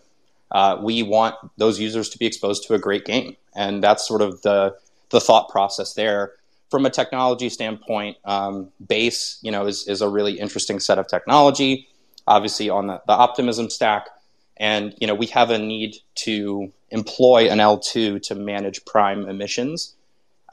uh, 0.51 0.77
we 0.81 1.03
want 1.03 1.35
those 1.57 1.79
users 1.79 2.09
to 2.09 2.17
be 2.17 2.25
exposed 2.25 2.67
to 2.67 2.73
a 2.73 2.79
great 2.79 3.05
game, 3.05 3.35
and 3.55 3.83
that's 3.83 4.07
sort 4.07 4.21
of 4.21 4.41
the 4.41 4.75
the 5.09 5.19
thought 5.19 5.49
process 5.49 5.93
there 5.93 6.33
from 6.69 6.85
a 6.85 6.89
technology 6.89 7.49
standpoint, 7.49 8.15
um, 8.23 8.69
Base, 8.87 9.37
you 9.41 9.51
know, 9.51 9.67
is, 9.67 9.85
is 9.89 10.01
a 10.01 10.07
really 10.07 10.39
interesting 10.39 10.79
set 10.79 10.97
of 10.97 11.05
technology. 11.05 11.87
Obviously, 12.27 12.69
on 12.69 12.87
the, 12.87 13.01
the 13.07 13.13
Optimism 13.13 13.69
stack, 13.69 14.07
and 14.55 14.93
you 15.01 15.05
know, 15.07 15.13
we 15.13 15.25
have 15.27 15.49
a 15.49 15.57
need 15.59 15.97
to 16.15 16.71
employ 16.89 17.49
an 17.49 17.59
L 17.59 17.77
two 17.77 18.19
to 18.19 18.35
manage 18.35 18.85
prime 18.85 19.27
emissions, 19.27 19.95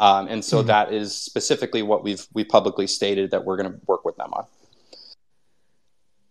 um, 0.00 0.26
and 0.28 0.44
so 0.44 0.62
Mhm. 0.62 0.66
that 0.66 0.92
is 0.92 1.14
specifically 1.14 1.82
what 1.82 2.02
we've 2.02 2.26
we 2.32 2.44
publicly 2.44 2.86
stated 2.86 3.30
that 3.30 3.44
we're 3.44 3.56
going 3.56 3.72
to 3.72 3.78
work 3.86 4.04
with 4.04 4.16
them 4.16 4.32
on. 4.32 4.44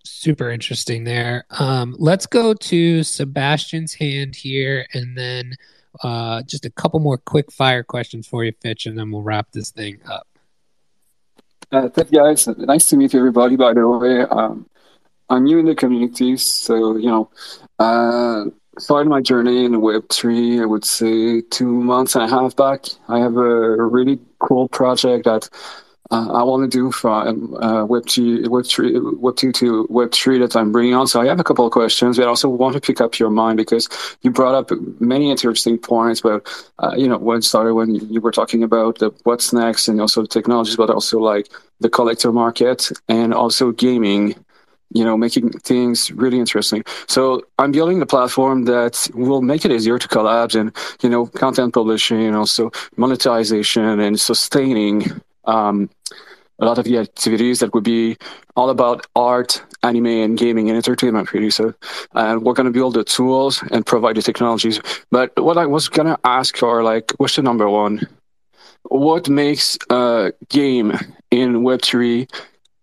Super 0.10 0.50
interesting 0.50 1.04
there. 1.04 1.46
Um, 1.60 1.96
let's 2.00 2.26
go 2.26 2.54
to 2.54 3.04
Sebastian's 3.04 3.94
hand 3.94 4.36
here, 4.36 4.88
and 4.94 5.18
then 5.18 5.54
uh, 6.04 6.44
just 6.44 6.66
a 6.66 6.70
couple 6.70 7.00
more 7.00 7.18
quick 7.18 7.52
fire 7.52 7.84
questions 7.84 8.28
for 8.28 8.44
you, 8.44 8.54
Fitch, 8.62 8.86
and 8.86 8.98
then 8.98 9.12
we'll 9.12 9.24
wrap 9.24 9.52
this 9.52 9.72
thing 9.72 10.00
up. 10.10 10.28
Uh, 11.72 11.90
thank 11.90 12.12
you 12.12 12.20
guys. 12.20 12.48
Nice 12.48 12.86
to 12.90 12.98
meet 12.98 13.14
everybody, 13.14 13.56
by 13.56 13.74
the 13.74 13.88
way. 13.88 14.22
Um, 14.22 14.70
I'm 15.30 15.44
new 15.44 15.60
in 15.60 15.66
the 15.66 15.76
community, 15.76 16.38
so, 16.38 16.96
you 16.96 17.08
know, 17.08 17.30
uh, 17.80 18.46
started 18.80 19.10
my 19.10 19.22
journey 19.22 19.66
in 19.66 19.74
Web3, 19.74 20.62
I 20.62 20.66
would 20.66 20.86
say 20.86 21.42
two 21.42 21.84
months 21.84 22.16
and 22.16 22.24
a 22.24 22.28
half 22.28 22.56
back. 22.56 22.86
I 23.10 23.20
have 23.20 23.36
a 23.36 23.84
really 23.84 24.20
cool 24.40 24.70
project 24.70 25.26
that 25.26 25.50
uh, 26.12 26.32
I 26.32 26.44
want 26.44 26.70
to 26.70 26.78
do 26.78 26.92
from 26.92 27.56
uh, 27.56 27.86
Web2, 27.86 28.46
Web3, 28.46 29.20
Web2 29.20 29.54
to 29.56 29.88
Web3 29.92 30.40
that 30.40 30.56
I'm 30.56 30.72
bringing 30.72 30.94
on. 30.94 31.08
So 31.08 31.20
I 31.20 31.26
have 31.28 31.40
a 31.40 31.44
couple 31.44 31.66
of 31.66 31.72
questions, 31.72 32.18
but 32.18 32.24
I 32.24 32.28
also 32.28 32.48
want 32.48 32.76
to 32.76 32.82
pick 32.82 33.02
up 33.02 33.20
your 33.20 33.30
mind 33.30 33.58
because 33.58 33.90
you 34.22 34.32
brought 34.32 34.56
up 34.56 34.72
many 35.00 35.30
interesting 35.30 35.78
points 35.78 36.22
But 36.22 36.48
uh, 36.80 36.94
you 36.96 37.08
know, 37.08 37.18
when 37.18 37.42
started 37.42 37.74
when 37.74 37.96
you 37.96 38.22
were 38.22 38.32
talking 38.32 38.64
about 38.64 39.00
the 39.00 39.12
what's 39.24 39.52
next 39.52 39.88
and 39.88 40.00
also 40.00 40.22
the 40.22 40.28
technologies, 40.28 40.78
but 40.78 40.90
also 40.90 41.20
like 41.20 41.50
the 41.80 41.90
collector 41.90 42.32
market 42.32 42.90
and 43.10 43.34
also 43.34 43.72
gaming 43.72 44.36
you 44.94 45.04
know, 45.04 45.18
making 45.18 45.50
things 45.50 46.12
really 46.12 46.40
interesting. 46.40 46.84
So 47.08 47.42
I'm 47.60 47.72
building 47.72 48.02
a 48.02 48.06
platform 48.06 48.66
that 48.66 49.10
will 49.14 49.42
make 49.42 49.66
it 49.66 49.72
easier 49.72 50.00
to 50.00 50.08
collab 50.08 50.56
and, 50.56 50.72
you 51.02 51.10
know, 51.10 51.26
content 51.26 51.74
publishing 51.74 52.22
and 52.26 52.36
also 52.36 52.72
monetization 52.96 54.00
and 54.00 54.20
sustaining, 54.20 55.22
um, 55.48 55.90
a 56.60 56.66
lot 56.66 56.78
of 56.78 56.86
the 56.86 56.98
activities 56.98 57.60
that 57.60 57.74
would 57.74 57.84
be 57.84 58.18
all 58.56 58.70
about 58.70 59.06
art, 59.16 59.62
anime, 59.84 60.08
and 60.08 60.38
gaming 60.38 60.70
and 60.70 60.78
entertainment, 60.78 61.32
really. 61.34 61.52
So, 61.52 61.74
and 62.14 62.44
we're 62.44 62.54
going 62.54 62.66
to 62.66 62.72
build 62.72 62.96
the 62.96 63.04
tools 63.04 63.64
and 63.72 63.86
provide 63.86 64.16
the 64.16 64.22
technologies. 64.22 64.82
But 65.12 65.32
what 65.38 65.58
I 65.58 65.66
was 65.66 65.88
going 65.88 66.08
to 66.08 66.20
ask, 66.24 66.62
or 66.64 66.84
like, 66.84 67.08
question 67.18 67.46
number 67.46 67.70
one, 67.70 68.08
what 68.84 69.30
makes 69.30 69.78
a 69.90 70.32
game 70.50 70.98
in 71.30 71.58
Web3 71.62 72.30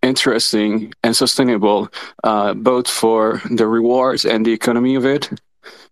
interesting 0.02 0.92
and 1.02 1.16
sustainable, 1.16 1.88
uh, 2.22 2.54
both 2.54 2.88
for 2.88 3.40
the 3.50 3.66
rewards 3.66 4.24
and 4.24 4.46
the 4.46 4.52
economy 4.52 4.94
of 4.94 5.04
it? 5.04 5.30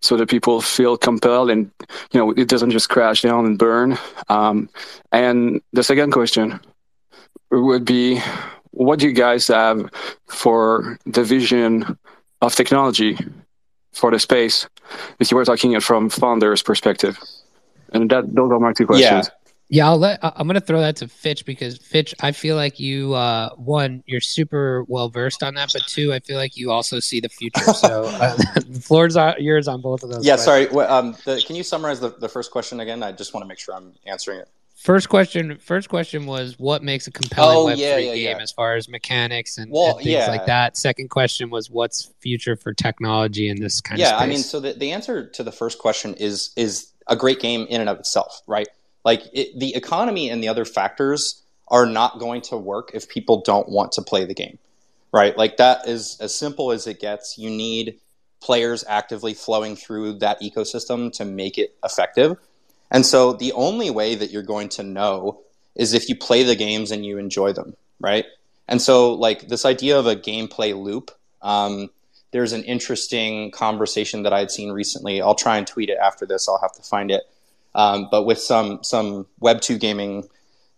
So 0.01 0.17
that 0.17 0.29
people 0.29 0.61
feel 0.61 0.97
compelled 0.97 1.51
and 1.51 1.71
you 2.13 2.21
know 2.21 2.31
it 2.33 2.49
doesn't 2.49 2.71
just 2.71 2.89
crash 2.89 3.23
down 3.23 3.47
and 3.47 3.59
burn. 3.59 3.99
Um, 4.29 4.69
and 5.13 5.61
the 5.73 5.83
second 5.83 6.13
question 6.13 6.61
would 7.51 7.85
be 7.85 8.21
what 8.73 8.99
do 8.99 9.07
you 9.07 9.13
guys 9.13 9.49
have 9.49 9.91
for 10.29 10.99
the 11.07 11.23
vision 11.23 11.99
of 12.41 12.55
technology 12.55 13.19
for 13.93 14.11
the 14.11 14.19
space? 14.19 14.67
If 15.19 15.31
you 15.31 15.37
were 15.37 15.45
talking 15.45 15.73
it 15.73 15.83
from 15.83 16.11
founders 16.11 16.63
perspective. 16.63 17.19
And 17.93 18.11
that 18.11 18.35
those 18.35 18.51
are 18.51 18.59
my 18.59 18.73
two 18.73 18.87
questions. 18.87 19.29
yeah. 19.29 19.42
Yeah, 19.73 19.87
I'll 19.87 19.97
let, 19.97 20.19
I'm 20.23 20.47
going 20.47 20.61
to 20.61 20.61
throw 20.61 20.81
that 20.81 20.97
to 20.97 21.09
Fitch 21.09 21.47
because 21.47 21.79
Fitch, 21.79 22.15
I 22.21 22.33
feel 22.33 22.57
like 22.57 22.79
you, 22.79 23.15
uh, 23.15 23.55
one, 23.55 24.05
you're 24.05 24.21
super 24.21 24.85
well 24.87 25.09
versed 25.09 25.43
on 25.43 25.55
that, 25.55 25.71
but 25.73 25.81
two, 25.87 26.13
I 26.13 26.19
feel 26.21 26.37
like 26.37 26.59
you 26.59 26.71
also 26.71 27.01
see 27.01 27.21
the 27.21 27.31
future. 27.31 27.73
So 27.73 28.05
uh, 28.21 28.37
the 28.67 28.83
floor's 28.85 29.17
yours 29.39 29.69
on 29.69 29.81
both 29.81 30.03
of 30.03 30.11
those. 30.11 30.27
Yeah, 30.27 30.35
questions. 30.35 30.73
sorry. 30.73 30.87
Um, 30.87 31.17
the, 31.25 31.43
can 31.47 31.57
you 31.57 31.63
summarize 31.63 32.01
the, 32.01 32.11
the 32.11 32.29
first 32.29 32.51
question 32.51 32.81
again? 32.81 33.03
I 33.03 33.13
just 33.13 33.33
want 33.33 33.45
to 33.45 33.49
make 33.49 33.59
sure 33.59 33.75
I'm 33.75 33.95
answering 34.05 34.41
it. 34.41 34.51
First 34.77 35.09
question. 35.09 35.57
First 35.57 35.89
question 35.89 36.27
was 36.27 36.59
what 36.59 36.83
makes 36.83 37.07
a 37.07 37.11
compelling 37.11 37.57
oh, 37.57 37.65
Web 37.65 37.79
yeah, 37.79 37.97
yeah, 37.97 38.15
game 38.15 38.37
yeah. 38.37 38.43
as 38.43 38.53
far 38.53 38.75
as 38.75 38.91
mechanics 38.91 39.57
and, 39.57 39.73
well, 39.73 39.97
and 39.97 40.05
things 40.05 40.29
like 40.29 40.45
that. 40.45 40.77
Second 40.77 41.09
question 41.09 41.49
was 41.49 41.71
what's 41.71 42.13
future 42.21 42.57
for 42.57 42.75
technology 42.75 43.49
in 43.49 43.59
this 43.59 43.81
kind 43.81 44.03
of 44.03 44.07
yeah. 44.07 44.19
I 44.19 44.27
mean, 44.27 44.41
so 44.41 44.61
the, 44.61 44.75
the 44.75 44.93
answer 44.93 45.27
to 45.31 45.43
the 45.43 45.53
first 45.53 45.79
question 45.79 46.13
is 46.13 46.53
is 46.57 46.93
a 47.07 47.17
great 47.17 47.41
game 47.41 47.67
in 47.71 47.81
and 47.81 47.89
of 47.89 47.99
itself, 47.99 48.43
right? 48.47 48.69
Like 49.05 49.23
it, 49.33 49.59
the 49.59 49.75
economy 49.75 50.31
and 50.31 50.43
the 50.43 50.49
other 50.49 50.65
factors 50.65 51.43
are 51.69 51.87
not 51.87 52.19
going 52.19 52.43
to 52.43 52.57
work 52.57 52.91
if 52.95 53.09
people 53.09 53.43
don't 53.45 53.69
want 53.69 53.93
to 53.93 54.03
play 54.03 54.25
the 54.25 54.35
game, 54.35 54.59
right? 55.13 55.37
Like 55.37 55.57
that 55.57 55.89
is 55.89 56.19
as 56.21 56.35
simple 56.35 56.71
as 56.71 56.87
it 56.87 57.01
gets. 57.01 57.39
You 57.39 57.51
need 57.51 57.99
players 58.41 58.85
actively 58.89 59.35
flowing 59.35 59.77
through 59.77 60.15
that 60.19 60.41
ecosystem 60.43 61.13
to 61.15 61.25
make 61.25 61.59
it 61.59 61.77
effective. 61.85 62.37
And 62.91 63.07
so 63.07 63.33
the 63.33 63.53
only 63.53 63.91
way 63.91 64.15
that 64.15 64.31
you're 64.31 64.43
going 64.43 64.69
to 64.71 64.83
know 64.83 65.41
is 65.75 65.95
if 65.95 66.09
you 66.09 66.17
play 66.17 66.43
the 66.43 66.57
games 66.57 66.91
and 66.91 67.07
you 67.07 67.19
enjoy 67.19 67.53
them, 67.53 67.75
right? 68.01 68.27
And 68.69 68.81
so, 68.81 69.15
like 69.15 69.49
this 69.49 69.65
idea 69.65 69.99
of 69.99 70.07
a 70.07 70.17
gameplay 70.17 70.79
loop, 70.81 71.11
um, 71.41 71.91
there's 72.31 72.53
an 72.53 72.65
interesting 72.65 73.51
conversation 73.51 74.23
that 74.23 74.33
I 74.33 74.39
had 74.39 74.51
seen 74.51 74.71
recently. 74.71 75.21
I'll 75.21 75.35
try 75.35 75.59
and 75.59 75.67
tweet 75.67 75.91
it 75.91 75.99
after 76.03 76.27
this. 76.27 76.49
I'll 76.49 76.61
have 76.61 76.73
to 76.75 76.83
find 76.83 77.11
it 77.11 77.23
um, 77.75 78.09
but 78.11 78.25
with 78.25 78.39
some 78.39 78.83
some 78.83 79.27
Web 79.41 79.61
two 79.61 79.79
gaming, 79.79 80.29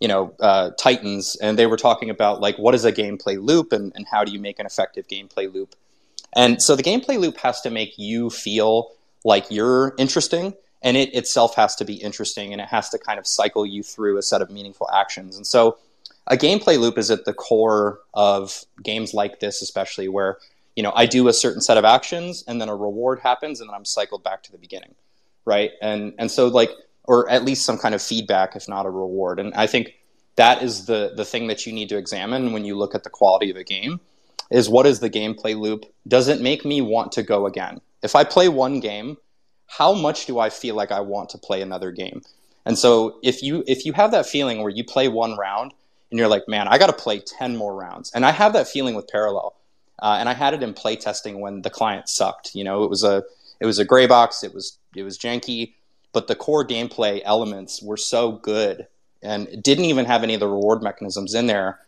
you 0.00 0.08
know, 0.08 0.34
uh, 0.40 0.70
titans, 0.78 1.36
and 1.36 1.58
they 1.58 1.66
were 1.66 1.76
talking 1.76 2.10
about 2.10 2.40
like 2.40 2.56
what 2.58 2.74
is 2.74 2.84
a 2.84 2.92
gameplay 2.92 3.40
loop 3.40 3.72
and, 3.72 3.92
and 3.94 4.06
how 4.06 4.24
do 4.24 4.32
you 4.32 4.38
make 4.38 4.58
an 4.58 4.66
effective 4.66 5.06
gameplay 5.08 5.52
loop. 5.52 5.74
And 6.36 6.60
so 6.62 6.76
the 6.76 6.82
gameplay 6.82 7.18
loop 7.18 7.36
has 7.38 7.60
to 7.62 7.70
make 7.70 7.98
you 7.98 8.30
feel 8.30 8.90
like 9.24 9.46
you're 9.50 9.94
interesting, 9.98 10.54
and 10.82 10.96
it 10.96 11.14
itself 11.14 11.54
has 11.56 11.74
to 11.76 11.84
be 11.84 11.94
interesting, 11.94 12.52
and 12.52 12.60
it 12.60 12.68
has 12.68 12.88
to 12.90 12.98
kind 12.98 13.18
of 13.18 13.26
cycle 13.26 13.66
you 13.66 13.82
through 13.82 14.18
a 14.18 14.22
set 14.22 14.42
of 14.42 14.50
meaningful 14.50 14.88
actions. 14.92 15.36
And 15.36 15.46
so 15.46 15.78
a 16.26 16.36
gameplay 16.36 16.78
loop 16.78 16.98
is 16.98 17.10
at 17.10 17.24
the 17.24 17.34
core 17.34 18.00
of 18.14 18.64
games 18.82 19.14
like 19.14 19.40
this, 19.40 19.62
especially 19.62 20.08
where 20.08 20.38
you 20.76 20.82
know 20.82 20.92
I 20.94 21.06
do 21.06 21.26
a 21.26 21.32
certain 21.32 21.60
set 21.60 21.76
of 21.76 21.84
actions, 21.84 22.44
and 22.46 22.60
then 22.60 22.68
a 22.68 22.76
reward 22.76 23.18
happens, 23.20 23.60
and 23.60 23.68
then 23.68 23.74
I'm 23.74 23.84
cycled 23.84 24.22
back 24.22 24.44
to 24.44 24.52
the 24.52 24.58
beginning 24.58 24.94
right? 25.44 25.72
And 25.82 26.14
and 26.18 26.30
so 26.30 26.48
like 26.48 26.70
or 27.04 27.28
at 27.30 27.44
least 27.44 27.64
some 27.64 27.78
kind 27.78 27.94
of 27.94 28.02
feedback, 28.02 28.56
if 28.56 28.68
not 28.68 28.86
a 28.86 28.90
reward. 28.90 29.38
And 29.38 29.54
I 29.54 29.66
think 29.66 29.94
that 30.36 30.62
is 30.62 30.86
the 30.86 31.12
the 31.14 31.24
thing 31.24 31.46
that 31.48 31.66
you 31.66 31.72
need 31.72 31.88
to 31.90 31.96
examine 31.96 32.52
when 32.52 32.64
you 32.64 32.76
look 32.76 32.94
at 32.94 33.04
the 33.04 33.10
quality 33.10 33.50
of 33.50 33.56
a 33.56 33.64
game 33.64 34.00
is 34.50 34.68
what 34.68 34.86
is 34.86 35.00
the 35.00 35.10
gameplay 35.10 35.58
loop? 35.58 35.86
Does 36.06 36.28
it 36.28 36.40
make 36.40 36.64
me 36.64 36.80
want 36.80 37.12
to 37.12 37.22
go 37.22 37.46
again? 37.46 37.80
If 38.02 38.14
I 38.14 38.24
play 38.24 38.48
one 38.48 38.80
game, 38.80 39.16
how 39.66 39.94
much 39.94 40.26
do 40.26 40.38
I 40.38 40.50
feel 40.50 40.74
like 40.74 40.92
I 40.92 41.00
want 41.00 41.30
to 41.30 41.38
play 41.38 41.62
another 41.62 41.90
game? 41.90 42.22
And 42.66 42.78
so 42.78 43.18
if 43.22 43.42
you 43.42 43.64
if 43.66 43.84
you 43.84 43.92
have 43.92 44.10
that 44.12 44.26
feeling 44.26 44.60
where 44.62 44.70
you 44.70 44.84
play 44.84 45.08
one 45.08 45.36
round 45.36 45.72
and 46.10 46.18
you're 46.18 46.28
like, 46.28 46.48
man, 46.48 46.68
I 46.68 46.78
got 46.78 46.86
to 46.86 46.92
play 46.92 47.20
ten 47.20 47.56
more 47.56 47.74
rounds, 47.74 48.10
and 48.14 48.24
I 48.24 48.30
have 48.30 48.52
that 48.54 48.68
feeling 48.68 48.94
with 48.94 49.08
Parallel, 49.08 49.54
uh, 50.02 50.16
and 50.18 50.28
I 50.28 50.34
had 50.34 50.54
it 50.54 50.62
in 50.62 50.74
play 50.74 50.96
testing 50.96 51.40
when 51.40 51.62
the 51.62 51.70
client 51.70 52.08
sucked. 52.08 52.54
You 52.54 52.64
know, 52.64 52.84
it 52.84 52.90
was 52.90 53.04
a 53.04 53.24
it 53.60 53.66
was 53.66 53.78
a 53.78 53.84
gray 53.84 54.06
box. 54.06 54.42
It 54.42 54.54
was 54.54 54.78
it 54.94 55.02
was 55.02 55.18
janky, 55.18 55.74
but 56.14 56.28
the 56.28 56.34
core 56.34 56.66
gameplay 56.66 57.20
elements 57.24 57.82
were 57.82 57.98
so 57.98 58.32
good 58.32 58.86
and 59.22 59.62
didn't 59.62 59.86
even 59.86 60.06
have 60.06 60.22
any 60.22 60.34
of 60.34 60.40
the 60.40 60.48
reward 60.48 60.82
mechanisms 60.82 61.34
in 61.34 61.46
there. 61.46 61.80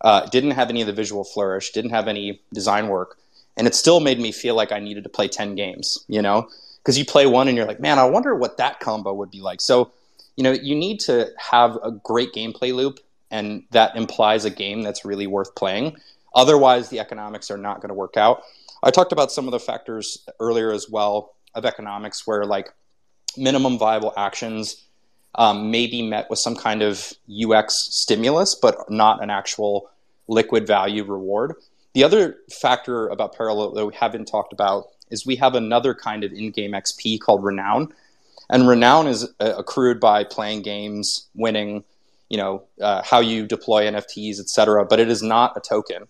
Uh, 0.00 0.26
didn't 0.26 0.52
have 0.52 0.70
any 0.70 0.80
of 0.80 0.86
the 0.86 0.92
visual 0.92 1.24
flourish. 1.24 1.70
Didn't 1.70 1.90
have 1.90 2.08
any 2.08 2.40
design 2.52 2.88
work, 2.88 3.18
and 3.56 3.66
it 3.66 3.74
still 3.74 4.00
made 4.00 4.18
me 4.18 4.32
feel 4.32 4.54
like 4.54 4.72
I 4.72 4.80
needed 4.80 5.04
to 5.04 5.10
play 5.10 5.28
ten 5.28 5.54
games. 5.54 6.04
You 6.08 6.22
know, 6.22 6.48
because 6.82 6.98
you 6.98 7.04
play 7.04 7.26
one 7.26 7.48
and 7.48 7.56
you're 7.56 7.66
like, 7.66 7.80
man, 7.80 7.98
I 7.98 8.04
wonder 8.04 8.34
what 8.34 8.58
that 8.58 8.80
combo 8.80 9.14
would 9.14 9.30
be 9.30 9.40
like. 9.40 9.60
So, 9.60 9.92
you 10.36 10.44
know, 10.44 10.52
you 10.52 10.74
need 10.74 11.00
to 11.00 11.30
have 11.38 11.78
a 11.82 11.90
great 11.90 12.32
gameplay 12.32 12.74
loop, 12.74 13.00
and 13.30 13.62
that 13.70 13.96
implies 13.96 14.44
a 14.44 14.50
game 14.50 14.82
that's 14.82 15.04
really 15.04 15.26
worth 15.26 15.54
playing. 15.54 15.96
Otherwise, 16.34 16.88
the 16.88 17.00
economics 17.00 17.50
are 17.50 17.56
not 17.56 17.80
going 17.80 17.88
to 17.88 17.94
work 17.94 18.16
out. 18.16 18.42
I 18.82 18.90
talked 18.90 19.12
about 19.12 19.32
some 19.32 19.46
of 19.46 19.52
the 19.52 19.60
factors 19.60 20.26
earlier 20.40 20.72
as 20.72 20.90
well 20.90 21.34
of 21.54 21.64
economics 21.64 22.26
where 22.26 22.44
like 22.44 22.72
minimum 23.36 23.78
viable 23.78 24.12
actions 24.16 24.84
um, 25.36 25.70
may 25.70 25.86
be 25.86 26.02
met 26.02 26.30
with 26.30 26.38
some 26.38 26.54
kind 26.54 26.82
of 26.82 27.12
UX 27.28 27.74
stimulus, 27.74 28.54
but 28.54 28.90
not 28.90 29.22
an 29.22 29.30
actual 29.30 29.90
liquid 30.28 30.66
value 30.66 31.04
reward. 31.04 31.54
The 31.94 32.04
other 32.04 32.36
factor 32.50 33.08
about 33.08 33.36
Parallel 33.36 33.72
that 33.72 33.86
we 33.86 33.94
haven't 33.94 34.26
talked 34.26 34.52
about 34.52 34.86
is 35.10 35.26
we 35.26 35.36
have 35.36 35.54
another 35.54 35.94
kind 35.94 36.24
of 36.24 36.32
in-game 36.32 36.72
XP 36.72 37.20
called 37.20 37.44
Renown, 37.44 37.92
and 38.50 38.68
Renown 38.68 39.06
is 39.06 39.24
uh, 39.40 39.54
accrued 39.56 40.00
by 40.00 40.24
playing 40.24 40.62
games, 40.62 41.28
winning, 41.34 41.84
you 42.28 42.36
know, 42.36 42.64
uh, 42.80 43.02
how 43.02 43.20
you 43.20 43.46
deploy 43.46 43.84
NFTs, 43.84 44.40
etc. 44.40 44.84
But 44.84 45.00
it 45.00 45.08
is 45.08 45.22
not 45.22 45.56
a 45.56 45.60
token. 45.60 46.06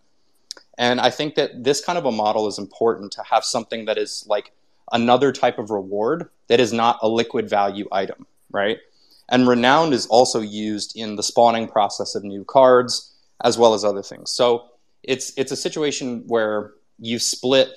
And 0.76 1.00
I 1.00 1.10
think 1.10 1.36
that 1.36 1.62
this 1.62 1.84
kind 1.84 1.98
of 1.98 2.04
a 2.04 2.12
model 2.12 2.48
is 2.48 2.58
important 2.58 3.12
to 3.12 3.22
have 3.22 3.44
something 3.44 3.84
that 3.84 3.98
is 3.98 4.24
like 4.28 4.52
another 4.93 5.32
type 5.32 5.59
of 5.59 5.70
reward 5.70 6.28
that 6.49 6.61
is 6.61 6.72
not 6.72 6.99
a 7.03 7.09
liquid 7.09 7.49
value 7.49 7.89
item, 7.93 8.26
right? 8.51 8.78
And 9.28 9.49
renowned 9.49 9.95
is 9.95 10.07
also 10.07 10.41
used 10.41 10.97
in 10.97 11.16
the 11.16 11.22
spawning 11.22 11.68
process 11.68 12.14
of 12.14 12.24
new 12.24 12.45
cards 12.45 13.14
as 13.43 13.59
well 13.59 13.74
as 13.74 13.85
other 13.85 14.03
things. 14.03 14.30
So 14.30 14.66
it's 15.03 15.32
it's 15.37 15.53
a 15.53 15.57
situation 15.57 16.24
where 16.26 16.72
you 16.99 17.18
split 17.18 17.70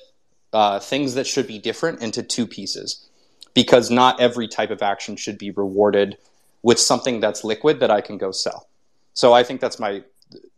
uh, 0.53 0.79
things 0.79 1.13
that 1.15 1.27
should 1.27 1.47
be 1.47 1.59
different 1.59 2.01
into 2.01 2.23
two 2.23 2.47
pieces 2.47 3.07
because 3.53 3.89
not 3.89 4.19
every 4.19 4.47
type 4.47 4.69
of 4.69 4.81
action 4.81 5.15
should 5.15 5.37
be 5.37 5.51
rewarded 5.51 6.17
with 6.63 6.79
something 6.79 7.19
that's 7.19 7.43
liquid 7.43 7.79
that 7.79 7.91
I 7.91 8.01
can 8.01 8.17
go 8.17 8.31
sell. 8.31 8.67
So 9.13 9.33
I 9.33 9.43
think 9.43 9.61
that's 9.61 9.79
my 9.79 10.03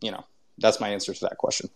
you 0.00 0.10
know 0.10 0.24
that's 0.58 0.80
my 0.80 0.88
answer 0.88 1.14
to 1.14 1.20
that 1.20 1.38
question. 1.38 1.70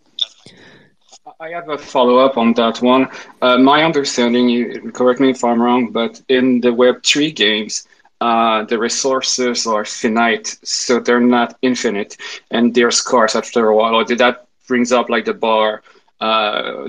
I 1.41 1.49
have 1.51 1.70
a 1.70 1.79
follow 1.79 2.18
up 2.18 2.37
on 2.37 2.53
that 2.55 2.83
one. 2.83 3.09
Uh, 3.41 3.57
my 3.57 3.83
understanding, 3.83 4.49
you 4.49 4.93
correct 4.93 5.20
me 5.20 5.31
if 5.31 5.43
I'm 5.43 5.61
wrong, 5.61 5.91
but 5.91 6.20
in 6.29 6.61
the 6.61 6.68
Web3 6.68 7.35
games, 7.35 7.89
uh, 8.20 8.64
the 8.64 8.79
resources 8.79 9.66
are 9.66 9.87
finite, 9.87 10.59
so 10.62 11.01
they're 11.01 11.20
not 11.20 11.57
infinite, 11.62 12.18
and 12.51 12.75
they're 12.75 12.91
scarce 12.91 13.35
after 13.37 13.68
a 13.68 13.75
while. 13.75 14.05
That 14.05 14.47
brings 14.68 14.93
up 14.93 15.09
like 15.09 15.25
the 15.25 15.33
bar 15.33 15.83
uh, 16.20 16.89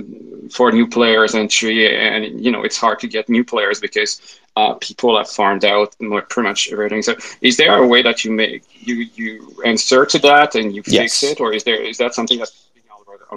for 0.51 0.71
new 0.71 0.87
players 0.87 1.33
entry, 1.33 1.97
and 1.97 2.43
you 2.43 2.51
know 2.51 2.63
it's 2.63 2.77
hard 2.77 2.99
to 2.99 3.07
get 3.07 3.29
new 3.29 3.43
players 3.43 3.79
because 3.79 4.39
uh, 4.57 4.73
people 4.75 5.17
have 5.17 5.29
farmed 5.29 5.63
out 5.63 5.95
pretty 6.29 6.47
much 6.49 6.71
everything. 6.73 7.01
So, 7.01 7.15
is 7.41 7.55
there 7.55 7.77
a 7.77 7.87
way 7.87 8.01
that 8.01 8.25
you 8.25 8.31
make 8.31 8.63
you 8.85 9.07
you 9.15 9.61
answer 9.65 10.05
to 10.05 10.19
that 10.19 10.55
and 10.55 10.75
you 10.75 10.83
fix 10.83 11.23
yes. 11.23 11.23
it, 11.23 11.39
or 11.39 11.53
is 11.53 11.63
there 11.63 11.81
is 11.81 11.97
that 11.99 12.13
something 12.13 12.39
that 12.39 12.51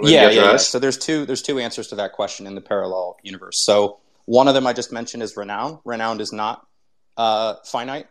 yeah, 0.01 0.29
yeah, 0.29 0.51
yeah. 0.51 0.57
So 0.57 0.79
there's 0.79 0.97
two 0.97 1.25
there's 1.25 1.41
two 1.41 1.59
answers 1.59 1.87
to 1.89 1.95
that 1.95 2.13
question 2.13 2.47
in 2.47 2.55
the 2.55 2.61
parallel 2.61 3.17
universe. 3.23 3.59
So 3.59 3.99
one 4.25 4.47
of 4.47 4.53
them 4.53 4.67
I 4.67 4.73
just 4.73 4.91
mentioned 4.91 5.23
is 5.23 5.35
renown. 5.35 5.79
Renowned 5.85 6.21
is 6.21 6.31
not 6.31 6.65
uh, 7.17 7.55
finite, 7.65 8.07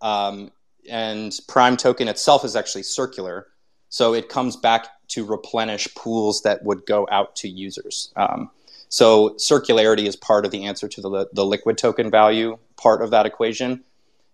um, 0.00 0.50
and 0.88 1.38
prime 1.48 1.76
token 1.76 2.08
itself 2.08 2.44
is 2.44 2.56
actually 2.56 2.84
circular. 2.84 3.46
So 3.88 4.14
it 4.14 4.28
comes 4.28 4.56
back 4.56 4.86
to 5.08 5.24
replenish 5.24 5.92
pools 5.94 6.42
that 6.42 6.62
would 6.64 6.86
go 6.86 7.06
out 7.10 7.36
to 7.36 7.48
users. 7.48 8.12
Um, 8.16 8.50
so 8.88 9.30
circularity 9.30 10.06
is 10.06 10.16
part 10.16 10.44
of 10.44 10.50
the 10.50 10.64
answer 10.64 10.88
to 10.88 11.00
the 11.00 11.28
the 11.32 11.44
liquid 11.44 11.78
token 11.78 12.10
value 12.10 12.58
part 12.76 13.02
of 13.02 13.10
that 13.10 13.26
equation, 13.26 13.84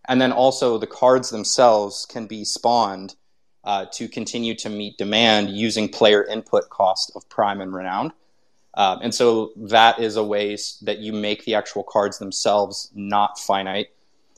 and 0.09 0.21
then 0.21 0.33
also 0.33 0.79
the 0.79 0.87
cards 0.87 1.31
themselves 1.31 2.07
can 2.07 2.27
be 2.27 2.45
spawned 2.45 3.17
uh, 3.67 3.85
to 3.93 4.09
continue 4.09 4.55
to 4.55 4.71
meet 4.71 4.97
demand 4.97 5.51
using 5.51 5.89
player 5.89 6.25
input 6.25 6.71
cost 6.71 7.13
of 7.17 7.29
prime 7.29 7.61
and 7.61 7.75
renowned. 7.75 8.13
Um, 8.75 9.01
and 9.03 9.15
so 9.15 9.53
that 9.57 9.99
is 9.99 10.17
a 10.17 10.23
ways 10.23 10.79
that 10.83 10.99
you 10.99 11.13
make 11.13 11.45
the 11.45 11.55
actual 11.55 11.83
cards 11.83 12.19
themselves 12.19 12.91
not 12.95 13.39
finite, 13.39 13.89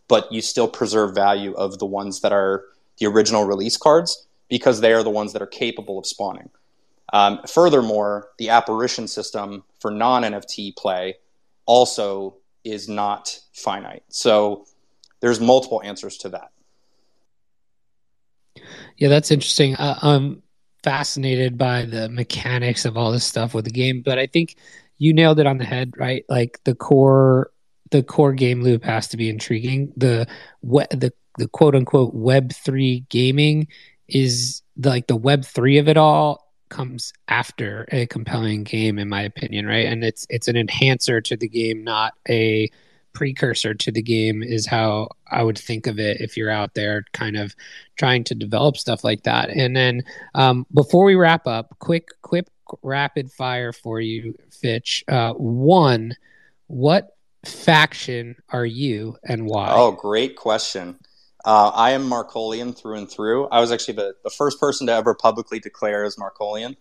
but 0.09 0.33
you 0.33 0.41
still 0.41 0.69
preserve 0.69 1.15
value 1.15 1.53
of 1.55 1.79
the 1.79 1.87
ones 1.87 2.21
that 2.23 2.33
are 2.33 2.65
the 2.99 3.07
original 3.07 3.45
release 3.45 3.77
cards 3.77 4.27
because 4.49 4.81
they 4.81 4.93
are 4.93 5.03
the 5.03 5.11
ones 5.11 5.35
that 5.35 5.43
are 5.43 5.47
capable 5.47 5.99
of 5.99 6.07
spawning. 6.07 6.49
Um, 7.13 7.41
furthermore, 7.47 8.29
the 8.39 8.49
apparition 8.49 9.09
system 9.09 9.65
for 9.81 9.91
non 9.91 10.23
NFT 10.23 10.77
play 10.77 11.17
also 11.67 12.37
is 12.65 12.89
not 12.89 13.41
finite. 13.53 14.05
So 14.09 14.67
there's 15.21 15.41
multiple 15.41 15.83
answers 15.83 16.17
to 16.19 16.31
that. 16.31 16.51
Yeah, 18.97 19.09
that's 19.09 19.31
interesting. 19.31 19.77
Uh, 19.77 19.99
I'm 20.03 20.43
fascinated 20.83 21.59
by 21.59 21.85
the 21.85 22.09
mechanics 22.09 22.85
of 22.85 22.97
all 22.97 23.13
this 23.13 23.25
stuff 23.25 23.55
with 23.55 23.65
the 23.65 23.71
game, 23.71 24.03
but 24.05 24.19
I 24.19 24.27
think 24.27 24.57
you 24.99 25.13
nailed 25.13 25.41
it 25.41 25.47
on 25.47 25.59
the 25.59 25.65
head, 25.65 25.95
right? 25.97 26.25
Like 26.29 26.61
the 26.65 26.75
core, 26.75 27.51
the 27.91 28.03
core 28.03 28.33
game 28.33 28.63
loop 28.63 28.85
has 28.85 29.09
to 29.09 29.17
be 29.17 29.29
intriguing. 29.29 29.93
The 29.97 30.27
what 30.61 30.91
the 30.91 31.13
the 31.39 31.49
quote 31.49 31.75
unquote 31.75 32.15
Web 32.15 32.53
three 32.53 33.01
gaming 33.09 33.69
is 34.09 34.63
the, 34.77 34.89
like 34.91 35.07
the 35.07 35.17
Web 35.17 35.45
three 35.45 35.79
of 35.79 35.89
it 35.89 35.97
all 35.97 36.53
comes 36.69 37.13
after 37.29 37.89
a 37.93 38.07
compelling 38.07 38.65
game, 38.65 38.99
in 38.99 39.09
my 39.09 39.23
opinion, 39.23 39.67
right? 39.67 39.87
And 39.87 40.05
it's 40.05 40.27
it's 40.31 40.49
an 40.49 40.57
enhancer 40.57 41.21
to 41.21 41.37
the 41.37 41.49
game, 41.49 41.85
not 41.85 42.15
a 42.29 42.71
precursor 43.19 43.75
to 43.75 43.91
the 43.91 44.01
game 44.01 44.45
is 44.45 44.65
how 44.65 45.09
I 45.29 45.43
would 45.43 45.59
think 45.59 45.89
of 45.89 45.99
it 45.99 46.21
if 46.21 46.37
you're 46.37 46.53
out 46.53 46.75
there 46.75 47.05
kind 47.13 47.37
of 47.37 47.53
trying 47.97 48.23
to 48.25 48.35
develop 48.37 48.77
stuff 48.77 49.03
like 49.03 49.25
that. 49.25 49.51
And 49.51 49.75
then 49.75 50.05
um, 50.37 50.67
before 50.73 51.05
we 51.05 51.17
wrap 51.17 51.49
up, 51.49 51.77
quick, 51.81 52.11
quick, 52.23 52.47
rapid 52.81 53.33
fire 53.33 53.73
for 53.73 54.01
you, 54.01 54.37
Fitch. 54.53 55.03
Uh, 55.09 55.33
one, 55.33 56.15
what 56.69 57.17
faction 57.45 58.37
are 58.51 58.67
you 58.67 59.17
and 59.25 59.47
why? 59.47 59.73
Oh, 59.73 59.91
great 59.91 60.37
question. 60.37 60.97
Uh, 61.45 61.73
I 61.75 61.91
am 61.91 62.09
Marcolian 62.09 62.73
through 62.73 62.99
and 62.99 63.11
through. 63.11 63.49
I 63.49 63.59
was 63.59 63.73
actually 63.73 63.95
the, 63.95 64.15
the 64.23 64.31
first 64.31 64.61
person 64.61 64.87
to 64.87 64.93
ever 64.93 65.13
publicly 65.13 65.59
declare 65.59 66.05
as 66.05 66.17
Marcolian. 66.17 66.77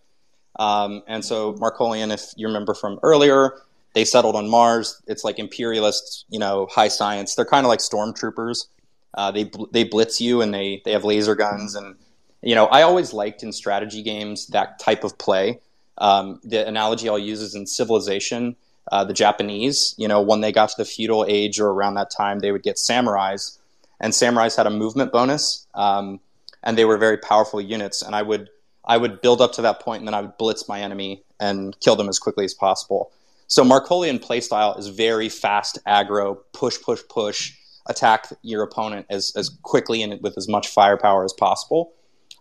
Um, 0.60 1.02
and 1.08 1.24
so 1.24 1.54
Marcolian, 1.54 2.12
if 2.12 2.22
you 2.36 2.46
remember 2.46 2.74
from 2.74 3.00
earlier, 3.02 3.54
they 3.98 4.04
settled 4.04 4.36
on 4.36 4.48
Mars. 4.48 5.02
It's 5.08 5.24
like 5.24 5.40
imperialist, 5.40 6.24
you 6.28 6.38
know, 6.38 6.68
high 6.70 6.86
science. 6.86 7.34
They're 7.34 7.44
kind 7.44 7.66
of 7.66 7.68
like 7.68 7.80
stormtroopers. 7.80 8.68
Uh, 9.12 9.32
they 9.32 9.50
they 9.72 9.82
blitz 9.82 10.20
you 10.20 10.40
and 10.40 10.54
they 10.54 10.80
they 10.84 10.92
have 10.92 11.04
laser 11.04 11.34
guns 11.34 11.74
and 11.74 11.96
you 12.40 12.54
know 12.54 12.66
I 12.66 12.82
always 12.82 13.12
liked 13.12 13.42
in 13.42 13.52
strategy 13.52 14.04
games 14.04 14.46
that 14.48 14.78
type 14.78 15.02
of 15.02 15.18
play. 15.18 15.58
Um, 15.96 16.40
the 16.44 16.64
analogy 16.64 17.08
I'll 17.08 17.18
use 17.18 17.42
is 17.42 17.56
in 17.56 17.66
Civilization. 17.66 18.54
Uh, 18.92 19.02
the 19.02 19.12
Japanese, 19.12 19.96
you 19.98 20.06
know, 20.06 20.22
when 20.22 20.42
they 20.42 20.52
got 20.52 20.68
to 20.68 20.76
the 20.78 20.84
feudal 20.84 21.26
age 21.28 21.58
or 21.58 21.70
around 21.70 21.94
that 21.94 22.10
time, 22.16 22.38
they 22.38 22.52
would 22.52 22.62
get 22.62 22.76
samurais, 22.76 23.58
and 24.00 24.12
samurais 24.12 24.56
had 24.56 24.66
a 24.68 24.70
movement 24.70 25.10
bonus, 25.10 25.66
um, 25.74 26.20
and 26.62 26.78
they 26.78 26.84
were 26.84 26.96
very 26.96 27.18
powerful 27.18 27.60
units. 27.60 28.00
And 28.00 28.14
I 28.14 28.22
would 28.22 28.48
I 28.84 28.96
would 28.96 29.20
build 29.22 29.40
up 29.40 29.52
to 29.54 29.62
that 29.62 29.80
point, 29.80 30.02
and 30.02 30.06
then 30.06 30.14
I 30.14 30.20
would 30.20 30.38
blitz 30.38 30.68
my 30.68 30.80
enemy 30.80 31.24
and 31.40 31.78
kill 31.80 31.96
them 31.96 32.08
as 32.08 32.20
quickly 32.20 32.44
as 32.44 32.54
possible. 32.54 33.10
So 33.48 33.64
Marcolian 33.64 34.20
playstyle 34.20 34.78
is 34.78 34.88
very 34.88 35.30
fast 35.30 35.78
aggro, 35.86 36.36
push, 36.52 36.80
push, 36.80 37.00
push, 37.08 37.54
attack 37.86 38.28
your 38.42 38.62
opponent 38.62 39.06
as, 39.08 39.32
as 39.36 39.48
quickly 39.62 40.02
and 40.02 40.20
with 40.22 40.36
as 40.36 40.48
much 40.48 40.68
firepower 40.68 41.24
as 41.24 41.32
possible. 41.32 41.94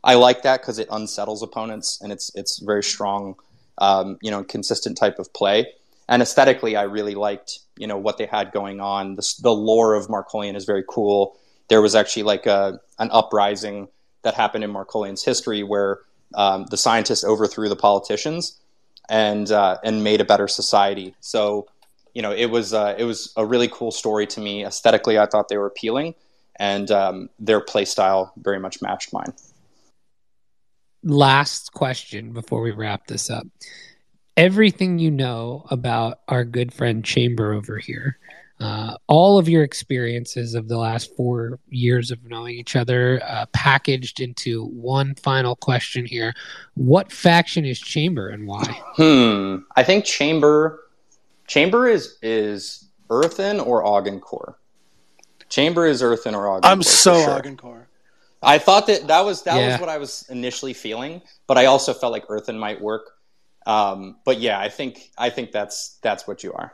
I 0.03 0.16
like 0.16 0.43
that 0.43 0.62
because 0.62 0.80
it 0.80 0.89
unsettles 0.91 1.41
opponents 1.41 1.99
and 2.01 2.12
it's 2.12 2.30
it's 2.36 2.60
very 2.60 2.84
strong, 2.84 3.36
um, 3.78 4.18
you 4.22 4.30
know, 4.30 4.43
consistent 4.43 4.97
type 4.97 5.18
of 5.18 5.34
play. 5.34 5.68
And 6.10 6.22
aesthetically, 6.22 6.76
I 6.76 6.84
really 6.84 7.16
liked 7.16 7.60
you 7.78 7.88
know 7.88 7.97
what 7.97 8.18
they 8.18 8.26
had 8.26 8.51
going 8.51 8.80
on. 8.80 9.16
The, 9.16 9.34
the 9.41 9.53
lore 9.53 9.95
of 9.95 10.08
Marcolian 10.08 10.55
is 10.55 10.66
very 10.66 10.84
cool. 10.88 11.38
There 11.70 11.82
was 11.82 11.95
actually 11.95 12.24
like 12.24 12.45
a 12.45 12.80
an 12.99 13.10
uprising 13.12 13.88
that 14.24 14.34
happened 14.34 14.66
in 14.66 14.72
Marcolian's 14.72 15.24
history 15.24 15.64
where 15.64 15.99
um, 16.36 16.66
the 16.70 16.78
scientists 16.78 17.24
overthrew 17.24 17.70
the 17.70 17.76
politicians 17.76 18.60
and 19.10 19.51
uh, 19.51 19.78
and 19.84 20.03
made 20.03 20.22
a 20.22 20.26
better 20.26 20.47
society. 20.47 21.16
So, 21.20 21.68
you 22.14 22.22
know, 22.22 22.32
it 22.32 22.47
was 22.47 22.74
uh, 22.74 22.95
it 22.97 23.03
was 23.03 23.34
a 23.38 23.45
really 23.45 23.68
cool 23.68 23.91
story 23.91 24.28
to 24.28 24.39
me. 24.39 24.66
Aesthetically, 24.66 25.18
I 25.18 25.26
thought 25.26 25.49
they 25.49 25.58
were 25.58 25.68
appealing, 25.68 26.16
and 26.58 26.89
um, 26.91 27.30
their 27.39 27.62
play 27.62 27.86
style 27.86 28.34
very 28.38 28.60
much 28.60 28.82
matched 28.82 29.14
mine. 29.14 29.34
Last 31.03 31.74
question 31.74 32.34
before 32.34 32.62
we 32.62 32.72
wrap 32.72 33.08
this 33.08 33.30
up. 33.30 33.47
Everything 34.36 34.99
you 34.99 35.10
know 35.10 35.66
about 35.72 36.20
our 36.28 36.43
good 36.43 36.74
friend 36.74 37.03
Chamber 37.03 37.53
over 37.53 37.78
here, 37.78 38.20
uh, 38.60 38.95
all 39.08 39.38
of 39.38 39.47
your 39.47 39.64
experiences 39.64 40.55
of 40.55 40.68
the 40.68 40.78
last 40.78 41.16
four 41.16 41.60
years 41.70 42.10
of 42.10 42.24
knowing 42.26 42.55
each 42.55 42.76
other 42.76 43.22
uh, 43.24 43.45
packaged 43.53 44.20
into 44.20 44.66
one 44.66 45.14
final 45.16 45.55
question 45.55 46.05
here. 46.05 46.34
What 46.74 47.12
faction 47.12 47.66
is 47.66 47.80
Chamber 47.80 48.30
and 48.30 48.47
why? 48.47 48.64
Hmm. 48.95 49.58
I 49.76 49.84
think 49.84 50.05
Chamber 50.05 50.84
Chamber 51.47 51.88
is 51.88 52.18
is 52.22 52.89
Earthen 53.10 53.60
or 53.60 53.84
Augencore. 53.84 54.55
Chamber 55.49 55.86
is 55.86 56.01
Earthen 56.01 56.36
or 56.36 56.45
Augencore. 56.45 56.66
I'm 56.66 56.84
so 56.84 57.14
sure. 57.22 57.39
Augencore. 57.39 57.86
I 58.41 58.58
thought 58.58 58.88
that 58.88 59.08
that 59.08 59.22
was 59.22 59.43
that 59.43 59.58
Yeah. 59.58 59.72
was 59.72 59.80
what 59.80 59.89
I 59.89 59.97
was 59.97 60.26
initially 60.30 60.74
feeling, 60.74 61.22
but 61.47 61.58
I 61.58 61.66
also 61.66 61.93
felt 61.93 62.12
like 62.12 62.26
Earthen 62.30 62.58
might 62.58 62.82
work. 62.82 63.12
Um, 63.66 64.18
but 64.26 64.39
yeah, 64.39 64.60
I 64.60 64.70
think 64.70 65.12
I 65.18 65.30
think 65.30 65.51
that's 65.51 65.97
that's 66.01 66.28
what 66.28 66.43
you 66.43 66.53
are. 66.53 66.74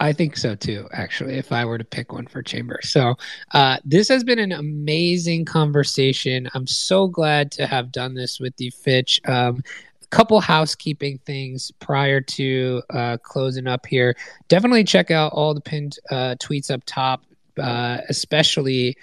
I 0.00 0.14
think 0.14 0.38
so 0.38 0.54
too, 0.54 0.88
actually, 0.92 1.34
if 1.34 1.52
I 1.52 1.66
were 1.66 1.76
to 1.76 1.84
pick 1.84 2.12
one 2.12 2.26
for 2.26 2.42
Chamber. 2.42 2.80
So, 2.82 3.16
uh, 3.52 3.76
this 3.84 4.08
has 4.08 4.24
been 4.24 4.38
an 4.38 4.52
amazing 4.52 5.44
conversation. 5.44 6.48
I'm 6.54 6.66
so 6.66 7.06
glad 7.06 7.52
to 7.52 7.66
have 7.66 7.92
done 7.92 8.14
this 8.14 8.40
with 8.40 8.54
you, 8.58 8.70
Fitch. 8.70 9.20
Um, 9.26 9.62
a 10.02 10.06
couple 10.06 10.40
housekeeping 10.40 11.18
things 11.26 11.70
prior 11.80 12.22
to 12.22 12.82
uh, 12.88 13.18
closing 13.22 13.66
up 13.66 13.84
here. 13.84 14.16
Definitely 14.48 14.84
check 14.84 15.10
out 15.10 15.32
all 15.34 15.52
the 15.52 15.60
pinned 15.60 15.98
uh, 16.10 16.34
tweets 16.40 16.70
up 16.70 16.80
top, 16.86 17.22
uh, 17.58 17.98
especially 18.08 18.96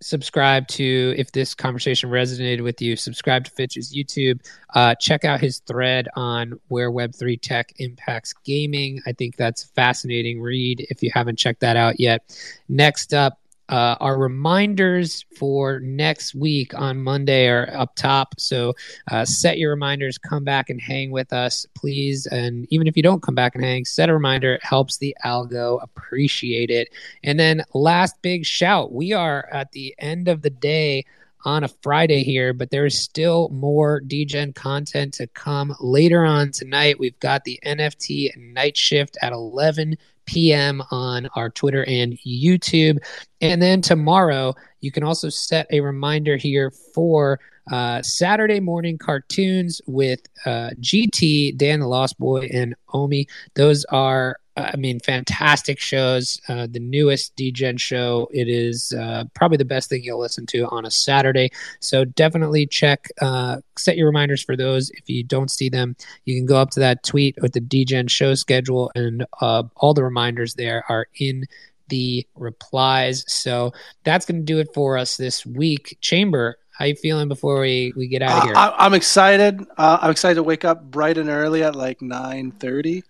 subscribe 0.00 0.68
to 0.68 1.14
if 1.16 1.32
this 1.32 1.54
conversation 1.54 2.10
resonated 2.10 2.62
with 2.62 2.82
you 2.82 2.96
subscribe 2.96 3.44
to 3.44 3.50
fitch's 3.50 3.94
youtube. 3.94 4.40
Uh, 4.74 4.94
check 4.96 5.24
out 5.24 5.40
his 5.40 5.60
thread 5.60 6.08
on 6.16 6.58
where 6.68 6.90
web3 6.90 7.40
tech 7.40 7.72
impacts 7.78 8.34
gaming. 8.44 9.00
I 9.06 9.12
think 9.12 9.36
that's 9.36 9.64
a 9.64 9.68
fascinating 9.68 10.40
read 10.40 10.86
if 10.90 11.02
you 11.02 11.10
haven't 11.12 11.36
checked 11.36 11.60
that 11.60 11.76
out 11.76 11.98
yet. 11.98 12.36
Next 12.68 13.14
up 13.14 13.38
uh, 13.68 13.96
our 14.00 14.18
reminders 14.18 15.24
for 15.36 15.80
next 15.80 16.34
week 16.34 16.72
on 16.74 17.02
Monday 17.02 17.48
are 17.48 17.68
up 17.74 17.94
top. 17.96 18.38
So 18.38 18.74
uh, 19.10 19.24
set 19.24 19.58
your 19.58 19.70
reminders, 19.70 20.18
come 20.18 20.44
back 20.44 20.70
and 20.70 20.80
hang 20.80 21.10
with 21.10 21.32
us, 21.32 21.66
please. 21.74 22.26
And 22.26 22.66
even 22.70 22.86
if 22.86 22.96
you 22.96 23.02
don't 23.02 23.22
come 23.22 23.34
back 23.34 23.54
and 23.54 23.64
hang, 23.64 23.84
set 23.84 24.08
a 24.08 24.14
reminder. 24.14 24.54
It 24.54 24.64
helps 24.64 24.98
the 24.98 25.16
algo 25.24 25.82
appreciate 25.82 26.70
it. 26.70 26.88
And 27.24 27.38
then 27.38 27.62
last 27.74 28.20
big 28.22 28.44
shout 28.44 28.92
we 28.92 29.12
are 29.12 29.48
at 29.50 29.72
the 29.72 29.94
end 29.98 30.28
of 30.28 30.42
the 30.42 30.50
day 30.50 31.04
on 31.44 31.62
a 31.62 31.68
Friday 31.68 32.24
here, 32.24 32.52
but 32.52 32.70
there's 32.70 32.98
still 32.98 33.48
more 33.50 34.00
DGen 34.00 34.52
content 34.54 35.14
to 35.14 35.28
come 35.28 35.74
later 35.80 36.24
on 36.24 36.50
tonight. 36.50 36.98
We've 36.98 37.18
got 37.20 37.44
the 37.44 37.60
NFT 37.64 38.36
night 38.36 38.76
shift 38.76 39.16
at 39.22 39.32
11 39.32 39.96
p.m. 40.26 40.82
on 40.90 41.28
our 41.34 41.50
Twitter 41.50 41.84
and 41.86 42.18
YouTube. 42.26 42.98
And 43.40 43.60
then 43.60 43.80
tomorrow, 43.80 44.54
you 44.80 44.92
can 44.92 45.02
also 45.02 45.28
set 45.28 45.66
a 45.70 45.80
reminder 45.80 46.36
here 46.36 46.70
for 46.94 47.40
uh, 47.70 48.00
Saturday 48.02 48.60
morning 48.60 48.98
cartoons 48.98 49.80
with 49.86 50.20
uh, 50.44 50.70
GT, 50.80 51.56
Dan 51.56 51.80
the 51.80 51.88
Lost 51.88 52.18
Boy, 52.18 52.48
and 52.52 52.74
Omi. 52.92 53.26
Those 53.54 53.84
are, 53.86 54.36
I 54.56 54.76
mean, 54.76 55.00
fantastic 55.00 55.78
shows. 55.78 56.40
Uh, 56.48 56.66
the 56.70 56.80
newest 56.80 57.36
DGen 57.36 57.78
show. 57.78 58.28
It 58.32 58.48
is 58.48 58.92
uh, 58.92 59.24
probably 59.34 59.58
the 59.58 59.66
best 59.66 59.90
thing 59.90 60.02
you'll 60.02 60.20
listen 60.20 60.46
to 60.46 60.66
on 60.68 60.86
a 60.86 60.90
Saturday. 60.90 61.50
So 61.80 62.04
definitely 62.04 62.66
check, 62.66 63.08
uh, 63.20 63.58
set 63.76 63.96
your 63.96 64.06
reminders 64.06 64.42
for 64.42 64.56
those. 64.56 64.90
If 64.90 65.10
you 65.10 65.24
don't 65.24 65.50
see 65.50 65.68
them, 65.68 65.94
you 66.24 66.36
can 66.36 66.46
go 66.46 66.56
up 66.56 66.70
to 66.70 66.80
that 66.80 67.02
tweet 67.02 67.36
with 67.42 67.52
the 67.52 67.60
DGen 67.60 68.08
show 68.08 68.34
schedule, 68.34 68.90
and 68.94 69.26
uh, 69.40 69.64
all 69.76 69.92
the 69.92 70.04
reminders 70.04 70.54
there 70.54 70.84
are 70.88 71.06
in 71.18 71.44
the 71.88 72.26
replies. 72.34 73.24
So 73.28 73.72
that's 74.04 74.24
going 74.24 74.40
to 74.40 74.44
do 74.44 74.58
it 74.58 74.68
for 74.74 74.96
us 74.96 75.18
this 75.18 75.44
week. 75.44 75.98
Chamber, 76.00 76.56
how 76.72 76.86
you 76.86 76.96
feeling 76.96 77.28
before 77.28 77.60
we, 77.60 77.92
we 77.94 78.08
get 78.08 78.22
out 78.22 78.38
of 78.38 78.44
here? 78.44 78.56
I, 78.56 78.74
I'm 78.78 78.94
excited. 78.94 79.60
Uh, 79.76 79.98
I'm 80.00 80.10
excited 80.10 80.36
to 80.36 80.42
wake 80.42 80.64
up 80.64 80.90
bright 80.90 81.18
and 81.18 81.28
early 81.28 81.62
at 81.62 81.76
like 81.76 82.00
9:30 82.00 83.02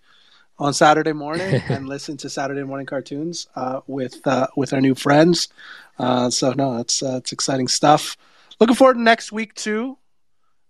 on 0.58 0.72
Saturday 0.72 1.12
morning 1.12 1.62
and 1.68 1.88
listen 1.88 2.16
to 2.18 2.30
Saturday 2.30 2.62
morning 2.62 2.86
cartoons 2.86 3.48
uh, 3.56 3.80
with 3.86 4.26
uh, 4.26 4.46
with 4.56 4.72
our 4.72 4.80
new 4.80 4.94
friends. 4.94 5.48
Uh, 5.98 6.30
so 6.30 6.52
no, 6.52 6.78
it's 6.78 7.02
uh, 7.02 7.16
it's 7.16 7.32
exciting 7.32 7.68
stuff. 7.68 8.16
looking 8.60 8.76
forward 8.76 8.94
to 8.94 9.00
next 9.00 9.32
week 9.32 9.54
too. 9.54 9.98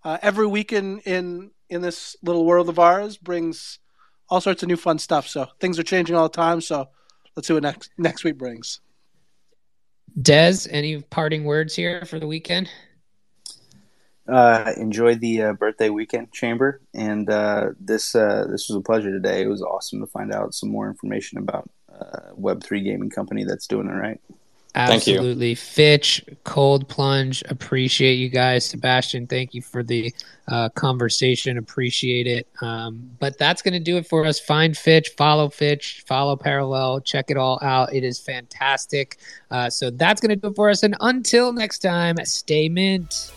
Uh, 0.05 0.19
every 0.23 0.47
week 0.47 0.73
in 0.73 1.01
in 1.01 1.51
in 1.69 1.81
this 1.83 2.17
little 2.23 2.45
world 2.45 2.69
of 2.69 2.79
ours 2.79 3.17
brings 3.17 3.79
all 4.29 4.41
sorts 4.41 4.63
of 4.63 4.69
new 4.69 4.77
fun 4.77 4.99
stuff. 4.99 5.29
So 5.29 5.47
things 5.61 5.79
are 5.79 5.85
changing 5.85 6.17
all 6.17 6.29
the 6.29 6.37
time. 6.37 6.61
So 6.61 6.89
let's 7.35 7.49
see 7.49 7.55
what 7.55 7.63
next 7.63 7.91
next 7.99 8.25
week 8.25 8.39
brings. 8.39 8.81
Des, 10.21 10.67
any 10.71 11.03
parting 11.03 11.45
words 11.45 11.75
here 11.75 12.05
for 12.07 12.19
the 12.19 12.27
weekend? 12.27 12.71
Uh, 14.29 14.73
enjoy 14.77 15.15
the 15.15 15.43
uh, 15.43 15.53
birthday 15.53 15.89
weekend 15.89 16.33
chamber, 16.33 16.81
and 16.95 17.31
uh, 17.31 17.69
this 17.79 18.15
uh, 18.15 18.45
this 18.51 18.69
was 18.69 18.77
a 18.77 18.81
pleasure 18.81 19.13
today. 19.13 19.43
It 19.43 19.49
was 19.49 19.63
awesome 19.63 20.01
to 20.01 20.07
find 20.07 20.33
out 20.33 20.53
some 20.53 20.69
more 20.69 20.89
information 20.89 21.39
about 21.39 21.71
uh, 21.89 22.33
Web 22.35 22.63
three 22.63 22.81
gaming 22.81 23.11
company 23.11 23.45
that's 23.45 23.67
doing 23.67 23.89
it 23.89 23.93
right. 23.93 24.21
Thank 24.75 25.07
you. 25.07 25.15
Absolutely. 25.15 25.55
Fitch, 25.55 26.23
Cold 26.45 26.87
Plunge, 26.87 27.43
appreciate 27.49 28.17
you 28.17 28.29
guys. 28.29 28.67
Sebastian, 28.67 29.27
thank 29.27 29.55
you 29.55 29.63
for 29.63 29.83
the 29.83 30.13
uh, 30.49 30.69
conversation. 30.71 31.57
Appreciate 31.57 32.27
it. 32.27 32.47
Um, 32.61 33.11
but 33.19 33.39
that's 33.39 33.63
going 33.63 33.73
to 33.73 33.81
do 33.81 33.97
it 33.97 34.07
for 34.07 34.27
us. 34.27 34.39
Find 34.39 34.77
Fitch, 34.77 35.13
follow 35.17 35.49
Fitch, 35.49 36.05
follow 36.07 36.37
Parallel, 36.37 37.01
check 37.01 37.31
it 37.31 37.39
all 37.39 37.59
out. 37.63 37.95
It 37.95 38.05
is 38.05 38.21
fantastic. 38.21 39.17
Uh, 39.51 39.71
so 39.71 39.89
that's 39.89 40.21
going 40.21 40.29
to 40.29 40.37
do 40.37 40.49
it 40.49 40.57
for 40.57 40.69
us. 40.69 40.83
And 40.83 40.95
until 41.01 41.55
next 41.55 41.79
time, 41.79 42.17
stay 42.25 42.69
mint. 42.69 43.33